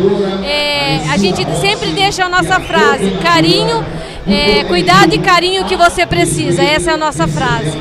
É, 0.45 0.99
a 1.12 1.16
gente 1.16 1.47
sempre 1.61 1.92
deixa 1.92 2.24
a 2.24 2.28
nossa 2.28 2.59
frase: 2.59 3.12
carinho, 3.22 3.86
é, 4.27 4.64
cuidado 4.64 5.14
e 5.14 5.18
carinho 5.18 5.64
que 5.64 5.77
você 5.77 6.07
precisa. 6.07 6.62
Essa 6.62 6.93
é 6.93 6.95
a 6.95 6.97
nossa 6.97 7.27
frase. 7.29 7.77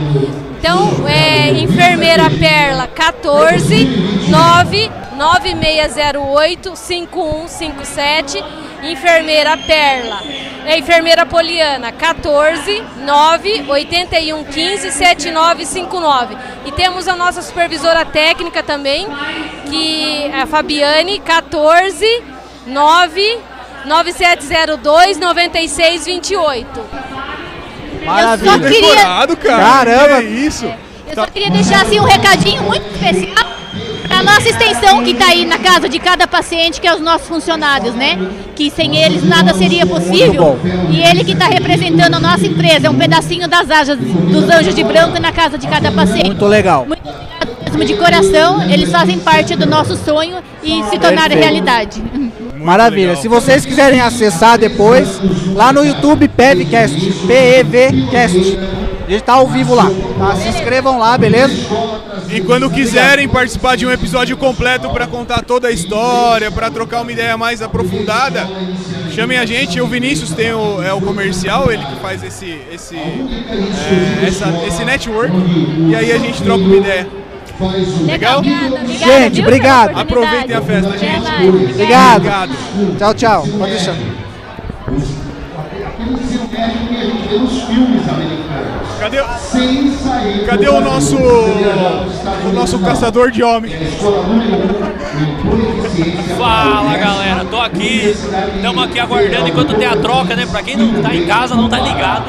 Então, 0.60 1.08
é, 1.08 1.50
enfermeira 1.52 2.30
Perla 2.30 2.88
14 2.88 3.86
9 4.30 4.92
9608 5.16 6.76
5157. 6.76 8.44
Enfermeira 8.84 9.58
Perla. 9.58 10.22
É, 10.66 10.78
enfermeira 10.78 11.26
Poliana 11.26 11.92
14 11.92 12.84
9 13.06 13.66
8115 13.68 14.92
7959. 14.92 16.38
E 16.66 16.72
temos 16.72 17.08
a 17.08 17.16
nossa 17.16 17.42
supervisora 17.42 18.06
técnica 18.06 18.64
também, 18.64 19.08
que 19.70 20.24
é 20.26 20.42
a 20.42 20.48
Fabiane 20.48 21.20
14 21.20 22.06
9 22.66 23.40
9702 23.86 25.18
9628. 25.18 26.68
Maravilha. 28.06 28.50
Eu 28.50 28.54
só 28.54 28.60
queria- 28.60 28.82
Decorado, 28.96 29.38
cara. 29.38 29.64
Caramba. 29.64 30.22
Que 30.22 30.28
isso? 30.28 30.66
Eu 31.08 31.16
só 31.16 31.26
queria 31.28 31.50
deixar 31.52 31.82
assim 31.84 32.00
um 32.00 32.04
recadinho 32.04 32.64
muito 32.64 32.86
especial 32.94 33.46
para 34.08 34.20
a 34.20 34.24
nossa 34.24 34.50
extensão 34.50 35.04
que 35.04 35.12
está 35.12 35.28
aí 35.28 35.46
na 35.46 35.58
casa 35.58 35.88
de 35.88 36.00
cada 36.00 36.28
paciente, 36.28 36.80
que 36.82 36.88
é 36.88 36.94
os 36.94 37.02
nossos 37.02 37.28
funcionários, 37.28 37.94
né? 37.96 38.18
Que 38.56 38.70
sem 38.70 38.96
eles 38.98 39.24
nada 39.24 39.54
seria 39.54 39.86
possível. 39.86 40.60
E 40.90 41.02
ele 41.02 41.24
que 41.24 41.32
está 41.32 41.46
representando 41.46 42.16
a 42.16 42.20
nossa 42.20 42.46
empresa, 42.46 42.88
é 42.88 42.90
um 42.90 42.98
pedacinho 42.98 43.48
das 43.48 43.70
asas 43.72 43.98
dos 43.98 44.50
anjos 44.50 44.76
de 44.76 44.84
branco 44.84 45.20
na 45.20 45.32
casa 45.32 45.58
de 45.58 45.68
cada 45.68 45.92
paciente. 45.92 46.28
Muito 46.28 46.46
legal. 46.46 46.86
Muito 46.86 47.00
obrigado 47.02 47.24
mesmo 47.64 47.86
de 47.86 47.96
coração, 47.96 48.62
eles 48.70 48.92
fazem 48.92 49.18
parte 49.20 49.56
do 49.56 49.66
nosso 49.66 49.96
sonho 49.98 50.38
e 50.62 50.84
se 50.86 51.00
tornar 51.00 51.24
Perfeito. 51.30 51.40
realidade. 51.44 52.04
Maravilha. 52.64 53.08
legal. 53.10 53.22
Se 53.22 53.28
vocês 53.28 53.66
quiserem 53.66 54.02
acessar 54.02 54.58
depois, 54.58 55.20
lá 55.54 55.72
no 55.74 55.84
YouTube 55.86 56.28
PEVcast, 56.28 57.12
PEVcast. 57.28 58.58
A 59.06 59.10
gente 59.12 59.24
tá 59.24 59.34
ao 59.34 59.48
vivo 59.48 59.76
lá. 59.76 59.92
Tá? 60.18 60.36
Se 60.38 60.48
inscrevam 60.48 60.98
lá, 60.98 61.18
beleza? 61.18 61.54
E 62.30 62.40
quando 62.42 62.70
quiserem 62.70 63.28
participar 63.28 63.76
de 63.76 63.86
um 63.86 63.92
episódio 63.92 64.36
completo 64.38 64.90
para 64.90 65.06
contar 65.06 65.44
toda 65.44 65.68
a 65.68 65.72
história, 65.72 66.50
para 66.50 66.72
trocar 66.72 67.02
uma 67.02 67.12
ideia 67.12 67.36
mais 67.38 67.62
aprofundada, 67.62 68.48
chamem 69.14 69.38
a 69.38 69.46
gente. 69.46 69.80
O 69.82 69.88
Vinícius 69.88 70.32
tem 70.32 70.54
o, 70.54 70.82
é 70.82 70.94
o 70.94 71.02
comercial, 71.02 71.70
ele 71.70 71.84
que 71.84 71.96
faz 72.00 72.24
esse, 72.24 72.58
esse, 72.74 72.96
é, 72.96 74.26
essa- 74.28 74.64
esse 74.68 74.86
network. 74.86 75.34
E 75.90 75.96
aí 75.96 76.12
a 76.12 76.18
gente 76.18 76.42
troca 76.42 76.64
uma 76.64 76.78
ideia. 76.78 77.08
Legal? 78.06 78.40
Obrigada, 78.40 78.88
Gente, 78.88 79.42
obrigado. 79.42 79.98
Aproveitem 79.98 80.56
a 80.56 80.62
festa, 80.62 80.98
gente. 80.98 81.48
Obrigado. 81.72 82.22
Obrigado. 82.22 82.98
Tchau, 82.98 83.14
tchau. 83.14 83.48
Pode 83.58 83.72
deixar. 83.72 83.96
Cadê, 89.00 89.18
cadê 90.46 90.70
o 90.70 90.80
nosso 90.80 91.18
o 91.18 92.54
nosso 92.54 92.80
caçador 92.80 93.32
de 93.32 93.44
homens? 93.44 93.74
Fala 96.38 96.98
galera, 96.98 97.46
tô 97.46 97.60
aqui, 97.60 98.16
estamos 98.56 98.84
aqui 98.84 99.00
aguardando 99.00 99.50
enquanto 99.50 99.76
tem 99.76 99.88
a 99.88 99.96
troca, 99.98 100.36
né? 100.36 100.46
Pra 100.46 100.64
quem 100.64 100.78
não 100.78 101.02
tá 101.02 101.14
em 101.14 101.26
casa, 101.26 101.54
não 101.54 101.68
tá 101.68 101.80
ligado, 101.80 102.26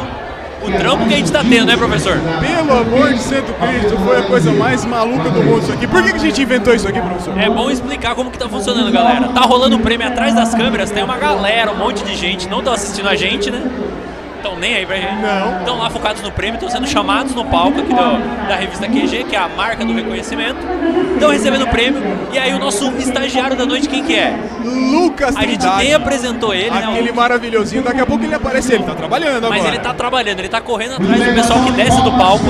o 0.65 0.79
trampo 0.79 1.07
que 1.07 1.15
a 1.15 1.17
gente 1.17 1.31
tá 1.31 1.43
tendo, 1.43 1.67
né, 1.67 1.77
professor? 1.77 2.19
Pelo 2.41 2.79
amor 2.79 3.12
de 3.12 3.21
Santo 3.21 3.53
Cristo, 3.53 3.99
foi 4.05 4.19
a 4.19 4.23
coisa 4.23 4.53
mais 4.53 4.85
maluca 4.85 5.31
do 5.31 5.43
mundo 5.43 5.62
isso 5.62 5.73
aqui. 5.73 5.87
Por 5.87 6.03
que, 6.03 6.11
que 6.11 6.17
a 6.17 6.21
gente 6.21 6.43
inventou 6.43 6.75
isso 6.75 6.89
aqui, 6.89 7.01
professor? 7.01 7.39
É 7.39 7.49
bom 7.49 7.71
explicar 7.71 8.15
como 8.15 8.31
que 8.31 8.39
tá 8.39 8.49
funcionando, 8.49 8.91
galera. 8.91 9.29
Tá 9.29 9.43
rolando 9.43 9.77
o 9.77 9.81
prêmio 9.81 10.07
atrás 10.07 10.35
das 10.35 10.55
câmeras, 10.55 10.91
tem 10.91 11.03
uma 11.03 11.17
galera, 11.17 11.73
um 11.73 11.77
monte 11.77 12.03
de 12.05 12.15
gente, 12.17 12.49
não 12.49 12.59
estão 12.59 12.73
assistindo 12.73 13.09
a 13.09 13.15
gente, 13.15 13.51
né? 13.51 13.62
Estão 14.45 14.59
nem 14.59 14.74
aí 14.74 14.84
pra 14.84 14.97
gente. 14.97 15.14
Não. 15.22 15.59
Estão 15.61 15.78
lá 15.78 15.88
focados 15.88 16.20
no 16.20 16.30
prêmio, 16.30 16.57
estão 16.57 16.68
sendo 16.68 16.86
chamados 16.86 17.34
no 17.34 17.47
palco 17.47 17.80
aqui 17.80 17.88
do- 17.95 18.47
da 18.47 18.55
revista 18.57 18.86
QG, 18.86 19.24
que 19.24 19.34
é 19.34 19.38
a 19.38 19.49
marca 19.49 19.82
do 19.86 19.95
reconhecimento. 19.95 20.59
Estão 21.14 21.30
recebendo 21.30 21.62
o 21.62 21.68
prêmio. 21.68 22.03
E 22.30 22.38
aí 22.38 22.53
o 22.53 22.59
nosso 22.59 22.92
estagiário 22.99 23.57
da 23.57 23.64
noite, 23.64 23.88
quem 23.88 24.05
que 24.05 24.14
é? 24.14 24.36
Lucas 24.62 25.34
A 25.34 25.40
gente 25.47 25.61
Trindade. 25.61 25.84
nem 25.84 25.95
apresentou 25.95 26.53
ele, 26.53 26.70
né? 26.70 26.84
Aquele 26.90 27.11
maravilhosinho, 27.11 27.82
daqui 27.82 28.01
a 28.01 28.05
pouco 28.07 28.22
ele 28.22 28.34
aparece, 28.34 28.74
ele 28.74 28.84
tá 28.84 28.95
trabalhando 28.95 29.49
Mas 29.49 29.61
agora. 29.61 29.74
ele 29.76 29.78
tá 29.82 29.95
trabalhando, 29.95 30.38
ele 30.40 30.49
tá 30.51 30.61
correndo 30.61 30.92
atrás 30.97 31.24
do 31.24 31.34
pessoal 31.34 31.64
que 31.64 31.72
desce 31.72 32.03
do 32.03 32.12
palco. 32.12 32.45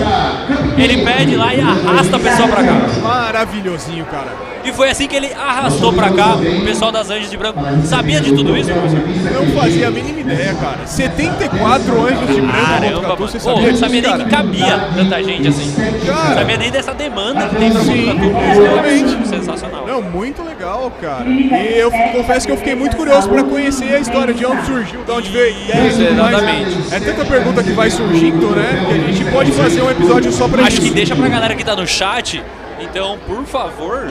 Ele 0.77 1.05
pede 1.05 1.37
lá 1.37 1.55
e 1.55 1.61
arrasta 1.61 2.17
a 2.17 2.19
pessoa 2.19 2.49
pra 2.49 2.65
cá. 2.65 2.73
Maravilhosinho, 3.03 4.05
cara. 4.07 4.54
E 4.65 4.73
foi 4.73 4.91
assim 4.91 5.07
que 5.07 5.15
ele 5.15 5.33
arrastou 5.35 5.93
pra 5.93 6.11
cá 6.11 6.37
o 6.37 6.65
pessoal 6.65 6.91
das 6.91 7.11
Anjos 7.11 7.31
de 7.31 7.37
Branco. 7.37 7.61
Sabia 7.85 8.21
de 8.21 8.33
tudo 8.33 8.57
isso, 8.57 8.71
professor? 8.73 9.01
Não 9.35 9.61
fazia 9.61 9.89
a 9.89 9.91
mínima 9.91 10.21
ideia, 10.21 10.55
cara. 10.55 10.87
74 10.87 12.01
anjos 12.07 12.35
de 12.35 12.41
branco 12.41 12.65
Caramba, 12.65 13.15
você 13.17 13.39
Pô, 13.39 13.45
sabia 13.45 13.63
não 13.63 13.69
disso, 13.69 13.81
sabia 13.81 14.01
nem 14.03 14.17
que 14.19 14.25
cabia 14.31 14.89
tanta 14.97 15.23
gente 15.23 15.49
assim. 15.49 15.75
Cara. 16.07 16.29
Não 16.29 16.35
sabia 16.35 16.57
nem 16.57 16.71
dessa 16.71 16.95
demanda 16.95 17.47
que 17.49 17.57
tem 17.57 17.71
pra 17.71 17.81
Sim, 17.83 18.09
exatamente. 18.11 19.15
É 19.23 19.27
sensacional. 19.27 19.87
Não, 19.87 20.03
muito 20.03 20.43
legal, 20.43 20.91
cara. 21.01 21.25
E 21.29 21.79
eu 21.79 21.91
confesso 22.13 22.47
que 22.47 22.53
eu 22.53 22.57
fiquei 22.57 22.75
muito 22.75 22.97
curioso 22.97 23.29
pra 23.29 23.43
conhecer 23.45 23.95
a 23.95 23.99
história 23.99 24.33
de 24.33 24.47
onde 24.47 24.65
surgiu, 24.67 25.05
de 25.05 25.11
onde 25.11 25.31
veio 25.31 25.45
a 25.47 25.51
ideia 25.51 25.83
mais. 25.83 26.01
exatamente. 26.01 26.95
É 26.95 27.01
tanta 27.01 27.25
pergunta 27.25 27.63
que 27.63 27.73
vai 27.73 27.91
surgindo, 27.91 28.51
né? 28.57 28.85
Que 28.89 28.93
a 28.95 29.13
gente 29.13 29.25
pode 29.31 29.53
fazer 29.53 29.83
um 29.83 29.91
episódio 29.91 30.33
só 30.33 30.49
pra 30.49 30.63
Acho 30.63 30.73
isso. 30.79 30.83
que 30.83 30.91
deixa 30.91 31.15
pra 31.15 31.29
galera 31.29 31.55
que 31.55 31.65
tá 31.65 31.77
no 31.77 31.87
chat. 31.87 32.43
Então, 32.81 33.17
por 33.27 33.45
favor, 33.45 34.09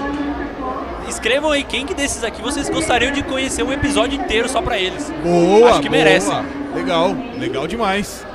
escrevam 1.14 1.52
aí 1.52 1.64
quem 1.64 1.86
que 1.86 1.94
desses 1.94 2.24
aqui 2.24 2.42
vocês 2.42 2.70
gostariam 2.70 3.12
de 3.12 3.24
conhecer 3.24 3.64
um 3.64 3.72
episódio 3.72 4.20
inteiro 4.20 4.50
só 4.50 4.62
pra 4.62 4.78
eles. 4.78 5.12
Boa, 5.24 5.72
Acho 5.72 5.82
que 5.82 5.90
boa. 5.90 6.04
merece. 6.04 6.32
Legal, 6.76 7.16
legal 7.38 7.68
demais. 7.68 8.26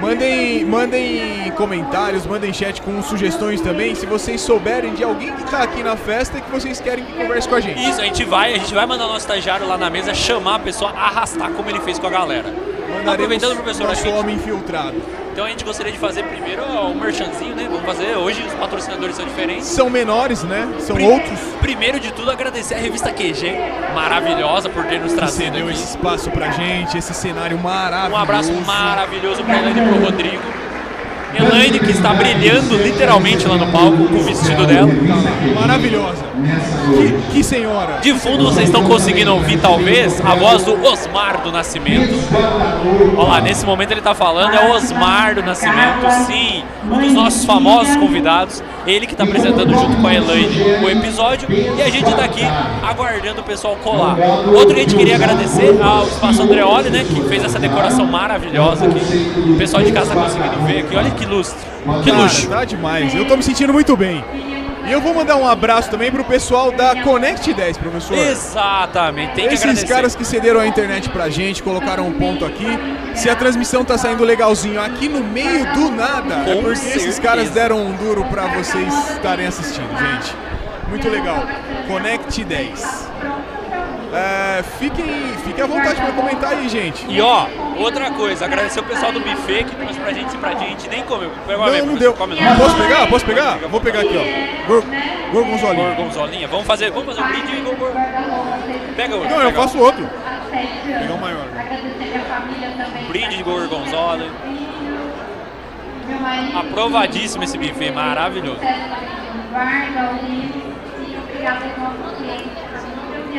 Mandem, 0.00 0.62
mandem 0.66 1.50
comentários, 1.56 2.26
mandem 2.26 2.52
chat 2.52 2.82
com 2.82 3.02
sugestões 3.02 3.62
também, 3.62 3.94
se 3.94 4.04
vocês 4.04 4.42
souberem 4.42 4.92
de 4.92 5.02
alguém 5.02 5.32
que 5.32 5.44
tá 5.50 5.62
aqui 5.62 5.82
na 5.82 5.96
festa 5.96 6.36
e 6.36 6.42
que 6.42 6.50
vocês 6.50 6.78
querem 6.80 7.02
que 7.02 7.14
converse 7.14 7.48
com 7.48 7.54
a 7.54 7.60
gente. 7.60 7.82
Isso, 7.82 8.02
a 8.02 8.04
gente 8.04 8.22
vai, 8.24 8.52
a 8.52 8.58
gente 8.58 8.74
vai 8.74 8.84
mandar 8.84 9.04
nosso 9.06 9.20
estagiário 9.20 9.66
lá 9.66 9.78
na 9.78 9.88
mesa 9.88 10.12
chamar 10.12 10.56
a 10.56 10.58
pessoa, 10.58 10.90
arrastar 10.90 11.50
como 11.52 11.70
ele 11.70 11.80
fez 11.80 11.98
com 11.98 12.06
a 12.08 12.10
galera. 12.10 12.52
Mandaremos 12.88 13.12
Aproveitando, 13.14 13.56
professor, 13.56 13.88
nosso 13.88 14.00
aqui. 14.00 14.08
homem 14.08 14.36
infiltrado. 14.36 14.94
Então 15.32 15.44
a 15.44 15.48
gente 15.48 15.64
gostaria 15.64 15.92
de 15.92 15.98
fazer 15.98 16.22
primeiro 16.24 16.62
ó, 16.66 16.86
um 16.88 16.94
merchanzinho, 16.94 17.54
né? 17.54 17.66
Vamos 17.70 17.84
fazer. 17.84 18.16
Hoje 18.16 18.42
os 18.42 18.54
patrocinadores 18.54 19.16
são 19.16 19.24
diferentes. 19.26 19.66
São 19.66 19.90
menores, 19.90 20.42
né? 20.44 20.66
São 20.80 20.96
outros. 20.98 21.38
Primeiro 21.60 22.00
de 22.00 22.12
tudo, 22.12 22.30
agradecer 22.30 22.74
a 22.74 22.78
revista 22.78 23.10
QG, 23.12 23.54
maravilhosa 23.94 24.70
por 24.70 24.84
ter 24.86 24.98
nos 24.98 25.12
Você 25.12 25.16
trazido 25.16 25.58
deu 25.58 25.70
esse 25.70 25.84
espaço 25.84 26.30
pra 26.30 26.50
gente, 26.50 26.96
esse 26.96 27.12
cenário 27.12 27.58
maravilhoso. 27.58 28.14
Um 28.14 28.22
abraço 28.22 28.52
maravilhoso 28.52 29.44
pra 29.44 29.58
Elaine 29.58 29.80
e 29.80 29.84
pro 29.84 30.04
Rodrigo. 30.04 30.42
Elaine, 31.38 31.78
que 31.80 31.90
está 31.90 32.14
brilhando 32.14 32.76
literalmente 32.78 33.46
lá 33.46 33.56
no 33.58 33.70
palco 33.70 34.08
com 34.08 34.14
o 34.14 34.22
vestido 34.22 34.66
dela. 34.66 34.88
Maravilhosa. 35.54 36.24
Que, 36.36 37.32
que 37.32 37.42
senhora. 37.42 37.98
De 38.02 38.12
fundo 38.14 38.44
vocês 38.44 38.68
estão 38.68 38.84
conseguindo 38.84 39.32
ouvir, 39.32 39.58
talvez, 39.58 40.20
a 40.20 40.34
voz 40.34 40.64
do 40.64 40.74
Osmar 40.84 41.40
do 41.40 41.50
Nascimento. 41.50 42.14
Olha 43.16 43.28
lá, 43.28 43.40
nesse 43.40 43.64
momento 43.64 43.90
ele 43.90 44.00
está 44.00 44.14
falando, 44.14 44.54
é 44.54 44.68
o 44.68 44.72
Osmar 44.72 45.34
do 45.34 45.42
Nascimento, 45.42 46.06
sim, 46.26 46.62
um 46.84 46.98
dos 46.98 47.12
nossos 47.12 47.44
famosos 47.44 47.96
convidados. 47.96 48.62
Ele 48.86 49.06
que 49.06 49.12
está 49.12 49.24
apresentando 49.24 49.74
junto 49.74 49.96
com 49.96 50.06
a 50.06 50.14
Elaine 50.14 50.84
o 50.84 50.90
episódio 50.90 51.48
e 51.50 51.82
a 51.82 51.88
gente 51.88 52.08
está 52.08 52.24
aqui 52.24 52.42
aguardando 52.86 53.40
o 53.40 53.44
pessoal 53.44 53.74
colar. 53.76 54.16
Outro 54.54 54.74
que 54.74 54.80
a 54.80 54.82
gente 54.82 54.94
queria 54.94 55.16
agradecer 55.16 55.76
ao 55.82 56.06
Espaço 56.06 56.42
Andreoli, 56.42 56.90
né, 56.90 57.04
que 57.04 57.20
fez 57.28 57.44
essa 57.44 57.58
decoração 57.58 58.06
maravilhosa 58.06 58.86
aqui. 58.86 59.00
O 59.50 59.56
pessoal 59.56 59.82
de 59.82 59.90
casa 59.90 60.12
está 60.12 60.22
conseguindo 60.22 60.64
ver 60.66 60.80
aqui, 60.80 60.96
olha 60.96 61.10
que 61.10 61.24
lustre, 61.24 61.58
que 62.04 62.10
Cara, 62.10 62.22
luxo. 62.22 62.48
Tá 62.48 62.64
demais. 62.64 63.14
Eu 63.14 63.24
tô 63.26 63.36
me 63.36 63.42
sentindo 63.42 63.72
muito 63.72 63.96
bem. 63.96 64.22
E 64.86 64.92
eu 64.92 65.00
vou 65.00 65.12
mandar 65.12 65.36
um 65.36 65.46
abraço 65.46 65.90
também 65.90 66.12
pro 66.12 66.22
pessoal 66.24 66.70
da 66.70 67.02
Connect 67.02 67.52
10, 67.52 67.76
professor. 67.76 68.16
Exatamente, 68.16 69.34
tem 69.34 69.48
que 69.48 69.54
Esses 69.54 69.62
agradecer. 69.64 69.88
caras 69.88 70.14
que 70.14 70.24
cederam 70.24 70.60
a 70.60 70.66
internet 70.66 71.08
pra 71.08 71.28
gente, 71.28 71.60
colocaram 71.62 72.06
um 72.06 72.12
ponto 72.12 72.44
aqui. 72.44 72.66
Se 73.14 73.28
a 73.28 73.34
transmissão 73.34 73.84
tá 73.84 73.98
saindo 73.98 74.22
legalzinho 74.22 74.80
aqui 74.80 75.08
no 75.08 75.24
meio 75.24 75.64
do 75.74 75.90
nada, 75.90 76.34
é 76.48 76.54
Com 76.54 76.62
porque 76.62 76.72
esses 76.78 76.92
certeza. 77.02 77.20
caras 77.22 77.50
deram 77.50 77.78
um 77.84 77.92
duro 77.96 78.24
pra 78.26 78.46
vocês 78.46 79.10
estarem 79.10 79.46
assistindo, 79.46 79.88
gente. 79.98 80.34
Muito 80.88 81.08
legal. 81.08 81.44
Connect 81.88 82.44
10. 82.44 83.08
É, 84.16 84.62
fiquem, 84.78 85.04
fiquem 85.44 85.62
à 85.62 85.66
vontade 85.66 86.00
pra 86.00 86.10
comentar 86.12 86.52
aí, 86.52 86.66
gente. 86.70 87.04
E 87.06 87.20
ó, 87.20 87.46
outra 87.76 88.10
coisa, 88.10 88.46
agradecer 88.46 88.80
o 88.80 88.84
pessoal 88.84 89.12
do 89.12 89.20
buffet 89.20 89.64
que 89.64 89.76
trouxe 89.76 90.00
pra 90.00 90.12
gente 90.12 90.28
esse 90.28 90.38
pratinho, 90.38 90.68
a 90.68 90.70
gente 90.70 90.88
nem 90.88 91.02
comeu. 91.02 91.30
Pega 91.46 91.58
uma 91.58 91.70
vez, 91.70 91.84
Não, 91.84 91.92
não 91.92 91.98
professor, 91.98 91.98
deu. 91.98 92.12
come 92.14 92.40
não. 92.40 92.56
Posso 92.56 92.76
pegar? 92.76 93.06
Posso 93.08 93.26
pegar? 93.26 93.58
Vou 93.68 93.80
pegar 93.80 94.00
aqui, 94.00 94.16
ó. 94.16 94.66
Gor 94.66 94.82
gorgonzolinha. 95.32 95.94
Gorgonzolinha. 95.94 96.48
Vamos 96.48 96.66
fazer, 96.66 96.90
vamos 96.90 97.14
fazer 97.14 97.20
um 97.20 97.28
brinde 97.28 97.56
e 97.56 97.60
gorgon. 97.60 97.92
Pega 98.96 99.16
outro. 99.16 99.30
Não, 99.30 99.42
eu 99.42 99.52
faço 99.52 99.78
outro. 99.78 100.08
Pegar 100.86 101.14
o 101.14 101.20
maior. 101.20 101.44
um 103.04 103.08
brinde 103.08 103.36
de 103.36 103.42
gorgonzola. 103.42 104.26
Aprovadíssimo 106.58 107.44
esse 107.44 107.58
buffet, 107.58 107.90
maravilhoso. 107.90 108.60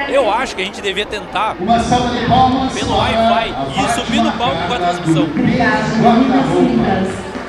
Eu 0.09 0.31
acho 0.31 0.55
que 0.55 0.61
a 0.61 0.65
gente 0.65 0.81
devia 0.81 1.05
tentar 1.05 1.55
pelo 1.55 2.97
Wi-Fi 2.97 3.55
e 3.83 3.89
subir 3.99 4.21
no 4.21 4.31
palco 4.33 4.67
com 4.67 4.73
a 4.73 4.77
transmissão. 4.77 5.27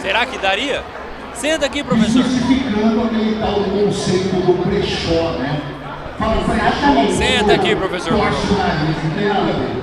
Será 0.00 0.26
que 0.26 0.38
daria? 0.38 0.82
Senta 1.34 1.66
aqui, 1.66 1.84
professor. 1.84 2.24
Senta 7.16 7.54
aqui, 7.54 7.76
professor. 7.76 8.12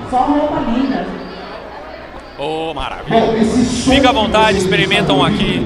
Só 0.10 0.18
roupa 0.18 0.60
linda. 0.72 1.08
Ô, 2.38 2.74
maravilha. 2.74 3.22
Fica 3.86 4.10
à 4.10 4.12
vontade, 4.12 4.58
experimentam 4.58 5.24
aqui. 5.24 5.66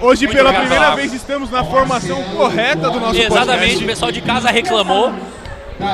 Hoje, 0.00 0.24
Muito 0.24 0.36
pela 0.36 0.52
primeira 0.54 0.94
vez, 0.94 1.12
estamos 1.12 1.50
na 1.50 1.62
formação 1.62 2.22
correta 2.34 2.88
do 2.88 2.98
nosso 2.98 3.20
Exatamente, 3.20 3.54
o 3.54 3.58
podcast. 3.58 3.84
pessoal 3.84 4.10
de 4.12 4.22
casa 4.22 4.50
reclamou. 4.50 5.12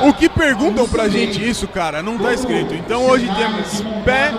O 0.07 0.13
que 0.13 0.27
perguntam 0.27 0.87
pra 0.87 1.07
gente 1.07 1.47
isso, 1.47 1.67
cara, 1.67 2.03
não 2.03 2.17
tá 2.17 2.33
escrito. 2.33 2.73
Então 2.73 3.05
hoje 3.05 3.29
temos 3.35 3.81
Pé 4.03 4.33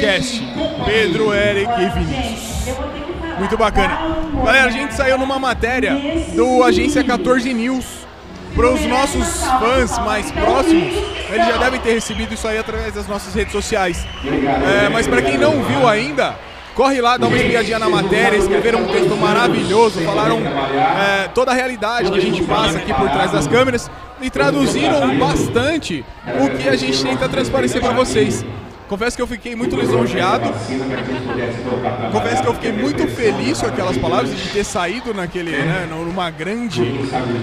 Cast, 0.00 0.42
Pedro, 0.84 1.34
Eric 1.34 1.70
e 1.80 1.88
Vinícius. 1.90 2.76
Muito 3.38 3.56
bacana. 3.56 3.98
Galera, 4.44 4.68
a 4.68 4.70
gente 4.70 4.94
saiu 4.94 5.18
numa 5.18 5.38
matéria 5.38 5.96
do 6.34 6.62
Agência 6.62 7.02
14 7.04 7.52
News. 7.52 8.02
Para 8.54 8.70
os 8.70 8.82
nossos 8.82 9.44
fãs 9.44 9.98
mais 10.00 10.30
próximos, 10.30 10.92
eles 11.30 11.46
já 11.46 11.56
devem 11.56 11.80
ter 11.80 11.94
recebido 11.94 12.34
isso 12.34 12.46
aí 12.46 12.58
através 12.58 12.92
das 12.92 13.06
nossas 13.08 13.34
redes 13.34 13.52
sociais. 13.52 14.06
É, 14.24 14.90
mas 14.90 15.06
para 15.06 15.22
quem 15.22 15.38
não 15.38 15.62
viu 15.62 15.88
ainda, 15.88 16.36
corre 16.74 17.00
lá, 17.00 17.16
dá 17.16 17.26
uma 17.26 17.36
espiadinha 17.36 17.78
na 17.78 17.88
matéria, 17.88 18.36
escreveram 18.36 18.80
um 18.80 18.86
texto 18.86 19.16
maravilhoso, 19.16 20.00
falaram 20.00 20.38
é, 20.38 21.28
toda 21.28 21.50
a 21.50 21.54
realidade 21.54 22.10
que 22.10 22.18
a 22.18 22.22
gente 22.22 22.42
passa 22.42 22.78
aqui 22.78 22.92
por 22.92 23.08
trás 23.10 23.32
das 23.32 23.46
câmeras 23.46 23.90
e 24.20 24.30
traduziram 24.30 25.18
bastante 25.18 26.04
o 26.40 26.50
que 26.56 26.68
a 26.68 26.76
gente 26.76 27.02
tenta 27.02 27.28
transparecer 27.28 27.80
para 27.80 27.92
vocês. 27.92 28.44
Confesso 28.88 29.16
que 29.16 29.22
eu 29.22 29.26
fiquei 29.26 29.56
muito 29.56 29.74
lisonjeado. 29.74 30.52
Confesso 32.12 32.42
que 32.42 32.48
eu 32.48 32.54
fiquei 32.54 32.72
muito 32.72 33.08
feliz 33.08 33.58
com 33.58 33.66
aquelas 33.66 33.96
palavras 33.96 34.36
de 34.36 34.48
ter 34.50 34.64
saído 34.64 35.14
naquele, 35.14 35.50
né, 35.50 35.88
numa 35.88 36.30
grande 36.30 36.82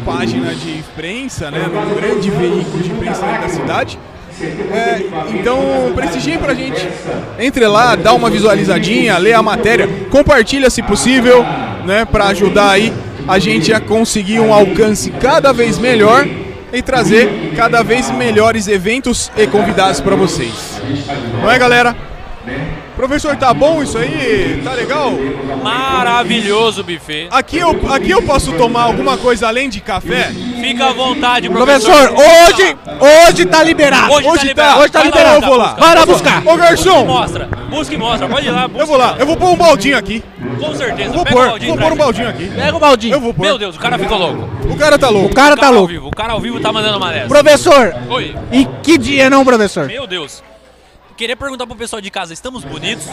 página 0.05 0.53
de 0.53 0.77
imprensa, 0.77 1.49
né, 1.49 1.65
num 1.67 1.95
grande 1.95 2.29
veículo 2.29 2.83
de 2.83 2.91
imprensa 2.91 3.21
da 3.25 3.49
cidade. 3.49 3.99
É, 4.41 5.01
então, 5.33 5.91
prestigiem 5.95 6.37
pra 6.37 6.53
gente. 6.53 6.87
Entre 7.37 7.67
lá, 7.67 7.95
dá 7.95 8.13
uma 8.13 8.29
visualizadinha, 8.29 9.17
lê 9.17 9.33
a 9.33 9.41
matéria, 9.41 9.87
compartilha 10.09 10.69
se 10.69 10.81
possível, 10.81 11.45
né, 11.85 12.05
para 12.05 12.27
ajudar 12.27 12.71
aí 12.71 12.93
a 13.27 13.37
gente 13.37 13.73
a 13.73 13.79
conseguir 13.79 14.39
um 14.39 14.53
alcance 14.53 15.11
cada 15.11 15.51
vez 15.51 15.77
melhor 15.77 16.27
e 16.71 16.81
trazer 16.81 17.53
cada 17.55 17.83
vez 17.83 18.09
melhores 18.11 18.67
eventos 18.67 19.31
e 19.37 19.45
convidados 19.47 19.99
para 19.99 20.15
vocês. 20.15 20.81
Não 21.41 21.49
é, 21.49 21.57
galera? 21.57 21.95
Professor, 22.99 23.33
tá 23.37 23.53
bom 23.53 23.81
isso 23.81 23.97
aí? 23.97 24.59
Tá 24.61 24.73
legal? 24.73 25.13
Maravilhoso 25.63 26.81
o 26.81 26.83
buffet. 26.83 27.29
Aqui 27.31 27.57
eu, 27.57 27.69
aqui 27.93 28.11
eu 28.11 28.21
posso 28.21 28.51
tomar 28.57 28.81
alguma 28.81 29.15
coisa 29.17 29.47
além 29.47 29.69
de 29.69 29.79
café? 29.79 30.33
Fica 30.59 30.87
à 30.87 30.91
vontade, 30.91 31.49
professor. 31.49 31.93
Professor, 31.93 32.25
hoje, 32.49 32.77
hoje 32.99 33.45
tá 33.45 33.63
liberado. 33.63 34.11
Hoje, 34.11 34.25
tá 34.25 34.43
liberado. 34.43 34.79
Hoje 34.81 34.91
tá 34.91 35.03
liberado. 35.03 35.35
Eu 35.35 35.47
vou 35.47 35.55
lá. 35.57 35.75
Vai 35.79 35.95
lá 35.95 36.05
Busca. 36.05 36.29
buscar. 36.29 36.45
Ô 36.45 36.55
e 36.55 36.57
garçom, 36.57 37.05
mostra. 37.05 37.45
Busca 37.69 37.95
e 37.95 37.97
mostra. 37.97 38.27
Pode 38.27 38.45
ir 38.45 38.51
lá. 38.51 38.67
Busca 38.67 38.83
eu 38.83 38.87
vou 38.87 38.97
lá. 38.97 39.15
Eu 39.17 39.25
vou 39.25 39.37
pôr 39.37 39.49
um 39.51 39.55
baldinho 39.55 39.97
aqui. 39.97 40.21
Com 40.59 40.75
certeza. 40.75 41.13
Vou 41.13 41.23
pôr, 41.23 41.47
o 41.47 41.57
vou 41.67 41.77
pra 41.77 41.85
pôr 41.85 41.93
um 41.93 41.97
baldinho 41.97 42.27
aqui. 42.27 42.49
Pega 42.49 42.75
o 42.75 42.79
baldinho. 42.81 43.13
Eu 43.13 43.21
vou 43.21 43.33
pôr. 43.33 43.43
Meu 43.43 43.57
Deus, 43.57 43.77
o 43.77 43.79
cara 43.79 43.97
ficou 43.97 44.17
louco. 44.17 44.49
O 44.69 44.75
cara 44.75 44.99
tá 44.99 45.07
louco. 45.07 45.31
O 45.31 45.33
cara 45.33 45.55
tá 45.55 45.67
ao 45.67 45.73
louco. 45.73 45.87
vivo. 45.87 46.07
O 46.09 46.11
cara 46.11 46.33
ao 46.33 46.41
vivo 46.41 46.59
tá 46.59 46.73
mandando 46.73 46.97
uma 46.97 47.13
dessa. 47.13 47.29
Professor, 47.29 47.95
Oi. 48.09 48.35
e 48.51 48.65
que 48.83 48.97
dia 48.97 49.29
não, 49.29 49.45
professor? 49.45 49.87
Meu 49.87 50.05
Deus. 50.05 50.43
Queria 51.19 51.35
perguntar 51.35 51.67
pro 51.67 51.75
pessoal 51.75 52.01
de 52.01 52.09
casa, 52.09 52.31
estamos 52.31 52.63
bonitos? 52.63 53.05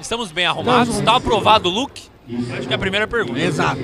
Estamos 0.00 0.32
bem 0.32 0.46
arrumados? 0.46 0.98
Tá 1.02 1.16
aprovado 1.16 1.68
o 1.68 1.70
look? 1.70 2.00
Acho 2.56 2.66
que 2.66 2.72
é 2.72 2.74
a 2.74 2.78
primeira 2.78 3.06
pergunta. 3.06 3.38
Exato. 3.38 3.82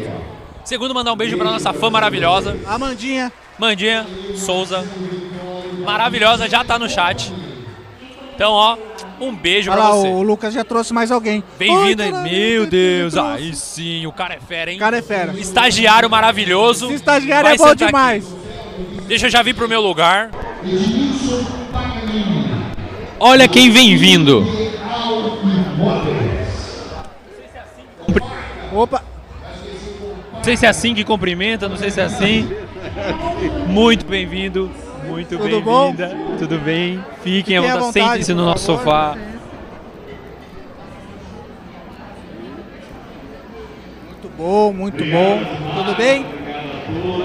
Segundo, 0.64 0.94
mandar 0.94 1.12
um 1.12 1.16
beijo 1.16 1.36
pra 1.36 1.44
nossa 1.44 1.70
fã 1.74 1.90
maravilhosa, 1.90 2.58
Amandinha. 2.66 3.30
Mandinha 3.58 4.06
Souza. 4.34 4.82
Maravilhosa, 5.84 6.48
já 6.48 6.64
tá 6.64 6.78
no 6.78 6.88
chat. 6.88 7.30
Então, 8.34 8.50
ó, 8.50 8.78
um 9.20 9.36
beijo 9.36 9.70
Olha 9.70 9.78
pra 9.78 9.90
lá, 9.90 9.94
você. 9.94 10.08
o 10.08 10.22
Lucas 10.22 10.54
já 10.54 10.64
trouxe 10.64 10.94
mais 10.94 11.11
alguém. 11.11 11.44
Bem-vindo 11.58 12.02
aí. 12.02 12.12
Meu 12.12 12.64
Deus, 12.66 13.14
aí 13.14 13.54
sim, 13.54 14.06
o 14.06 14.12
cara 14.12 14.36
é 14.36 14.40
fera, 14.40 14.70
hein? 14.70 14.78
O 14.78 14.80
cara 14.80 14.96
é 14.96 15.02
fera. 15.02 15.38
Estagiário 15.38 16.08
maravilhoso. 16.08 16.86
Esse 16.86 16.94
estagiário 16.94 17.44
Vai 17.44 17.56
é 17.56 17.58
bom 17.58 17.74
demais. 17.74 18.24
aqui. 18.24 19.06
Deixa 19.06 19.26
eu 19.26 19.30
já 19.30 19.42
vir 19.42 19.54
pro 19.54 19.68
meu 19.68 19.82
lugar. 19.82 20.30
Olha 23.22 23.46
quem 23.46 23.70
vem 23.70 23.98
vindo. 23.98 24.42
Opa, 28.72 29.02
Não 30.32 30.42
sei 30.44 30.56
se 30.56 30.64
é 30.64 30.68
assim 30.70 30.94
que 30.94 31.04
cumprimenta, 31.04 31.68
não 31.68 31.76
sei 31.76 31.90
se 31.90 32.00
é 32.00 32.04
assim. 32.04 32.48
Muito 33.66 34.06
bem-vindo, 34.06 34.70
muito 35.06 35.36
Tudo 35.36 35.60
bom? 35.60 35.92
bem-vinda. 35.92 36.16
Tudo 36.38 36.58
bem? 36.60 37.04
Fiquem 37.22 37.58
à 37.58 37.76
vontade, 37.76 37.92
sentem-se 37.92 38.32
no 38.32 38.46
nosso 38.46 38.64
sofá. 38.64 39.16
muito 44.08 44.28
bom, 44.38 44.72
muito 44.72 45.04
bom. 45.04 45.40
Tudo 45.76 45.94
bem? 45.96 46.24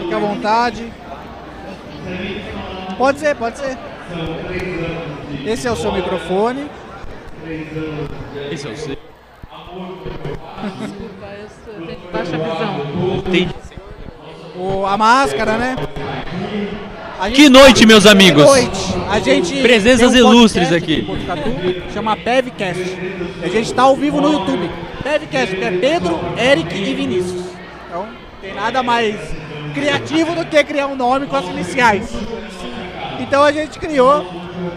Fique 0.01 0.13
à 0.13 0.19
vontade. 0.19 0.93
Pode 2.97 3.19
ser, 3.19 3.35
pode 3.35 3.57
ser. 3.57 3.77
Esse 5.45 5.67
é 5.67 5.71
o 5.71 5.75
seu 5.75 5.91
microfone. 5.91 6.65
Esse 8.51 8.67
é 8.67 8.71
o 8.71 8.77
seu. 8.77 8.95
Desculpa, 10.79 11.27
eu 11.39 11.47
sou- 11.63 11.85
tenho 11.85 11.99
baixa 12.11 12.31
visão. 12.37 13.17
Entendi. 13.17 13.55
O, 14.57 14.85
a 14.85 14.97
máscara, 14.97 15.57
né? 15.57 15.75
A 17.19 17.27
gente- 17.29 17.35
Que 17.35 17.49
noite, 17.49 17.85
meus 17.85 18.05
amigos. 18.05 18.43
Que 18.43 18.49
noite. 18.49 18.95
A 19.09 19.19
gente 19.19 19.61
Presenças 19.61 20.13
um 20.13 20.17
ilustres 20.17 20.71
aqui. 20.71 21.01
Botucatu, 21.03 21.49
chama 21.93 22.15
Pevcast. 22.17 22.97
A 23.43 23.47
gente 23.47 23.65
está 23.65 23.83
ao 23.83 23.95
vivo 23.95 24.19
no 24.19 24.31
YouTube. 24.31 24.69
Pevcast, 25.03 25.55
que 25.55 25.63
é 25.63 25.71
Pedro, 25.71 26.19
Eric 26.37 26.75
e 26.75 26.93
Vinícius. 26.93 27.43
Então, 27.87 28.07
tem 28.41 28.53
nada 28.53 28.81
mais 28.81 29.15
criativo 29.73 30.33
do 30.35 30.45
que 30.45 30.63
criar 30.63 30.87
um 30.87 30.95
nome 30.95 31.27
com 31.27 31.35
as 31.35 31.45
iniciais. 31.45 32.11
Então 33.19 33.43
a 33.43 33.51
gente 33.51 33.77
criou 33.79 34.25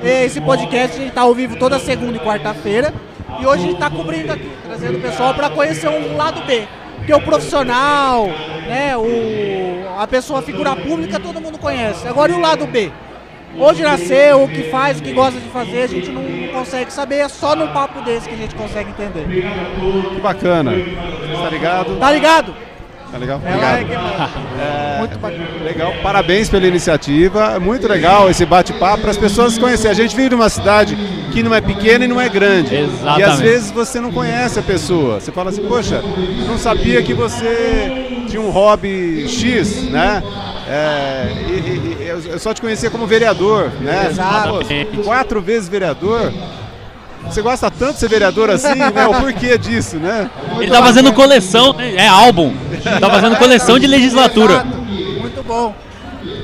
esse 0.04 0.40
podcast, 0.40 0.96
a 0.96 1.00
gente 1.00 1.08
está 1.08 1.22
ao 1.22 1.34
vivo 1.34 1.56
toda 1.56 1.78
segunda 1.78 2.16
e 2.16 2.20
quarta-feira. 2.20 2.92
E 3.40 3.46
hoje 3.46 3.62
a 3.62 3.66
gente 3.66 3.74
está 3.74 3.90
cobrindo 3.90 4.32
aqui, 4.32 4.50
trazendo 4.64 4.98
o 4.98 5.00
pessoal 5.00 5.34
para 5.34 5.50
conhecer 5.50 5.88
um 5.88 6.16
lado 6.16 6.44
B. 6.46 6.66
Porque 6.96 7.12
o 7.14 7.20
profissional, 7.20 8.26
né, 8.66 8.96
o, 8.96 10.00
a 10.00 10.06
pessoa, 10.06 10.40
a 10.40 10.42
figura 10.42 10.74
pública, 10.74 11.20
todo 11.20 11.40
mundo 11.40 11.58
conhece. 11.58 12.06
Agora 12.08 12.32
e 12.32 12.34
o 12.34 12.40
lado 12.40 12.66
B? 12.66 12.90
Onde 13.58 13.82
nasceu, 13.82 14.42
o 14.44 14.48
que 14.48 14.64
faz, 14.64 14.98
o 14.98 15.02
que 15.02 15.12
gosta 15.12 15.40
de 15.40 15.48
fazer, 15.48 15.82
a 15.82 15.86
gente 15.86 16.10
não 16.10 16.22
consegue 16.52 16.92
saber, 16.92 17.16
é 17.16 17.28
só 17.28 17.56
num 17.56 17.68
papo 17.68 18.02
desse 18.02 18.28
que 18.28 18.34
a 18.34 18.38
gente 18.38 18.54
consegue 18.54 18.90
entender. 18.90 19.26
Que 20.14 20.20
bacana. 20.20 20.72
Tá 20.72 21.50
ligado? 21.50 21.96
Tá 21.98 22.12
ligado? 22.12 22.67
Tá 23.10 23.16
legal? 23.18 23.40
É, 23.44 23.80
Obrigado. 23.80 24.30
é 24.60 24.98
Muito 24.98 25.18
bacana. 25.18 25.48
Legal, 25.64 25.92
parabéns 26.02 26.48
pela 26.48 26.66
iniciativa. 26.66 27.52
É 27.54 27.58
muito 27.58 27.88
legal 27.88 28.28
esse 28.30 28.44
bate-papo 28.44 29.00
para 29.02 29.10
as 29.10 29.16
pessoas 29.16 29.54
se 29.54 29.60
conhecerem. 29.60 29.92
A 29.92 29.94
gente 29.94 30.14
vive 30.14 30.30
numa 30.30 30.48
cidade 30.48 30.96
que 31.32 31.42
não 31.42 31.54
é 31.54 31.60
pequena 31.60 32.04
e 32.04 32.08
não 32.08 32.20
é 32.20 32.28
grande. 32.28 32.74
E 32.74 32.78
às 32.78 32.92
Exatamente. 33.00 33.42
vezes 33.42 33.70
você 33.70 34.00
não 34.00 34.12
conhece 34.12 34.58
a 34.58 34.62
pessoa. 34.62 35.20
Você 35.20 35.32
fala 35.32 35.50
assim, 35.50 35.62
poxa, 35.66 36.02
não 36.46 36.58
sabia 36.58 37.02
que 37.02 37.14
você 37.14 38.24
tinha 38.28 38.42
um 38.42 38.50
hobby 38.50 39.26
X, 39.28 39.84
né? 39.90 40.22
É, 40.68 41.28
e- 41.48 42.04
e- 42.04 42.28
eu 42.28 42.38
só 42.38 42.52
te 42.52 42.60
conhecia 42.60 42.90
como 42.90 43.06
vereador, 43.06 43.70
né? 43.80 44.08
Exato. 44.10 44.60
Quatro 45.02 45.40
vezes 45.40 45.66
vereador. 45.68 46.30
Você 47.28 47.42
gosta 47.42 47.70
tanto 47.70 47.94
de 47.94 48.00
ser 48.00 48.08
vereador 48.08 48.50
assim, 48.50 48.74
né? 48.74 49.06
O 49.06 49.20
porquê 49.20 49.58
disso, 49.58 49.96
né? 49.96 50.30
Ele 50.58 50.70
tá 50.70 50.82
fazendo 50.82 51.12
coleção, 51.12 51.72
né? 51.74 51.94
é 51.96 52.08
álbum. 52.08 52.54
Tá 53.00 53.10
fazendo 53.10 53.36
coleção 53.36 53.78
de 53.78 53.86
legislatura. 53.86 54.54
Exato. 54.54 54.76
Muito 55.20 55.42
bom. 55.42 55.74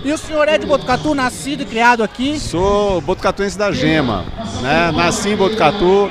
E 0.04 0.12
o 0.12 0.18
senhor 0.18 0.46
é 0.48 0.58
de 0.58 0.66
Botucatu, 0.66 1.14
nascido 1.14 1.62
e 1.62 1.64
criado 1.64 2.02
aqui? 2.02 2.38
Sou 2.38 3.00
botucatuense 3.00 3.56
da 3.56 3.72
Gema, 3.72 4.24
né? 4.60 4.92
Nasci 4.94 5.30
em 5.30 5.36
Botucatu, 5.36 6.10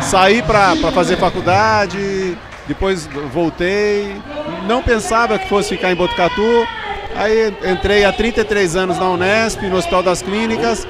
saí 0.00 0.42
para 0.42 0.74
fazer 0.92 1.18
faculdade, 1.18 2.36
depois 2.66 3.06
voltei. 3.32 4.16
Não 4.66 4.82
pensava 4.82 5.38
que 5.38 5.48
fosse 5.48 5.68
ficar 5.68 5.92
em 5.92 5.94
Botucatu. 5.94 6.66
Aí 7.14 7.54
entrei 7.70 8.04
há 8.04 8.12
33 8.12 8.76
anos 8.76 8.98
na 8.98 9.10
Unesp, 9.10 9.60
no 9.62 9.76
Hospital 9.76 10.02
das 10.02 10.22
Clínicas, 10.22 10.86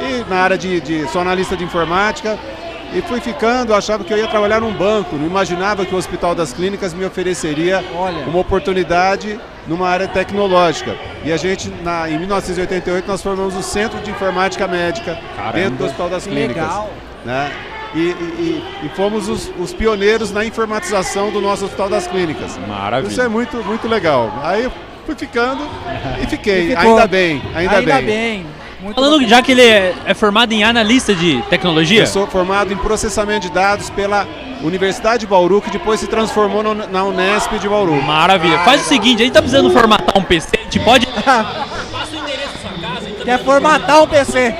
e 0.00 0.28
na 0.28 0.36
área 0.36 0.58
de, 0.58 0.80
de 0.80 1.08
sou 1.08 1.20
analista 1.20 1.56
de 1.56 1.64
informática. 1.64 2.38
E 2.94 3.00
fui 3.02 3.20
ficando, 3.20 3.74
achava 3.74 4.04
que 4.04 4.12
eu 4.12 4.18
ia 4.18 4.26
trabalhar 4.28 4.60
num 4.60 4.72
banco, 4.72 5.16
não 5.16 5.26
imaginava 5.26 5.84
que 5.86 5.94
o 5.94 5.98
Hospital 5.98 6.34
das 6.34 6.52
Clínicas 6.52 6.92
me 6.92 7.04
ofereceria 7.04 7.82
uma 8.26 8.38
oportunidade 8.38 9.40
numa 9.66 9.88
área 9.88 10.06
tecnológica. 10.08 10.94
E 11.24 11.32
a 11.32 11.36
gente, 11.36 11.70
na, 11.82 12.10
em 12.10 12.18
1988, 12.18 13.06
nós 13.08 13.22
formamos 13.22 13.54
o 13.56 13.62
Centro 13.62 13.98
de 14.00 14.10
Informática 14.10 14.66
Médica 14.68 15.18
dentro 15.54 15.76
do 15.78 15.84
Hospital 15.86 16.08
das 16.10 16.24
Clínicas. 16.26 16.62
legal. 16.64 16.90
Né? 17.24 17.50
E, 17.94 17.98
e- 17.98 18.64
e- 18.84 18.88
fomos 18.96 19.28
os, 19.28 19.50
os 19.58 19.72
pioneiros 19.72 20.30
na 20.32 20.44
informatização 20.44 21.30
do 21.30 21.40
nosso 21.40 21.64
Hospital 21.64 21.88
das 21.88 22.06
Clínicas. 22.06 22.58
Maravilha. 22.66 23.10
Isso 23.10 23.20
é 23.20 23.28
muito, 23.28 23.56
muito 23.64 23.86
legal. 23.86 24.32
Aí 24.42 24.64
eu 24.64 24.72
fui 25.06 25.14
ficando 25.14 25.62
e 26.22 26.26
fiquei. 26.26 26.72
E. 26.72 26.76
Ainda 26.76 27.06
bem, 27.06 27.42
ainda, 27.54 27.76
Ainda 27.76 27.94
bem. 27.96 28.04
bem. 28.04 28.46
Muito 28.82 28.94
Falando 28.96 29.12
bacana. 29.12 29.28
já 29.28 29.42
que 29.42 29.52
ele 29.52 29.62
é, 29.62 29.94
é 30.06 30.12
formado 30.14 30.52
em 30.52 30.64
analista 30.64 31.14
de 31.14 31.40
tecnologia, 31.48 32.00
Eu 32.02 32.06
sou 32.06 32.26
formado 32.26 32.72
em 32.72 32.76
processamento 32.76 33.46
de 33.46 33.52
dados 33.52 33.88
pela 33.90 34.26
Universidade 34.62 35.20
de 35.20 35.26
Bauru, 35.26 35.60
que 35.62 35.70
depois 35.70 36.00
se 36.00 36.06
transformou 36.08 36.62
no- 36.62 36.74
na 36.74 37.04
Unesp 37.04 37.52
de 37.58 37.68
Bauru. 37.68 38.00
maravilha. 38.02 38.58
Faz 38.60 38.80
o 38.82 38.84
seguinte, 38.84 39.22
a 39.22 39.24
gente 39.24 39.34
tá 39.34 39.40
precisando 39.40 39.70
formatar 39.70 40.18
um 40.18 40.22
PC, 40.24 40.48
a 40.58 40.62
gente 40.64 40.80
pode... 40.80 41.06
Quer 43.24 43.38
formatar 43.44 44.02
um 44.02 44.06
PC? 44.08 44.52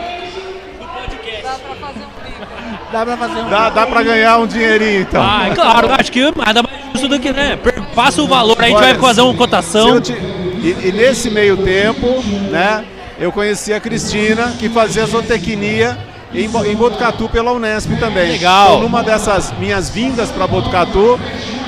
Dá 2.92 3.04
pra 3.06 3.16
fazer 3.16 3.40
um 3.40 3.48
Dá, 3.48 3.70
dá 3.70 3.86
pra 3.86 4.02
ganhar 4.02 4.38
um 4.38 4.46
dinheirinho 4.46 5.00
então. 5.00 5.20
Ah, 5.22 5.48
é 5.48 5.54
claro, 5.54 5.88
acho 5.98 6.12
que 6.12 6.20
nada 6.36 6.62
mais 6.62 6.76
justo 6.92 7.08
do 7.08 7.18
que, 7.18 7.32
né? 7.32 7.58
Passa 7.94 8.22
o 8.22 8.28
valor, 8.28 8.54
aí 8.60 8.66
a 8.66 8.68
gente 8.68 8.76
Olha, 8.76 8.92
vai 8.94 9.02
fazer 9.02 9.22
uma 9.22 9.34
cotação. 9.34 10.00
te- 10.00 10.12
e, 10.12 10.76
e 10.88 10.92
nesse 10.92 11.28
meio 11.30 11.56
tempo, 11.56 12.06
né, 12.50 12.84
eu 13.18 13.30
conheci 13.32 13.72
a 13.72 13.80
Cristina, 13.80 14.52
que 14.58 14.68
fazia 14.68 15.06
zootecnia 15.06 15.96
em, 16.34 16.44
em 16.44 16.76
Botucatu 16.76 17.28
pela 17.28 17.52
Unesp 17.52 17.90
também. 17.98 18.32
Legal. 18.32 18.68
Então, 18.68 18.80
numa 18.82 19.02
dessas 19.02 19.52
minhas 19.58 19.90
vindas 19.90 20.30
para 20.30 20.46
Botucatu, 20.46 21.18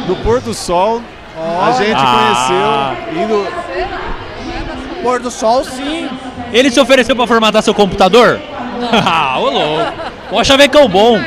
no 0.09 0.17
pôr 0.17 0.41
do 0.41 0.55
sol, 0.55 1.01
a 1.63 1.73
gente 1.73 1.97
Ah. 1.97 2.97
conheceu 3.15 3.25
indo. 3.25 3.47
Pôr 5.03 5.21
do 5.21 5.31
sol, 5.31 5.65
sim. 5.65 6.09
Ele 6.53 6.71
se 6.71 6.81
ofereceu 6.81 7.15
pra 7.15 7.27
formatar 7.27 7.63
seu 7.63 7.75
computador? 7.75 8.41
Ah, 9.07 9.39
ô 9.39 9.49
louco. 9.51 9.93
Mó 10.33 10.43
chavecão 10.45 10.89
bom. 10.89 11.19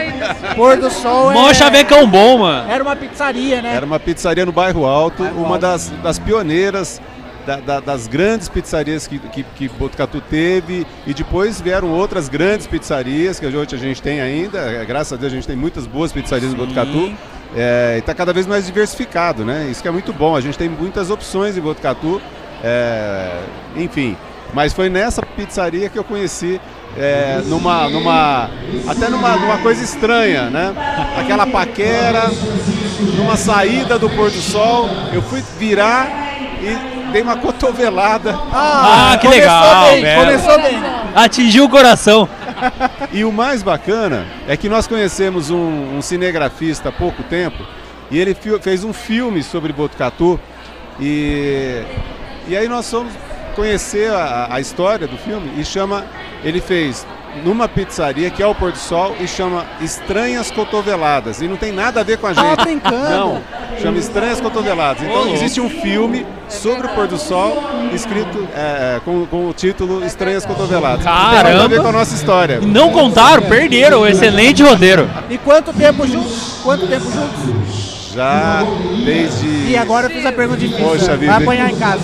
Pôr 0.56 0.76
do 0.78 0.92
sol 0.92 1.32
Mó 1.32 1.50
é... 1.50 1.54
chavecão 1.54 2.06
bom, 2.06 2.40
mano. 2.40 2.70
Era 2.70 2.84
uma 2.84 2.96
pizzaria, 2.96 3.62
né? 3.62 3.74
Era 3.74 3.86
uma 3.86 4.00
pizzaria 4.00 4.46
no 4.46 4.52
Bairro 4.52 4.86
Alto, 4.86 5.24
uma 5.24 5.58
das, 5.58 5.90
das 6.04 6.20
pioneiras. 6.20 7.02
Da- 7.48 7.56
da- 7.62 7.80
das 7.80 8.08
grandes 8.08 8.50
pizzarias 8.50 9.08
que, 9.08 9.18
que, 9.18 9.44
que 9.44 9.70
Botucatu 9.70 10.20
teve 10.22 10.86
e 11.08 11.14
depois 11.14 11.62
vieram 11.62 11.90
outras 11.90 12.28
grandes 12.28 12.68
pizzarias 12.68 13.40
que 13.40 13.46
hoje 13.46 13.74
a 13.74 13.78
gente 13.78 14.02
tem 14.02 14.20
ainda, 14.20 14.60
é, 14.60 14.84
graças 14.86 15.14
a 15.14 15.16
Deus 15.16 15.32
a 15.32 15.36
gente 15.36 15.48
tem 15.48 15.56
muitas 15.56 15.88
boas 15.88 16.12
pizzarias 16.12 16.52
em 16.52 16.56
Botucatu. 16.56 17.12
É, 17.56 17.94
e 17.96 18.00
está 18.00 18.14
cada 18.14 18.34
vez 18.34 18.46
mais 18.46 18.66
diversificado, 18.66 19.46
né? 19.46 19.70
Isso 19.72 19.82
que 19.82 19.88
é 19.88 19.92
muito 19.92 20.12
bom, 20.12 20.36
a 20.36 20.42
gente 20.42 20.58
tem 20.58 20.68
muitas 20.68 21.10
opções 21.10 21.58
em 21.58 21.62
Botucatu, 21.62 22.22
é, 22.62 23.40
enfim, 23.78 24.18
mas 24.54 24.74
foi 24.74 24.90
nessa 24.90 25.22
pizzaria 25.26 25.88
que 25.88 25.98
eu 25.98 26.04
conheci 26.04 26.60
é, 26.98 27.42
numa, 27.46 27.88
numa, 27.88 28.50
até 28.86 29.08
numa, 29.08 29.38
numa 29.38 29.58
coisa 29.60 29.82
estranha, 29.82 30.50
né? 30.50 30.74
Aquela 31.18 31.48
paquera, 31.48 32.30
numa 33.16 33.38
saída 33.38 33.98
do 33.98 34.10
pôr 34.10 34.30
do 34.30 34.42
sol, 34.42 34.90
eu 35.14 35.22
fui 35.22 35.42
virar 35.58 36.10
e 36.62 36.97
dei 37.12 37.22
uma 37.22 37.38
cotovelada. 37.38 38.38
Ah, 38.54 39.18
que 39.20 39.28
começou 39.28 39.50
legal, 39.50 39.92
bem, 39.92 40.02
velho. 40.02 40.22
começou 40.26 40.62
bem. 40.62 40.80
Atingiu 41.16 41.66
o 41.66 41.70
coração. 41.70 42.28
E 43.12 43.24
o 43.24 43.32
mais 43.32 43.62
bacana 43.64 44.26
é 44.48 44.58
que 44.58 44.68
nós 44.70 44.88
conhecemos 44.88 45.50
um, 45.50 45.98
um 45.98 46.02
cinegrafista 46.02 46.90
há 46.90 46.92
pouco 46.92 47.22
tempo 47.24 47.64
e 48.10 48.18
ele 48.18 48.34
fi- 48.34 48.58
fez 48.60 48.84
um 48.84 48.92
filme 48.94 49.44
sobre 49.44 49.72
Botucatu 49.74 50.40
e, 51.00 51.84
e 52.48 52.58
aí 52.58 52.68
nós 52.68 52.90
fomos 52.90 53.14
conhecer 53.56 54.12
a, 54.12 54.48
a 54.52 54.60
história 54.60 55.08
do 55.08 55.18
filme 55.18 55.52
e 55.58 55.66
chama, 55.66 56.06
ele 56.44 56.60
fez 56.62 57.06
numa 57.44 57.68
pizzaria 57.68 58.32
que 58.32 58.42
é 58.42 58.48
o 58.48 58.56
Pôr 58.56 58.72
do 58.72 58.78
Sol 58.80 59.16
e 59.20 59.28
chama 59.28 59.66
Estranhas 59.80 60.50
Cotoveladas 60.50 61.42
e 61.42 61.48
não 61.48 61.58
tem 61.58 61.72
nada 61.72 62.00
a 62.00 62.04
ver 62.04 62.18
com 62.18 62.26
a 62.28 62.34
gente. 62.34 62.56
Tá 62.56 62.64
brincando? 62.64 63.10
Não, 63.10 63.44
chama 63.82 63.98
Estranhas 63.98 64.42
Cotoveladas. 64.42 65.04
Então 65.04 65.28
existe 65.34 65.62
um 65.62 65.70
filme 65.70 66.26
sobre 66.50 66.88
o 66.88 66.90
Pôr 66.90 67.08
do 67.08 67.18
Sol 67.18 67.64
escrito 67.94 68.48
é, 68.56 69.00
com, 69.04 69.26
com 69.26 69.50
o 69.50 69.54
título 69.54 70.06
Estranhas 70.06 70.46
Cotoveladas. 70.46 71.06
Não 71.06 71.12
tem 71.12 71.40
a 71.40 71.44
ver 71.44 71.54
Caramba. 71.54 71.82
com 71.82 71.88
a 71.88 71.92
nossa 71.92 72.16
história. 72.16 72.60
Não 72.62 72.92
contaram, 72.92 73.44
perderam 73.44 74.02
o 74.02 74.08
excelente 74.08 74.64
roteiro. 74.64 75.10
E 75.30 75.38
quanto 75.38 75.74
tempo 75.74 76.08
juntos? 76.08 76.60
Quanto 76.64 76.88
tempo 76.88 77.06
juntos? 77.06 78.12
Já 78.14 78.64
desde. 79.06 79.48
E 79.70 79.78
agora 79.78 80.08
eu 80.08 80.10
fiz 80.10 80.26
a 80.26 80.32
pergunta 80.32 80.60
difícil. 80.60 80.86
Poxa 80.86 81.16
vida. 81.16 81.34
Vai 81.34 81.44
apanhar 81.44 81.70
em 81.70 81.76
casa. 81.76 82.02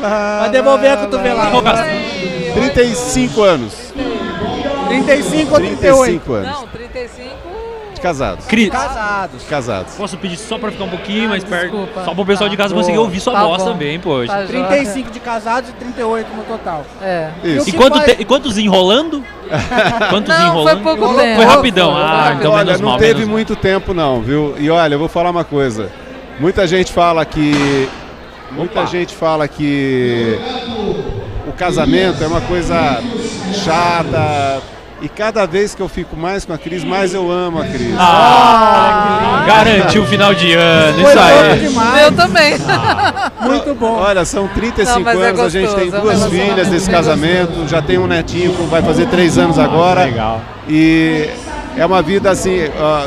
Vai 0.00 0.50
devolver 0.50 0.92
a 0.92 0.96
cotovelada. 0.98 1.86
35 2.54 3.42
anos. 3.42 3.74
35 4.88 5.52
ou 5.54 5.60
38? 5.60 6.20
35 6.20 6.32
anos. 6.32 6.50
Não, 6.50 6.66
35. 6.68 7.47
Casados. 7.98 8.46
Cris, 8.46 8.68
Casados. 8.70 9.42
Casados. 9.44 9.94
posso 9.94 10.16
pedir 10.16 10.36
só 10.36 10.58
pra 10.58 10.70
ficar 10.70 10.84
um 10.84 10.88
pouquinho 10.88 11.28
mais 11.28 11.42
perto? 11.44 11.70
desculpa. 11.70 12.04
Só 12.04 12.14
pro 12.14 12.24
pessoal 12.26 12.48
de 12.50 12.56
casa 12.56 12.74
Tá 12.74 12.80
conseguir 12.80 12.98
ouvir 12.98 13.20
sua 13.20 13.32
Tá 13.32 13.44
voz 13.44 13.62
bom. 13.62 13.72
também, 13.72 13.98
poxa. 14.00 14.32
Tá 14.32 14.46
joia. 14.46 14.64
35 14.66 15.10
de 15.10 15.20
casados 15.20 15.70
e 15.70 15.72
38 15.74 16.28
no 16.36 16.42
total. 16.44 16.84
É. 17.02 17.30
Isso. 17.44 17.68
E, 17.68 17.72
quanto 17.72 17.96
vai- 17.98 18.06
te- 18.14 18.22
e 18.22 18.24
quantos 18.24 18.56
enrolando? 18.58 19.24
Quantos 20.10 20.28
Não, 20.36 20.46
enrolando? 20.46 20.82
foi 20.82 20.96
pouco 20.96 21.14
Foi 21.14 21.22
tempo. 21.24 21.42
rapidão. 21.42 21.92
Foi 21.94 22.02
Ah, 22.02 22.06
rápido. 22.24 22.38
então 22.40 22.52
olha, 22.52 22.64
menos 22.66 22.80
não 22.80 22.88
mal. 22.90 22.98
teve 22.98 23.12
menos 23.14 23.26
mal. 23.28 23.32
muito 23.34 23.56
tempo 23.56 23.94
não, 23.94 24.20
viu? 24.20 24.54
E 24.58 24.68
olha, 24.70 24.94
eu 24.94 24.98
vou 24.98 25.08
falar 25.08 25.30
uma 25.30 25.44
coisa. 25.44 25.90
Muita 26.38 26.66
gente 26.66 26.92
fala 26.92 27.24
que. 27.24 27.88
Muita 28.52 28.80
Opa. 28.80 28.88
gente 28.90 29.14
fala 29.14 29.46
que 29.48 30.38
o 31.46 31.52
casamento 31.52 32.22
é 32.22 32.26
uma 32.26 32.40
coisa 32.42 33.02
chata. 33.52 34.62
E 35.00 35.08
cada 35.08 35.46
vez 35.46 35.76
que 35.76 35.80
eu 35.80 35.88
fico 35.88 36.16
mais 36.16 36.44
com 36.44 36.52
a 36.52 36.58
Cris, 36.58 36.82
mais 36.82 37.14
eu 37.14 37.30
amo 37.30 37.60
a 37.60 37.64
Cris. 37.64 37.94
Ah, 37.96 39.44
garantiu 39.46 40.02
o 40.02 40.06
final 40.06 40.34
de 40.34 40.52
ano, 40.54 41.02
Foi 41.02 41.10
isso 41.10 41.18
aí. 41.20 41.58
demais. 41.60 42.02
Eu 42.02 42.12
também. 42.12 42.54
Muito 43.40 43.74
bom. 43.76 43.92
Olha, 43.92 44.24
são 44.24 44.48
35 44.48 45.00
Não, 45.00 45.22
é 45.22 45.28
anos, 45.28 45.40
a 45.40 45.48
gente 45.48 45.72
tem 45.74 45.88
é 45.88 45.90
duas 45.90 46.02
relacionamento 46.18 46.50
filhas 46.50 46.68
desse 46.68 46.90
casamento, 46.90 47.68
já 47.68 47.80
tem 47.80 47.96
um 47.96 48.08
netinho 48.08 48.52
que 48.52 48.62
vai 48.64 48.82
fazer 48.82 49.06
três 49.06 49.38
anos 49.38 49.56
agora. 49.56 50.04
Legal. 50.04 50.40
E 50.68 51.30
é 51.76 51.86
uma 51.86 52.02
vida 52.02 52.30
assim, 52.30 52.58
ó, 52.80 53.06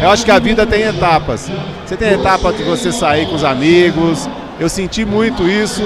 eu 0.00 0.10
acho 0.10 0.24
que 0.24 0.30
a 0.30 0.38
vida 0.38 0.64
tem 0.64 0.82
etapas. 0.82 1.50
Você 1.84 1.96
tem 1.96 2.10
a 2.10 2.12
etapa 2.12 2.52
de 2.52 2.62
você 2.62 2.92
sair 2.92 3.26
com 3.26 3.34
os 3.34 3.42
amigos, 3.42 4.28
eu 4.60 4.68
senti 4.68 5.06
muito 5.06 5.48
isso, 5.48 5.82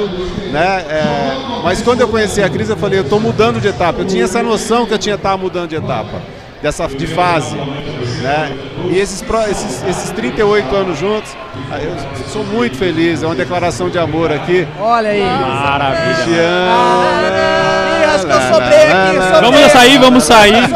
né? 0.52 0.84
É, 0.88 1.62
mas 1.62 1.80
quando 1.80 2.00
eu 2.00 2.08
conheci 2.08 2.42
a 2.42 2.50
Cris, 2.50 2.68
eu 2.68 2.76
falei, 2.76 2.98
eu 2.98 3.04
estou 3.04 3.20
mudando 3.20 3.60
de 3.60 3.68
etapa. 3.68 4.00
Eu 4.00 4.04
tinha 4.04 4.24
essa 4.24 4.42
noção 4.42 4.84
que 4.84 4.92
eu 4.92 4.98
tinha 4.98 5.14
estava 5.14 5.36
mudando 5.38 5.68
de 5.70 5.76
etapa, 5.76 6.20
dessa 6.60 6.88
de 6.88 7.06
fase. 7.06 7.54
Né? 7.54 8.52
E 8.90 8.98
esses, 8.98 9.24
esses, 9.48 9.84
esses 9.88 10.10
38 10.10 10.74
anos 10.74 10.98
juntos, 10.98 11.36
eu 11.80 12.26
sou 12.32 12.42
muito 12.42 12.76
feliz. 12.76 13.22
É 13.22 13.26
uma 13.26 13.36
declaração 13.36 13.88
de 13.88 13.98
amor 13.98 14.32
aqui. 14.32 14.66
Olha 14.80 15.10
aí. 15.10 15.22
Maravilha. 15.22 16.24
Te 16.26 18.04
acho 18.14 18.26
que 18.26 18.32
eu 18.32 18.40
sobrei 18.40 18.82
aqui. 18.90 19.16
Sobrei. 19.20 19.40
Vamos 19.40 19.72
sair, 19.72 19.98
vamos 19.98 20.24
sair. 20.24 20.68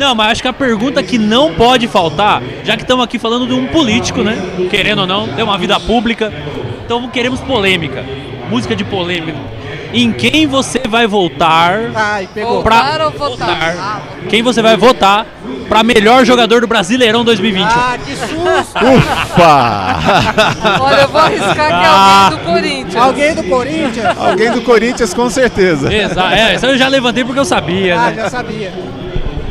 Não, 0.00 0.14
mas 0.16 0.32
acho 0.32 0.42
que 0.42 0.48
a 0.48 0.52
pergunta 0.52 1.00
que 1.02 1.16
não 1.16 1.54
pode 1.54 1.86
faltar, 1.86 2.42
já 2.64 2.76
que 2.76 2.82
estamos 2.82 3.04
aqui 3.04 3.20
falando 3.20 3.46
de 3.46 3.54
um 3.54 3.66
político, 3.68 4.22
né? 4.22 4.36
Querendo 4.68 5.02
ou 5.02 5.06
não, 5.06 5.28
tem 5.28 5.44
uma 5.44 5.56
vida 5.56 5.78
pública. 5.78 6.32
Então 6.84 7.08
queremos 7.08 7.40
polêmica. 7.40 8.04
Música 8.50 8.74
de 8.76 8.84
polêmica. 8.84 9.38
Em 9.94 10.10
quem 10.10 10.46
você 10.46 10.80
vai 10.88 11.06
votar 11.06 11.90
Ai, 11.94 12.26
pegou. 12.32 12.62
pra 12.62 12.76
Votar 12.82 13.00
ou 13.02 13.10
votar? 13.12 14.02
quem 14.28 14.42
você 14.42 14.62
vai 14.62 14.74
votar 14.76 15.26
pra 15.68 15.82
melhor 15.82 16.24
jogador 16.24 16.62
do 16.62 16.66
Brasileirão 16.66 17.22
2020? 17.24 17.66
Ah, 17.66 17.98
que 18.02 18.16
susto. 18.16 18.86
Ufa! 18.96 20.80
Olha, 20.80 21.00
eu 21.02 21.08
vou 21.08 21.20
arriscar 21.20 21.54
que 21.54 21.60
é 21.60 21.72
Ah. 21.84 22.24
alguém 22.24 22.38
do 22.38 22.44
Corinthians. 22.52 22.96
Alguém 22.96 23.34
do 23.34 23.42
Corinthians? 23.44 24.18
Alguém 24.18 24.50
do 24.52 24.62
Corinthians, 24.62 25.14
com 25.14 25.28
certeza. 25.30 25.92
Exato. 25.92 26.34
É, 26.34 26.54
isso 26.54 26.66
eu 26.66 26.78
já 26.78 26.88
levantei 26.88 27.22
porque 27.24 27.40
eu 27.40 27.44
sabia, 27.44 27.98
Ah, 28.00 28.10
né? 28.10 28.14
já 28.22 28.30
sabia. 28.30 28.72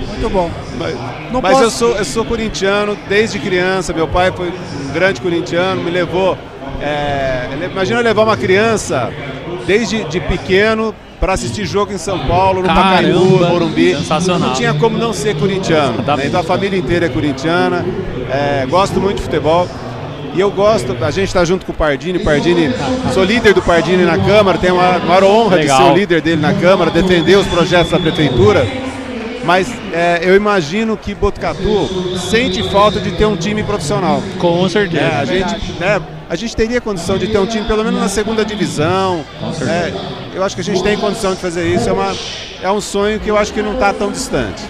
Muito 0.08 0.30
bom. 0.30 0.50
Mas, 0.80 0.96
Não 1.32 1.40
mas 1.42 1.52
posso- 1.54 1.64
eu, 1.64 1.70
sou, 1.72 1.96
eu 1.98 2.06
sou 2.06 2.26
corintiano 2.26 2.98
desde 3.08 3.38
criança. 3.40 3.94
Meu 3.94 4.08
pai 4.08 4.32
foi 4.36 4.50
um 4.50 4.92
grande 4.94 5.22
corintiano, 5.22 5.84
me 5.84 5.92
levou. 5.92 6.36
É, 6.82 7.48
imagina 7.72 8.00
levar 8.00 8.24
uma 8.24 8.38
criança 8.38 9.12
desde 9.66 10.04
de 10.06 10.20
pequeno 10.20 10.94
para 11.20 11.34
assistir 11.34 11.66
jogo 11.66 11.94
em 11.94 12.00
São 12.00 12.18
Paulo, 12.28 12.64
no 12.64 12.68
Pacaembu, 12.68 13.46
Morumbi. 13.48 13.96
sensacional. 13.96 14.50
Não 14.50 14.56
tinha 14.56 14.74
como 14.74 14.98
não 14.98 15.14
ser 15.14 15.36
corintiano. 15.36 16.02
Tá. 16.02 16.18
né? 16.18 16.26
Então 16.26 16.40
a 16.40 16.44
família 16.44 16.78
inteira 16.78 17.06
é 17.06 17.10
corintiana. 17.10 17.86
é, 18.30 18.66
gosto 18.66 19.00
muito 19.00 19.18
de 19.18 19.24
futebol. 19.24 19.68
E 20.34 20.40
eu 20.40 20.50
gosto, 20.50 20.96
a 21.04 21.12
gente 21.12 21.28
está 21.28 21.44
junto 21.44 21.66
com 21.66 21.74
o 21.74 21.76
Pardini, 21.76 22.18
Pardini, 22.20 22.74
sou 23.14 23.22
líder 23.22 23.54
do 23.54 23.62
Pardini 23.62 24.06
na 24.06 24.18
Câmara, 24.18 24.58
tenho 24.58 24.80
a 24.80 24.98
maior 25.00 25.26
honra 25.26 25.58
Legal. 25.58 25.78
de 25.78 25.84
ser 25.86 25.92
o 25.92 25.94
líder 25.94 26.22
dele 26.22 26.42
na 26.42 26.54
Câmara, 26.54 26.90
defender 26.90 27.36
os 27.36 27.46
projetos 27.48 27.92
da 27.92 28.00
Prefeitura. 28.00 28.66
Mas 29.44 29.72
é, 29.92 30.20
eu 30.22 30.36
imagino 30.36 30.96
que 30.96 31.16
Botucatu 31.16 32.18
sente 32.20 32.62
falta 32.70 33.00
de 33.00 33.12
ter 33.12 33.26
um 33.26 33.36
time 33.36 33.64
profissional. 33.64 34.22
Com 34.40 34.68
certeza. 34.70 35.04
É, 35.04 35.20
a, 35.20 35.26
gente, 35.26 35.72
né, 35.80 36.02
a 36.30 36.36
gente 36.36 36.56
teria 36.56 36.80
condição 36.80 37.18
de 37.18 37.28
ter 37.28 37.40
um 37.40 37.46
time 37.46 37.66
pelo 37.66 37.84
menos 37.84 38.00
na 38.00 38.10
segunda 38.10 38.46
divisão. 38.46 39.26
né? 39.60 39.94
eu 40.34 40.44
acho 40.44 40.56
que 40.56 40.62
a 40.62 40.64
gente 40.64 40.84
tem 40.84 40.98
condição 40.98 41.34
de 41.34 41.42
fazer 41.42 41.68
isso. 41.68 41.90
É, 41.90 41.92
uma, 41.92 42.16
é 42.62 42.72
um 42.72 42.82
sonho 42.82 43.20
que 43.20 43.30
eu 43.30 43.38
acho 43.38 43.54
que 43.54 43.62
não 43.62 43.74
está 43.74 43.94
tão 43.94 44.12
distante. 44.12 44.64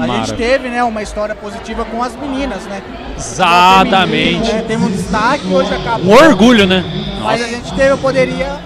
A 0.00 0.06
gente 0.06 0.34
teve, 0.34 0.68
né, 0.68 0.82
uma 0.82 1.02
história 1.02 1.34
positiva 1.34 1.84
com 1.84 2.02
as 2.02 2.16
meninas, 2.16 2.64
né? 2.64 2.82
Exatamente. 3.16 4.50
Né, 4.50 4.64
Teve 4.66 4.84
um 4.84 4.90
destaque, 4.90 5.46
hoje 5.46 5.74
acabou. 5.74 6.06
Um 6.06 6.14
orgulho, 6.14 6.66
né? 6.66 6.82
Mas 7.22 7.42
a 7.42 7.46
gente 7.46 7.74
teve, 7.74 7.96
poderia 7.98 8.58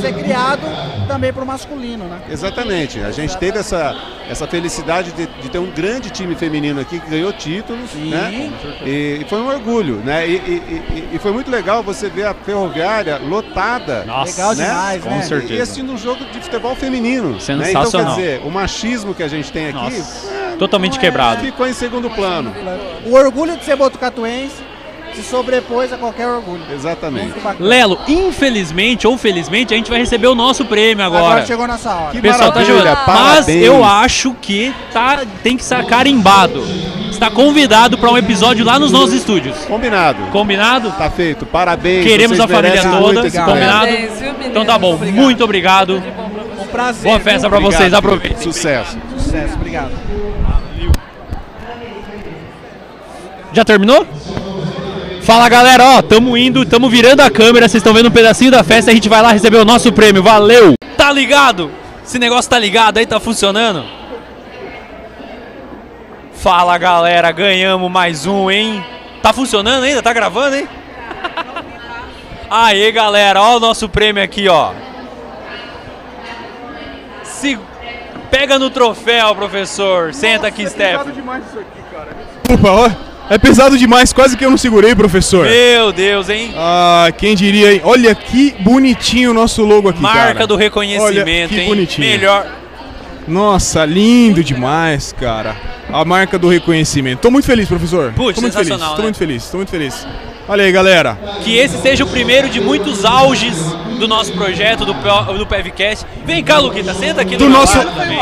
ser 0.00 0.12
criado 0.12 0.60
também 1.06 1.32
para 1.32 1.42
o 1.42 1.46
masculino, 1.46 2.04
né? 2.04 2.18
Exatamente. 2.28 3.00
A 3.00 3.10
gente 3.10 3.36
teve 3.38 3.58
essa, 3.58 3.94
essa 4.28 4.46
felicidade 4.46 5.12
de, 5.12 5.26
de 5.26 5.48
ter 5.48 5.58
um 5.58 5.70
grande 5.70 6.10
time 6.10 6.34
feminino 6.34 6.80
aqui 6.80 6.98
que 7.00 7.08
ganhou 7.08 7.32
títulos, 7.32 7.92
né? 7.94 8.50
E, 8.84 9.20
e 9.22 9.26
foi 9.28 9.38
um 9.40 9.46
orgulho, 9.48 9.96
né? 10.04 10.26
E, 10.26 10.32
e- 10.34 10.38
e- 10.90 11.08
e 11.14 11.18
foi 11.18 11.32
muito 11.32 11.50
legal 11.50 11.82
você 11.82 12.08
ver 12.08 12.26
a 12.26 12.34
ferroviária 12.34 13.18
lotada. 13.18 14.04
Nossa, 14.04 14.30
Legal 14.32 14.54
né? 14.54 14.64
demais, 14.66 15.02
Com 15.02 15.10
né? 15.10 15.22
certeza. 15.22 15.54
E 15.54 15.60
assistindo 15.60 15.92
um 15.92 15.98
jogo 15.98 16.24
de 16.26 16.40
futebol 16.40 16.74
feminino. 16.74 17.30
Né? 17.30 17.36
Então, 17.40 17.58
quer 17.58 17.64
Sensacional. 17.66 18.14
dizer, 18.16 18.40
o 18.44 18.50
machismo 18.50 19.14
que 19.14 19.22
a 19.22 19.28
gente 19.28 19.50
tem 19.52 19.68
aqui 19.68 19.74
Nossa, 19.98 20.56
totalmente 20.58 20.98
quebrado. 20.98 21.40
ficou 21.42 21.66
em 21.66 21.72
segundo 21.72 22.10
plano. 22.10 22.52
O 23.06 23.14
orgulho 23.14 23.56
de 23.56 23.64
ser 23.64 23.76
botucatuense 23.76 24.56
se 25.16 25.22
sobrepôs 25.22 25.92
a 25.92 25.96
qualquer 25.96 26.26
orgulho. 26.26 26.62
Exatamente. 26.70 27.32
Lelo, 27.58 27.98
infelizmente 28.06 29.06
ou 29.06 29.16
felizmente, 29.16 29.72
a 29.72 29.76
gente 29.76 29.88
vai 29.88 29.98
receber 29.98 30.26
o 30.26 30.34
nosso 30.34 30.64
prêmio 30.66 31.04
agora. 31.04 31.24
Agora 31.24 31.46
chegou 31.46 31.66
nossa 31.66 31.94
hora. 31.94 32.10
Que 32.12 32.20
Pessoal, 32.20 32.52
tá 32.52 32.60
maravilha, 32.60 32.78
jogando. 32.78 33.06
Mas 33.06 33.06
parabéns. 33.06 33.64
eu 33.64 33.84
acho 33.84 34.34
que 34.34 34.74
tá, 34.92 35.22
tem 35.42 35.56
que 35.56 35.64
ser 35.64 35.84
carimbado. 35.86 36.62
Está 37.10 37.30
convidado 37.30 37.96
para 37.96 38.10
um 38.10 38.18
episódio 38.18 38.62
lá 38.62 38.78
nos 38.78 38.92
nossos 38.92 39.14
estúdios. 39.14 39.56
Combinado. 39.64 40.20
Combinado? 40.30 40.90
Tá 40.92 41.08
feito. 41.08 41.46
Parabéns. 41.46 42.04
Queremos 42.04 42.36
vocês 42.36 42.50
a 42.50 42.54
família 42.54 42.82
toda. 42.82 43.22
Combinado? 43.22 43.86
Parabéns, 43.86 44.20
viu? 44.20 44.34
Então 44.44 44.64
tá 44.66 44.78
bom. 44.78 44.94
Obrigado. 44.94 45.16
Muito 45.16 45.44
obrigado. 45.44 46.02
Um 46.60 46.66
prazer. 46.66 47.04
Boa 47.04 47.20
festa 47.20 47.48
para 47.48 47.58
vocês. 47.58 47.94
Aproveitem. 47.94 48.42
Sucesso. 48.42 48.98
Sucesso, 49.16 49.54
obrigado. 49.54 49.92
Já 53.54 53.64
terminou? 53.64 54.06
Fala 55.26 55.48
galera, 55.48 55.84
ó, 55.84 56.02
tamo 56.02 56.36
indo, 56.36 56.64
tamo 56.64 56.88
virando 56.88 57.20
a 57.20 57.28
câmera, 57.28 57.68
vocês 57.68 57.80
estão 57.80 57.92
vendo 57.92 58.06
um 58.06 58.12
pedacinho 58.12 58.52
da 58.52 58.62
festa, 58.62 58.92
a 58.92 58.94
gente 58.94 59.08
vai 59.08 59.20
lá 59.20 59.32
receber 59.32 59.56
o 59.56 59.64
nosso 59.64 59.92
prêmio, 59.92 60.22
valeu! 60.22 60.74
Tá 60.96 61.10
ligado? 61.10 61.68
Esse 62.04 62.16
negócio 62.16 62.48
tá 62.48 62.56
ligado 62.56 62.98
aí, 62.98 63.06
tá 63.06 63.18
funcionando? 63.18 63.84
Fala 66.32 66.78
galera, 66.78 67.32
ganhamos 67.32 67.90
mais 67.90 68.24
um, 68.24 68.48
hein? 68.48 68.84
Tá 69.20 69.32
funcionando 69.32 69.82
ainda? 69.82 70.00
Tá 70.00 70.12
gravando, 70.12 70.54
hein? 70.54 70.68
Aê 72.48 72.92
galera, 72.92 73.42
ó 73.42 73.56
o 73.56 73.60
nosso 73.60 73.88
prêmio 73.88 74.22
aqui, 74.22 74.48
ó. 74.48 74.70
Se... 77.24 77.58
Pega 78.30 78.60
no 78.60 78.70
troféu, 78.70 79.34
professor. 79.34 80.14
Senta 80.14 80.46
aqui, 80.46 80.68
Stefan. 80.68 81.06
Desculpa, 82.44 82.70
ó. 82.70 83.15
É 83.28 83.36
pesado 83.38 83.76
demais, 83.76 84.12
quase 84.12 84.36
que 84.36 84.44
eu 84.44 84.50
não 84.50 84.56
segurei, 84.56 84.94
professor. 84.94 85.46
Meu 85.46 85.92
Deus, 85.92 86.28
hein? 86.28 86.52
Ah, 86.56 87.08
quem 87.16 87.34
diria, 87.34 87.72
hein? 87.74 87.80
Olha 87.82 88.14
que 88.14 88.54
bonitinho 88.60 89.32
o 89.32 89.34
nosso 89.34 89.64
logo 89.64 89.88
aqui, 89.88 90.00
Marca 90.00 90.34
cara. 90.34 90.46
do 90.46 90.54
reconhecimento, 90.54 91.04
Olha, 91.04 91.48
que 91.48 91.60
hein? 91.60 91.66
bonitinho. 91.68 92.06
Melhor. 92.08 92.46
Nossa, 93.26 93.84
lindo 93.84 94.44
demais, 94.44 95.12
cara. 95.12 95.56
A 95.92 96.04
marca 96.04 96.38
do 96.38 96.48
reconhecimento. 96.48 97.20
Tô 97.20 97.30
muito 97.30 97.44
feliz, 97.46 97.66
professor. 97.68 98.12
Putz, 98.12 98.36
tô 98.36 98.40
muito 98.42 98.52
feliz. 98.54 98.68
sensacional, 98.68 98.90
Tô 98.94 98.98
né? 98.98 99.02
muito 99.04 99.18
feliz, 99.18 99.44
tô 99.50 99.56
muito 99.56 99.70
feliz. 99.70 100.06
Olha 100.48 100.62
aí, 100.64 100.70
galera. 100.70 101.18
Que 101.42 101.56
esse 101.56 101.76
seja 101.82 102.04
o 102.04 102.06
primeiro 102.08 102.48
de 102.48 102.60
muitos 102.60 103.04
auges 103.04 103.56
do 103.98 104.06
nosso 104.06 104.32
projeto, 104.32 104.84
do, 104.84 104.94
do 105.38 105.46
PevCast. 105.46 106.06
Vem 106.24 106.44
cá, 106.44 106.58
Luquita, 106.58 106.94
senta 106.94 107.22
aqui 107.22 107.36
Do 107.36 107.48
meu 107.48 107.58
nosso- 107.58 107.76
lado 107.76 107.90
também. 107.96 108.18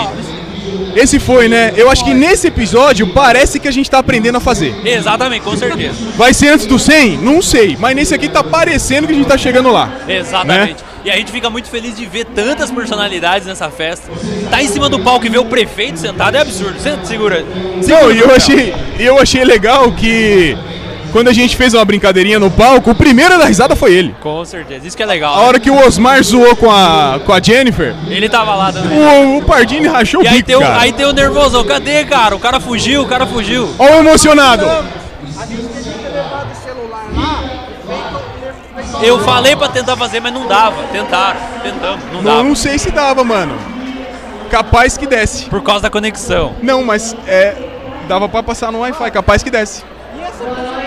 Esse 0.95 1.19
foi, 1.19 1.49
né? 1.49 1.73
Eu 1.77 1.91
acho 1.91 2.05
que 2.05 2.15
nesse 2.15 2.47
episódio 2.47 3.09
parece 3.09 3.59
que 3.59 3.69
a 3.69 3.71
gente 3.71 3.91
tá 3.91 3.99
aprendendo 3.99 4.37
a 4.37 4.41
fazer. 4.41 4.75
Exatamente, 4.85 5.43
com 5.43 5.57
certeza. 5.57 5.95
Vai 6.17 6.33
ser 6.33 6.49
antes 6.49 6.67
do 6.67 6.79
100? 6.79 7.19
Não 7.19 7.43
sei. 7.43 7.77
Mas 7.79 7.97
nesse 7.97 8.15
aqui 8.15 8.29
tá 8.29 8.43
parecendo 8.45 9.07
que 9.07 9.13
a 9.13 9.17
gente 9.17 9.27
tá 9.27 9.37
chegando 9.37 9.71
lá. 9.71 9.93
Exatamente. 10.09 10.85
E 11.05 11.11
a 11.11 11.17
gente 11.17 11.31
fica 11.31 11.51
muito 11.51 11.69
feliz 11.69 11.95
de 11.97 12.07
ver 12.07 12.25
tantas 12.25 12.71
personalidades 12.71 13.47
nessa 13.47 13.69
festa. 13.69 14.11
Tá 14.49 14.63
em 14.63 14.69
cima 14.69 14.89
do 14.89 14.99
palco 15.01 15.27
e 15.27 15.29
ver 15.29 15.39
o 15.39 15.45
prefeito 15.45 15.99
sentado 15.99 16.37
é 16.37 16.41
absurdo. 16.41 16.81
Senta, 16.81 17.05
segura. 17.05 17.45
Não, 17.45 17.83
segura 17.83 18.15
e 18.15 18.23
o 18.23 18.25
eu 18.25 18.35
achei, 18.35 18.75
eu 18.99 19.19
achei 19.19 19.45
legal 19.45 19.93
que 19.93 20.57
quando 21.15 21.29
a 21.29 21.33
gente 21.33 21.57
fez 21.57 21.73
uma 21.75 21.85
brincadeirinha 21.85 22.41
no 22.41 22.51
palco, 22.51 22.91
o 22.91 22.95
primeiro 22.95 23.35
a 23.35 23.39
dar 23.39 23.45
risada 23.47 23.77
foi 23.77 23.93
ele. 23.95 24.17
Com 24.21 24.45
certeza, 24.45 24.85
isso 24.85 24.97
que 24.97 25.03
é 25.03 25.07
legal. 25.07 25.33
A 25.33 25.43
hora 25.43 25.61
que 25.61 25.71
o 25.71 25.87
Osmar 25.87 26.21
zoou 26.25 26.57
com 26.57 26.69
a, 26.69 27.21
com 27.25 27.33
a 27.33 27.41
Jennifer, 27.41 27.95
Ele 28.09 28.29
tava 28.29 28.53
lá 28.57 28.73
também. 28.73 28.99
o, 28.99 29.39
o 29.39 29.43
Pardini 29.45 29.87
rachou 29.87 30.23
E 30.23 30.27
o 30.27 30.29
aí 30.29 30.35
bico, 30.39 30.47
tem, 30.49 30.57
o, 30.57 30.61
cara. 30.61 30.81
aí 30.81 30.93
tem 30.93 31.07
o 31.07 31.13
nervosão. 31.13 31.65
Cadê, 31.65 32.05
cara? 32.05 32.35
O 32.35 32.41
cara 32.41 32.59
fugiu, 32.59 33.03
o 33.03 33.07
cara 33.07 33.25
fugiu. 33.27 33.73
Ó 33.79 33.85
o 33.85 33.95
emocionado. 34.01 34.67
A 34.67 35.47
gente 35.47 35.63
teria 35.69 35.93
que 35.93 35.99
ter 36.01 36.09
levado 36.13 36.49
o 36.51 36.57
celular 36.65 37.07
lá 37.15 37.45
feito, 37.87 38.85
feito 38.91 39.05
Eu 39.05 39.21
falei 39.21 39.55
pra 39.55 39.69
tentar 39.69 39.97
fazer, 39.97 40.19
mas 40.19 40.33
não 40.35 40.49
dava. 40.49 40.83
Tentaram, 40.93 41.39
tentamos, 41.63 42.05
não 42.13 42.23
Não, 42.23 42.25
dava. 42.25 42.43
não 42.43 42.57
sei 42.57 42.77
se 42.77 42.91
dava, 42.91 43.23
mano. 43.23 43.57
Capaz 44.51 44.97
que 44.99 45.07
desce. 45.07 45.45
Por 45.47 45.63
causa 45.63 45.83
da 45.83 45.91
conexão. 45.91 46.55
Não, 46.61 46.83
mas 46.83 47.15
é. 47.29 47.55
Dava 48.09 48.29
pra 48.29 48.43
passar 48.43 48.73
no 48.73 48.81
Wi-Fi, 48.81 49.11
capaz 49.13 49.43
que 49.45 49.51
desce. 49.51 49.85
E 50.17 50.21
essa? 50.21 50.84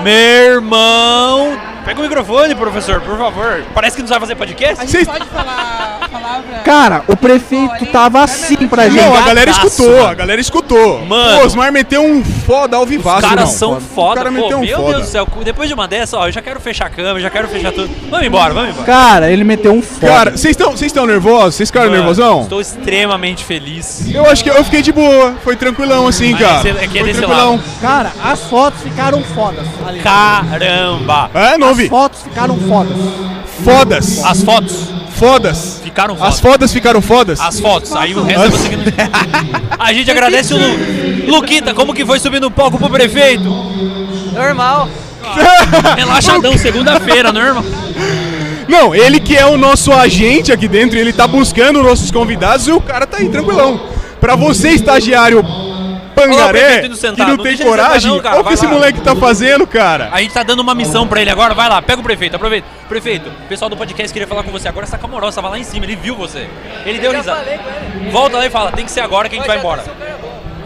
Meu 0.00 0.54
irmão! 0.54 1.58
Pega 1.84 1.98
o 2.00 2.02
microfone, 2.02 2.54
professor, 2.54 3.00
por 3.00 3.16
favor. 3.18 3.62
Parece 3.74 3.96
que 3.96 4.02
não 4.02 4.08
sabe 4.08 4.20
fazer 4.20 4.36
podcast? 4.36 4.86
Vocês- 4.86 5.06
Pode 5.06 5.24
falar 5.26 5.87
a 5.87 5.87
palavra? 6.42 6.62
Cara, 6.64 7.02
o 7.08 7.16
prefeito 7.16 7.86
tava 7.86 8.22
assim 8.22 8.56
pra 8.68 8.88
gente. 8.88 9.02
Não, 9.02 9.14
a 9.14 9.20
galera 9.22 9.50
escutou, 9.50 9.90
mano. 9.90 10.06
a 10.08 10.14
galera 10.14 10.40
escutou. 10.40 11.04
Mano. 11.06 11.40
O 11.40 11.44
Osmar 11.46 11.72
meteu 11.72 12.02
um 12.04 12.22
foda 12.24 12.76
ao 12.76 12.82
Os 12.84 12.88
vivaço, 12.88 13.22
caras 13.22 13.38
irmão. 13.60 13.78
são 13.78 13.80
foda, 13.80 14.20
O 14.20 14.24
cara 14.24 14.30
pô. 14.32 14.42
meteu 14.42 14.58
um 14.58 14.60
meu 14.60 14.76
foda. 14.76 14.90
Deus 14.94 15.02
do 15.06 15.08
céu, 15.10 15.28
depois 15.44 15.68
de 15.68 15.74
uma 15.74 15.88
dessa, 15.88 16.16
ó, 16.18 16.26
eu 16.28 16.32
já 16.32 16.42
quero 16.42 16.60
fechar 16.60 16.86
a 16.86 16.90
câmera, 16.90 17.20
já 17.20 17.30
quero 17.30 17.48
fechar 17.48 17.72
tudo. 17.72 17.90
Vamos 18.10 18.26
embora, 18.26 18.52
vamos 18.54 18.70
embora. 18.70 18.86
Cara, 18.86 19.30
ele 19.30 19.44
meteu 19.44 19.72
um 19.72 19.82
foda. 19.82 20.06
Cara, 20.12 20.30
vocês 20.32 20.52
estão 20.52 20.70
vocês 20.72 20.90
estão 20.90 21.06
nervosos? 21.06 21.54
Vocês 21.56 21.68
ficaram 21.68 21.90
nervosão? 21.90 22.42
Estou 22.42 22.60
extremamente 22.60 23.44
feliz. 23.44 24.06
Eu 24.12 24.26
acho 24.30 24.42
que 24.42 24.50
eu 24.50 24.64
fiquei 24.64 24.82
de 24.82 24.92
boa. 24.92 25.34
Foi 25.42 25.56
tranquilão 25.56 26.06
assim, 26.06 26.32
Mas 26.32 26.40
cara. 26.42 26.58
esse- 26.58 26.68
é 26.68 26.86
que 26.88 26.98
é 26.98 27.00
Foi 27.00 27.08
desse 27.08 27.18
tranquilão. 27.20 27.52
lado. 27.52 27.62
Cara, 27.80 28.12
as 28.22 28.40
fotos 28.44 28.82
ficaram 28.82 29.22
fodas. 29.22 29.66
Ali. 29.86 30.00
Caramba! 30.00 31.30
É, 31.34 31.58
não 31.58 31.70
As 31.70 31.76
vi. 31.76 31.88
fotos 31.88 32.22
ficaram 32.22 32.56
fodas. 32.58 32.96
Fodas. 33.64 34.24
As 34.24 34.42
fotos 34.42 34.88
Fodas. 35.18 35.80
ficaram 35.82 36.16
fodas. 36.16 36.34
As 36.34 36.40
fodas 36.40 36.72
ficaram 36.72 37.02
fodas? 37.02 37.40
As 37.40 37.60
fotos, 37.60 37.94
aí 37.94 38.14
o 38.14 38.22
resto 38.22 38.44
é 38.44 38.50
você 38.50 38.68
que 38.68 38.76
não... 38.76 38.84
A 39.78 39.92
gente 39.92 40.10
agradece 40.10 40.54
o 40.54 40.58
Lu. 40.58 41.36
Luquita, 41.36 41.74
como 41.74 41.92
que 41.92 42.06
foi 42.06 42.20
subir 42.20 42.40
no 42.40 42.50
palco 42.50 42.78
pro 42.78 42.88
prefeito? 42.88 43.44
Normal. 44.32 44.88
Relaxadão, 45.96 46.56
segunda-feira, 46.56 47.32
normal. 47.32 47.64
Não, 48.68 48.94
ele 48.94 49.18
que 49.18 49.36
é 49.36 49.46
o 49.46 49.56
nosso 49.56 49.92
agente 49.92 50.52
aqui 50.52 50.68
dentro, 50.68 50.98
ele 50.98 51.12
tá 51.12 51.26
buscando 51.26 51.80
os 51.80 51.84
nossos 51.86 52.10
convidados 52.10 52.68
e 52.68 52.72
o 52.72 52.80
cara 52.80 53.06
tá 53.06 53.18
aí, 53.18 53.28
tranquilão. 53.28 53.80
Pra 54.20 54.36
você, 54.36 54.70
estagiário 54.70 55.44
pangaré, 56.20 56.80
que 56.80 56.88
não, 56.88 57.26
Não 57.28 57.36
tem 57.38 57.56
coragem, 57.56 58.00
sentar 58.00 58.12
não, 58.12 58.20
cara, 58.20 58.34
olha 58.36 58.42
o 58.42 58.46
que 58.48 58.54
esse 58.54 58.66
lá. 58.66 58.72
moleque 58.72 59.00
tá 59.00 59.16
fazendo, 59.16 59.66
cara. 59.66 60.08
A 60.12 60.20
gente 60.20 60.32
tá 60.34 60.42
dando 60.42 60.60
uma 60.60 60.74
missão 60.74 61.06
pra 61.06 61.20
ele 61.20 61.30
agora, 61.30 61.54
vai 61.54 61.68
lá, 61.68 61.80
pega 61.82 62.00
o 62.00 62.04
prefeito, 62.04 62.36
aproveita. 62.36 62.66
Prefeito, 62.88 63.28
o 63.28 63.48
pessoal 63.48 63.68
do 63.68 63.76
podcast 63.76 64.12
queria 64.12 64.26
falar 64.26 64.42
com 64.42 64.50
você 64.50 64.68
agora, 64.68 64.86
tá 64.86 64.98
camorosa, 64.98 65.36
tava 65.36 65.48
lá 65.48 65.58
em 65.58 65.64
cima, 65.64 65.84
ele 65.84 65.96
viu 65.96 66.14
você. 66.14 66.48
Ele 66.84 66.98
deu 66.98 67.12
risada. 67.12 67.44
Volta 68.10 68.38
lá 68.38 68.46
e 68.46 68.50
fala, 68.50 68.72
tem 68.72 68.84
que 68.84 68.90
ser 68.90 69.00
agora 69.00 69.28
que 69.28 69.36
a 69.36 69.38
gente 69.38 69.46
vai 69.46 69.58
embora. 69.58 69.84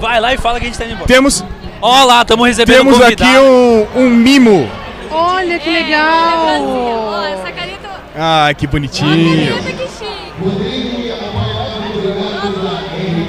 Vai 0.00 0.20
lá 0.20 0.34
e 0.34 0.38
fala 0.38 0.59
que 0.59 0.66
a 0.66 0.68
gente 0.68 0.78
tá 0.78 0.84
indo 0.84 0.94
embora. 0.94 1.07
Temos, 1.07 1.44
Ó 1.80 2.05
lá, 2.05 2.22
estamos 2.22 2.46
recebendo 2.46 2.76
temos 2.76 3.00
um 3.00 3.03
aqui 3.03 3.24
um, 3.24 3.86
um 3.96 4.09
mimo. 4.09 4.70
Olha 5.11 5.59
que 5.59 5.68
legal! 5.68 6.62
Ó, 6.62 7.24
essa 7.24 7.50
careta. 7.50 7.90
Ai, 8.14 8.55
que 8.55 8.68
bonitinho. 8.68 9.57
Careta 9.57 9.72
que 9.72 9.88
chique. 9.88 10.91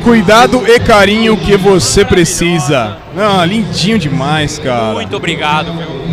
Cuidado 0.03 0.63
e 0.67 0.79
carinho 0.81 1.37
que 1.37 1.55
você 1.55 2.03
precisa. 2.03 2.97
Ah, 3.17 3.45
lindinho 3.45 3.97
demais, 3.97 4.59
cara. 4.59 4.93
Muito 4.93 5.15
obrigado, 5.15 5.71
viu? 5.73 6.03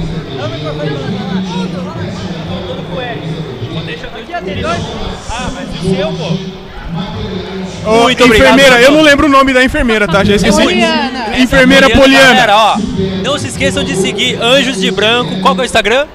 Mas 5.52 5.68
o 5.68 5.96
seu, 5.96 6.12
pô? 6.12 7.90
Ô, 7.90 8.02
Muito 8.02 8.24
obrigado, 8.24 8.54
enfermeira, 8.54 8.82
eu 8.82 8.92
não 8.92 9.02
lembro 9.02 9.26
o 9.26 9.30
nome 9.30 9.52
da 9.52 9.64
enfermeira, 9.64 10.06
tá? 10.06 10.22
Já 10.22 10.36
esqueci. 10.36 10.62
Poliana. 10.62 11.38
Enfermeira 11.38 11.90
Poliana. 11.90 12.34
Galera, 12.34 12.56
ó, 12.56 12.76
não 13.24 13.38
se 13.38 13.48
esqueçam 13.48 13.82
de 13.82 13.96
seguir 13.96 14.40
Anjos 14.40 14.80
de 14.80 14.90
Branco. 14.90 15.40
Qual 15.40 15.54
que 15.54 15.60
é 15.60 15.64
o 15.64 15.66
Instagram? 15.66 16.06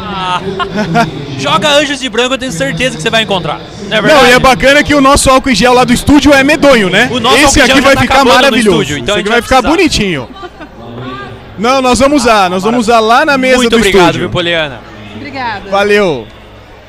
Ah, 0.00 0.40
joga 1.38 1.68
Anjos 1.70 2.00
de 2.00 2.08
Branco, 2.08 2.34
eu 2.34 2.38
tenho 2.38 2.52
certeza 2.52 2.96
que 2.96 3.02
você 3.02 3.10
vai 3.10 3.22
encontrar. 3.22 3.60
Não 3.88 3.96
é 3.96 4.00
verdade? 4.00 4.24
Não, 4.24 4.30
e 4.30 4.32
é 4.34 4.38
bacana 4.38 4.82
que 4.82 4.94
o 4.94 5.00
nosso 5.00 5.30
álcool 5.30 5.50
em 5.50 5.54
gel 5.54 5.72
lá 5.72 5.84
do 5.84 5.92
estúdio 5.92 6.32
é 6.32 6.42
medonho, 6.42 6.88
né? 6.90 7.08
O 7.10 7.20
nosso 7.20 7.36
Esse 7.44 7.60
aqui 7.60 7.80
vai 7.80 7.94
tá 7.94 8.00
ficar 8.02 8.24
maravilhoso. 8.24 8.82
estúdio, 8.82 8.98
então 8.98 9.14
Esse 9.14 9.20
aqui 9.20 9.28
vai 9.28 9.40
vai 9.40 9.42
ficar 9.42 9.62
precisar. 9.62 9.76
bonitinho. 9.76 10.28
Não, 11.58 11.80
nós 11.80 11.98
vamos 11.98 12.22
usar, 12.22 12.50
nós 12.50 12.62
vamos 12.62 12.80
usar 12.80 13.00
lá 13.00 13.24
na 13.24 13.38
mesa 13.38 13.56
Muito 13.56 13.70
do 13.70 13.76
obrigado, 13.76 14.00
estúdio. 14.02 14.20
viu, 14.20 14.30
Poliana? 14.30 14.80
Obrigada. 15.16 15.70
Valeu. 15.70 16.26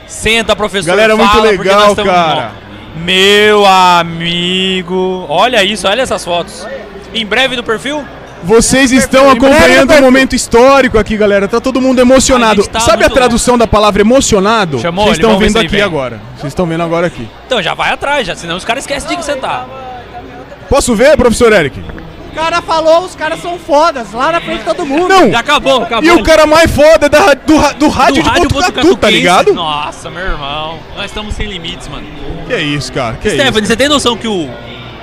Senta, 0.06 0.56
professor. 0.56 0.88
Galera, 0.88 1.16
muito 1.16 1.30
fala, 1.32 1.48
porque 1.54 1.58
legal, 1.70 1.95
cara. 1.95 2.52
Meu 2.95 3.66
amigo. 3.66 5.26
Olha 5.30 5.64
isso, 5.64 5.88
olha 5.88 6.02
essas 6.02 6.24
fotos. 6.26 6.66
Em 7.14 7.26
breve 7.26 7.56
no 7.56 7.64
perfil? 7.64 8.04
Vocês 8.44 8.92
estão 8.92 9.30
acompanhando 9.30 9.94
um 9.94 10.02
momento 10.02 10.36
histórico 10.36 10.98
aqui, 10.98 11.18
galera. 11.18 11.48
Tá 11.48 11.60
todo 11.60 11.82
mundo 11.82 12.00
emocionado. 12.00 12.62
A 12.62 12.68
tá 12.68 12.80
Sabe 12.80 13.04
a 13.04 13.10
tradução 13.10 13.58
da 13.58 13.68
palavra 13.68 14.02
emocionado? 14.02 14.80
Chamou 14.80 15.06
Vocês 15.06 15.18
estão 15.18 15.38
vendo 15.38 15.58
aqui 15.58 15.68
vem. 15.68 15.82
agora. 15.82 16.22
Vocês 16.36 16.52
estão 16.52 16.66
vendo 16.66 16.84
agora 16.84 17.08
aqui. 17.08 17.28
Então 17.46 17.62
já 17.62 17.74
vai 17.74 17.92
atrás, 17.92 18.26
já, 18.26 18.36
senão 18.36 18.56
os 18.56 18.66
caras 18.66 18.84
esquecem 18.84 19.18
de 19.18 19.26
sentar. 19.26 19.68
Posso 20.70 20.96
ver, 20.96 21.16
professor 21.18 21.52
Eric? 21.54 21.80
O 21.80 22.36
cara 22.36 22.62
falou, 22.62 23.04
os 23.04 23.16
caras 23.16 23.42
são 23.42 23.58
fodas, 23.58 24.14
lá 24.14 24.32
na 24.32 24.40
frente 24.40 24.60
de 24.60 24.66
todo 24.66 24.86
mundo. 24.86 25.10
Não. 25.10 25.32
Já 25.32 25.40
acabou, 25.40 25.82
acabou. 25.82 26.08
E 26.08 26.12
o 26.12 26.22
cara 26.22 26.46
mais 26.46 26.70
foda 26.70 27.10
da, 27.10 27.34
do, 27.34 27.74
do 27.80 27.88
rádio 27.88 28.22
de 28.22 28.30
rádio 28.30 28.50
Botucatu, 28.50 28.96
tá 28.96 29.10
ligado? 29.10 29.54
Nossa, 29.54 30.10
meu 30.12 30.24
irmão. 30.24 30.78
Nós 30.96 31.06
estamos 31.06 31.34
sem 31.34 31.48
limites, 31.48 31.88
mano. 31.88 32.06
Que 32.46 32.54
é 32.54 32.62
isso, 32.62 32.94
cara? 32.94 33.16
Que 33.16 33.30
é 33.30 33.32
Stephanie, 33.32 33.60
isso? 33.62 33.68
você 33.68 33.76
tem 33.76 33.90
noção 33.90 34.16
que 34.16 34.28
o, 34.28 34.48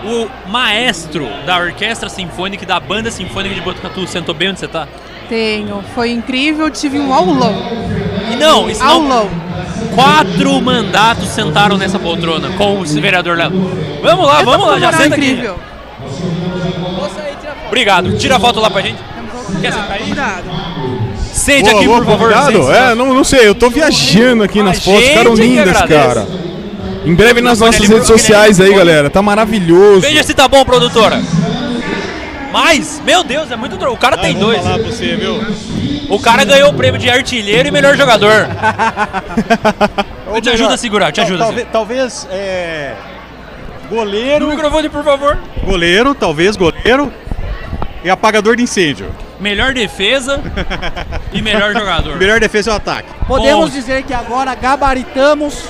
o 0.04 0.28
maestro 0.50 1.26
da 1.46 1.58
orquestra 1.58 2.08
sinfônica 2.08 2.64
e 2.64 2.66
da 2.66 2.78
banda 2.80 3.10
sinfônica 3.10 3.54
de 3.54 3.60
Botucatu 3.60 4.06
sentou 4.06 4.34
bem 4.34 4.50
onde 4.50 4.60
você 4.60 4.68
tá? 4.68 4.86
Tenho. 5.28 5.82
Foi 5.94 6.10
incrível, 6.10 6.70
tive 6.70 6.98
um 6.98 7.12
aulão. 7.12 7.54
E 8.32 8.36
não, 8.36 8.68
isso 8.68 8.82
não. 8.82 8.90
Aulão. 8.90 9.30
Quatro 9.94 10.60
mandatos 10.60 11.28
sentaram 11.28 11.76
nessa 11.78 11.98
poltrona 11.98 12.50
com 12.56 12.80
o 12.80 12.84
vereador 12.84 13.36
Léo. 13.36 13.50
Vamos 14.02 14.26
lá, 14.26 14.36
Essa 14.36 14.44
vamos 14.44 14.66
lá, 14.66 14.78
já 14.78 14.92
senta 14.92 15.14
aqui. 15.14 15.30
incrível. 15.30 15.58
Obrigado. 17.66 18.16
Tira 18.18 18.36
a 18.36 18.40
foto 18.40 18.60
lá 18.60 18.70
pra 18.70 18.82
gente. 18.82 18.98
Quer 19.60 19.72
sentar 19.72 19.92
aí? 19.92 20.04
Cuidado. 20.04 20.44
Sente 21.32 21.62
Boa, 21.64 21.74
aqui, 21.76 21.86
boa, 21.86 21.98
por 22.04 22.06
favor. 22.30 22.32
sente, 22.52 22.70
É, 22.70 22.94
não, 22.94 23.12
não 23.12 23.24
sei, 23.24 23.48
eu 23.48 23.54
tô 23.54 23.68
viajando 23.68 24.44
aqui 24.44 24.62
nas 24.62 24.82
fotos, 24.84 25.02
ficaram 25.04 25.34
lindas, 25.34 25.82
cara. 25.82 26.26
Em 27.04 27.14
breve 27.14 27.40
nas 27.40 27.60
nossas 27.60 27.76
redes 27.76 27.90
microfone 27.90 28.18
sociais 28.18 28.60
aí, 28.60 28.74
galera. 28.74 29.10
Tá 29.10 29.20
maravilhoso. 29.20 30.00
Veja 30.00 30.22
se 30.22 30.32
tá 30.32 30.48
bom, 30.48 30.64
produtora. 30.64 31.20
Mas, 32.52 33.02
meu 33.04 33.22
Deus, 33.22 33.50
é 33.50 33.56
muito. 33.56 33.76
O 33.88 33.96
cara 33.96 34.16
tem 34.16 34.34
dois. 34.34 34.62
falar 34.62 34.78
pra 34.78 34.86
você, 34.86 35.16
viu? 35.16 35.42
O 36.08 36.18
cara 36.20 36.44
ganhou 36.44 36.70
o 36.70 36.74
prêmio 36.74 37.00
de 37.00 37.10
artilheiro 37.10 37.68
e 37.68 37.70
melhor 37.70 37.96
jogador. 37.96 38.48
Eu 40.26 40.40
te 40.42 40.50
ajudo 40.50 40.72
a 40.72 40.76
segurar, 40.76 41.12
te 41.12 41.20
ajudo. 41.20 41.38
Talvez, 41.38 41.66
talvez 41.72 42.28
é, 42.30 42.94
goleiro. 43.90 44.46
No 44.46 44.52
microfone, 44.52 44.88
por 44.88 45.02
favor. 45.02 45.38
Goleiro, 45.64 46.14
talvez 46.14 46.56
goleiro. 46.56 47.12
E 48.04 48.10
apagador 48.10 48.54
de 48.56 48.62
incêndio. 48.62 49.10
Melhor 49.40 49.72
defesa 49.74 50.40
e 51.32 51.42
melhor 51.42 51.72
jogador. 51.72 52.16
Melhor 52.16 52.38
defesa 52.38 52.70
é 52.70 52.72
o 52.74 52.76
ataque. 52.76 53.08
Podemos 53.26 53.70
Bom. 53.70 53.76
dizer 53.76 54.02
que 54.04 54.14
agora 54.14 54.54
gabaritamos. 54.54 55.64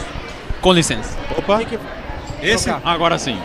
Com 0.65 0.73
licença. 0.73 1.11
Opa. 1.37 1.61
Esse? 2.43 2.75
Agora 2.83 3.19
sim. 3.19 3.37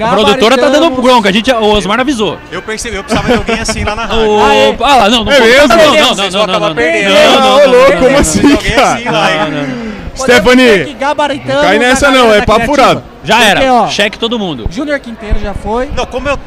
A 0.00 0.08
produtora 0.08 0.56
tá 0.56 0.70
dando 0.70 0.88
bronca, 1.02 1.28
a 1.28 1.32
gente, 1.32 1.52
o 1.52 1.64
Osmar 1.74 2.00
avisou. 2.00 2.38
Eu 2.50 2.62
percebi, 2.62 2.96
eu 2.96 3.04
precisava 3.04 3.28
de 3.28 3.36
alguém 3.36 3.60
assim 3.60 3.84
lá 3.84 3.94
na 3.94 4.06
rádio. 4.06 4.70
Opa, 4.70 4.86
ah 4.88 4.96
lá, 4.96 5.08
não, 5.10 5.24
não 5.24 5.30
É? 5.30 5.38
Não, 5.38 5.68
não, 5.68 5.76
não, 5.76 5.94
não, 5.94 6.14
não, 6.14 6.30
não, 6.30 6.46
não, 6.46 6.58
não, 6.58 6.74
não, 6.74 7.40
não, 7.58 7.70
louco, 7.70 7.92
não, 7.92 7.98
como 7.98 8.10
não, 8.12 8.18
assim, 8.18 8.56
cara? 8.56 9.00
não, 9.04 9.50
não, 9.50 9.66
não. 9.66 9.92
Stephanie, 10.16 10.84
Que 10.86 10.94
gabaritamos. 10.94 11.62
cai 11.62 11.78
nessa 11.78 12.08
a 12.08 12.10
não, 12.10 12.32
é 12.32 12.40
papo 12.40 12.64
furado. 12.64 13.04
Já 13.22 13.44
era, 13.44 13.88
cheque 13.88 14.18
todo 14.18 14.38
mundo. 14.38 14.68
Júnior 14.70 14.98
Quinteiro 15.00 15.38
já 15.38 15.52
foi. 15.52 15.90
Não, 15.94 16.06
como 16.06 16.30
eu, 16.30 16.38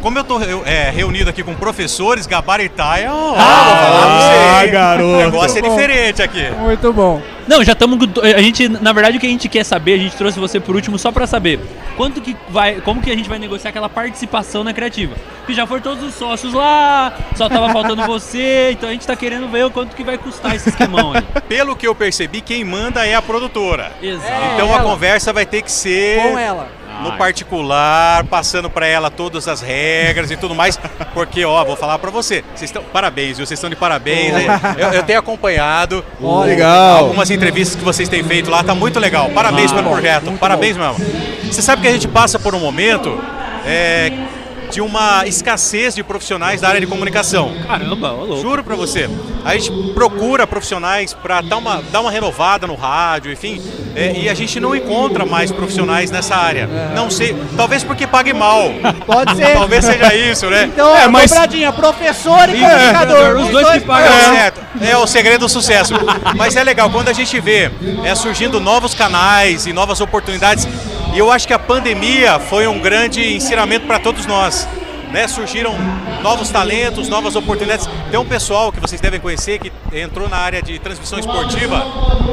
como 0.00 0.18
eu 0.18 0.24
tô 0.24 0.38
reu- 0.38 0.62
é, 0.66 0.90
reunido 0.90 1.30
aqui 1.30 1.42
com 1.42 1.54
professores, 1.54 2.26
gabaritar 2.26 2.98
é 3.00 3.10
um. 3.10 3.34
Ah, 3.36 4.62
garoto. 4.70 5.04
O 5.08 5.16
negócio 5.16 5.58
é 5.58 5.62
Bom. 5.62 5.70
diferente 5.70 6.22
aqui. 6.22 6.50
Muito 6.58 6.92
bom. 6.92 7.20
Não, 7.46 7.64
já 7.64 7.72
estamos. 7.72 7.98
A 8.22 8.40
gente, 8.40 8.68
na 8.68 8.92
verdade, 8.92 9.16
o 9.16 9.20
que 9.20 9.26
a 9.26 9.30
gente 9.30 9.48
quer 9.48 9.64
saber, 9.64 9.94
a 9.94 9.98
gente 9.98 10.14
trouxe 10.16 10.38
você 10.38 10.60
por 10.60 10.76
último 10.76 10.98
só 10.98 11.10
pra 11.10 11.26
saber 11.26 11.58
quanto 11.96 12.20
que 12.20 12.36
vai, 12.48 12.76
como 12.76 13.02
que 13.02 13.10
a 13.10 13.16
gente 13.16 13.28
vai 13.28 13.38
negociar 13.38 13.70
aquela 13.70 13.88
participação 13.88 14.62
na 14.62 14.72
criativa. 14.72 15.14
Que 15.46 15.52
já 15.54 15.66
foram 15.66 15.82
todos 15.82 16.04
os 16.04 16.14
sócios 16.14 16.52
lá, 16.54 17.12
só 17.34 17.48
tava 17.48 17.70
faltando 17.72 18.02
você, 18.06 18.70
então 18.72 18.88
a 18.88 18.92
gente 18.92 19.06
tá 19.06 19.16
querendo 19.16 19.48
ver 19.48 19.64
o 19.66 19.70
quanto 19.70 19.96
que 19.96 20.04
vai 20.04 20.16
custar 20.16 20.54
esse 20.54 20.68
esquemão 20.68 21.12
aí. 21.12 21.22
Pelo 21.48 21.74
que 21.74 21.86
eu 21.88 21.94
percebi, 21.94 22.40
quem 22.40 22.64
manda 22.64 23.04
é 23.04 23.14
a 23.16 23.22
produtora. 23.22 23.90
Exato. 24.00 24.32
Então 24.54 24.68
a 24.70 24.76
ela. 24.76 24.82
conversa 24.84 25.32
vai 25.32 25.44
ter 25.44 25.62
que 25.62 25.72
ser 25.72 26.20
Com 26.22 26.38
ela. 26.38 26.68
No 27.02 27.12
particular, 27.16 28.24
passando 28.24 28.68
pra 28.70 28.86
ela 28.86 29.10
todas 29.10 29.48
as 29.48 29.60
regras 29.60 30.30
e 30.30 30.36
tudo 30.36 30.54
mais, 30.54 30.78
porque 31.14 31.44
ó, 31.44 31.64
vou 31.64 31.76
falar 31.76 31.98
pra 31.98 32.10
você, 32.10 32.44
vocês 32.54 32.70
estão 32.70 32.82
parabéns, 32.82 33.36
viu? 33.36 33.46
Vocês 33.46 33.58
estão 33.58 33.70
de 33.70 33.76
parabéns. 33.76 34.32
Eu, 34.78 34.88
eu 34.92 35.02
tenho 35.02 35.18
acompanhado 35.18 36.04
o- 36.20 36.40
Legal. 36.42 36.98
algumas 36.98 37.30
entrevistas 37.30 37.76
que 37.76 37.84
vocês 37.84 38.08
têm 38.08 38.22
feito 38.22 38.50
lá, 38.50 38.62
tá 38.62 38.74
muito 38.74 38.98
legal. 39.00 39.30
Parabéns 39.30 39.72
pelo 39.72 39.90
projeto, 39.90 40.30
parabéns 40.38 40.76
mesmo. 40.76 40.96
Você 41.50 41.62
sabe 41.62 41.82
que 41.82 41.88
a 41.88 41.92
gente 41.92 42.06
passa 42.08 42.38
por 42.38 42.54
um 42.54 42.60
momento 42.60 43.18
é, 43.66 44.12
de 44.70 44.80
uma 44.80 45.26
escassez 45.26 45.94
de 45.94 46.02
profissionais 46.02 46.60
da 46.60 46.68
área 46.68 46.80
de 46.80 46.86
comunicação. 46.86 47.52
Caramba, 47.66 48.12
ô 48.12 48.24
louco. 48.24 48.42
Juro 48.42 48.62
pra 48.64 48.76
você. 48.76 49.08
A 49.44 49.54
gente 49.54 49.70
procura 49.94 50.46
profissionais 50.46 51.12
pra 51.14 51.40
dar 51.40 51.56
uma, 51.56 51.82
dar 51.90 52.00
uma 52.00 52.10
renovada 52.10 52.66
no 52.66 52.74
rádio, 52.74 53.32
enfim. 53.32 53.60
é, 53.96 54.12
e 54.16 54.28
a 54.28 54.34
gente 54.34 54.60
não 54.60 54.74
encontra 54.76 55.24
mais 55.26 55.50
profissionais 55.50 56.10
nessa 56.10 56.36
área. 56.36 56.68
Não 56.94 57.10
sei, 57.10 57.34
talvez 57.56 57.82
porque 57.82 58.06
pague 58.06 58.32
mal. 58.32 58.70
Pode 59.06 59.34
ser. 59.36 59.54
Talvez 59.54 59.84
seja 59.84 60.14
isso, 60.14 60.46
né? 60.48 60.64
Então, 60.72 60.94
É, 60.96 61.04
é, 61.04 61.08
mas- 61.08 61.30
dobradinha, 61.30 61.72
professor 61.72 62.48
e 62.48 62.60
comunicador. 62.60 63.36
os 63.40 63.48
dois 63.48 63.68
que 63.70 63.80
pagam. 63.80 64.12
É. 64.36 64.52
É 64.90 64.96
o 64.96 65.06
segredo 65.06 65.40
do 65.40 65.48
sucesso. 65.48 65.94
Mas 66.36 66.54
é 66.54 66.62
legal, 66.62 66.88
quando 66.90 67.08
a 67.08 67.12
gente 67.12 67.38
vê 67.40 67.70
é, 68.04 68.14
surgindo 68.14 68.60
novos 68.60 68.94
canais 68.94 69.66
e 69.66 69.72
novas 69.72 70.00
oportunidades, 70.00 70.68
e 71.12 71.18
eu 71.18 71.30
acho 71.30 71.46
que 71.46 71.52
a 71.52 71.58
pandemia 71.58 72.38
foi 72.38 72.66
um 72.66 72.78
grande 72.78 73.34
ensinamento 73.34 73.86
para 73.86 73.98
todos 73.98 74.26
nós. 74.26 74.66
Né? 75.12 75.26
Surgiram 75.26 75.74
novos 76.22 76.50
talentos, 76.50 77.08
novas 77.08 77.34
oportunidades. 77.34 77.88
Tem 78.10 78.20
um 78.20 78.24
pessoal 78.24 78.70
que 78.70 78.78
vocês 78.78 79.00
devem 79.00 79.18
conhecer 79.18 79.58
que 79.58 79.72
entrou 79.92 80.28
na 80.28 80.36
área 80.36 80.62
de 80.62 80.78
transmissão 80.78 81.18
esportiva, 81.18 81.84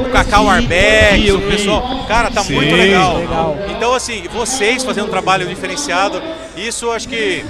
o 0.06 0.10
Cacau 0.10 0.48
Arbex, 0.48 1.28
o 1.32 1.40
pessoal. 1.40 2.04
Cara, 2.06 2.30
tá 2.30 2.44
muito 2.44 2.76
legal. 2.76 3.16
legal. 3.16 3.56
Então, 3.68 3.94
assim, 3.94 4.24
vocês 4.32 4.84
fazendo 4.84 5.06
um 5.06 5.10
trabalho 5.10 5.46
diferenciado, 5.48 6.22
isso 6.56 6.86
eu 6.86 6.92
acho 6.92 7.08
que 7.08 7.44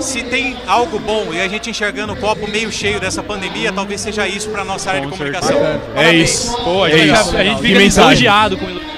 se 0.00 0.22
tem 0.22 0.56
algo 0.66 1.00
bom 1.00 1.32
e 1.32 1.40
a 1.40 1.48
gente 1.48 1.68
enxergando 1.68 2.12
o 2.12 2.16
copo 2.16 2.48
meio 2.48 2.70
cheio 2.70 3.00
dessa 3.00 3.22
pandemia, 3.22 3.72
talvez 3.72 4.00
seja 4.00 4.28
isso 4.28 4.48
para 4.50 4.62
nossa 4.64 4.90
área 4.90 5.00
de 5.00 5.08
comunicação. 5.08 5.56
É 5.56 5.78
Parabéns. 5.94 6.30
isso. 6.30 6.56
Pô, 6.62 6.84
a 6.84 6.90
é 6.90 6.98
gente, 6.98 7.12
isso. 7.20 7.36
a 7.36 7.44
gente 7.44 7.62
fica 7.62 7.78
mensagem. 7.80 8.10
elogiado 8.10 8.56
com 8.56 8.97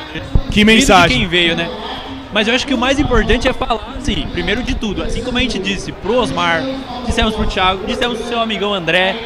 Que 0.51 0.65
mensagem. 0.65 1.19
quem 1.19 1.28
veio, 1.28 1.57
né? 1.57 1.69
Mas 2.32 2.47
eu 2.47 2.55
acho 2.55 2.66
que 2.66 2.74
o 2.74 2.78
mais 2.78 2.99
importante 2.99 3.49
é 3.49 3.53
falar, 3.53 3.95
assim, 3.99 4.27
primeiro 4.32 4.62
de 4.62 4.74
tudo, 4.74 5.03
assim 5.03 5.23
como 5.23 5.39
a 5.39 5.41
gente 5.41 5.59
disse 5.59 5.91
pro 5.91 6.16
Osmar, 6.16 6.62
dissemos 7.05 7.35
pro 7.35 7.45
Thiago, 7.47 7.85
dissemos 7.87 8.19
pro 8.19 8.28
seu 8.28 8.39
amigão 8.39 8.73
André, 8.73 9.16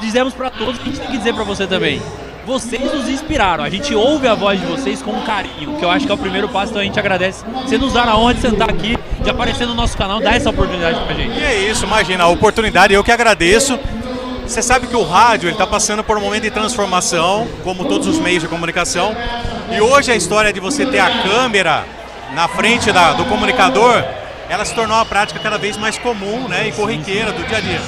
dizemos 0.00 0.32
pra 0.32 0.48
todos, 0.48 0.80
a 0.80 0.84
gente 0.84 1.00
tem 1.00 1.10
que 1.10 1.18
dizer 1.18 1.34
pra 1.34 1.42
você 1.42 1.66
também. 1.66 2.00
Vocês 2.46 2.92
nos 2.92 3.08
inspiraram, 3.08 3.64
a 3.64 3.70
gente 3.70 3.94
ouve 3.94 4.28
a 4.28 4.34
voz 4.34 4.60
de 4.60 4.66
vocês 4.66 5.02
com 5.02 5.12
carinho, 5.22 5.76
que 5.76 5.84
eu 5.84 5.90
acho 5.90 6.06
que 6.06 6.12
é 6.12 6.14
o 6.14 6.18
primeiro 6.18 6.48
passo, 6.48 6.70
então 6.70 6.82
a 6.82 6.84
gente 6.84 6.98
agradece. 6.98 7.42
Você 7.62 7.78
nos 7.78 7.94
dar 7.94 8.08
a 8.08 8.16
honra 8.16 8.34
de 8.34 8.42
sentar 8.42 8.70
aqui, 8.70 8.96
de 9.20 9.30
aparecer 9.30 9.66
no 9.66 9.74
nosso 9.74 9.96
canal, 9.96 10.20
dar 10.20 10.36
essa 10.36 10.50
oportunidade 10.50 11.00
pra 11.06 11.14
gente. 11.14 11.36
E 11.36 11.42
é 11.42 11.70
isso, 11.70 11.84
imagina, 11.84 12.24
a 12.24 12.28
oportunidade, 12.28 12.94
eu 12.94 13.02
que 13.02 13.10
agradeço. 13.10 13.78
Você 14.46 14.60
sabe 14.62 14.86
que 14.86 14.94
o 14.94 15.02
rádio 15.02 15.48
está 15.48 15.66
passando 15.66 16.04
por 16.04 16.18
um 16.18 16.20
momento 16.20 16.42
de 16.42 16.50
transformação, 16.50 17.48
como 17.64 17.86
todos 17.86 18.06
os 18.06 18.18
meios 18.18 18.42
de 18.42 18.48
comunicação. 18.48 19.16
E 19.70 19.80
hoje 19.80 20.12
a 20.12 20.16
história 20.16 20.52
de 20.52 20.60
você 20.60 20.86
ter 20.86 20.98
a 21.00 21.22
câmera 21.22 21.84
na 22.32 22.48
frente 22.48 22.90
da- 22.92 23.12
do 23.12 23.24
comunicador, 23.26 24.02
ela 24.48 24.64
se 24.64 24.74
tornou 24.74 24.96
uma 24.96 25.06
prática 25.06 25.40
cada 25.40 25.56
vez 25.58 25.76
mais 25.76 25.96
comum 25.98 26.48
né, 26.48 26.68
e 26.68 26.72
corriqueira 26.72 27.32
do 27.32 27.42
dia 27.46 27.58
a 27.58 27.60
dia. 27.60 27.80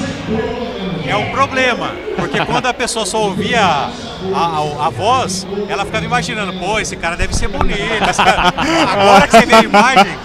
É 1.09 1.15
um 1.17 1.31
problema, 1.31 1.93
porque 2.17 2.45
quando 2.45 2.67
a 2.67 2.75
pessoa 2.75 3.07
só 3.07 3.19
ouvia 3.23 3.61
a, 3.61 3.89
a- 4.35 4.87
a 4.87 4.91
voz, 4.91 5.47
ela 5.69 5.85
ficava 5.85 6.05
imaginando, 6.05 6.53
pô, 6.55 6.81
esse 6.81 6.97
cara 6.97 7.17
deve 7.17 7.35
ser 7.35 7.49
bonito. 7.49 7.79
cara- 8.17 8.53
Agora 8.93 9.27
que 9.29 9.37
você 9.39 9.47
vê 9.47 9.55
a 9.55 9.63
imagem, 9.63 10.19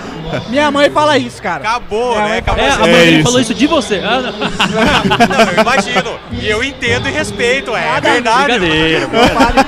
Minha 0.50 0.72
mãe 0.72 0.90
fala 0.90 1.18
isso, 1.18 1.42
cara. 1.42 1.68
acabou, 1.68 2.16
Minha 2.16 2.28
né? 2.28 2.38
Acabou 2.40 2.64
É, 2.64 2.70
a 2.70 2.78
mãe 2.78 2.92
dele 2.92 3.24
falou 3.24 3.40
isso 3.40 3.54
de 3.54 3.68
você. 3.68 4.02
Ah, 4.04 4.22
não. 4.22 4.32
Não, 4.32 5.52
eu 5.54 5.62
imagino. 5.62 6.20
E 6.32 6.48
eu 6.50 6.64
entendo 6.64 7.08
e 7.08 7.12
respeito, 7.12 7.76
é, 7.76 7.98
é 7.98 8.02
verdade. 8.02 8.60
Brincadeira. 8.60 9.10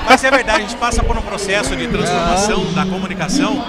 Mas 0.06 0.24
é 0.24 0.30
verdade, 0.30 0.58
a 0.58 0.60
gente 0.62 0.76
passa 0.76 1.02
por 1.02 1.16
um 1.16 1.22
processo 1.22 1.74
de 1.76 1.86
transformação 1.88 2.64
da 2.72 2.84
comunicação. 2.84 3.64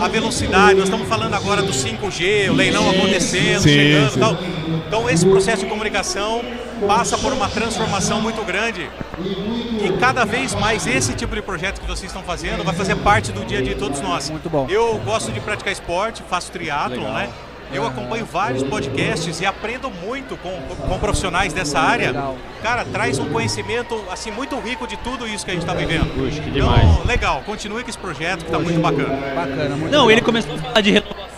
A 0.00 0.06
velocidade, 0.06 0.74
nós 0.74 0.84
estamos 0.84 1.08
falando 1.08 1.34
agora 1.34 1.60
do 1.60 1.72
5G, 1.72 2.50
o 2.50 2.54
leilão 2.54 2.88
acontecendo, 2.88 3.60
Sim, 3.62 3.68
chegando 3.68 4.10
sim. 4.10 4.16
e 4.16 4.20
tal. 4.20 4.38
Então 4.86 5.10
esse 5.10 5.26
processo 5.26 5.64
de 5.64 5.68
comunicação 5.68 6.42
passa 6.86 7.16
por 7.18 7.32
uma 7.32 7.48
transformação 7.48 8.20
muito 8.20 8.42
grande. 8.44 8.88
E 9.18 9.92
cada 9.98 10.24
vez 10.24 10.54
mais 10.54 10.86
esse 10.86 11.14
tipo 11.14 11.34
de 11.34 11.42
projeto 11.42 11.80
que 11.80 11.86
vocês 11.86 12.10
estão 12.10 12.22
fazendo 12.22 12.62
vai 12.64 12.74
fazer 12.74 12.96
parte 12.96 13.32
do 13.32 13.44
dia 13.44 13.58
a 13.58 13.62
dia 13.62 13.74
de 13.74 13.80
todos 13.80 14.00
nós. 14.00 14.30
Muito 14.30 14.48
bom. 14.48 14.66
Eu 14.68 14.98
gosto 15.04 15.32
de 15.32 15.40
praticar 15.40 15.72
esporte, 15.72 16.22
faço 16.28 16.50
triatlo, 16.52 17.02
né? 17.12 17.28
Eu 17.70 17.86
acompanho 17.86 18.24
vários 18.24 18.62
podcasts 18.62 19.42
e 19.42 19.44
aprendo 19.46 19.90
muito 19.90 20.38
com, 20.38 20.58
com 20.88 20.98
profissionais 20.98 21.52
dessa 21.52 21.78
área. 21.78 22.14
Cara, 22.62 22.82
traz 22.86 23.18
um 23.18 23.26
conhecimento 23.28 24.02
assim 24.10 24.30
muito 24.30 24.58
rico 24.58 24.86
de 24.86 24.96
tudo 24.96 25.26
isso 25.28 25.44
que 25.44 25.50
a 25.50 25.54
gente 25.54 25.64
está 25.64 25.74
vivendo. 25.74 26.06
Puxa, 26.14 26.40
que 26.40 26.48
Então, 26.48 26.52
demais. 26.74 27.04
legal, 27.04 27.42
continue 27.44 27.82
com 27.84 27.90
esse 27.90 27.98
projeto 27.98 28.38
que 28.40 28.46
está 28.46 28.58
muito 28.58 28.80
bacana. 28.80 29.14
Bacana, 29.34 29.76
muito 29.76 29.92
Não, 29.92 30.04
bom. 30.04 30.10
ele 30.10 30.22
começou 30.22 30.54
a 30.54 30.58
falar 30.58 30.80
de 30.80 30.92
renovação. 30.92 31.28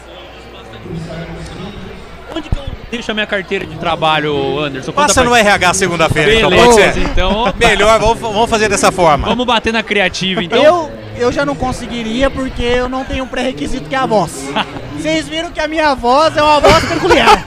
Onde 2.37 2.49
que 2.49 2.57
eu 2.57 2.63
deixo 2.91 3.11
a 3.11 3.15
minha 3.15 3.27
carteira 3.27 3.65
de 3.65 3.77
trabalho, 3.77 4.59
Anderson? 4.59 4.93
Passa 4.93 5.23
no 5.23 5.35
RH 5.35 5.75
segunda-feira, 5.75 6.35
então 6.35 6.51
pode 6.51 6.75
ser. 6.75 6.99
então. 6.99 7.53
Melhor, 7.59 7.99
vamos, 7.99 8.19
vamos 8.19 8.51
fazer 8.51 8.69
dessa 8.69 8.91
forma. 8.91 9.29
Vamos 9.29 9.47
bater 9.47 9.73
na 9.73 9.83
criativa, 9.83 10.43
então. 10.43 10.63
Eu, 10.63 10.91
eu 11.17 11.33
já 11.33 11.45
não 11.47 11.55
conseguiria 11.55 12.31
porque 12.31 12.63
eu 12.63 12.89
não 12.89 13.05
tenho 13.05 13.25
um 13.25 13.29
pré-requisito 13.29 13.89
que 13.89 13.95
é 13.95 13.99
a 13.99 14.07
voz. 14.07 14.49
Vocês 14.97 15.27
viram 15.29 15.51
que 15.51 15.61
a 15.61 15.67
minha 15.67 15.95
voz 15.95 16.37
é 16.37 16.43
uma 16.43 16.61
voz 16.61 16.85
peculiar. 16.85 17.43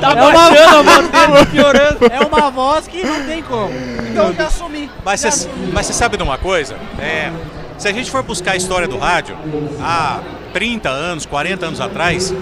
Tá 0.00 0.10
é 0.10 0.22
uma- 0.22 0.32
baixando 0.32 0.76
a 0.76 0.82
voz 0.82 1.08
dele, 1.08 1.46
piorando. 1.46 1.98
É 2.10 2.20
uma 2.20 2.50
voz 2.50 2.86
que 2.88 3.04
não 3.04 3.24
tem 3.24 3.42
como. 3.42 3.70
Então 4.10 4.26
eu 4.28 4.34
já 4.34 4.46
assumi. 4.46 4.90
Mas 5.04 5.20
você 5.20 5.92
sabe 5.92 6.16
de 6.16 6.22
uma 6.22 6.36
coisa? 6.38 6.76
É, 6.98 7.30
se 7.78 7.88
a 7.88 7.92
gente 7.92 8.10
for 8.10 8.22
buscar 8.22 8.52
a 8.52 8.56
história 8.56 8.86
do 8.86 8.98
rádio, 8.98 9.36
há 9.80 10.20
30 10.52 10.88
anos, 10.88 11.26
40 11.26 11.66
anos 11.66 11.80
atrás, 11.80 12.32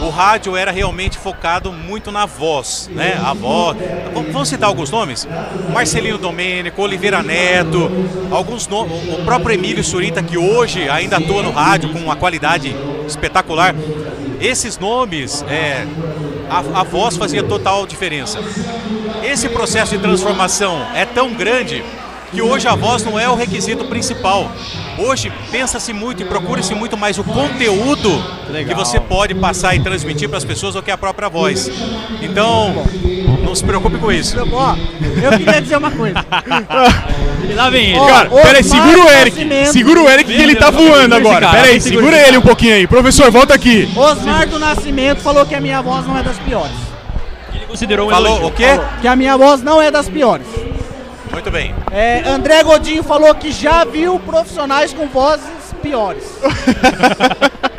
o 0.00 0.08
rádio 0.10 0.56
era 0.56 0.70
realmente 0.70 1.18
focado 1.18 1.72
muito 1.72 2.12
na 2.12 2.26
voz, 2.26 2.90
né? 2.92 3.18
A 3.24 3.32
voz. 3.34 3.76
Vamos- 4.12 4.48
citar 4.48 4.68
alguns 4.68 4.90
nomes? 4.90 5.26
Marcelino 5.72 6.18
Domênico, 6.18 6.82
Oliveira 6.82 7.22
Neto, 7.22 7.90
alguns 8.30 8.66
nomes, 8.68 8.92
o 9.18 9.24
próprio 9.24 9.54
Emílio 9.54 9.82
Surita, 9.82 10.22
que 10.22 10.36
hoje 10.36 10.88
ainda 10.88 11.16
atua 11.16 11.42
no 11.42 11.50
rádio 11.50 11.88
com 11.90 11.98
uma 11.98 12.14
qualidade 12.14 12.74
espetacular. 13.06 13.74
Esses 14.40 14.78
nomes, 14.78 15.42
é, 15.48 15.86
a, 16.50 16.80
a 16.80 16.82
voz 16.82 17.16
fazia 17.16 17.42
total 17.42 17.86
diferença. 17.86 18.38
Esse 19.22 19.48
processo 19.48 19.96
de 19.96 20.02
transformação 20.02 20.86
é 20.94 21.06
tão 21.06 21.32
grande 21.32 21.82
que 22.34 22.42
hoje 22.42 22.66
a 22.66 22.74
voz 22.74 23.04
não 23.04 23.18
é 23.18 23.28
o 23.28 23.34
requisito 23.36 23.84
principal. 23.84 24.50
Hoje 24.98 25.32
pensa-se 25.52 25.92
muito 25.92 26.22
e 26.22 26.24
procura-se 26.24 26.74
muito 26.74 26.96
mais 26.96 27.16
o 27.18 27.24
conteúdo 27.24 28.10
que 28.66 28.74
você 28.74 28.98
pode 28.98 29.34
passar 29.34 29.74
e 29.76 29.80
transmitir 29.80 30.28
para 30.28 30.38
as 30.38 30.44
pessoas 30.44 30.74
do 30.74 30.82
que 30.82 30.90
a 30.90 30.98
própria 30.98 31.28
voz. 31.28 31.70
Então, 32.20 32.84
não 33.44 33.54
se 33.54 33.62
preocupe 33.64 33.98
com 33.98 34.10
isso. 34.10 34.36
Ó, 34.52 34.76
eu 35.22 35.38
queria 35.38 35.62
dizer 35.62 35.76
uma 35.76 35.90
coisa. 35.92 36.24
E 37.48 37.52
lá 37.54 37.70
vem 37.70 37.90
ele. 37.90 37.98
Ó, 37.98 38.06
Cara, 38.06 38.28
peraí, 38.30 38.64
segura 38.64 38.98
o 38.98 39.08
Eric. 39.08 39.36
Nascimento. 39.36 39.72
Segura 39.72 40.02
o 40.02 40.08
Eric 40.08 40.32
que 40.34 40.42
ele 40.42 40.56
tá 40.56 40.70
voando 40.70 41.14
agora. 41.14 41.48
Peraí, 41.50 41.80
segura 41.80 42.16
ele 42.16 42.38
um 42.38 42.42
pouquinho 42.42 42.74
aí. 42.74 42.86
Professor, 42.86 43.30
volta 43.30 43.54
aqui. 43.54 43.88
Osmar 43.96 44.48
do 44.48 44.58
Nascimento 44.58 45.20
falou 45.20 45.46
que 45.46 45.54
a 45.54 45.60
minha 45.60 45.80
voz 45.80 46.04
não 46.06 46.18
é 46.18 46.22
das 46.22 46.38
piores. 46.38 46.72
Ele 47.54 47.66
considerou 47.66 48.08
um 48.08 48.10
Falou 48.10 48.38
elogio. 48.38 48.48
o 48.48 48.52
quê? 48.52 48.80
Que 49.00 49.06
a 49.08 49.14
minha 49.14 49.36
voz 49.36 49.62
não 49.62 49.80
é 49.80 49.90
das 49.90 50.08
piores. 50.08 50.46
Muito 51.34 51.50
bem. 51.50 51.74
É, 51.90 52.20
André 52.28 52.62
Godinho 52.62 53.02
falou 53.02 53.34
que 53.34 53.50
já 53.50 53.84
viu 53.84 54.20
profissionais 54.20 54.92
com 54.92 55.08
vozes 55.08 55.74
piores. 55.82 56.24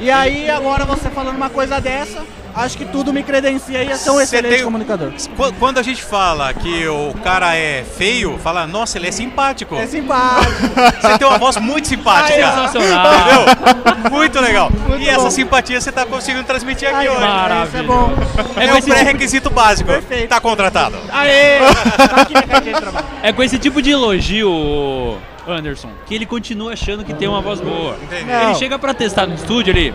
e 0.00 0.10
aí, 0.10 0.48
agora 0.50 0.84
você 0.84 1.10
falando 1.10 1.36
uma 1.36 1.50
coisa 1.50 1.80
dessa, 1.80 2.22
acho 2.54 2.76
que 2.78 2.84
tudo 2.84 3.12
me 3.12 3.22
credencia 3.22 3.82
e 3.82 3.96
ser 3.96 4.10
um 4.10 4.16
Cê 4.18 4.22
excelente 4.24 4.54
tem- 4.56 4.64
comunicador. 4.64 5.10
Qu- 5.36 5.52
Quando 5.58 5.78
a 5.78 5.82
gente 5.82 6.02
fala 6.02 6.52
que 6.54 6.86
o 6.88 7.14
cara 7.22 7.54
é 7.56 7.84
feio, 7.96 8.38
fala, 8.38 8.66
nossa, 8.66 8.96
ele 8.98 9.08
é 9.08 9.12
simpático. 9.12 9.74
É 9.76 9.86
simpático. 9.86 10.52
Você 11.02 11.18
tem 11.18 11.26
uma 11.26 11.38
voz 11.38 11.56
muito 11.58 11.88
simpática. 11.88 12.34
Sensacional. 12.34 13.12
Entendeu? 13.14 14.10
Muito 14.10 14.40
legal. 14.40 14.70
Muito 14.70 15.02
e 15.02 15.08
essa 15.08 15.20
bom. 15.24 15.30
simpatia 15.30 15.80
você 15.80 15.90
está 15.90 16.06
conseguindo 16.06 16.44
transmitir 16.44 16.88
aqui 16.88 16.96
Ai, 16.98 17.08
hoje. 17.08 17.20
Maravilha. 17.20 17.64
Isso 17.66 17.76
é 17.76 17.82
bom. 17.82 18.12
É, 18.56 18.64
É 18.66 18.72
um 18.72 18.76
tipo- 18.76 18.88
pré-requisito 18.90 19.50
básico. 19.50 19.90
Perfeito. 19.90 20.28
Tá 20.28 20.40
contratado. 20.40 20.96
Aê! 21.12 21.58
Tá 22.08 22.22
aqui 22.22 22.34
carteira 22.34 22.60
de 22.60 22.80
trabalho. 22.80 23.06
É 23.22 23.32
com 23.32 23.42
esse 23.42 23.58
tipo 23.58 23.82
de 23.82 23.90
elogio, 23.90 25.18
Anderson, 25.48 25.90
que 26.06 26.14
ele 26.14 26.26
continua 26.26 26.72
achando 26.74 27.04
que 27.04 27.14
tem 27.14 27.26
uma 27.28 27.40
voz 27.40 27.60
boa. 27.60 27.96
Entendi. 28.02 28.30
Ele 28.30 28.54
chega 28.56 28.78
pra 28.78 28.92
testar 28.92 29.26
no 29.26 29.34
estúdio 29.34 29.72
ali. 29.72 29.94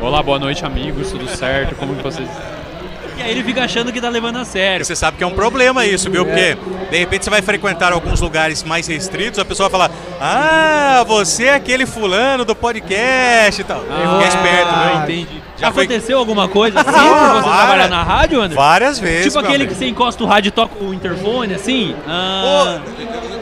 Olá, 0.00 0.22
boa 0.22 0.38
noite, 0.38 0.64
amigos, 0.64 1.10
tudo 1.10 1.28
certo? 1.28 1.74
Como 1.74 1.94
que 1.94 2.02
vocês. 2.02 2.28
E 3.18 3.22
aí 3.22 3.32
ele 3.32 3.42
fica 3.42 3.64
achando 3.64 3.92
que 3.92 4.00
tá 4.00 4.08
levando 4.08 4.36
a 4.38 4.44
sério. 4.44 4.84
Você 4.86 4.94
sabe 4.94 5.16
que 5.16 5.24
é 5.24 5.26
um 5.26 5.32
problema 5.32 5.84
isso, 5.84 6.08
viu? 6.08 6.24
Porque 6.24 6.56
de 6.88 6.98
repente 6.98 7.24
você 7.24 7.30
vai 7.30 7.42
frequentar 7.42 7.92
alguns 7.92 8.20
lugares 8.20 8.62
mais 8.62 8.86
restritos, 8.86 9.40
a 9.40 9.44
pessoa 9.44 9.68
vai 9.68 9.88
falar: 9.88 9.94
Ah, 10.20 11.04
você 11.04 11.46
é 11.46 11.54
aquele 11.54 11.84
fulano 11.84 12.44
do 12.44 12.54
podcast 12.54 13.60
e 13.60 13.64
tal. 13.64 13.82
Ah, 13.90 14.18
Fica 14.22 14.28
esperto, 14.28 14.68
ah, 14.72 15.04
viu? 15.04 15.16
entendi. 15.16 15.42
Já 15.56 15.72
foi- 15.72 15.86
Aconteceu 15.86 16.16
alguma 16.16 16.46
coisa 16.46 16.78
assim 16.80 16.90
por 16.92 16.94
você 16.94 17.02
Várias- 17.02 17.42
trabalhar 17.56 17.88
na 17.88 18.02
rádio, 18.04 18.40
Anderson? 18.40 18.62
Várias 18.62 18.98
vezes. 19.00 19.24
Tipo 19.32 19.38
aquele 19.40 19.56
amigo. 19.64 19.72
que 19.72 19.78
você 19.78 19.88
encosta 19.88 20.22
o 20.22 20.26
rádio 20.28 20.48
e 20.50 20.52
toca 20.52 20.84
o 20.84 20.94
interfone, 20.94 21.54
assim? 21.54 21.96
Ah, 22.06 22.78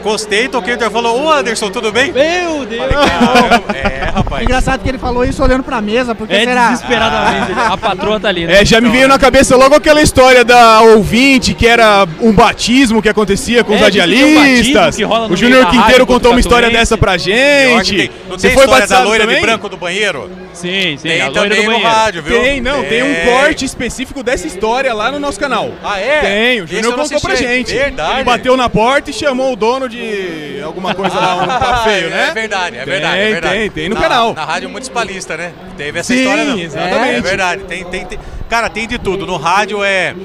Gostei, 0.07 0.47
toquei 0.47 0.73
o 0.73 0.75
interfone 0.75 1.03
falou: 1.03 1.21
Ô 1.25 1.29
Anderson, 1.31 1.69
tudo 1.69 1.91
bem? 1.91 2.13
meu 2.13 2.65
Deus! 2.65 2.85
Caramba, 2.89 3.75
é, 3.77 4.09
rapaz. 4.15 4.43
Engraçado 4.43 4.81
que 4.81 4.87
ele 4.87 4.97
falou 4.97 5.25
isso 5.25 5.43
olhando 5.43 5.63
pra 5.63 5.81
mesa, 5.81 6.15
porque 6.15 6.33
É 6.33 6.45
será? 6.45 6.69
desesperadamente. 6.69 7.51
A 7.71 7.77
patroa 7.77 8.17
tá 8.19 8.29
ali, 8.29 8.45
né? 8.47 8.61
É, 8.61 8.65
já 8.65 8.79
me 8.79 8.87
veio 8.89 9.07
na 9.09 9.19
cabeça 9.19 9.57
logo 9.57 9.75
aquela 9.75 10.01
história 10.01 10.45
da 10.45 10.79
ouvinte 10.81 11.53
que 11.53 11.67
era 11.67 12.07
um 12.21 12.31
batismo 12.31 13.01
que 13.01 13.09
acontecia 13.09 13.65
com 13.65 13.71
os 13.73 13.77
É, 13.77 13.81
um 13.81 13.83
radialistas. 13.83 14.97
no 14.97 15.33
o 15.33 15.35
Júnior 15.35 15.65
Quinteiro 15.65 15.83
rádio 15.83 16.07
contou 16.07 16.31
uma 16.31 16.39
história 16.39 16.69
dessa 16.69 16.97
pra 16.97 17.17
gente. 17.17 17.95
tem- 17.97 18.09
Não 18.29 18.37
Você 18.39 18.47
tem 18.47 18.55
foi 18.55 18.63
história 18.63 18.67
da 18.67 18.95
batizado 18.95 19.07
loira 19.09 19.23
também? 19.25 19.39
de 19.41 19.45
branco 19.45 19.67
do 19.67 19.75
banheiro? 19.77 20.29
Sim, 20.57 20.97
sim, 20.97 21.07
Tem 21.07 21.21
a 21.21 21.25
loira 21.29 21.41
também 21.43 21.57
do 21.59 21.63
no 21.71 21.71
banheiro. 21.77 21.89
rádio, 21.95 22.23
viu? 22.23 22.41
Tem, 22.41 22.59
não, 22.61 22.83
tem 22.83 23.03
um 23.03 23.13
Tem. 23.13 23.25
corte 23.25 23.63
específico 23.65 24.23
dessa 24.23 24.47
história 24.47 24.93
lá 24.93 25.11
no 25.11 25.19
nosso 25.19 25.39
canal. 25.39 25.71
Ah, 25.83 25.99
é? 25.99 26.19
Tem, 26.21 26.61
o 26.61 26.63
Esse 26.65 26.73
Júnior 26.75 26.91
eu 26.93 26.97
não 26.97 27.03
contou 27.03 27.21
pra 27.21 27.33
assisti. 27.33 27.51
gente. 27.53 27.73
Verdade. 27.73 28.13
Ele 28.15 28.23
bateu 28.23 28.57
na 28.57 28.69
porta 28.69 29.09
e 29.09 29.13
chamou 29.13 29.53
o 29.53 29.55
dono 29.55 29.87
de 29.87 30.59
alguma 30.63 30.93
coisa 30.95 31.15
lá, 31.15 31.35
um 31.35 31.83
feio, 31.89 32.09
né? 32.09 32.27
É 32.29 32.33
verdade, 32.33 32.75
é 32.75 32.79
Tem, 32.79 32.93
verdade. 32.93 33.17
é 33.21 33.31
verdade. 33.31 33.55
tem, 33.59 33.69
tem 33.69 33.89
no 33.89 33.95
Na- 33.95 34.01
canal. 34.01 34.33
Na 34.33 34.45
rádio 34.45 34.69
municipalista, 34.69 35.37
né? 35.37 35.51
Teve 35.77 35.99
essa 35.99 36.13
Sim, 36.13 36.19
história, 36.21 36.43
não. 36.45 36.57
exatamente. 36.59 37.15
É, 37.15 37.21
verdade. 37.21 37.63
Tem, 37.65 37.83
tem, 37.85 38.05
tem- 38.05 38.19
Cara, 38.49 38.69
tem 38.69 38.87
de 38.87 38.97
tudo. 38.97 39.25
No 39.27 39.37
rádio 39.37 39.83
é. 39.83 40.15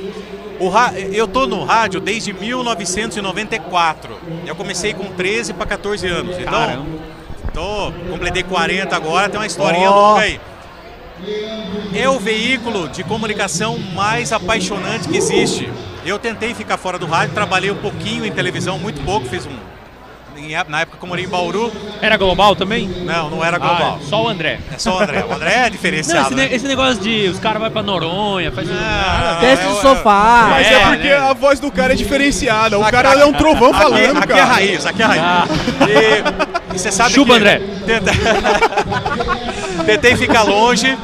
O 0.61 0.69
ra... 0.69 0.93
Eu 1.13 1.27
tô 1.27 1.47
no 1.47 1.65
rádio 1.65 1.99
desde 2.01 2.33
1994. 2.33 4.19
Eu 4.47 4.55
comecei 4.55 4.95
com 4.95 5.05
13 5.07 5.53
para 5.53 5.67
14 5.67 6.07
anos. 6.07 6.37
Então, 6.39 6.53
Caramba. 6.53 6.87
Tô, 7.53 7.93
completei 8.11 8.43
40 8.43 8.95
agora, 8.95 9.29
tem 9.29 9.39
uma 9.39 9.47
historinha 9.47 9.91
Ó. 9.91 10.13
longa 10.13 10.23
aí. 10.23 10.41
é 11.95 12.09
o 12.09 12.19
veículo 12.19 12.89
de 12.89 13.05
comunicação 13.05 13.79
mais 13.79 14.33
apaixonante 14.33 15.09
que 15.09 15.17
existe. 15.17 15.71
Eu 16.05 16.19
tentei 16.19 16.53
ficar 16.55 16.77
fora 16.77 16.99
do 16.99 17.07
rádio, 17.07 17.35
trabalhei 17.35 17.71
um 17.71 17.77
pouquinho 17.77 18.25
em 18.25 18.33
televisão, 18.33 18.79
muito 18.79 19.01
pouco, 19.05 19.27
fiz 19.27 19.47
um. 19.47 19.72
Em 20.53 20.71
Na 20.71 20.81
época 20.83 20.99
que 20.99 21.05
eu 21.05 21.09
morei 21.09 21.25
em 21.25 21.29
Bauru. 21.29 21.73
Era 22.01 22.17
global 22.17 22.55
também? 22.57 22.87
Não, 22.89 23.31
não 23.31 23.45
era 23.45 23.59
global. 23.59 23.99
Ah, 24.01 24.05
só 24.09 24.23
o 24.25 24.29
André. 24.29 24.59
É 24.73 24.79
só 24.79 24.99
o 24.99 25.01
André. 25.03 25.25
O 25.29 25.33
André 25.33 25.53
é 25.55 25.63
Não, 25.65 25.71
diferenciado. 25.71 26.27
esse, 26.27 26.35
né? 26.35 26.49
esse 26.53 26.67
negócio 26.67 27.01
de 27.03 27.29
os 27.29 27.39
caras 27.39 27.61
vão 27.61 27.71
pra 27.71 27.83
Noronha, 27.83 28.51
faz. 28.53 28.69
Teste 29.41 29.67
de 29.67 29.81
sofá. 29.81 30.49
Mas 30.51 30.67
é, 30.67 30.75
É, 30.75 30.87
porque 30.87 31.09
né? 31.09 31.17
a 31.17 31.33
voz 31.33 31.59
do 31.61 31.71
cara 31.71 31.93
é 31.93 31.97
diferenciada. 31.97 32.79
O 32.79 32.91
cara 32.91 33.13
é 33.21 33.25
um 33.25 33.33
trovão 33.33 33.71
Aqui- 33.75 33.83
falando, 33.83 34.17
aqui, 34.19 34.27
cara. 34.29 34.41
é 34.41 34.45
raiz, 34.45 34.87
aqui 34.87 35.03
é 35.03 35.05
raiz. 35.07 35.23
E, 36.73 36.75
e 36.75 36.79
você 36.79 36.91
sabe 36.93 37.13
Chupa, 37.15 37.33
que 37.35 37.39
André. 37.39 37.61
Tenta- 37.87 38.13
Tentei 39.87 40.17
ficar 40.17 40.43
longe, 40.43 40.97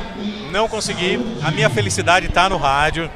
não 0.52 0.68
consegui. 0.68 1.20
A 1.42 1.50
minha 1.50 1.68
felicidade 1.70 2.26
está 2.26 2.48
no 2.48 2.56
rádio. 2.56 3.10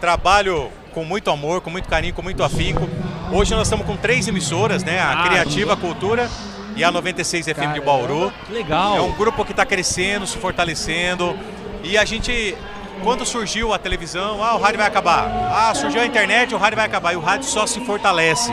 Trabalho 0.00 0.70
com 0.94 1.04
muito 1.04 1.30
amor, 1.30 1.60
com 1.60 1.70
muito 1.70 1.88
carinho, 1.88 2.14
com 2.14 2.22
muito 2.22 2.42
afinco. 2.44 2.88
Hoje 3.32 3.52
nós 3.54 3.66
estamos 3.66 3.84
com 3.84 3.96
três 3.96 4.28
emissoras, 4.28 4.84
né? 4.84 5.00
A 5.00 5.10
Ah, 5.24 5.28
Criativa 5.28 5.76
Cultura 5.76 6.30
e 6.76 6.84
a 6.84 6.90
96 6.90 7.46
FM 7.46 7.74
de 7.74 7.80
Bauru. 7.80 8.32
Legal. 8.48 8.96
É 8.96 9.00
um 9.00 9.12
grupo 9.12 9.44
que 9.44 9.50
está 9.50 9.66
crescendo, 9.66 10.26
se 10.26 10.38
fortalecendo. 10.38 11.36
E 11.82 11.98
a 11.98 12.04
gente, 12.04 12.56
quando 13.02 13.26
surgiu 13.26 13.72
a 13.74 13.78
televisão, 13.78 14.42
ah, 14.42 14.54
o 14.54 14.60
rádio 14.60 14.78
vai 14.78 14.86
acabar. 14.86 15.28
Ah, 15.52 15.74
surgiu 15.74 16.00
a 16.00 16.06
internet, 16.06 16.54
o 16.54 16.58
rádio 16.58 16.76
vai 16.76 16.86
acabar. 16.86 17.12
E 17.12 17.16
o 17.16 17.20
rádio 17.20 17.48
só 17.48 17.66
se 17.66 17.80
fortalece. 17.80 18.52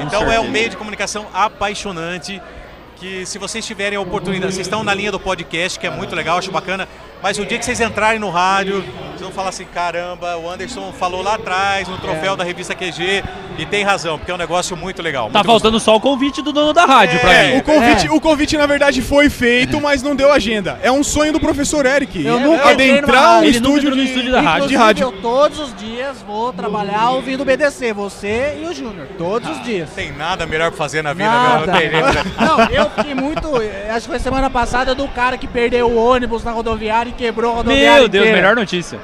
Então 0.00 0.30
é 0.30 0.40
um 0.40 0.50
meio 0.50 0.68
de 0.70 0.76
comunicação 0.76 1.26
apaixonante. 1.32 2.42
Que 2.96 3.24
se 3.24 3.38
vocês 3.38 3.64
tiverem 3.64 3.96
a 3.96 4.00
oportunidade, 4.00 4.52
vocês 4.52 4.66
estão 4.66 4.82
na 4.82 4.92
linha 4.92 5.12
do 5.12 5.20
podcast, 5.20 5.78
que 5.78 5.86
é 5.86 5.90
muito 5.90 6.16
legal, 6.16 6.38
acho 6.38 6.50
bacana. 6.50 6.88
Mas 7.22 7.38
o 7.38 7.46
dia 7.46 7.56
que 7.56 7.64
vocês 7.64 7.80
entrarem 7.80 8.18
no 8.18 8.28
rádio, 8.28 8.84
vocês 9.18 9.28
vão 9.28 9.32
falar 9.32 9.48
assim: 9.50 9.64
caramba, 9.64 10.36
o 10.36 10.48
Anderson 10.48 10.92
falou 10.92 11.22
lá 11.22 11.34
atrás, 11.34 11.88
no 11.88 11.98
troféu 11.98 12.34
É. 12.34 12.36
da 12.36 12.44
revista 12.44 12.74
QG, 12.74 13.22
e 13.58 13.66
tem 13.66 13.82
razão, 13.84 14.16
porque 14.18 14.30
é 14.30 14.34
um 14.34 14.38
negócio 14.38 14.76
muito 14.76 15.02
legal. 15.02 15.28
Tá 15.30 15.42
faltando 15.42 15.80
só 15.80 15.96
o 15.96 16.00
convite 16.00 16.40
do 16.40 16.52
dono 16.52 16.72
da 16.72 16.84
rádio 16.84 17.18
pra 17.20 17.32
É, 17.32 17.52
mim. 17.52 17.58
O 17.58 17.62
convite, 17.62 18.08
o 18.08 18.20
convite, 18.20 18.56
na 18.56 18.66
verdade, 18.66 19.02
foi 19.02 19.28
feito, 19.28 19.80
mas 19.80 20.02
não 20.02 20.14
deu 20.14 20.32
agenda. 20.32 20.78
É 20.82 20.90
um 20.92 21.02
sonho 21.02 21.32
do 21.32 21.40
professor 21.40 21.84
Eric. 21.84 22.24
Eu 22.24 22.38
nunca 22.40 22.72
entrei 22.72 22.88
numa 22.88 22.98
adentrar 22.98 23.22
um 23.22 23.34
rádio. 23.36 23.50
estúdio, 23.50 23.80
de, 23.92 24.00
Inclusive, 24.02 24.68
de 24.68 24.76
rádio. 24.76 25.02
eu 25.06 25.12
todos 25.20 25.58
os 25.58 25.74
dias 25.74 26.22
vou 26.26 26.52
trabalhar 26.52 27.10
ouvindo 27.10 27.40
o 27.40 27.44
BDC, 27.44 27.92
você 27.92 28.58
e 28.62 28.66
o 28.66 28.72
Júnior. 28.72 29.08
Todos 29.18 29.50
os 29.50 29.62
dias. 29.64 29.90
Tem 29.90 30.12
nada 30.12 30.46
melhor 30.46 30.70
pra 30.70 30.78
fazer 30.78 31.02
na 31.02 31.12
vida, 31.12 31.28
Nada. 31.28 31.58
meu. 31.58 31.66
Não 31.66 31.78
tem, 31.80 31.90
né? 31.90 32.02
Não, 32.38 32.60
eu 32.66 32.90
fiquei 32.90 33.14
muito. 33.14 33.60
eh, 33.60 33.88
Acho 33.90 34.02
que 34.02 34.08
foi 34.12 34.18
semana 34.18 34.48
passada 34.48 34.94
do 34.94 35.08
cara 35.08 35.36
que 35.36 35.46
perdeu 35.48 35.88
o 35.90 35.96
ônibus 35.96 36.44
na 36.44 36.52
rodoviária 36.52 37.10
e 37.10 37.12
quebrou 37.12 37.52
a 37.52 37.54
rodoviária. 37.56 38.00
Meu 38.00 38.08
Deus, 38.08 38.24
inteira. 38.26 38.36
melhor 38.40 38.54
notícia. 38.56 38.98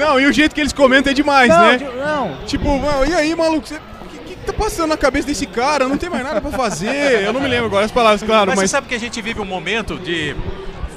Não, 0.00 0.18
e 0.20 0.26
o 0.26 0.32
jeito 0.32 0.54
que 0.54 0.60
eles 0.60 0.72
comentam 0.72 1.10
é 1.10 1.14
demais, 1.14 1.48
Não, 1.48 1.66
né? 1.66 1.78
não. 1.98 2.36
Tipo, 2.46 2.78
"Mano, 2.78 3.06
e 3.06 3.14
aí, 3.14 3.34
maluco? 3.34 3.66
você- 3.66 3.76
O 3.76 4.08
que, 4.08 4.34
que 4.34 4.36
tá 4.46 4.52
passando 4.52 4.88
na 4.88 4.96
cabeça 4.96 5.26
desse 5.28 5.46
cara? 5.46 5.86
Não 5.86 5.96
tem 5.98 6.08
mais 6.10 6.24
nada 6.24 6.40
pra 6.40 6.50
fazer. 6.50 7.22
Eu 7.22 7.32
não 7.32 7.40
me 7.40 7.46
lembro 7.48 7.66
agora 7.66 7.84
as 7.84 7.92
palavras, 7.92 8.22
claro, 8.22 8.46
Mas, 8.48 8.56
mas. 8.58 8.70
você 8.70 8.76
sabe 8.76 8.88
que 8.88 8.94
a 8.94 8.98
gente 9.00 9.20
vive 9.22 9.40
um 9.40 9.44
momento 9.44 9.96
de. 9.98 10.34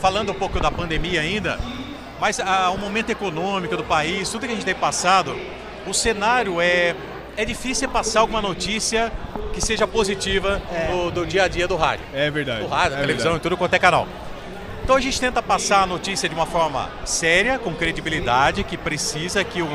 Falando 0.02 0.32
um 0.32 0.36
pouco 0.36 0.60
da 0.60 0.70
pandemia 0.72 1.22
ainda, 1.22 1.58
mas 2.20 2.40
ah, 2.40 2.72
o 2.72 2.78
momento 2.78 3.10
econômico 3.10 3.78
do 3.78 3.84
país, 3.84 4.28
tudo 4.30 4.46
que 4.46 4.52
a 4.52 4.56
gente 4.56 4.66
tem 4.66 4.76
passado, 4.76 5.36
o 5.88 5.94
cenário 5.94 6.60
é. 6.62 6.96
É 7.36 7.44
difícil 7.46 7.90
passar 7.90 8.20
alguma 8.20 8.40
notícia 8.44 9.12
que 9.54 9.60
seja 9.60 9.88
positiva 9.88 10.62
do, 10.92 11.10
do 11.10 11.26
dia 11.26 11.46
a 11.46 11.48
dia 11.48 11.68
do 11.68 11.76
rádio. 11.76 12.06
É 12.14 12.30
verdade. 12.30 12.62
Do 12.62 12.68
rádio, 12.68 12.98
é 12.98 13.02
televisão 13.02 13.32
verdade. 13.32 13.38
e 13.38 13.42
tudo 13.42 13.58
quanto 13.58 13.74
é 13.74 13.80
canal. 13.80 14.08
Então 14.84 14.98
a 14.98 15.00
gente 15.00 15.18
tenta 15.20 15.42
passar 15.42 15.84
a 15.84 15.86
notícia 15.86 16.28
de 16.28 16.36
uma 16.36 16.46
forma 16.46 16.90
séria, 17.06 17.58
com 17.58 17.74
credibilidade, 17.74 18.66
que 18.66 18.76
precisa, 18.76 19.42
que 19.42 19.62
o, 19.62 19.70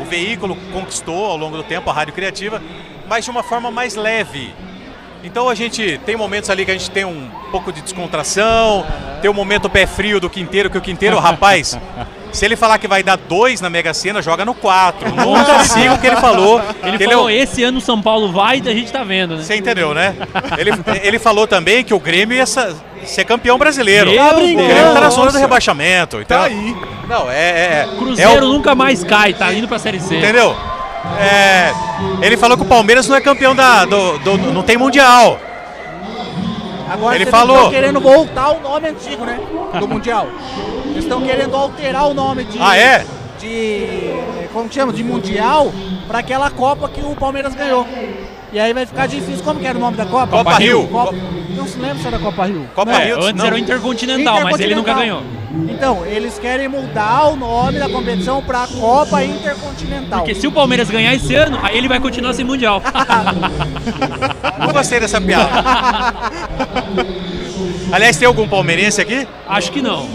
o 0.00 0.04
veículo 0.04 0.56
conquistou 0.72 1.26
ao 1.26 1.36
longo 1.36 1.56
do 1.56 1.64
tempo, 1.64 1.90
a 1.90 1.92
rádio 1.92 2.14
criativa, 2.14 2.62
mas 3.08 3.24
de 3.24 3.32
uma 3.32 3.42
forma 3.42 3.68
mais 3.68 3.96
leve. 3.96 4.54
Então 5.24 5.48
a 5.48 5.56
gente 5.56 5.98
tem 6.06 6.14
momentos 6.14 6.50
ali 6.50 6.64
que 6.64 6.70
a 6.70 6.74
gente 6.74 6.88
tem 6.88 7.04
um 7.04 7.28
pouco 7.50 7.72
de 7.72 7.82
descontração, 7.82 8.86
tem 9.20 9.28
o 9.28 9.34
momento 9.34 9.68
pé 9.68 9.86
frio 9.86 10.20
do 10.20 10.30
Quinteiro, 10.30 10.70
que 10.70 10.78
o 10.78 10.82
Quinteiro, 10.82 11.18
rapaz, 11.18 11.76
se 12.34 12.44
ele 12.44 12.56
falar 12.56 12.76
que 12.78 12.86
vai 12.88 13.02
dar 13.02 13.16
dois 13.16 13.60
na 13.60 13.70
Mega 13.70 13.94
Sena, 13.94 14.20
joga 14.20 14.44
no 14.44 14.52
quatro. 14.54 15.08
Nunca 15.14 15.64
siga 15.64 15.94
o 15.94 15.98
que 15.98 16.06
ele 16.06 16.16
falou. 16.16 16.60
Ele 16.82 16.98
que 16.98 17.04
falou, 17.04 17.30
é 17.30 17.32
o- 17.34 17.36
esse 17.42 17.62
ano 17.62 17.78
o 17.78 17.80
São 17.80 18.02
Paulo 18.02 18.30
vai 18.32 18.60
e 18.64 18.68
a 18.68 18.72
gente 18.74 18.92
tá 18.92 19.02
vendo, 19.04 19.36
né? 19.36 19.42
Você 19.42 19.56
entendeu, 19.56 19.94
né? 19.94 20.14
Ele, 20.58 20.70
ele 21.02 21.18
falou 21.18 21.46
também 21.46 21.82
que 21.84 21.94
o 21.94 21.98
Grêmio 22.00 22.36
ia 22.36 22.44
ser 22.46 23.24
campeão 23.24 23.56
brasileiro. 23.56 24.10
Meu 24.10 24.24
o 24.26 24.34
Grêmio 24.68 24.92
tá 24.94 25.00
na 25.00 25.10
zona 25.10 25.30
do 25.32 25.38
rebaixamento. 25.38 26.20
Então, 26.20 26.38
Tá 26.40 26.44
aí. 26.44 26.76
Não, 27.08 27.30
é. 27.30 27.34
é, 27.36 27.86
é 27.92 27.96
Cruzeiro 27.98 28.30
é 28.32 28.38
o- 28.42 28.48
nunca 28.52 28.74
mais 28.74 29.04
cai, 29.04 29.32
tá 29.34 29.52
indo 29.52 29.68
pra 29.68 29.78
Série 29.78 30.00
C. 30.00 30.16
Entendeu? 30.18 30.56
É, 31.20 31.72
ele 32.22 32.36
falou 32.36 32.56
que 32.56 32.62
o 32.62 32.66
Palmeiras 32.66 33.06
não 33.08 33.14
é 33.16 33.20
campeão 33.20 33.54
da. 33.54 33.84
Do, 33.84 34.18
do- 34.18 34.38
não 34.52 34.62
tem 34.62 34.76
mundial. 34.76 35.38
Agora 36.90 37.16
Ele 37.16 37.26
falou. 37.26 37.56
estão 37.56 37.70
querendo 37.70 38.00
voltar 38.00 38.50
o 38.52 38.60
nome 38.60 38.88
antigo, 38.88 39.24
né? 39.24 39.40
Do 39.78 39.88
Mundial. 39.88 40.28
Eles 40.86 41.04
estão 41.04 41.22
querendo 41.22 41.56
alterar 41.56 42.08
o 42.08 42.14
nome 42.14 42.44
de. 42.44 42.58
Ah, 42.60 42.76
é? 42.76 43.04
De. 43.38 44.48
Como 44.52 44.68
que 44.68 44.74
chama? 44.74 44.92
De 44.92 45.02
Mundial 45.02 45.72
pra 46.06 46.18
aquela 46.20 46.50
Copa 46.50 46.88
que 46.88 47.00
o 47.00 47.14
Palmeiras 47.16 47.54
ganhou. 47.54 47.86
E 48.54 48.60
aí 48.60 48.72
vai 48.72 48.86
ficar 48.86 49.06
difícil. 49.08 49.42
Como 49.44 49.58
que 49.58 49.66
era 49.66 49.76
o 49.76 49.80
nome 49.80 49.96
da 49.96 50.06
Copa? 50.06 50.28
Copa 50.28 50.54
Rio. 50.58 50.86
Copa- 50.86 51.12
Não 51.56 51.66
se 51.66 51.76
lembra 51.78 51.98
se 51.98 52.06
era 52.06 52.18
Copa 52.20 52.46
Rio. 52.46 52.66
Copa 52.74 52.92
Não. 52.92 53.00
Rio, 53.00 53.16
Antes 53.16 53.34
não. 53.34 53.46
era 53.46 53.54
o 53.56 53.58
Intercontinental, 53.58 54.40
mas 54.44 54.60
ele 54.60 54.74
nunca 54.76 54.94
ganhou. 54.94 55.22
Então, 55.68 56.04
eles 56.06 56.38
querem 56.38 56.66
mudar 56.68 57.26
o 57.30 57.36
nome 57.36 57.78
da 57.78 57.88
competição 57.88 58.42
pra 58.42 58.66
Copa 58.68 59.22
Intercontinental. 59.24 60.20
Porque 60.20 60.34
se 60.36 60.46
o 60.46 60.52
Palmeiras 60.52 60.88
ganhar 60.90 61.14
esse 61.14 61.34
ano, 61.34 61.58
aí 61.62 61.76
ele 61.78 61.88
vai 61.88 61.98
continuar 62.00 62.32
sem 62.32 62.44
Mundial. 62.44 62.80
Não 64.58 64.72
gostei 64.72 65.00
dessa 65.00 65.20
piada. 65.20 65.50
Aliás, 67.92 68.16
tem 68.16 68.26
algum 68.26 68.48
palmeirense 68.48 69.00
aqui? 69.00 69.26
Acho 69.48 69.70
que 69.70 69.80
não. 69.82 70.08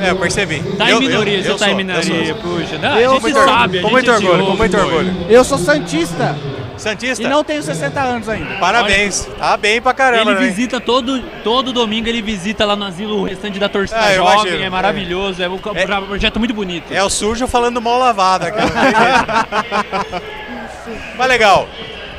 É, 0.00 0.10
eu 0.10 0.16
percebi. 0.16 0.60
Tá 0.78 0.88
Eu- 0.90 0.98
em 1.02 1.06
minoria, 1.08 1.38
eu- 1.38 1.42
você 1.44 1.50
eu 1.50 1.56
tá 1.58 1.66
em 1.66 1.70
sou, 1.72 1.80
eu 1.80 1.84
minoria, 1.86 2.34
puxa. 2.36 2.78
Não, 2.78 2.98
Eu- 2.98 3.12
a 3.12 3.20
gente 3.20 3.32
sabe, 3.34 3.80
com 3.80 3.90
muito 3.90 4.04
te 4.04 4.10
orgulho, 4.10 4.46
com 4.46 4.56
muito 4.56 4.76
orgulho. 4.78 5.14
Eu 5.28 5.44
sou 5.44 5.58
Santista 5.58 6.34
Santista. 6.80 7.22
e 7.22 7.28
não 7.28 7.44
tenho 7.44 7.62
60 7.62 8.00
anos 8.00 8.28
ainda. 8.28 8.54
Parabéns. 8.56 9.28
Tá 9.38 9.56
bem 9.56 9.80
pra 9.80 9.94
caramba, 9.94 10.32
Ele 10.32 10.40
né? 10.40 10.46
visita 10.46 10.80
todo, 10.80 11.20
todo 11.44 11.72
domingo, 11.72 12.08
ele 12.08 12.22
visita 12.22 12.64
lá 12.64 12.74
no 12.74 12.84
asilo 12.84 13.20
o 13.20 13.24
restante 13.24 13.58
da 13.58 13.68
torcida 13.68 14.00
eu 14.12 14.24
jovem, 14.24 14.40
imagino. 14.42 14.64
é 14.64 14.70
maravilhoso, 14.70 15.42
é 15.42 15.48
um 15.48 15.60
É- 15.74 15.86
projeto 15.86 16.38
muito 16.38 16.54
bonito. 16.54 16.92
É 16.92 17.02
o 17.04 17.10
sujo 17.10 17.46
falando 17.46 17.80
mal 17.80 17.98
tem 17.98 18.10
jeito. 18.10 18.56
Mas 21.16 21.28
legal. 21.28 21.68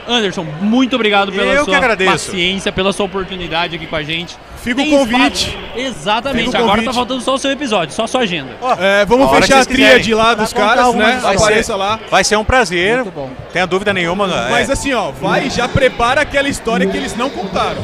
Anderson, 0.07 0.43
muito 0.61 0.95
obrigado 0.95 1.31
pela 1.31 1.53
Eu 1.53 1.65
sua 1.65 1.79
paciência, 2.05 2.71
pela 2.71 2.91
sua 2.91 3.05
oportunidade 3.05 3.75
aqui 3.75 3.85
com 3.87 3.95
a 3.95 4.03
gente. 4.03 4.35
Fica 4.61 4.81
o 4.81 4.89
convite. 4.89 5.49
espaço- 5.49 5.71
Exatamente, 5.75 6.55
agora 6.55 6.69
convite. 6.71 6.85
tá 6.85 6.93
faltando 6.93 7.21
só 7.21 7.33
o 7.33 7.37
seu 7.37 7.51
episódio, 7.51 7.93
só 7.95 8.03
a 8.03 8.07
sua 8.07 8.21
agenda. 8.21 8.51
É, 8.79 9.05
vamos 9.05 9.31
A 9.31 9.41
fechar 9.41 9.61
a 9.61 9.65
tríade 9.65 10.13
lá 10.13 10.33
dos 10.33 10.53
caras, 10.53 10.93
né? 10.93 11.15
histórias. 11.15 11.41
Apareça 11.41 11.75
lá. 11.75 11.99
Vai 12.09 12.23
ser 12.23 12.35
um 12.35 12.43
prazer. 12.43 12.97
Muito 12.97 13.11
bom. 13.11 13.29
Tenha 13.51 13.65
dúvida 13.65 13.91
nenhuma. 13.93 14.27
Mas 14.49 14.69
é. 14.69 14.73
assim, 14.73 14.93
ó, 14.93 15.11
vai 15.11 15.47
e 15.47 15.49
já 15.49 15.67
prepara 15.67 16.21
aquela 16.21 16.47
história 16.49 16.85
que 16.87 16.95
eles 16.95 17.15
não 17.15 17.29
contaram. 17.29 17.81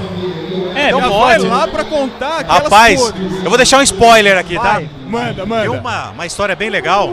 É, 0.75 0.89
já 0.91 1.09
pode. 1.09 1.47
vai 1.47 1.57
lá 1.59 1.67
pra 1.67 1.83
contar 1.83 2.39
aquelas 2.41 2.63
Rapaz, 2.63 2.99
cores. 3.01 3.33
eu 3.43 3.49
vou 3.49 3.57
deixar 3.57 3.79
um 3.79 3.81
spoiler 3.83 4.37
aqui, 4.37 4.55
tá? 4.55 4.73
Vai. 4.73 4.89
Manda, 5.07 5.45
manda. 5.45 5.61
Tem 5.61 5.69
uma, 5.79 6.09
uma 6.11 6.25
história 6.25 6.55
bem 6.55 6.69
legal. 6.69 7.11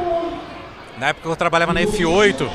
Na 0.99 1.09
época 1.09 1.23
que 1.27 1.32
eu 1.32 1.36
trabalhava 1.36 1.73
na 1.73 1.81
F8. 1.81 2.47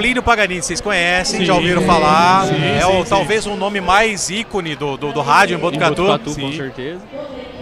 Plínio 0.00 0.22
Paganini, 0.22 0.62
vocês 0.62 0.80
conhecem, 0.80 1.44
já 1.44 1.52
Sim, 1.52 1.58
ouviram 1.58 1.82
falar. 1.82 2.46
sim, 2.46 2.54
é 2.54 2.80
sim, 2.80 2.86
o, 2.86 3.04
sim. 3.04 3.10
talvez 3.10 3.44
o 3.44 3.54
nome 3.54 3.82
mais 3.82 4.30
ícone 4.30 4.74
do, 4.74 4.96
do, 4.96 5.12
do 5.12 5.20
rádio 5.20 5.56
em 5.56 5.58
Em 5.58 5.60
Botucatu. 5.60 6.06
Botucatu, 6.06 6.40
com 6.40 6.52
certeza. 6.54 7.02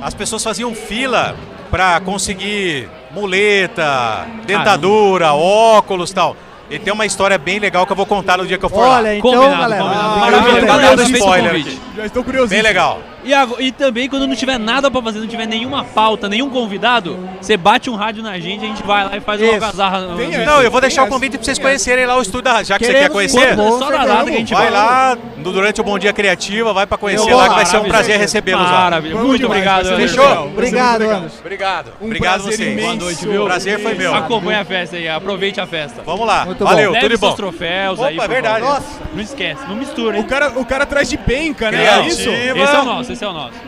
As 0.01 0.15
pessoas 0.15 0.45
faziam 0.45 0.73
fila 0.73 1.35
pra 1.69 1.99
conseguir 1.99 2.89
muleta, 3.11 4.25
dentadura, 4.47 5.33
óculos 5.33 6.13
e 6.13 6.15
tal. 6.15 6.37
E 6.71 6.79
tem 6.79 6.93
uma 6.93 7.05
história 7.05 7.37
bem 7.39 7.59
legal 7.59 7.85
que 7.85 7.91
eu 7.91 7.97
vou 7.97 8.07
contar 8.07 8.39
no 8.39 8.47
dia 8.47 8.57
que 8.57 8.65
eu 8.65 8.69
for 8.71 8.85
Olha, 8.87 9.09
lá. 9.09 9.15
então, 9.17 9.33
Combinado, 9.33 9.59
galera. 9.61 9.83
combinado. 9.83 10.15
Ah, 10.15 10.17
Maravilha, 10.19 10.67
já 10.67 10.77
respeito 10.91 11.11
o 11.15 11.19
spoiler. 11.19 11.65
Já 11.97 12.07
estou 12.07 12.23
curioso. 12.23 12.51
Bem 12.51 12.63
legal. 12.63 13.01
E, 13.29 13.67
e 13.67 13.73
também, 13.73 14.09
quando 14.09 14.27
não 14.27 14.35
tiver 14.35 14.59
nada 14.59 14.91
pra 14.91 15.03
fazer, 15.03 15.19
não 15.21 15.27
tiver 15.27 15.47
nenhuma 15.47 15.85
pauta, 15.85 16.29
nenhum 16.29 16.49
convidado, 16.49 17.19
você 17.41 17.57
bate 17.57 17.91
um 17.91 17.95
rádio 17.95 18.23
na 18.23 18.39
gente, 18.39 18.65
a 18.65 18.69
gente 18.69 18.83
vai 18.83 19.05
lá 19.05 19.17
e 19.17 19.21
faz 19.21 19.41
uma 19.41 19.53
algazarra. 19.55 20.01
Não, 20.47 20.63
eu 20.63 20.71
vou 20.71 20.81
deixar 20.81 21.05
o 21.05 21.09
convite 21.09 21.37
pra 21.37 21.45
vocês 21.45 21.59
conhecerem 21.59 22.07
lá 22.07 22.17
o 22.17 22.23
estúdio 22.23 22.43
da 22.43 22.63
já 22.63 22.79
que 22.79 22.85
você 22.87 22.93
quer 22.93 23.09
Queremos 23.09 23.13
conhecer. 23.15 23.57
muito 23.57 23.57
bom. 23.57 23.79
Só 23.79 23.91
na 23.91 24.07
data 24.07 24.25
que 24.25 24.37
a 24.37 24.39
gente 24.39 24.55
Vai 24.55 24.63
vai. 24.65 24.71
lá 24.73 25.19
durante 25.37 25.81
o 25.81 25.85
Bom 25.85 25.99
Dia 25.99 26.13
Criativa, 26.13 26.73
vai 26.73 26.87
pra 26.87 26.97
conhecer 26.99 27.31
Eu 27.31 27.37
lá 27.37 27.49
que 27.49 27.55
vai 27.55 27.67
ser 27.67 27.77
um 27.79 27.85
prazer 27.85 28.19
recebê-los 28.19 28.65
lá. 28.65 28.71
Maravilha. 28.85 29.17
Muito 29.17 29.43
demais, 29.43 29.87
obrigado. 29.87 29.97
Fechou? 29.97 30.47
Obrigado. 30.47 31.03
Anderson. 31.03 31.37
Obrigado. 31.41 31.93
Um 32.01 32.07
Obrigado 32.07 32.43
prazer 32.43 32.57
vocês. 32.57 32.73
imenso. 32.73 32.87
Boa 32.89 33.05
noite, 33.05 33.27
viu? 33.27 33.45
Prazer 33.45 33.79
foi 33.81 33.95
meu. 33.95 34.15
Acompanhe 34.15 34.59
a 34.59 34.65
festa 34.65 34.97
aí, 34.97 35.09
aproveite 35.09 35.61
a 35.61 35.67
festa. 35.67 36.03
Vamos 36.05 36.27
lá. 36.27 36.45
Muito 36.47 36.59
bom. 36.59 36.65
Valeu, 36.65 36.93
Leve 36.93 37.09
tudo 37.09 37.19
bom. 37.21 37.35
troféus 37.35 37.99
Opa, 37.99 38.09
aí. 38.09 38.19
é 38.19 38.29
verdade. 38.29 38.65
Nossa. 38.65 38.87
Não 39.15 39.23
esquece, 39.23 39.61
não 39.69 39.77
mistura, 39.77 40.17
O 40.17 40.21
hein? 40.21 40.27
cara, 40.27 40.49
o 40.59 40.65
cara 40.65 40.87
traz 40.87 41.09
de 41.09 41.17
penca, 41.17 41.71
né? 41.71 41.85
É 41.87 42.07
isso? 42.07 42.29
Esse 42.29 42.75
é 42.75 42.81
o 42.81 42.85
nosso, 42.85 43.13
esse 43.19 43.25
é 43.25 43.29
o 43.29 43.33
nosso. 43.33 43.59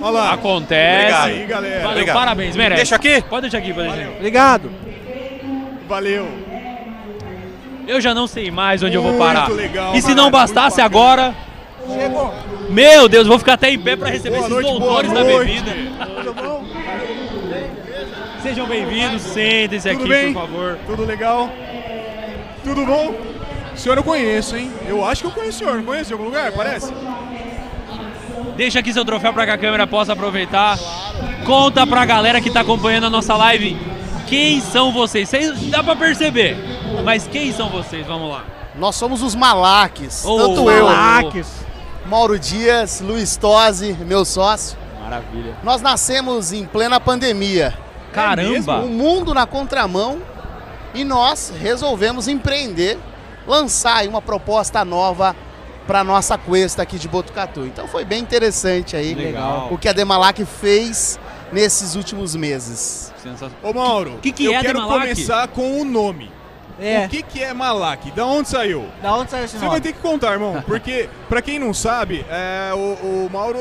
Olha 0.00 0.10
lá. 0.12 0.32
Acontece. 0.32 1.02
Obrigado. 1.02 1.26
Aí, 1.28 1.46
galera. 1.46 1.74
Valeu, 1.74 1.90
Obrigado. 1.90 2.16
parabéns, 2.16 2.56
merece. 2.56 2.76
Deixa 2.82 2.96
aqui? 2.96 3.22
Pode 3.22 3.42
deixar 3.42 3.58
aqui, 3.58 3.74
pode 3.74 3.88
deixar 3.88 4.02
aqui. 4.04 4.16
Obrigado. 4.16 4.70
Valeu. 5.88 6.28
Eu 7.88 8.00
já 8.00 8.14
não 8.14 8.28
sei 8.28 8.50
mais 8.52 8.80
onde 8.82 8.94
eu 8.94 9.02
vou 9.02 9.12
Muito 9.12 9.24
parar. 9.24 9.50
legal, 9.50 9.92
e 9.96 10.00
se 10.00 10.14
não 10.14 10.24
muito 10.24 10.34
bastasse 10.34 10.80
agora, 10.80 11.34
Chegou. 11.84 12.32
meu 12.70 13.08
Deus, 13.08 13.26
vou 13.26 13.40
ficar 13.40 13.54
até 13.54 13.70
em 13.72 13.78
pé 13.78 13.96
para 13.96 14.08
receber 14.08 14.36
Boa 14.36 14.40
esses 14.46 14.50
noite, 14.52 14.70
doutores 14.70 15.12
da 15.12 15.24
bebida. 15.24 15.70
Tudo 16.14 16.34
bom? 16.34 16.64
Sejam 18.40 18.66
bem-vindos, 18.66 19.22
sentem-se 19.22 19.88
aqui, 19.90 20.08
bem? 20.08 20.32
por 20.32 20.42
favor. 20.42 20.78
Tudo 20.86 21.04
legal? 21.04 21.50
Tudo 22.62 22.86
bom? 22.86 23.14
O 23.74 23.76
senhor 23.76 23.96
eu 23.98 24.04
conheço, 24.04 24.56
hein? 24.56 24.70
Eu 24.86 25.04
acho 25.04 25.22
que 25.22 25.26
eu 25.26 25.32
conheço 25.32 25.56
o 25.56 25.58
senhor. 25.58 25.76
Não 25.78 25.84
conheço 25.84 26.10
em 26.10 26.12
algum 26.12 26.26
lugar? 26.26 26.52
Parece? 26.52 26.92
Deixa 28.56 28.78
aqui 28.78 28.92
seu 28.92 29.04
troféu 29.04 29.32
para 29.32 29.46
que 29.46 29.50
a 29.52 29.58
câmera 29.58 29.86
possa 29.86 30.12
aproveitar. 30.12 30.78
Conta 31.44 31.86
pra 31.86 32.04
galera 32.04 32.40
que 32.40 32.50
tá 32.50 32.60
acompanhando 32.60 33.06
a 33.06 33.10
nossa 33.10 33.36
live 33.36 33.76
quem 34.32 34.62
são 34.62 34.90
vocês. 34.92 35.28
Vocês 35.28 35.60
dá 35.68 35.82
pra 35.82 35.94
perceber, 35.94 36.56
mas 37.04 37.26
quem 37.26 37.52
são 37.52 37.68
vocês? 37.68 38.06
Vamos 38.06 38.30
lá. 38.30 38.44
Nós 38.74 38.96
somos 38.96 39.22
os 39.22 39.34
Malaques. 39.34 40.24
Ô, 40.24 40.38
tanto 40.38 40.70
eu, 40.70 40.86
Malaques. 40.86 41.52
Mauro 42.06 42.38
Dias, 42.38 43.02
Luiz 43.02 43.36
Tosi, 43.36 43.92
meu 44.06 44.24
sócio. 44.24 44.78
Maravilha. 45.02 45.54
Nós 45.62 45.82
nascemos 45.82 46.50
em 46.50 46.64
plena 46.64 46.98
pandemia. 46.98 47.74
Caramba! 48.10 48.80
O 48.80 48.88
mundo 48.88 49.34
na 49.34 49.44
contramão 49.46 50.22
e 50.94 51.04
nós 51.04 51.52
resolvemos 51.60 52.26
empreender, 52.26 52.98
lançar 53.46 53.96
aí 53.96 54.08
uma 54.08 54.22
proposta 54.22 54.82
nova 54.82 55.36
para 55.86 56.02
nossa 56.04 56.36
cuesta 56.38 56.82
aqui 56.82 56.98
de 56.98 57.08
Botucatu. 57.08 57.60
Então 57.66 57.86
foi 57.88 58.04
bem 58.04 58.20
interessante 58.20 58.96
aí 58.96 59.14
Legal. 59.14 59.68
o 59.70 59.78
que 59.78 59.88
a 59.88 59.92
Demalac 59.92 60.44
fez 60.44 61.18
nesses 61.52 61.94
últimos 61.94 62.34
meses. 62.36 63.12
Ô 63.62 63.72
Mauro, 63.72 64.18
que 64.22 64.32
que 64.32 64.44
eu 64.46 64.54
é 64.54 64.60
quero 64.60 64.80
Demalac? 64.80 65.00
começar 65.00 65.48
com 65.48 65.80
o 65.80 65.84
nome. 65.84 66.30
É. 66.80 67.04
O 67.04 67.08
que, 67.10 67.22
que 67.22 67.40
é 67.40 67.52
Malak? 67.52 68.10
Da 68.12 68.26
onde 68.26 68.48
saiu? 68.48 68.86
Da 69.00 69.14
onde 69.14 69.30
saiu 69.30 69.44
esse 69.44 69.56
Você 69.56 69.68
vai 69.68 69.80
ter 69.80 69.92
que 69.92 70.00
contar, 70.00 70.32
irmão. 70.32 70.60
Porque, 70.66 71.08
pra 71.28 71.40
quem 71.40 71.56
não 71.58 71.72
sabe, 71.72 72.24
é, 72.28 72.72
o, 72.74 73.26
o 73.26 73.30
Mauro, 73.30 73.58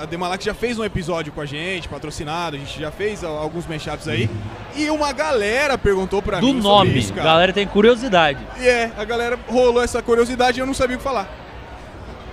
a 0.00 0.06
Demalak 0.06 0.42
já 0.42 0.54
fez 0.54 0.78
um 0.78 0.84
episódio 0.84 1.32
com 1.32 1.40
a 1.40 1.44
gente, 1.44 1.86
patrocinado, 1.88 2.56
a 2.56 2.58
gente 2.58 2.80
já 2.80 2.90
fez 2.90 3.22
a- 3.24 3.28
alguns 3.28 3.66
mashups 3.66 4.08
aí. 4.08 4.30
E 4.76 4.88
uma 4.88 5.12
galera 5.12 5.76
perguntou 5.76 6.22
pra 6.22 6.38
Do 6.40 6.46
mim 6.46 6.62
sobre 6.62 6.68
nome, 6.88 6.98
isso, 6.98 7.12
cara. 7.12 7.24
galera 7.24 7.52
tem 7.52 7.66
curiosidade. 7.66 8.38
E 8.58 8.66
é, 8.66 8.90
a 8.96 9.04
galera 9.04 9.38
rolou 9.48 9.82
essa 9.82 10.00
curiosidade 10.00 10.58
e 10.58 10.60
eu 10.62 10.66
não 10.66 10.72
sabia 10.72 10.94
o 10.96 10.98
que 10.98 11.04
falar. 11.04 11.28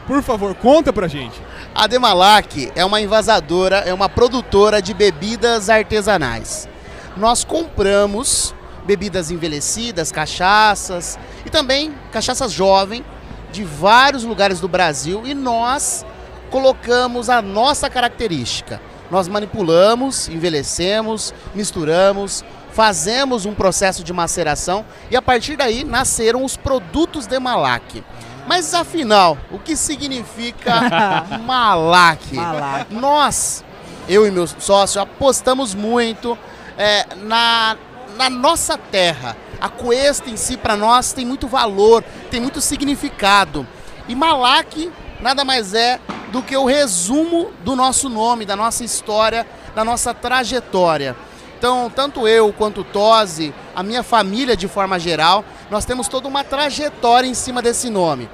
Por 0.10 0.23
favor, 0.23 0.56
conta 0.56 0.91
pra 0.91 1.07
gente. 1.07 1.40
A 1.76 1.86
Demalac 1.86 2.72
é 2.76 2.84
uma 2.84 2.99
envasadora, 2.99 3.76
é 3.86 3.94
uma 3.94 4.10
produtora 4.10 4.81
de 4.81 4.91
bebidas 4.91 5.69
artesanais. 5.69 6.68
Nós 7.15 7.44
compramos 7.44 8.56
bebidas 8.88 9.30
envelhecidas, 9.30 10.11
cachaças 10.11 11.19
e 11.45 11.49
também 11.52 11.94
cachaças 12.11 12.52
jovem 12.52 13.06
de 13.52 13.64
vários 13.64 14.23
lugares 14.23 14.60
do 14.60 14.68
Brasil 14.68 15.22
e 15.27 15.36
nós 15.36 16.03
colocamos 16.49 17.30
a 17.30 17.40
nossa 17.40 17.88
característica. 17.88 18.81
Nós 19.11 19.27
manipulamos, 19.27 20.27
envelhecemos, 20.27 21.36
misturamos, 21.53 22.44
fazemos 22.72 23.45
um 23.45 23.53
processo 23.53 24.03
de 24.03 24.11
maceração 24.11 24.84
e 25.11 25.15
a 25.15 25.22
partir 25.22 25.56
daí 25.56 25.84
nasceram 25.84 26.44
os 26.44 26.57
produtos 26.57 27.27
Demalac. 27.27 28.03
Mas 28.50 28.74
afinal, 28.74 29.38
o 29.52 29.60
que 29.60 29.76
significa 29.76 30.82
Malac? 31.46 32.34
Malac. 32.34 32.92
Nós, 32.92 33.64
eu 34.08 34.26
e 34.26 34.32
meu 34.32 34.48
sócio, 34.48 35.00
apostamos 35.00 35.76
muito 35.76 36.36
é, 36.76 37.06
na, 37.18 37.78
na 38.18 38.28
nossa 38.28 38.76
terra. 38.76 39.38
A 39.62 39.70
cuesta 39.70 40.32
em 40.32 40.36
si, 40.36 40.58
para 40.58 40.76
nós, 40.76 41.14
tem 41.14 41.28
muito 41.28 41.48
valor, 41.48 42.04
tem 42.32 42.42
muito 42.42 42.60
significado. 42.60 43.68
E 44.08 44.16
Malac 44.16 44.92
nada 45.22 45.46
mais 45.46 45.76
é 45.76 46.00
do 46.32 46.42
que 46.42 46.58
o 46.58 46.66
resumo 46.66 47.52
do 47.64 47.76
nosso 47.76 48.10
nome, 48.10 48.48
da 48.48 48.56
nossa 48.56 48.84
história, 48.84 49.46
da 49.76 49.86
nossa 49.86 50.12
trajetória. 50.12 51.16
Então, 51.60 51.91
tanto 51.94 52.26
eu 52.26 52.53
quanto 52.53 52.81
o 52.81 52.84
Tosi, 52.86 53.53
a 53.76 53.84
minha 53.84 54.02
família 54.02 54.56
de 54.56 54.65
forma 54.65 54.98
geral, 54.98 55.44
nós 55.69 55.84
temos 55.84 56.07
toda 56.07 56.26
uma 56.26 56.41
trajetória 56.41 57.27
em 57.27 57.34
cima 57.34 57.61
desse 57.61 57.90
nome. 57.90 58.30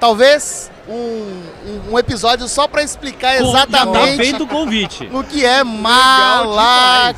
Talvez 0.00 0.68
um, 0.88 0.92
um- 0.92 1.92
um 1.92 1.98
episódio 1.98 2.46
só 2.48 2.66
para 2.66 2.82
explicar 2.82 3.36
tá 3.38 3.42
exatamente 3.42 4.16
feito 4.16 4.42
o 4.42 4.46
convite. 4.48 5.08
o 5.14 5.22
que 5.22 5.44
é 5.44 5.62
Malac, 5.62 7.16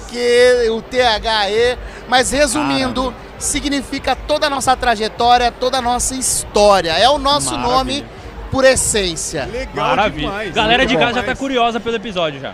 o 0.70 0.82
THE, 0.82 1.78
mas 2.08 2.30
resumindo, 2.30 3.12
significa 3.38 4.14
toda 4.14 4.48
a 4.48 4.50
nossa 4.50 4.76
trajetória, 4.76 5.50
toda 5.50 5.78
a 5.78 5.82
nossa 5.82 6.14
história. 6.14 6.92
É 6.92 7.08
o 7.08 7.18
nosso 7.18 7.52
Maravilha. 7.56 7.74
nome 7.76 8.06
por 8.50 8.64
essência. 8.64 9.48
Maravilha. 9.74 10.50
Galera 10.52 10.84
de 10.86 10.94
casa 10.96 11.14
já 11.14 11.22
tá 11.22 11.34
curiosa 11.34 11.80
pelo 11.80 11.96
episódio 11.96 12.38
já. 12.38 12.52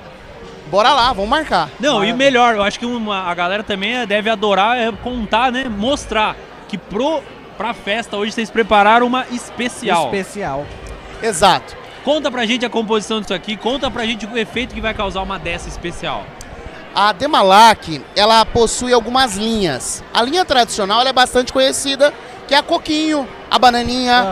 Bora 0.74 0.92
lá, 0.92 1.12
vamos 1.12 1.30
marcar. 1.30 1.70
Não, 1.78 2.04
e 2.04 2.12
melhor, 2.12 2.56
eu 2.56 2.62
acho 2.64 2.80
que 2.80 2.84
uma- 2.84 3.30
a 3.30 3.32
galera 3.32 3.62
também 3.62 4.04
deve 4.08 4.28
adorar 4.28 4.76
é, 4.76 4.90
contar, 4.90 5.52
né? 5.52 5.66
Mostrar 5.68 6.34
que 6.66 6.76
pro, 6.76 7.22
pra 7.56 7.72
festa 7.72 8.16
hoje 8.16 8.32
vocês 8.32 8.50
prepararam 8.50 9.06
uma 9.06 9.24
especial. 9.30 10.06
Especial. 10.06 10.66
Exato. 11.22 11.76
Conta 12.02 12.28
pra 12.28 12.44
gente 12.44 12.66
a 12.66 12.68
composição 12.68 13.20
disso 13.20 13.32
aqui, 13.32 13.56
conta 13.56 13.88
pra 13.88 14.04
gente 14.04 14.26
o 14.26 14.36
efeito 14.36 14.74
que 14.74 14.80
vai 14.80 14.92
causar 14.92 15.22
uma 15.22 15.38
dessa 15.38 15.68
especial. 15.68 16.24
A 16.92 17.12
Demalac, 17.12 18.02
ela 18.16 18.44
possui 18.44 18.92
algumas 18.92 19.36
linhas. 19.36 20.02
A 20.12 20.22
linha 20.22 20.44
tradicional 20.44 21.02
ela 21.02 21.10
é 21.10 21.12
bastante 21.12 21.52
conhecida, 21.52 22.12
que 22.48 22.54
é 22.54 22.58
a 22.58 22.62
coquinho, 22.64 23.28
a 23.48 23.56
bananinha, 23.60 24.26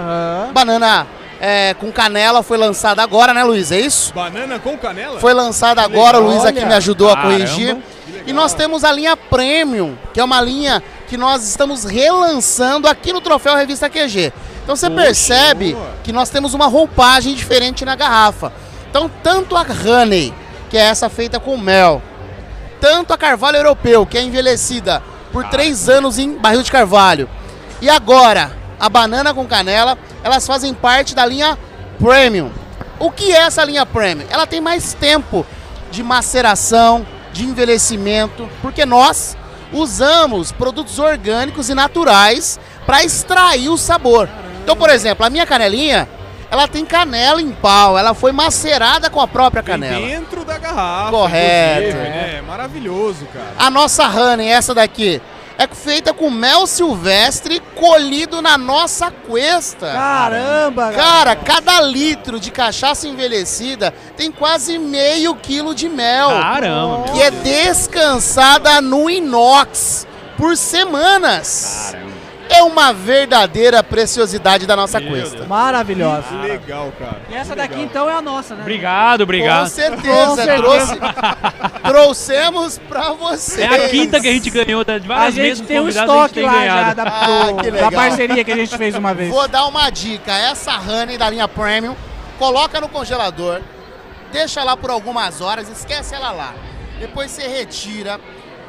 banana 0.52 1.06
é, 1.44 1.74
com 1.74 1.90
canela 1.90 2.40
foi 2.40 2.56
lançada 2.56 3.02
agora, 3.02 3.35
né, 3.35 3.43
Luiz? 3.43 3.73
É 3.73 3.81
isso? 3.81 4.14
Banana 4.14 4.60
com 4.60 4.78
canela? 4.78 5.19
Foi 5.19 5.35
lançada 5.35 5.82
agora, 5.82 6.20
o. 6.20 6.28
Luiz 6.28 6.44
aqui 6.44 6.64
me 6.64 6.73
ajudou 6.73 7.10
a 7.10 7.16
Caramba. 7.16 7.35
corrigir. 7.35 7.77
E 8.24 8.32
nós 8.32 8.55
temos 8.55 8.85
a 8.85 8.93
linha 8.93 9.16
Premium, 9.16 9.97
que 10.14 10.20
é 10.20 10.24
uma 10.24 10.40
linha 10.40 10.81
que 11.09 11.16
nós 11.16 11.43
estamos 11.43 11.82
relançando 11.82 12.86
aqui 12.86 13.12
no 13.12 13.20
Troféu 13.20 13.56
Revista 13.56 13.90
QG. 13.90 14.32
Então 14.62 14.77
você 14.77 14.89
Poxa, 14.89 15.02
percebe 15.02 15.73
boa. 15.73 15.90
que 16.05 16.12
nós 16.12 16.31
temos 16.31 16.55
uma 16.55 16.69
roupagem 16.69 17.35
diferente 17.35 17.85
na 17.85 17.97
garrafa. 17.97 18.52
Então, 18.89 19.10
tanto 19.20 19.56
a 19.56 19.62
Honey, 19.62 20.32
que 20.70 20.78
é 20.78 20.82
essa 20.82 21.10
feita 21.10 21.40
com 21.40 21.56
mel, 21.56 22.01
tanto 22.81 23.12
a 23.12 23.19
Carvalho 23.19 23.56
Europeu, 23.56 24.06
que 24.06 24.16
é 24.16 24.23
envelhecida 24.23 25.02
por 25.32 25.48
três 25.48 25.89
anos 25.89 26.20
em 26.20 26.35
barril 26.35 26.62
de 26.62 26.70
carvalho, 26.70 27.28
e 27.81 27.90
agora 27.90 28.61
a 28.82 28.88
banana 28.88 29.32
com 29.32 29.46
canela, 29.46 29.96
elas 30.24 30.44
fazem 30.44 30.74
parte 30.74 31.14
da 31.14 31.24
linha 31.24 31.56
Premium. 32.00 32.50
O 32.98 33.12
que 33.12 33.30
é 33.32 33.42
essa 33.42 33.64
linha 33.64 33.86
Premium? 33.86 34.26
Ela 34.28 34.44
tem 34.44 34.60
mais 34.60 34.92
tempo 34.92 35.46
de 35.92 36.02
maceração, 36.02 37.06
de 37.32 37.44
envelhecimento, 37.44 38.48
porque 38.60 38.84
nós 38.84 39.36
usamos 39.72 40.50
produtos 40.50 40.98
orgânicos 40.98 41.70
e 41.70 41.74
naturais 41.74 42.59
para 42.84 43.04
extrair 43.04 43.68
o 43.68 43.78
sabor. 43.78 44.28
Então, 44.64 44.76
por 44.76 44.90
exemplo, 44.90 45.24
a 45.24 45.30
minha 45.30 45.46
canelinha, 45.46 46.09
ela 46.50 46.66
tem 46.66 46.84
canela 46.84 47.40
em 47.40 47.52
pau, 47.52 47.96
ela 47.96 48.14
foi 48.14 48.32
macerada 48.32 49.09
com 49.09 49.20
a 49.20 49.28
própria 49.28 49.62
canela. 49.62 50.04
dentro 50.04 50.44
da 50.44 50.59
garrafa. 50.59 51.10
Correto. 51.12 51.96
né? 51.96 52.34
É 52.38 52.42
maravilhoso, 52.42 53.26
cara. 53.32 53.52
A 53.56 53.70
nossa 53.70 54.09
honey, 54.09 54.48
essa 54.48 54.74
daqui, 54.74 55.22
é 55.59 55.66
feita 55.66 56.12
com 56.12 56.31
mel 56.31 56.66
silvestre 56.66 57.61
colhido 57.77 58.41
na 58.43 58.57
nossa 58.59 59.11
cuesta. 59.11 59.93
Caramba, 59.93 60.93
Cara, 60.93 61.37
cada 61.37 61.81
litro 61.81 62.39
de 62.41 62.51
cachaça 62.51 63.07
envelhecida 63.07 63.93
tem 64.16 64.31
quase 64.31 64.79
meio 64.79 65.35
quilo 65.35 65.74
de 65.74 65.89
mel. 65.89 66.29
Caramba, 66.31 67.12
Que 67.12 67.23
é 67.23 67.31
descansada 67.31 68.81
no 68.81 69.09
inox 69.11 70.07
por 70.37 70.57
semanas. 70.57 71.95
É 72.55 72.62
uma 72.62 72.93
verdadeira 72.93 73.83
preciosidade 73.83 74.66
da 74.66 74.77
nossa 74.77 75.01
cuesta. 75.01 75.45
Maravilhosa. 75.47 76.24
Que 76.29 76.35
legal, 76.49 76.93
cara. 76.99 77.23
E 77.31 77.35
essa 77.35 77.55
daqui 77.57 77.81
então 77.81 78.09
é 78.09 78.15
a 78.15 78.20
nossa, 78.23 78.55
né? 78.55 78.61
Obrigado, 78.62 79.23
obrigado. 79.23 79.62
Com 79.65 79.70
certeza, 79.70 80.27
Com 80.27 80.37
certeza. 80.37 80.62
trouxe- 80.62 80.99
trouxemos 81.83 82.79
pra 82.79 83.11
vocês. 83.12 83.70
É 83.70 83.87
a 83.87 83.89
quinta 83.89 84.20
que 84.20 84.29
a 84.29 84.33
gente 84.33 84.51
ganhou, 84.51 84.85
tá? 84.85 84.99
de 84.99 85.05
A 85.05 85.09
várias 85.16 85.35
gente 85.35 85.49
mesas 85.49 85.66
tem 85.66 85.81
um 85.81 85.87
a 85.87 85.91
gente 85.91 86.01
estoque 86.01 86.35
tem 86.35 86.43
lá 86.45 86.53
ganhado. 86.53 86.87
já 86.89 86.95
da, 86.95 87.03
Ah, 87.05 87.53
do- 87.62 87.70
da 87.73 87.91
parceria 87.91 88.45
que 88.45 88.53
a 88.53 88.57
gente 88.57 88.77
fez 88.77 88.95
uma 88.95 89.15
vez. 89.15 89.31
Vou 89.31 89.49
dar 89.49 89.66
uma 89.66 89.91
dica. 89.91 90.33
Essa 90.33 90.79
honey 90.79 91.16
da 91.19 91.29
linha 91.31 91.49
Premium, 91.49 91.95
coloca 92.39 92.81
no 92.81 92.89
congelador, 92.89 93.61
deixa 94.33 94.62
lá 94.62 94.77
por 94.77 94.91
algumas 94.91 95.41
horas, 95.41 95.69
esquece 95.69 96.15
ela 96.15 96.31
lá. 96.31 96.55
Depois 96.99 97.31
você 97.31 97.47
retira, 97.49 98.20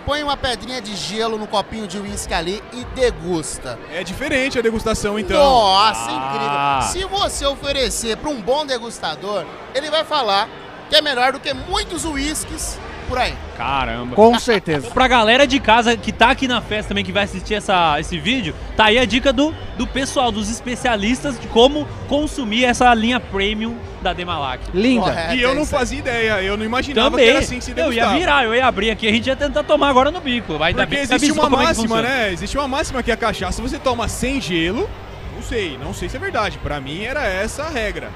põe 0.05 0.23
uma 0.23 0.35
pedrinha 0.37 0.81
de 0.81 0.95
gelo 0.95 1.37
no 1.37 1.47
copinho 1.47 1.87
de 1.87 1.97
uísque 1.97 2.33
ali 2.33 2.61
e 2.73 2.83
degusta. 2.95 3.79
É 3.91 4.03
diferente 4.03 4.59
a 4.59 4.61
degustação, 4.61 5.17
então. 5.17 5.37
Nossa, 5.37 6.09
Ah. 6.09 6.81
incrível. 6.81 6.91
Se 6.91 7.17
você 7.17 7.45
oferecer 7.45 8.17
para 8.17 8.29
um 8.29 8.41
bom 8.41 8.65
degustador, 8.65 9.45
ele 9.73 9.89
vai 9.89 10.03
falar 10.03 10.47
que 10.89 10.95
é 10.95 11.01
melhor 11.01 11.31
do 11.33 11.39
que 11.39 11.53
muitos 11.53 12.05
uísques 12.05 12.77
por 13.13 13.19
aí. 13.19 13.33
Caramba. 13.55 14.15
Com 14.15 14.39
certeza. 14.39 14.89
pra 14.89 15.07
galera 15.07 15.45
de 15.45 15.59
casa 15.59 15.95
que 15.95 16.11
tá 16.11 16.31
aqui 16.31 16.47
na 16.47 16.61
festa 16.61 16.89
também, 16.89 17.05
que 17.05 17.11
vai 17.11 17.25
assistir 17.25 17.53
essa, 17.53 17.99
esse 17.99 18.17
vídeo, 18.17 18.55
tá 18.75 18.85
aí 18.85 18.97
a 18.97 19.05
dica 19.05 19.31
do, 19.31 19.53
do 19.77 19.85
pessoal, 19.85 20.31
dos 20.31 20.49
especialistas 20.49 21.39
de 21.39 21.47
como 21.47 21.87
consumir 22.07 22.65
essa 22.65 22.91
linha 22.95 23.19
premium 23.19 23.75
da 24.01 24.13
Demalac. 24.13 24.63
E 24.73 25.41
eu 25.41 25.53
não 25.53 25.63
fazia 25.63 25.99
ideia, 25.99 26.41
eu 26.41 26.57
não 26.57 26.65
imaginava 26.65 27.11
Também. 27.11 27.25
que 27.25 27.29
era 27.29 27.39
assim 27.39 27.59
que 27.59 27.65
se 27.65 27.71
eu 27.71 27.77
ia 27.77 27.83
degustava. 27.85 28.17
virar, 28.17 28.43
eu 28.45 28.55
ia 28.55 28.65
abrir 28.65 28.89
aqui, 28.89 29.07
a 29.07 29.11
gente 29.11 29.27
ia 29.27 29.35
tentar 29.35 29.63
tomar 29.63 29.89
agora 29.89 30.09
no 30.09 30.19
bico. 30.19 30.57
Vai 30.57 30.73
Porque 30.73 30.87
bem 30.87 31.01
existe 31.01 31.31
uma 31.31 31.43
é 31.43 31.49
que 31.49 31.55
máxima, 31.55 32.01
né? 32.01 32.33
Existe 32.33 32.57
uma 32.57 32.67
máxima 32.67 33.03
que 33.03 33.11
a 33.11 33.17
cachaça 33.17 33.61
você 33.61 33.77
toma 33.77 34.07
sem 34.07 34.41
gelo. 34.41 34.89
Não 35.35 35.43
sei, 35.43 35.77
não 35.77 35.93
sei 35.93 36.09
se 36.09 36.17
é 36.17 36.19
verdade. 36.19 36.57
Pra 36.57 36.81
mim 36.81 37.03
era 37.03 37.23
essa 37.27 37.63
a 37.63 37.69
regra. 37.69 38.09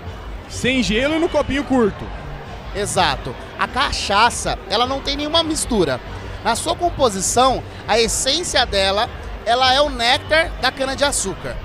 Sem 0.50 0.82
gelo 0.82 1.16
e 1.16 1.20
no 1.20 1.30
copinho 1.30 1.64
curto. 1.64 2.04
Exato. 2.78 3.36
A 3.58 3.68
cachaça, 3.68 4.58
ela 4.70 4.86
não 4.86 5.02
tem 5.02 5.16
nenhuma 5.18 5.44
mistura. 5.44 6.00
Na 6.44 6.56
sua 6.56 6.76
composição, 6.76 7.64
a 7.88 8.00
essência 8.00 8.66
dela, 8.66 9.10
ela 9.46 9.74
é 9.74 9.82
o 9.82 9.90
néctar 9.90 10.52
da 10.62 10.72
cana-de-açúcar. 10.72 11.56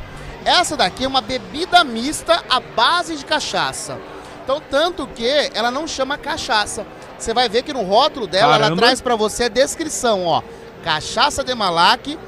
Essa 0.45 0.77
daqui 0.77 1.05
é 1.05 1.09
uma 1.09 1.21
bebida 1.21 1.85
mista 1.85 2.43
à 2.49 2.59
base 2.59 3.17
de 3.17 3.25
cachaça. 3.25 3.99
Então, 4.43 4.61
tanto 4.71 5.07
que 5.07 5.51
ela 5.55 5.71
não 5.71 5.87
chama 5.87 6.19
cachaça. 6.19 6.85
Você 7.19 7.33
vai 7.33 7.49
ver 7.49 7.63
que 7.63 7.73
no 7.73 7.83
rótulo 7.83 8.27
dela, 8.27 8.55
ela 8.55 8.65
Caramba. 8.65 8.83
traz 8.83 9.01
pra 9.01 9.15
você 9.15 9.45
a 9.45 9.49
descrição, 9.49 10.27
ó. 10.27 10.43
Cachaça 10.83 11.45
de 11.45 11.55
Malac, 11.55 12.19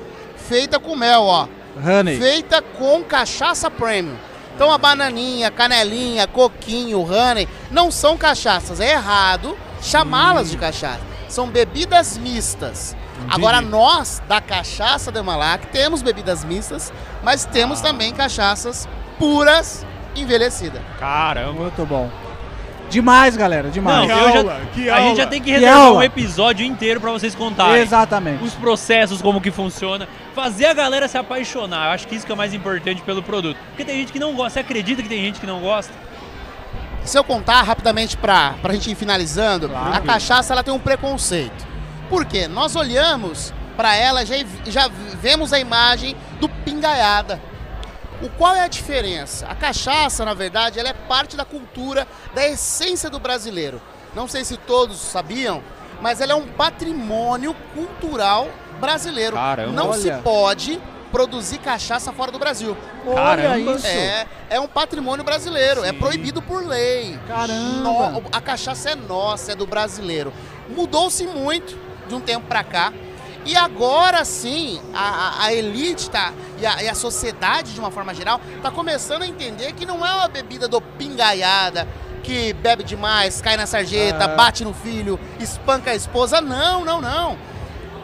feita 0.49 0.79
com 0.79 0.95
mel, 0.95 1.23
ó. 1.23 1.49
Honey. 1.77 2.19
Feita 2.19 2.63
com 2.63 3.03
cachaça 3.03 3.69
premium. 3.69 4.17
Então 4.55 4.71
a 4.71 4.79
bananinha, 4.79 5.51
canelinha, 5.51 6.27
coquinho, 6.27 7.01
honey, 7.01 7.49
não 7.71 7.91
são 7.91 8.17
cachaças. 8.17 8.81
É 8.81 8.93
errado 8.93 9.57
chamá-las 9.83 10.51
de 10.51 10.57
cachaça. 10.57 11.01
São 11.29 11.49
bebidas 11.49 12.17
mistas. 12.17 12.97
Agora 13.29 13.61
nós, 13.61 14.23
da 14.29 14.41
Cachaça 14.41 15.11
de 15.11 15.23
Malac, 15.23 15.67
temos 15.69 16.03
bebidas 16.03 16.45
mistas, 16.45 16.93
mas 17.23 17.45
temos 17.45 17.81
também 17.81 18.13
cachaças 18.13 18.89
puras 19.19 19.85
envelhecidas. 20.15 20.81
Caramba. 20.99 21.53
Muito 21.53 21.87
bom. 21.87 22.11
Demais, 22.95 23.37
galera, 23.37 23.69
demais. 23.71 24.09
Não, 24.09 24.19
eu 24.31 24.45
já, 24.85 24.97
a 24.97 25.01
gente 25.01 25.17
já 25.17 25.27
tem 25.27 25.41
que 25.41 25.47
Que 25.47 25.53
reservar 25.53 25.79
aula. 25.81 25.99
um 25.99 26.03
episódio 26.03 26.65
inteiro 26.65 27.01
pra 27.01 27.11
vocês 27.11 27.35
contarem. 27.35 27.83
Exatamente. 27.83 28.43
Os 28.45 28.55
processos, 28.55 29.21
como 29.21 29.41
que 29.41 29.51
funciona. 29.51 30.09
Fazer 30.35 30.67
a 30.67 30.73
galera 30.75 31.09
se 31.09 31.19
apaixonar. 31.19 31.87
Eu 31.89 31.93
acho 31.93 32.07
que 32.07 32.15
isso 32.15 32.25
que 32.25 32.31
é 32.31 32.35
o 32.35 32.39
mais 32.39 32.55
importante 32.55 33.03
pelo 33.03 33.23
produto. 33.23 33.57
Porque 33.71 33.85
tem 33.85 33.97
gente 33.99 34.13
que 34.13 34.19
não 34.21 34.35
gosta. 34.35 34.51
Você 34.51 34.61
acredita 34.61 35.03
que 35.03 35.09
tem 35.09 35.21
gente 35.21 35.41
que 35.41 35.47
não 35.47 35.61
gosta? 35.61 35.93
Se 37.05 37.19
eu 37.19 37.25
contar 37.25 37.63
rapidamente 37.63 38.17
pra, 38.17 38.55
pra 38.63 38.73
gente 38.73 38.91
ir 38.91 38.95
finalizando, 38.95 39.69
Claro. 39.69 39.95
a 39.97 40.01
cachaça 40.01 40.53
ela 40.55 40.63
tem 40.63 40.73
um 40.73 40.79
preconceito. 40.79 41.67
Por 42.09 42.25
quê? 42.25 42.47
Nós 42.47 42.77
olhamos 42.77 43.53
pra 43.77 43.97
ela 43.97 44.25
já 44.25 44.37
já 44.67 44.89
vemos 45.21 45.53
a 45.53 45.59
imagem 45.59 46.15
do 46.41 46.49
pingaiada. 46.49 47.41
O 48.23 48.29
qual 48.31 48.55
é 48.55 48.61
a 48.61 48.69
diferença? 48.69 49.47
A 49.47 49.55
cachaça, 49.55 50.25
na 50.25 50.35
verdade, 50.35 50.79
ela 50.79 50.89
é 50.89 50.95
parte 50.95 51.37
da 51.37 51.45
cultura, 51.45 52.07
da 52.35 52.47
essência 52.47 53.11
do 53.11 53.19
brasileiro. 53.19 53.81
Não 54.15 54.29
sei 54.29 54.45
se 54.45 54.57
todos 54.57 54.99
sabiam, 54.99 55.63
mas 56.01 56.21
ela 56.21 56.33
é 56.33 56.35
um 56.37 56.47
patrimônio 56.47 57.55
cultural 57.75 58.49
brasileiro. 58.81 59.37
Caramba. 59.37 59.73
Não 59.73 59.93
se 59.93 60.09
Olha. 60.09 60.23
pode 60.23 60.81
produzir 61.11 61.59
cachaça 61.59 62.13
fora 62.13 62.33
do 62.33 62.39
Brasil. 62.39 62.77
Caramba. 63.15 63.73
isso. 63.73 63.87
É, 63.87 64.27
é 64.51 64.61
um 64.61 64.67
patrimônio 64.67 65.25
brasileiro, 65.25 65.85
é 65.85 65.93
proibido 65.93 66.43
por 66.43 66.65
lei. 66.67 67.19
Caramba. 67.29 68.23
a 68.33 68.41
cachaça 68.41 68.91
é 68.91 68.95
nossa, 68.95 69.53
é 69.53 69.55
do 69.55 69.67
brasileiro. 69.67 70.33
Mudou-se 70.69 71.25
muito 71.27 71.79
de 72.09 72.15
um 72.15 72.21
tempo 72.21 72.47
pra 72.47 72.65
cá. 72.65 72.93
E 73.45 73.57
agora 73.57 74.25
sim, 74.25 74.81
a, 74.95 75.45
a- 75.45 75.53
elite 75.53 76.09
tá, 76.11 76.33
e, 76.59 76.65
a, 76.67 76.83
e 76.83 76.89
a 76.89 76.95
sociedade, 76.95 77.75
de 77.75 77.81
uma 77.81 77.91
forma 77.91 78.15
geral, 78.15 78.41
tá 78.63 78.71
começando 78.71 79.23
a 79.23 79.27
entender 79.27 79.73
que 79.75 79.85
não 79.85 80.05
é 80.05 80.11
uma 80.13 80.29
bebida 80.29 80.67
do 80.67 80.81
pingaiada, 80.81 81.87
que 82.23 82.55
bebe 82.55 82.83
demais, 82.83 83.43
cai 83.43 83.57
na 83.57 83.67
sarjeta, 83.67 84.25
É. 84.25 84.35
bate 84.35 84.65
no 84.65 84.73
filho, 84.73 85.21
espanca 85.39 85.91
a 85.91 85.95
esposa. 85.95 86.41
Não, 86.41 86.85
não, 86.85 87.01
não. 87.03 87.37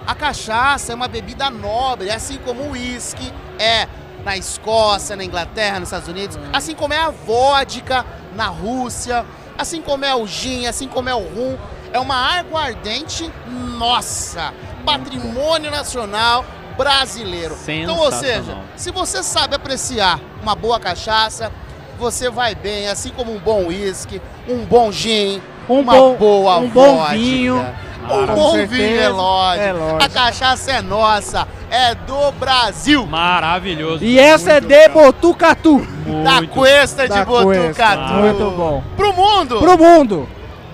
A 0.06 0.14
cachaça 0.14 0.92
é 0.92 0.94
uma 0.94 1.08
bebida 1.08 1.48
nobre, 1.48 2.10
assim 2.10 2.36
como 2.38 2.62
o 2.64 2.70
uísque 2.72 3.32
é 3.58 3.88
na 4.24 4.36
Escócia, 4.36 5.16
na 5.16 5.24
Inglaterra, 5.24 5.80
nos 5.80 5.88
Estados 5.88 6.08
Unidos, 6.08 6.38
assim 6.52 6.74
como 6.74 6.92
é 6.92 6.98
a 6.98 7.08
vodka 7.08 8.04
na 8.34 8.46
Rússia, 8.48 9.24
assim 9.56 9.80
como 9.80 10.04
é 10.04 10.14
o 10.14 10.26
gin, 10.26 10.66
assim 10.66 10.86
como 10.86 11.08
é 11.08 11.14
o 11.14 11.20
rum. 11.20 11.56
É 11.92 11.98
uma 11.98 12.14
aguardente 12.38 13.30
nossa, 13.48 14.52
patrimônio 14.80 15.70
nacional 15.70 16.44
brasileiro. 16.76 17.56
Então, 17.68 17.98
ou 17.98 18.10
seja, 18.12 18.56
se 18.76 18.90
você 18.90 19.22
sabe 19.22 19.54
apreciar 19.54 20.18
uma 20.42 20.54
boa 20.54 20.80
cachaça, 20.80 21.52
você 21.98 22.30
vai 22.30 22.54
bem, 22.54 22.88
assim 22.88 23.10
como 23.10 23.34
um 23.34 23.38
bom 23.38 23.66
uísque, 23.66 24.20
um 24.48 24.64
bom 24.64 24.90
gin, 24.90 25.42
Um 25.68 25.80
uma 25.80 25.92
bom- 25.94 26.14
boa 26.14 26.56
um 26.58 26.68
bom 26.68 26.96
vodka, 26.96 27.12
vinho. 27.14 27.66
Um 28.02 28.26
Com 28.26 28.34
bom 28.34 28.52
certeza, 28.52 28.74
vinho, 28.74 29.00
é 29.00 29.08
lógico. 29.10 29.64
é 29.66 29.72
lógico. 29.72 30.02
A 30.04 30.08
cachaça 30.08 30.72
é 30.72 30.80
nossa, 30.82 31.46
é 31.70 31.94
do 31.94 32.32
Brasil. 32.32 33.06
Maravilhoso. 33.06 34.02
E 34.02 34.18
essa 34.18 34.52
é 34.54 34.60
de 34.60 34.88
Botucatu. 34.88 35.86
Da 36.24 36.44
Cuesta 36.46 37.02
de 37.02 37.08
Da 37.10 37.26
Cuesta. 37.26 37.62
Botucatu. 37.62 38.12
Muito 38.14 38.50
bom. 38.56 38.82
Pro 38.96 39.12
mundo. 39.12 39.58
Pro 39.60 39.78
mundo. 39.78 40.28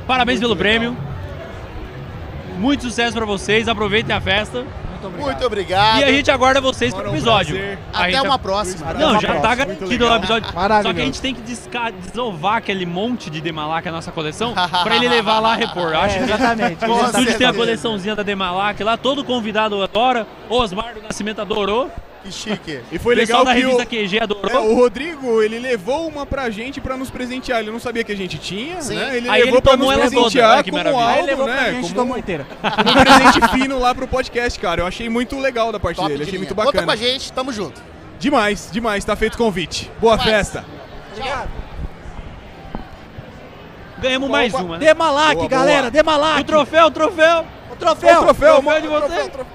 Parabéns 0.06 0.38
pelo 0.38 0.54
prêmio. 0.56 0.96
Muito 2.58 2.84
sucesso 2.84 3.16
pra 3.16 3.24
vocês. 3.26 3.68
Aproveitem 3.68 4.14
a 4.14 4.20
festa. 4.20 4.64
Muito 5.20 5.44
obrigado. 5.46 6.00
E 6.00 6.04
a 6.04 6.10
gente 6.10 6.30
aguarda 6.32 6.60
vocês 6.60 6.92
pro 6.92 7.08
episódio. 7.10 7.56
A 7.92 8.00
Até 8.00 8.12
gente- 8.12 8.26
uma 8.26 8.38
próxima. 8.38 8.92
Não, 8.94 9.10
Até 9.10 9.20
já 9.20 9.32
uma 9.34 9.40
tá 9.40 9.54
próxima. 9.54 9.56
garantido 9.56 10.08
no 10.08 10.14
episódio. 10.16 10.44
Só 10.46 10.50
que 10.52 10.58
a 10.58 10.60
Maravilhoso. 10.62 10.98
gente 10.98 11.20
tem 11.20 11.34
que 11.34 11.40
desca- 11.42 11.90
desovar 11.92 12.56
aquele 12.56 12.84
monte 12.86 13.30
de 13.30 13.40
Demalac, 13.40 13.86
a 13.88 13.92
nossa 13.92 14.10
coleção, 14.10 14.52
pra 14.82 14.96
ele 14.96 15.08
levar 15.08 15.38
lá 15.38 15.52
a 15.52 15.56
repor. 15.56 15.92
Eu 15.92 16.00
Acho 16.00 16.16
É, 16.16 16.18
que 16.18 16.24
exatamente, 16.24 16.84
O 16.84 16.96
estúdio 16.96 17.12
tem 17.12 17.20
a 17.20 17.22
exatamente. 17.22 17.56
coleçãozinha 17.56 18.16
da 18.16 18.22
Demalac 18.24 18.82
lá, 18.82 18.96
todo 18.96 19.22
convidado 19.22 19.80
adora. 19.80 20.26
Osmar 20.48 20.94
do 20.94 21.02
Nascimento 21.02 21.40
adorou. 21.40 21.88
Que 22.26 22.32
chique. 22.32 22.80
E 22.90 22.98
foi 22.98 23.14
legal 23.14 23.44
da 23.44 23.54
que 23.54 23.60
revista 23.60 23.82
o, 23.82 23.86
QG 23.86 24.20
adorou. 24.20 24.50
É, 24.50 24.58
o 24.58 24.74
Rodrigo, 24.74 25.40
ele 25.42 25.58
levou 25.58 26.08
uma 26.08 26.26
pra 26.26 26.50
gente 26.50 26.80
pra 26.80 26.96
nos 26.96 27.08
presentear. 27.08 27.60
Ele 27.60 27.70
não 27.70 27.78
sabia 27.78 28.02
que 28.02 28.10
a 28.10 28.16
gente 28.16 28.36
tinha, 28.38 28.82
Sim. 28.82 28.96
né? 28.96 29.16
Ele 29.16 29.28
Aí 29.28 29.42
levou 29.42 29.54
ele 29.58 29.62
pra 29.62 29.72
tomou 29.72 29.86
nos 29.92 30.00
ela 30.00 30.10
toda, 30.10 30.20
presentear 30.22 30.64
que 30.64 30.70
como 30.72 30.98
algo, 30.98 31.24
levou 31.24 31.46
né? 31.46 31.54
pra 31.54 31.72
gente, 31.72 31.94
como, 31.94 32.18
inteira. 32.18 32.46
como 32.60 32.90
um 32.90 33.04
presente 33.04 33.48
fino 33.52 33.78
lá 33.78 33.94
pro 33.94 34.08
podcast, 34.08 34.58
cara. 34.58 34.82
Eu 34.82 34.86
achei 34.86 35.08
muito 35.08 35.38
legal 35.38 35.70
da 35.70 35.78
parte 35.78 35.96
Top 35.96 36.08
dele, 36.08 36.18
de 36.18 36.22
achei 36.24 36.32
linha. 36.32 36.40
muito 36.40 36.54
Conta 36.54 36.66
bacana. 36.66 36.86
com 36.86 36.90
a 36.92 36.96
gente, 36.96 37.32
tamo 37.32 37.52
junto. 37.52 37.80
Demais, 38.18 38.68
demais, 38.72 39.04
tá 39.04 39.14
feito 39.14 39.34
o 39.34 39.38
convite. 39.38 39.90
Boa 40.00 40.16
Demais. 40.16 40.36
festa. 40.48 40.64
Obrigado. 41.12 41.50
Ganhamos 43.98 44.28
mais 44.28 44.52
uma, 44.52 44.78
né? 44.78 44.86
Demalac, 44.86 45.36
Boa, 45.36 45.48
galera, 45.48 45.80
boa. 45.82 45.90
Demalac. 45.90 46.40
O 46.40 46.44
troféu, 46.44 46.86
o 46.86 46.90
troféu. 46.90 47.46
O 47.70 47.76
troféu. 47.76 48.20
O 48.20 48.24
troféu, 48.24 48.54
troféu 48.62 48.80
de 48.80 48.88
o 48.88 49.00
troféu, 49.00 49.46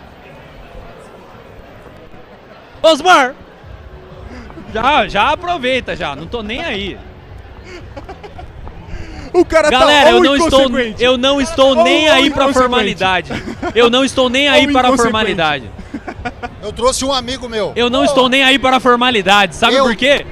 Osmar! 2.81 3.35
Já, 4.73 5.07
já 5.07 5.29
aproveita 5.31 5.95
já, 5.95 6.15
não 6.15 6.25
tô 6.25 6.41
nem 6.41 6.63
aí. 6.63 6.97
O 9.33 9.45
cara 9.45 9.69
Galera, 9.69 10.09
tá 10.09 10.11
eu 10.11 10.21
não 10.23 10.35
estou, 10.35 10.61
eu 10.99 11.17
não 11.17 11.39
estou 11.39 11.77
Ou- 11.77 11.83
nem 11.83 12.07
ou 12.09 12.13
aí 12.13 12.29
pra 12.29 12.43
inconsequente. 12.45 12.53
formalidade. 12.59 13.31
Eu 13.73 13.89
não 13.89 14.03
estou 14.03 14.29
nem 14.29 14.47
aí 14.49 14.71
para 14.71 14.95
formalidade. 14.97 15.69
Eu 16.61 16.73
trouxe 16.73 17.05
um 17.05 17.13
amigo 17.13 17.47
meu. 17.47 17.71
Eu 17.75 17.89
não 17.89 18.03
estou 18.03 18.27
nem 18.27 18.43
aí 18.43 18.59
para 18.59 18.77
a 18.77 18.79
formalidade. 18.79 19.55
Sabe 19.55 19.75
Eu- 19.75 19.85
por 19.85 19.95
quê? 19.95 20.25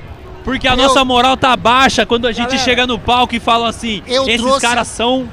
Porque 0.43 0.67
a 0.67 0.71
Eu- 0.73 0.77
nossa 0.77 1.05
moral 1.05 1.37
tá 1.37 1.55
baixa 1.55 2.05
quando 2.05 2.27
a 2.27 2.31
gente 2.33 2.47
Galera, 2.47 2.63
chega 2.63 2.87
no 2.87 2.99
palco 2.99 3.33
e 3.35 3.39
fala 3.39 3.69
assim: 3.69 4.03
eu 4.05 4.23
esses 4.27 4.41
trouxe- 4.41 4.61
caras 4.61 4.87
são 4.87 5.29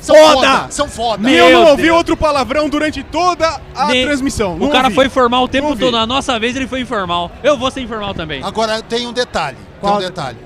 São 0.00 0.14
foda! 0.16 0.66
São 0.70 0.88
foda! 0.88 1.30
E 1.30 1.36
eu 1.36 1.46
Meu 1.48 1.60
não 1.60 1.70
ouvi 1.70 1.82
Deus. 1.84 1.96
outro 1.96 2.16
palavrão 2.16 2.68
durante 2.68 3.02
toda 3.02 3.60
a 3.74 3.86
Nem- 3.88 4.04
transmissão. 4.06 4.54
O 4.54 4.58
não 4.58 4.70
cara 4.70 4.84
ouvi. 4.84 4.94
foi 4.94 5.08
formal 5.08 5.44
o 5.44 5.48
tempo 5.48 5.70
Não 5.70 5.76
todo. 5.76 5.92
Na 5.92 6.06
nossa 6.06 6.38
vez 6.38 6.56
ele 6.56 6.66
foi 6.66 6.80
informal. 6.80 7.30
Eu 7.42 7.56
vou 7.56 7.70
ser 7.70 7.80
informal 7.80 8.14
também. 8.14 8.42
Agora 8.42 8.82
tem 8.82 9.06
um 9.06 9.12
detalhe. 9.12 9.58
Tem 9.80 9.90
um 9.90 9.98
detalhe. 9.98 10.38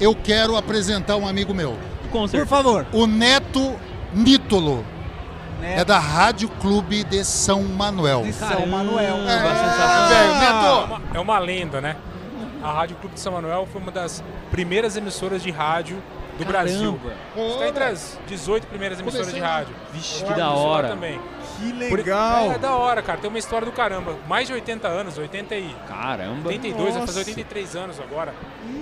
Eu 0.00 0.14
quero 0.14 0.56
apresentar 0.56 1.16
um 1.16 1.26
amigo 1.26 1.54
meu. 1.54 1.76
Com 2.10 2.26
Por 2.28 2.46
favor. 2.46 2.86
O 2.92 3.06
Neto 3.06 3.74
Nítolo. 4.12 4.84
É 5.62 5.82
da 5.84 5.98
Rádio 5.98 6.48
Clube 6.60 7.04
de 7.04 7.24
São 7.24 7.62
Manuel. 7.62 8.22
De 8.22 8.32
São 8.34 8.66
Manuel. 8.66 9.16
É, 9.26 10.08
velho, 10.08 10.34
Neto. 10.38 11.02
É 11.14 11.20
uma 11.20 11.38
lenda, 11.38 11.80
né? 11.80 11.96
A 12.62 12.70
Rádio 12.72 12.96
Clube 12.96 13.14
de 13.14 13.20
São 13.20 13.32
Manuel 13.32 13.66
foi 13.72 13.80
uma 13.80 13.90
das 13.90 14.22
primeiras 14.50 14.96
emissoras 14.96 15.42
de 15.42 15.50
rádio 15.50 16.02
do 16.38 16.44
Caramba. 16.44 16.52
Brasil. 16.64 17.00
Está 17.36 17.68
entre 17.68 17.84
as 17.84 18.18
18 18.26 18.66
primeiras 18.66 19.00
emissoras 19.00 19.32
de 19.32 19.40
rádio. 19.40 19.74
Vixe, 19.92 20.24
que 20.24 20.32
da 20.34 20.50
hora. 20.50 20.88
Também. 20.88 21.20
Que 21.58 21.72
legal. 21.72 22.50
É, 22.52 22.54
é 22.54 22.58
da 22.58 22.72
hora, 22.74 23.00
cara. 23.02 23.18
Tem 23.20 23.28
uma 23.30 23.38
história 23.38 23.64
do 23.64 23.72
caramba. 23.72 24.16
Mais 24.28 24.48
de 24.48 24.52
80 24.54 24.88
anos, 24.88 25.16
80 25.16 25.54
e... 25.54 25.74
Caramba. 25.88 26.48
82, 26.48 26.82
vai 26.90 27.00
Nossa. 27.00 27.06
fazer 27.06 27.20
83 27.20 27.76
anos 27.76 28.00
agora. 28.00 28.34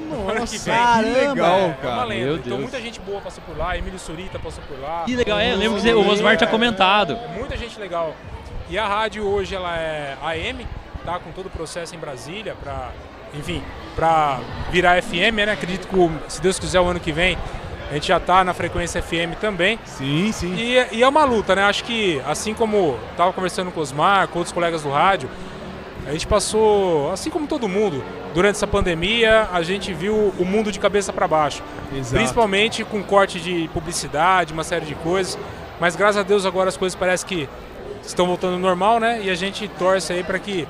Nossa, 0.08 0.32
ano 0.32 0.46
que 0.46 0.58
vem. 0.58 0.74
que 0.74 1.28
legal, 1.28 1.58
É, 1.58 1.66
É 1.68 1.72
cara. 1.82 1.94
uma 1.94 2.04
lenda. 2.04 2.24
Meu 2.24 2.34
Então 2.36 2.48
Deus. 2.48 2.60
muita 2.60 2.80
gente 2.80 3.00
boa 3.00 3.20
passou 3.20 3.42
por 3.46 3.56
lá. 3.56 3.76
Emílio 3.76 3.98
Surita 3.98 4.38
passou 4.38 4.64
por 4.66 4.78
lá. 4.80 5.02
Que 5.04 5.14
legal, 5.16 5.38
é, 5.38 5.52
eu 5.52 5.56
lembro 5.58 5.80
que 5.80 5.92
o 5.92 6.08
Osmar 6.10 6.36
tinha 6.36 6.48
comentado. 6.48 7.12
É, 7.12 7.28
muita 7.38 7.56
gente 7.56 7.78
legal. 7.78 8.14
E 8.70 8.78
a 8.78 8.86
rádio 8.88 9.26
hoje 9.26 9.54
ela 9.54 9.76
é 9.76 10.16
AM, 10.22 10.66
tá 11.04 11.18
com 11.18 11.30
todo 11.32 11.46
o 11.46 11.50
processo 11.50 11.94
em 11.94 11.98
Brasília 11.98 12.54
para, 12.62 12.90
enfim, 13.34 13.62
para 13.94 14.40
virar 14.70 15.02
FM, 15.02 15.36
né? 15.36 15.52
Acredito 15.52 15.86
que 15.86 16.32
se 16.32 16.40
Deus 16.40 16.58
quiser 16.58 16.80
o 16.80 16.86
ano 16.86 17.00
que 17.00 17.12
vem 17.12 17.36
a 17.92 17.96
gente 17.96 18.08
já 18.08 18.18
tá 18.18 18.42
na 18.42 18.54
frequência 18.54 19.02
FM 19.02 19.36
também. 19.38 19.78
Sim, 19.84 20.32
sim. 20.32 20.54
E, 20.54 20.96
e 20.96 21.02
é 21.02 21.06
uma 21.06 21.24
luta, 21.24 21.54
né? 21.54 21.62
Acho 21.64 21.84
que 21.84 22.22
assim 22.26 22.54
como 22.54 22.98
tava 23.18 23.34
conversando 23.34 23.70
com 23.70 23.80
o 23.80 23.82
Osmar, 23.82 24.28
com 24.28 24.38
outros 24.38 24.50
colegas 24.50 24.80
do 24.82 24.90
rádio, 24.90 25.28
a 26.06 26.12
gente 26.12 26.26
passou, 26.26 27.12
assim 27.12 27.28
como 27.28 27.46
todo 27.46 27.68
mundo, 27.68 28.02
durante 28.32 28.56
essa 28.56 28.66
pandemia, 28.66 29.46
a 29.52 29.62
gente 29.62 29.92
viu 29.92 30.32
o 30.38 30.44
mundo 30.44 30.72
de 30.72 30.80
cabeça 30.80 31.12
para 31.12 31.28
baixo. 31.28 31.62
Exato. 31.94 32.14
Principalmente 32.14 32.82
com 32.82 33.02
corte 33.02 33.38
de 33.38 33.68
publicidade, 33.74 34.54
uma 34.54 34.64
série 34.64 34.86
de 34.86 34.94
coisas. 34.94 35.38
Mas 35.78 35.94
graças 35.94 36.16
a 36.16 36.22
Deus 36.22 36.46
agora 36.46 36.70
as 36.70 36.78
coisas 36.78 36.98
parecem 36.98 37.28
que 37.28 37.48
estão 38.02 38.26
voltando 38.26 38.54
ao 38.54 38.58
normal, 38.58 38.98
né? 39.00 39.20
E 39.22 39.28
a 39.28 39.34
gente 39.34 39.68
torce 39.68 40.14
aí 40.14 40.24
para 40.24 40.38
que, 40.38 40.66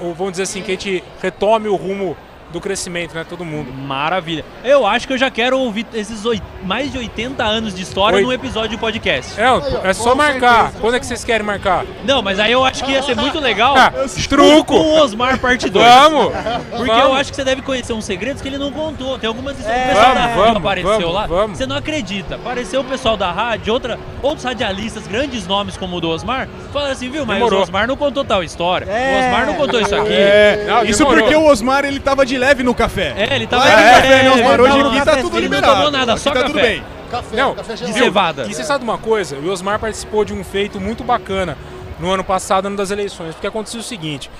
ou 0.00 0.14
vamos 0.14 0.32
dizer 0.32 0.44
assim, 0.44 0.62
que 0.62 0.72
a 0.72 0.74
gente 0.74 1.04
retome 1.20 1.68
o 1.68 1.76
rumo 1.76 2.16
do 2.52 2.60
crescimento, 2.60 3.14
né? 3.14 3.24
Todo 3.28 3.44
mundo. 3.44 3.72
Maravilha. 3.72 4.44
Eu 4.64 4.86
acho 4.86 5.06
que 5.06 5.12
eu 5.12 5.18
já 5.18 5.30
quero 5.30 5.58
ouvir 5.58 5.86
esses 5.94 6.24
oit- 6.24 6.42
mais 6.62 6.90
de 6.92 6.98
80 6.98 7.44
anos 7.44 7.74
de 7.74 7.82
história 7.82 8.16
Oi. 8.16 8.22
num 8.22 8.32
episódio 8.32 8.70
de 8.70 8.76
podcast. 8.76 9.40
É, 9.40 9.90
é 9.90 9.92
só 9.92 10.14
marcar. 10.14 10.72
Quando 10.80 10.94
é 10.96 11.00
que 11.00 11.06
vocês 11.06 11.22
querem 11.24 11.46
marcar? 11.46 11.84
Não, 12.04 12.20
mas 12.22 12.38
aí 12.40 12.52
eu 12.52 12.64
acho 12.64 12.84
que 12.84 12.92
ia 12.92 13.02
ser 13.02 13.14
muito 13.16 13.38
legal. 13.38 13.74
Ah, 13.76 13.92
truco! 14.28 14.64
Com 14.74 14.80
o 14.80 15.00
Osmar 15.00 15.38
parte 15.38 15.68
2. 15.68 15.84
Vamos! 15.86 16.32
Porque 16.70 16.90
eu 16.90 16.96
Vamos. 16.96 17.18
acho 17.20 17.30
que 17.30 17.36
você 17.36 17.44
deve 17.44 17.62
conhecer 17.62 17.92
uns 17.92 18.04
segredos 18.04 18.42
que 18.42 18.48
ele 18.48 18.58
não 18.58 18.70
contou. 18.72 19.18
Tem 19.18 19.28
algumas 19.28 19.58
histórias. 19.58 19.80
É, 19.80 19.84
o 19.84 19.94
pessoal 19.94 20.06
da 20.14 20.20
vamos, 20.20 20.26
rádio 20.30 20.44
vamos, 20.44 20.56
apareceu 20.58 20.90
vamos, 21.00 21.14
lá. 21.14 21.26
vamos. 21.26 21.58
Você 21.58 21.66
não 21.66 21.76
acredita. 21.76 22.34
Apareceu 22.34 22.80
o 22.80 22.84
pessoal 22.84 23.16
da 23.16 23.30
rádio, 23.30 23.72
outra, 23.72 23.98
outros 24.22 24.44
radialistas, 24.44 25.06
grandes 25.06 25.46
nomes 25.46 25.76
como 25.76 25.96
o 25.96 26.00
do 26.00 26.08
Osmar, 26.10 26.48
falaram 26.72 26.92
assim, 26.92 27.08
viu, 27.10 27.24
mas 27.24 27.36
Demorou. 27.36 27.60
o 27.60 27.62
Osmar 27.62 27.86
não 27.86 27.96
contou 27.96 28.24
tal 28.24 28.42
história. 28.42 28.86
O 28.86 29.26
Osmar 29.26 29.46
não 29.46 29.54
contou 29.54 29.80
isso 29.80 29.94
aqui. 29.94 30.12
É, 30.12 30.64
Não, 30.68 30.84
isso 30.84 30.98
demorou. 30.98 31.22
porque 31.22 31.36
o 31.36 31.46
Osmar 31.46 31.84
ele 31.84 32.00
tava 32.00 32.24
de 32.26 32.36
leve 32.40 32.62
no 32.62 32.74
café. 32.74 33.14
É, 33.16 33.36
ele 33.36 33.46
tava 33.46 33.64
Lá 33.64 33.70
é 33.70 33.76
de 33.76 33.82
café, 33.82 34.08
leve, 34.08 34.22
né, 34.24 34.30
Osmar? 34.30 34.52
ele 34.54 34.62
Hoje 34.62 34.72
tava 34.72 34.88
aqui 34.88 34.98
no 34.98 35.04
tá 35.04 35.16
tudo 35.16 35.36
ele 35.36 35.48
não 35.48 35.56
liberado. 35.56 35.74
tomou 35.76 35.90
nada, 35.90 36.16
só 36.16 36.30
tá 36.30 36.42
tudo 36.44 36.60
bem. 36.60 36.82
Café, 37.10 37.36
Não, 37.36 37.54
café 37.54 37.74
de 37.74 37.92
gelado. 37.92 38.42
E 38.48 38.54
você 38.54 38.64
sabe 38.64 38.84
de 38.84 38.90
uma 38.90 38.98
coisa? 38.98 39.36
O 39.36 39.48
Osmar 39.50 39.78
participou 39.78 40.24
de 40.24 40.32
um 40.32 40.42
feito 40.42 40.80
muito 40.80 41.04
bacana 41.04 41.56
no 41.98 42.10
ano 42.10 42.24
passado, 42.24 42.66
ano 42.66 42.76
das 42.76 42.90
eleições, 42.90 43.34
porque 43.34 43.46
aconteceu 43.46 43.80
o 43.80 43.82
seguinte. 43.82 44.30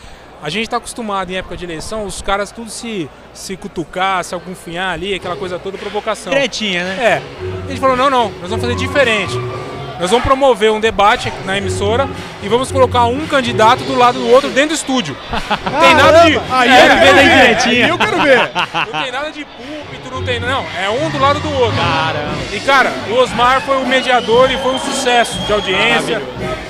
A 0.43 0.49
gente 0.49 0.65
está 0.65 0.79
acostumado 0.79 1.31
em 1.31 1.37
época 1.37 1.55
de 1.57 1.65
eleição, 1.67 2.05
os 2.07 2.23
caras 2.23 2.51
tudo 2.51 2.71
se, 2.71 3.11
se 3.35 3.57
cutucar, 3.59 4.25
se 4.25 4.35
algunfinhar 4.35 4.93
ali, 4.95 5.13
aquela 5.15 5.37
coisa 5.37 5.59
toda, 5.59 5.77
provocação. 5.77 6.33
Tretinha, 6.33 6.83
né? 6.83 6.97
É. 6.99 7.23
A 7.67 7.69
gente 7.69 7.79
falou, 7.81 7.95
não, 7.97 8.09
não, 8.09 8.31
nós 8.41 8.49
vamos 8.49 8.63
fazer 8.65 8.75
diferente. 8.75 9.35
Nós 10.01 10.11
vamos 10.11 10.25
promover 10.25 10.73
um 10.73 10.81
debate 10.81 11.31
na 11.45 11.59
emissora 11.59 12.09
e 12.43 12.49
vamos 12.49 12.73
colocar 12.73 13.05
um 13.05 13.27
candidato 13.27 13.85
do 13.85 13.95
lado 13.95 14.19
do 14.19 14.31
outro 14.31 14.49
dentro 14.49 14.71
do 14.71 14.75
estúdio. 14.75 15.15
Não 15.71 15.81
tem 15.81 15.95
nada 15.95 16.25
de. 16.25 16.41
Aí 16.51 16.71
é, 16.71 16.73
eu 16.73 16.89
quero 16.89 17.01
vendo 17.01 17.19
a 17.19 17.23
ver, 17.23 17.89
eu 17.91 17.99
quero 17.99 18.23
ver. 18.23 18.51
não 18.93 19.03
tem 19.03 19.13
nada 19.13 19.31
de 19.31 19.45
púlpito, 19.45 20.11
não 20.11 20.25
tem. 20.25 20.41
Não, 20.41 20.65
é 20.83 20.89
um 20.89 21.11
do 21.11 21.19
lado 21.19 21.39
do 21.41 21.53
outro. 21.53 21.77
Caramba. 21.77 22.31
E 22.51 22.61
cara, 22.61 22.91
o 23.11 23.15
Osmar 23.15 23.61
foi 23.61 23.77
o 23.77 23.87
mediador 23.87 24.51
e 24.51 24.57
foi 24.57 24.73
um 24.73 24.79
sucesso 24.79 25.39
de 25.41 25.53
audiência. 25.53 26.23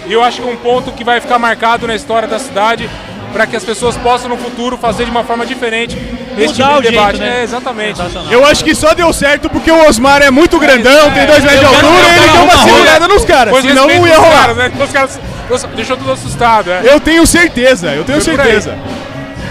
E 0.07 0.12
eu 0.12 0.24
acho 0.24 0.43
que 0.43 0.48
é 0.48 0.52
um 0.52 0.57
ponto 0.57 0.90
que 0.90 1.05
vai 1.05 1.20
ficar 1.20 1.39
marcado 1.39 1.86
na 1.86 1.94
história 1.94 2.27
da 2.27 2.40
cidade 2.40 2.90
para 3.32 3.47
que 3.47 3.57
as 3.57 3.65
pessoas 3.65 3.97
possam 3.97 4.28
no 4.28 4.36
futuro 4.36 4.77
fazer 4.77 5.05
de 5.05 5.11
uma 5.11 5.24
forma 5.24 5.47
diferente 5.47 5.97
esse 6.39 6.55
tipo 6.55 6.66
Mudar 6.69 6.81
de 6.82 6.90
debate. 6.90 7.16
jeito, 7.19 7.31
né? 7.32 7.40
É, 7.40 7.43
exatamente. 7.44 8.01
Eu 8.31 8.44
acho 8.47 8.65
que 8.65 8.74
só 8.74 8.94
deu 8.94 9.12
certo 9.12 9.48
porque 9.51 9.70
o 9.70 9.89
Osmar 9.89 10.23
é 10.23 10.31
muito 10.31 10.59
grandão, 10.59 11.11
tem 11.12 11.27
dois 11.27 11.43
metros 11.43 11.61
de 11.61 11.66
altura 11.66 12.09
e 12.09 12.19
ele 12.19 12.32
deu 12.32 12.43
uma 12.44 12.59
segurada 12.59 13.09
nos 13.09 13.24
caras, 13.24 13.51
Pois 13.52 13.65
senão 13.65 13.86
não 13.86 14.07
ia 14.07 14.16
rolar. 14.19 14.40
caras, 14.40 14.57
né? 14.57 14.73
Os 14.82 14.90
caras 14.93 15.20
os- 15.51 15.62
deixou 15.77 15.97
tudo 15.97 16.12
assustado, 16.12 16.70
é. 16.70 16.82
Eu 16.85 17.01
tenho 17.01 17.27
certeza, 17.27 17.89
eu 17.89 18.05
tenho 18.05 18.20
Foi 18.20 18.35
certeza. 18.36 18.77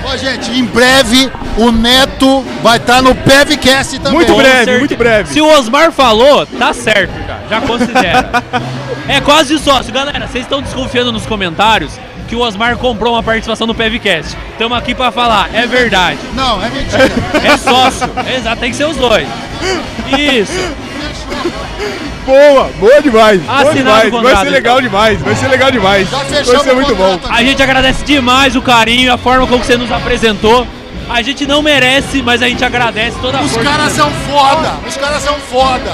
Ó, 0.05 0.15
gente, 0.15 0.49
em 0.51 0.63
breve 0.63 1.29
o 1.57 1.71
Neto 1.71 2.43
vai 2.63 2.77
estar 2.77 3.01
no 3.01 3.13
PevCast 3.13 3.97
também. 3.99 4.13
Muito 4.13 4.33
breve, 4.35 4.77
muito 4.79 4.95
breve. 4.97 5.33
Se 5.33 5.41
o 5.41 5.47
Osmar 5.59 5.91
falou, 5.91 6.45
tá 6.45 6.73
certo 6.73 7.11
já. 7.27 7.37
Já 7.49 7.61
considera. 7.67 8.29
é 9.09 9.19
quase 9.19 9.59
sócio. 9.59 9.91
Galera, 9.93 10.25
vocês 10.27 10.45
estão 10.45 10.61
desconfiando 10.61 11.11
nos 11.11 11.25
comentários 11.25 11.91
que 12.29 12.35
o 12.35 12.39
Osmar 12.41 12.77
comprou 12.77 13.13
uma 13.15 13.23
participação 13.23 13.65
no 13.65 13.73
PevCast. 13.73 14.37
Estamos 14.51 14.77
aqui 14.77 14.93
pra 14.93 15.11
falar. 15.11 15.49
É 15.51 15.65
verdade. 15.65 16.19
Não, 16.35 16.63
é 16.63 16.69
mentira. 16.69 17.09
É 17.43 17.57
sócio. 17.57 18.07
Exato, 18.37 18.61
tem 18.61 18.69
que 18.69 18.77
ser 18.77 18.85
os 18.85 18.95
dois. 18.95 19.27
Isso. 20.15 20.75
Boa, 22.25 22.69
boa 22.79 23.01
demais. 23.01 23.41
boa 23.41 23.61
Assinado 23.61 24.11
demais. 24.11 24.23
Vai 24.23 24.35
ser 24.45 24.49
legal 24.51 24.81
demais, 24.81 25.21
vai 25.21 25.35
ser 25.35 25.47
legal 25.47 25.71
demais. 25.71 26.07
Vai 26.07 26.59
ser 26.59 26.73
muito 26.75 26.95
bom. 26.95 27.19
A 27.27 27.43
gente 27.43 27.63
agradece 27.63 28.05
demais 28.05 28.55
o 28.55 28.61
carinho, 28.61 29.11
a 29.11 29.17
forma 29.17 29.47
como 29.47 29.63
você 29.63 29.75
nos 29.75 29.91
apresentou. 29.91 30.67
A 31.09 31.23
gente 31.23 31.47
não 31.47 31.63
merece, 31.63 32.21
mas 32.21 32.43
a 32.43 32.47
gente 32.47 32.63
agradece 32.63 33.17
toda 33.19 33.39
a 33.39 33.41
Os 33.41 33.51
força 33.51 33.67
caras 33.67 33.91
são 33.93 34.11
foda, 34.11 34.75
os 34.87 34.95
caras 34.95 35.23
são 35.23 35.33
foda. 35.39 35.91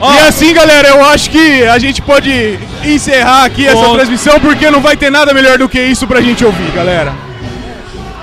Ó, 0.00 0.12
E 0.14 0.18
assim, 0.20 0.54
galera, 0.54 0.88
eu 0.88 1.04
acho 1.04 1.28
que 1.30 1.62
a 1.64 1.78
gente 1.78 2.00
pode 2.00 2.58
encerrar 2.82 3.44
aqui 3.44 3.66
essa 3.66 3.76
Bom. 3.76 3.94
transmissão 3.94 4.40
porque 4.40 4.70
não 4.70 4.80
vai 4.80 4.96
ter 4.96 5.10
nada 5.10 5.34
melhor 5.34 5.58
do 5.58 5.68
que 5.68 5.78
isso 5.80 6.06
pra 6.06 6.22
gente 6.22 6.44
ouvir, 6.44 6.70
galera. 6.72 7.12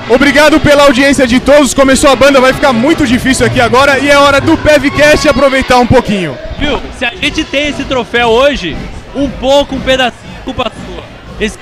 Obrigado 0.09 0.59
pela 0.59 0.83
audiência 0.83 1.27
de 1.27 1.39
todos. 1.39 1.73
Começou 1.73 2.09
a 2.09 2.15
banda, 2.15 2.39
vai 2.39 2.53
ficar 2.53 2.71
muito 2.73 3.05
difícil 3.05 3.45
aqui 3.45 3.59
agora 3.59 3.99
e 3.99 4.09
é 4.09 4.17
hora 4.17 4.39
do 4.39 4.57
PevCast 4.57 5.27
aproveitar 5.27 5.77
um 5.79 5.85
pouquinho. 5.85 6.35
Viu? 6.57 6.81
Se 6.97 7.05
a 7.05 7.11
gente 7.11 7.43
tem 7.43 7.67
esse 7.67 7.83
troféu 7.83 8.29
hoje, 8.29 8.75
um 9.13 9.29
pouco, 9.29 9.75
um 9.75 9.81
pedacinho, 9.81 10.33
culpa 10.45 10.71
sua. 10.71 11.03
Esse 11.39 11.59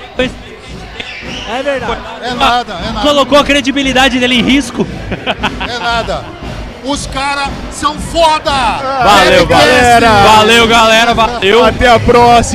É 1.48 1.62
verdade. 1.62 2.00
É 2.22 2.34
nada, 2.34 2.72
é 2.72 2.92
nada. 2.92 3.00
colocou 3.00 3.36
a 3.36 3.44
credibilidade 3.44 4.18
dele 4.18 4.36
em 4.36 4.42
risco. 4.42 4.86
É 5.68 5.78
nada. 5.78 6.24
Os 6.86 7.04
caras 7.04 7.48
são 7.72 7.98
foda. 7.98 8.52
Valeu, 9.02 9.44
galera. 9.46 10.08
Valeu, 10.08 10.68
galera. 10.68 11.14
Valeu. 11.14 11.64
Até 11.64 11.88
a 11.88 11.98
próxima. 11.98 12.44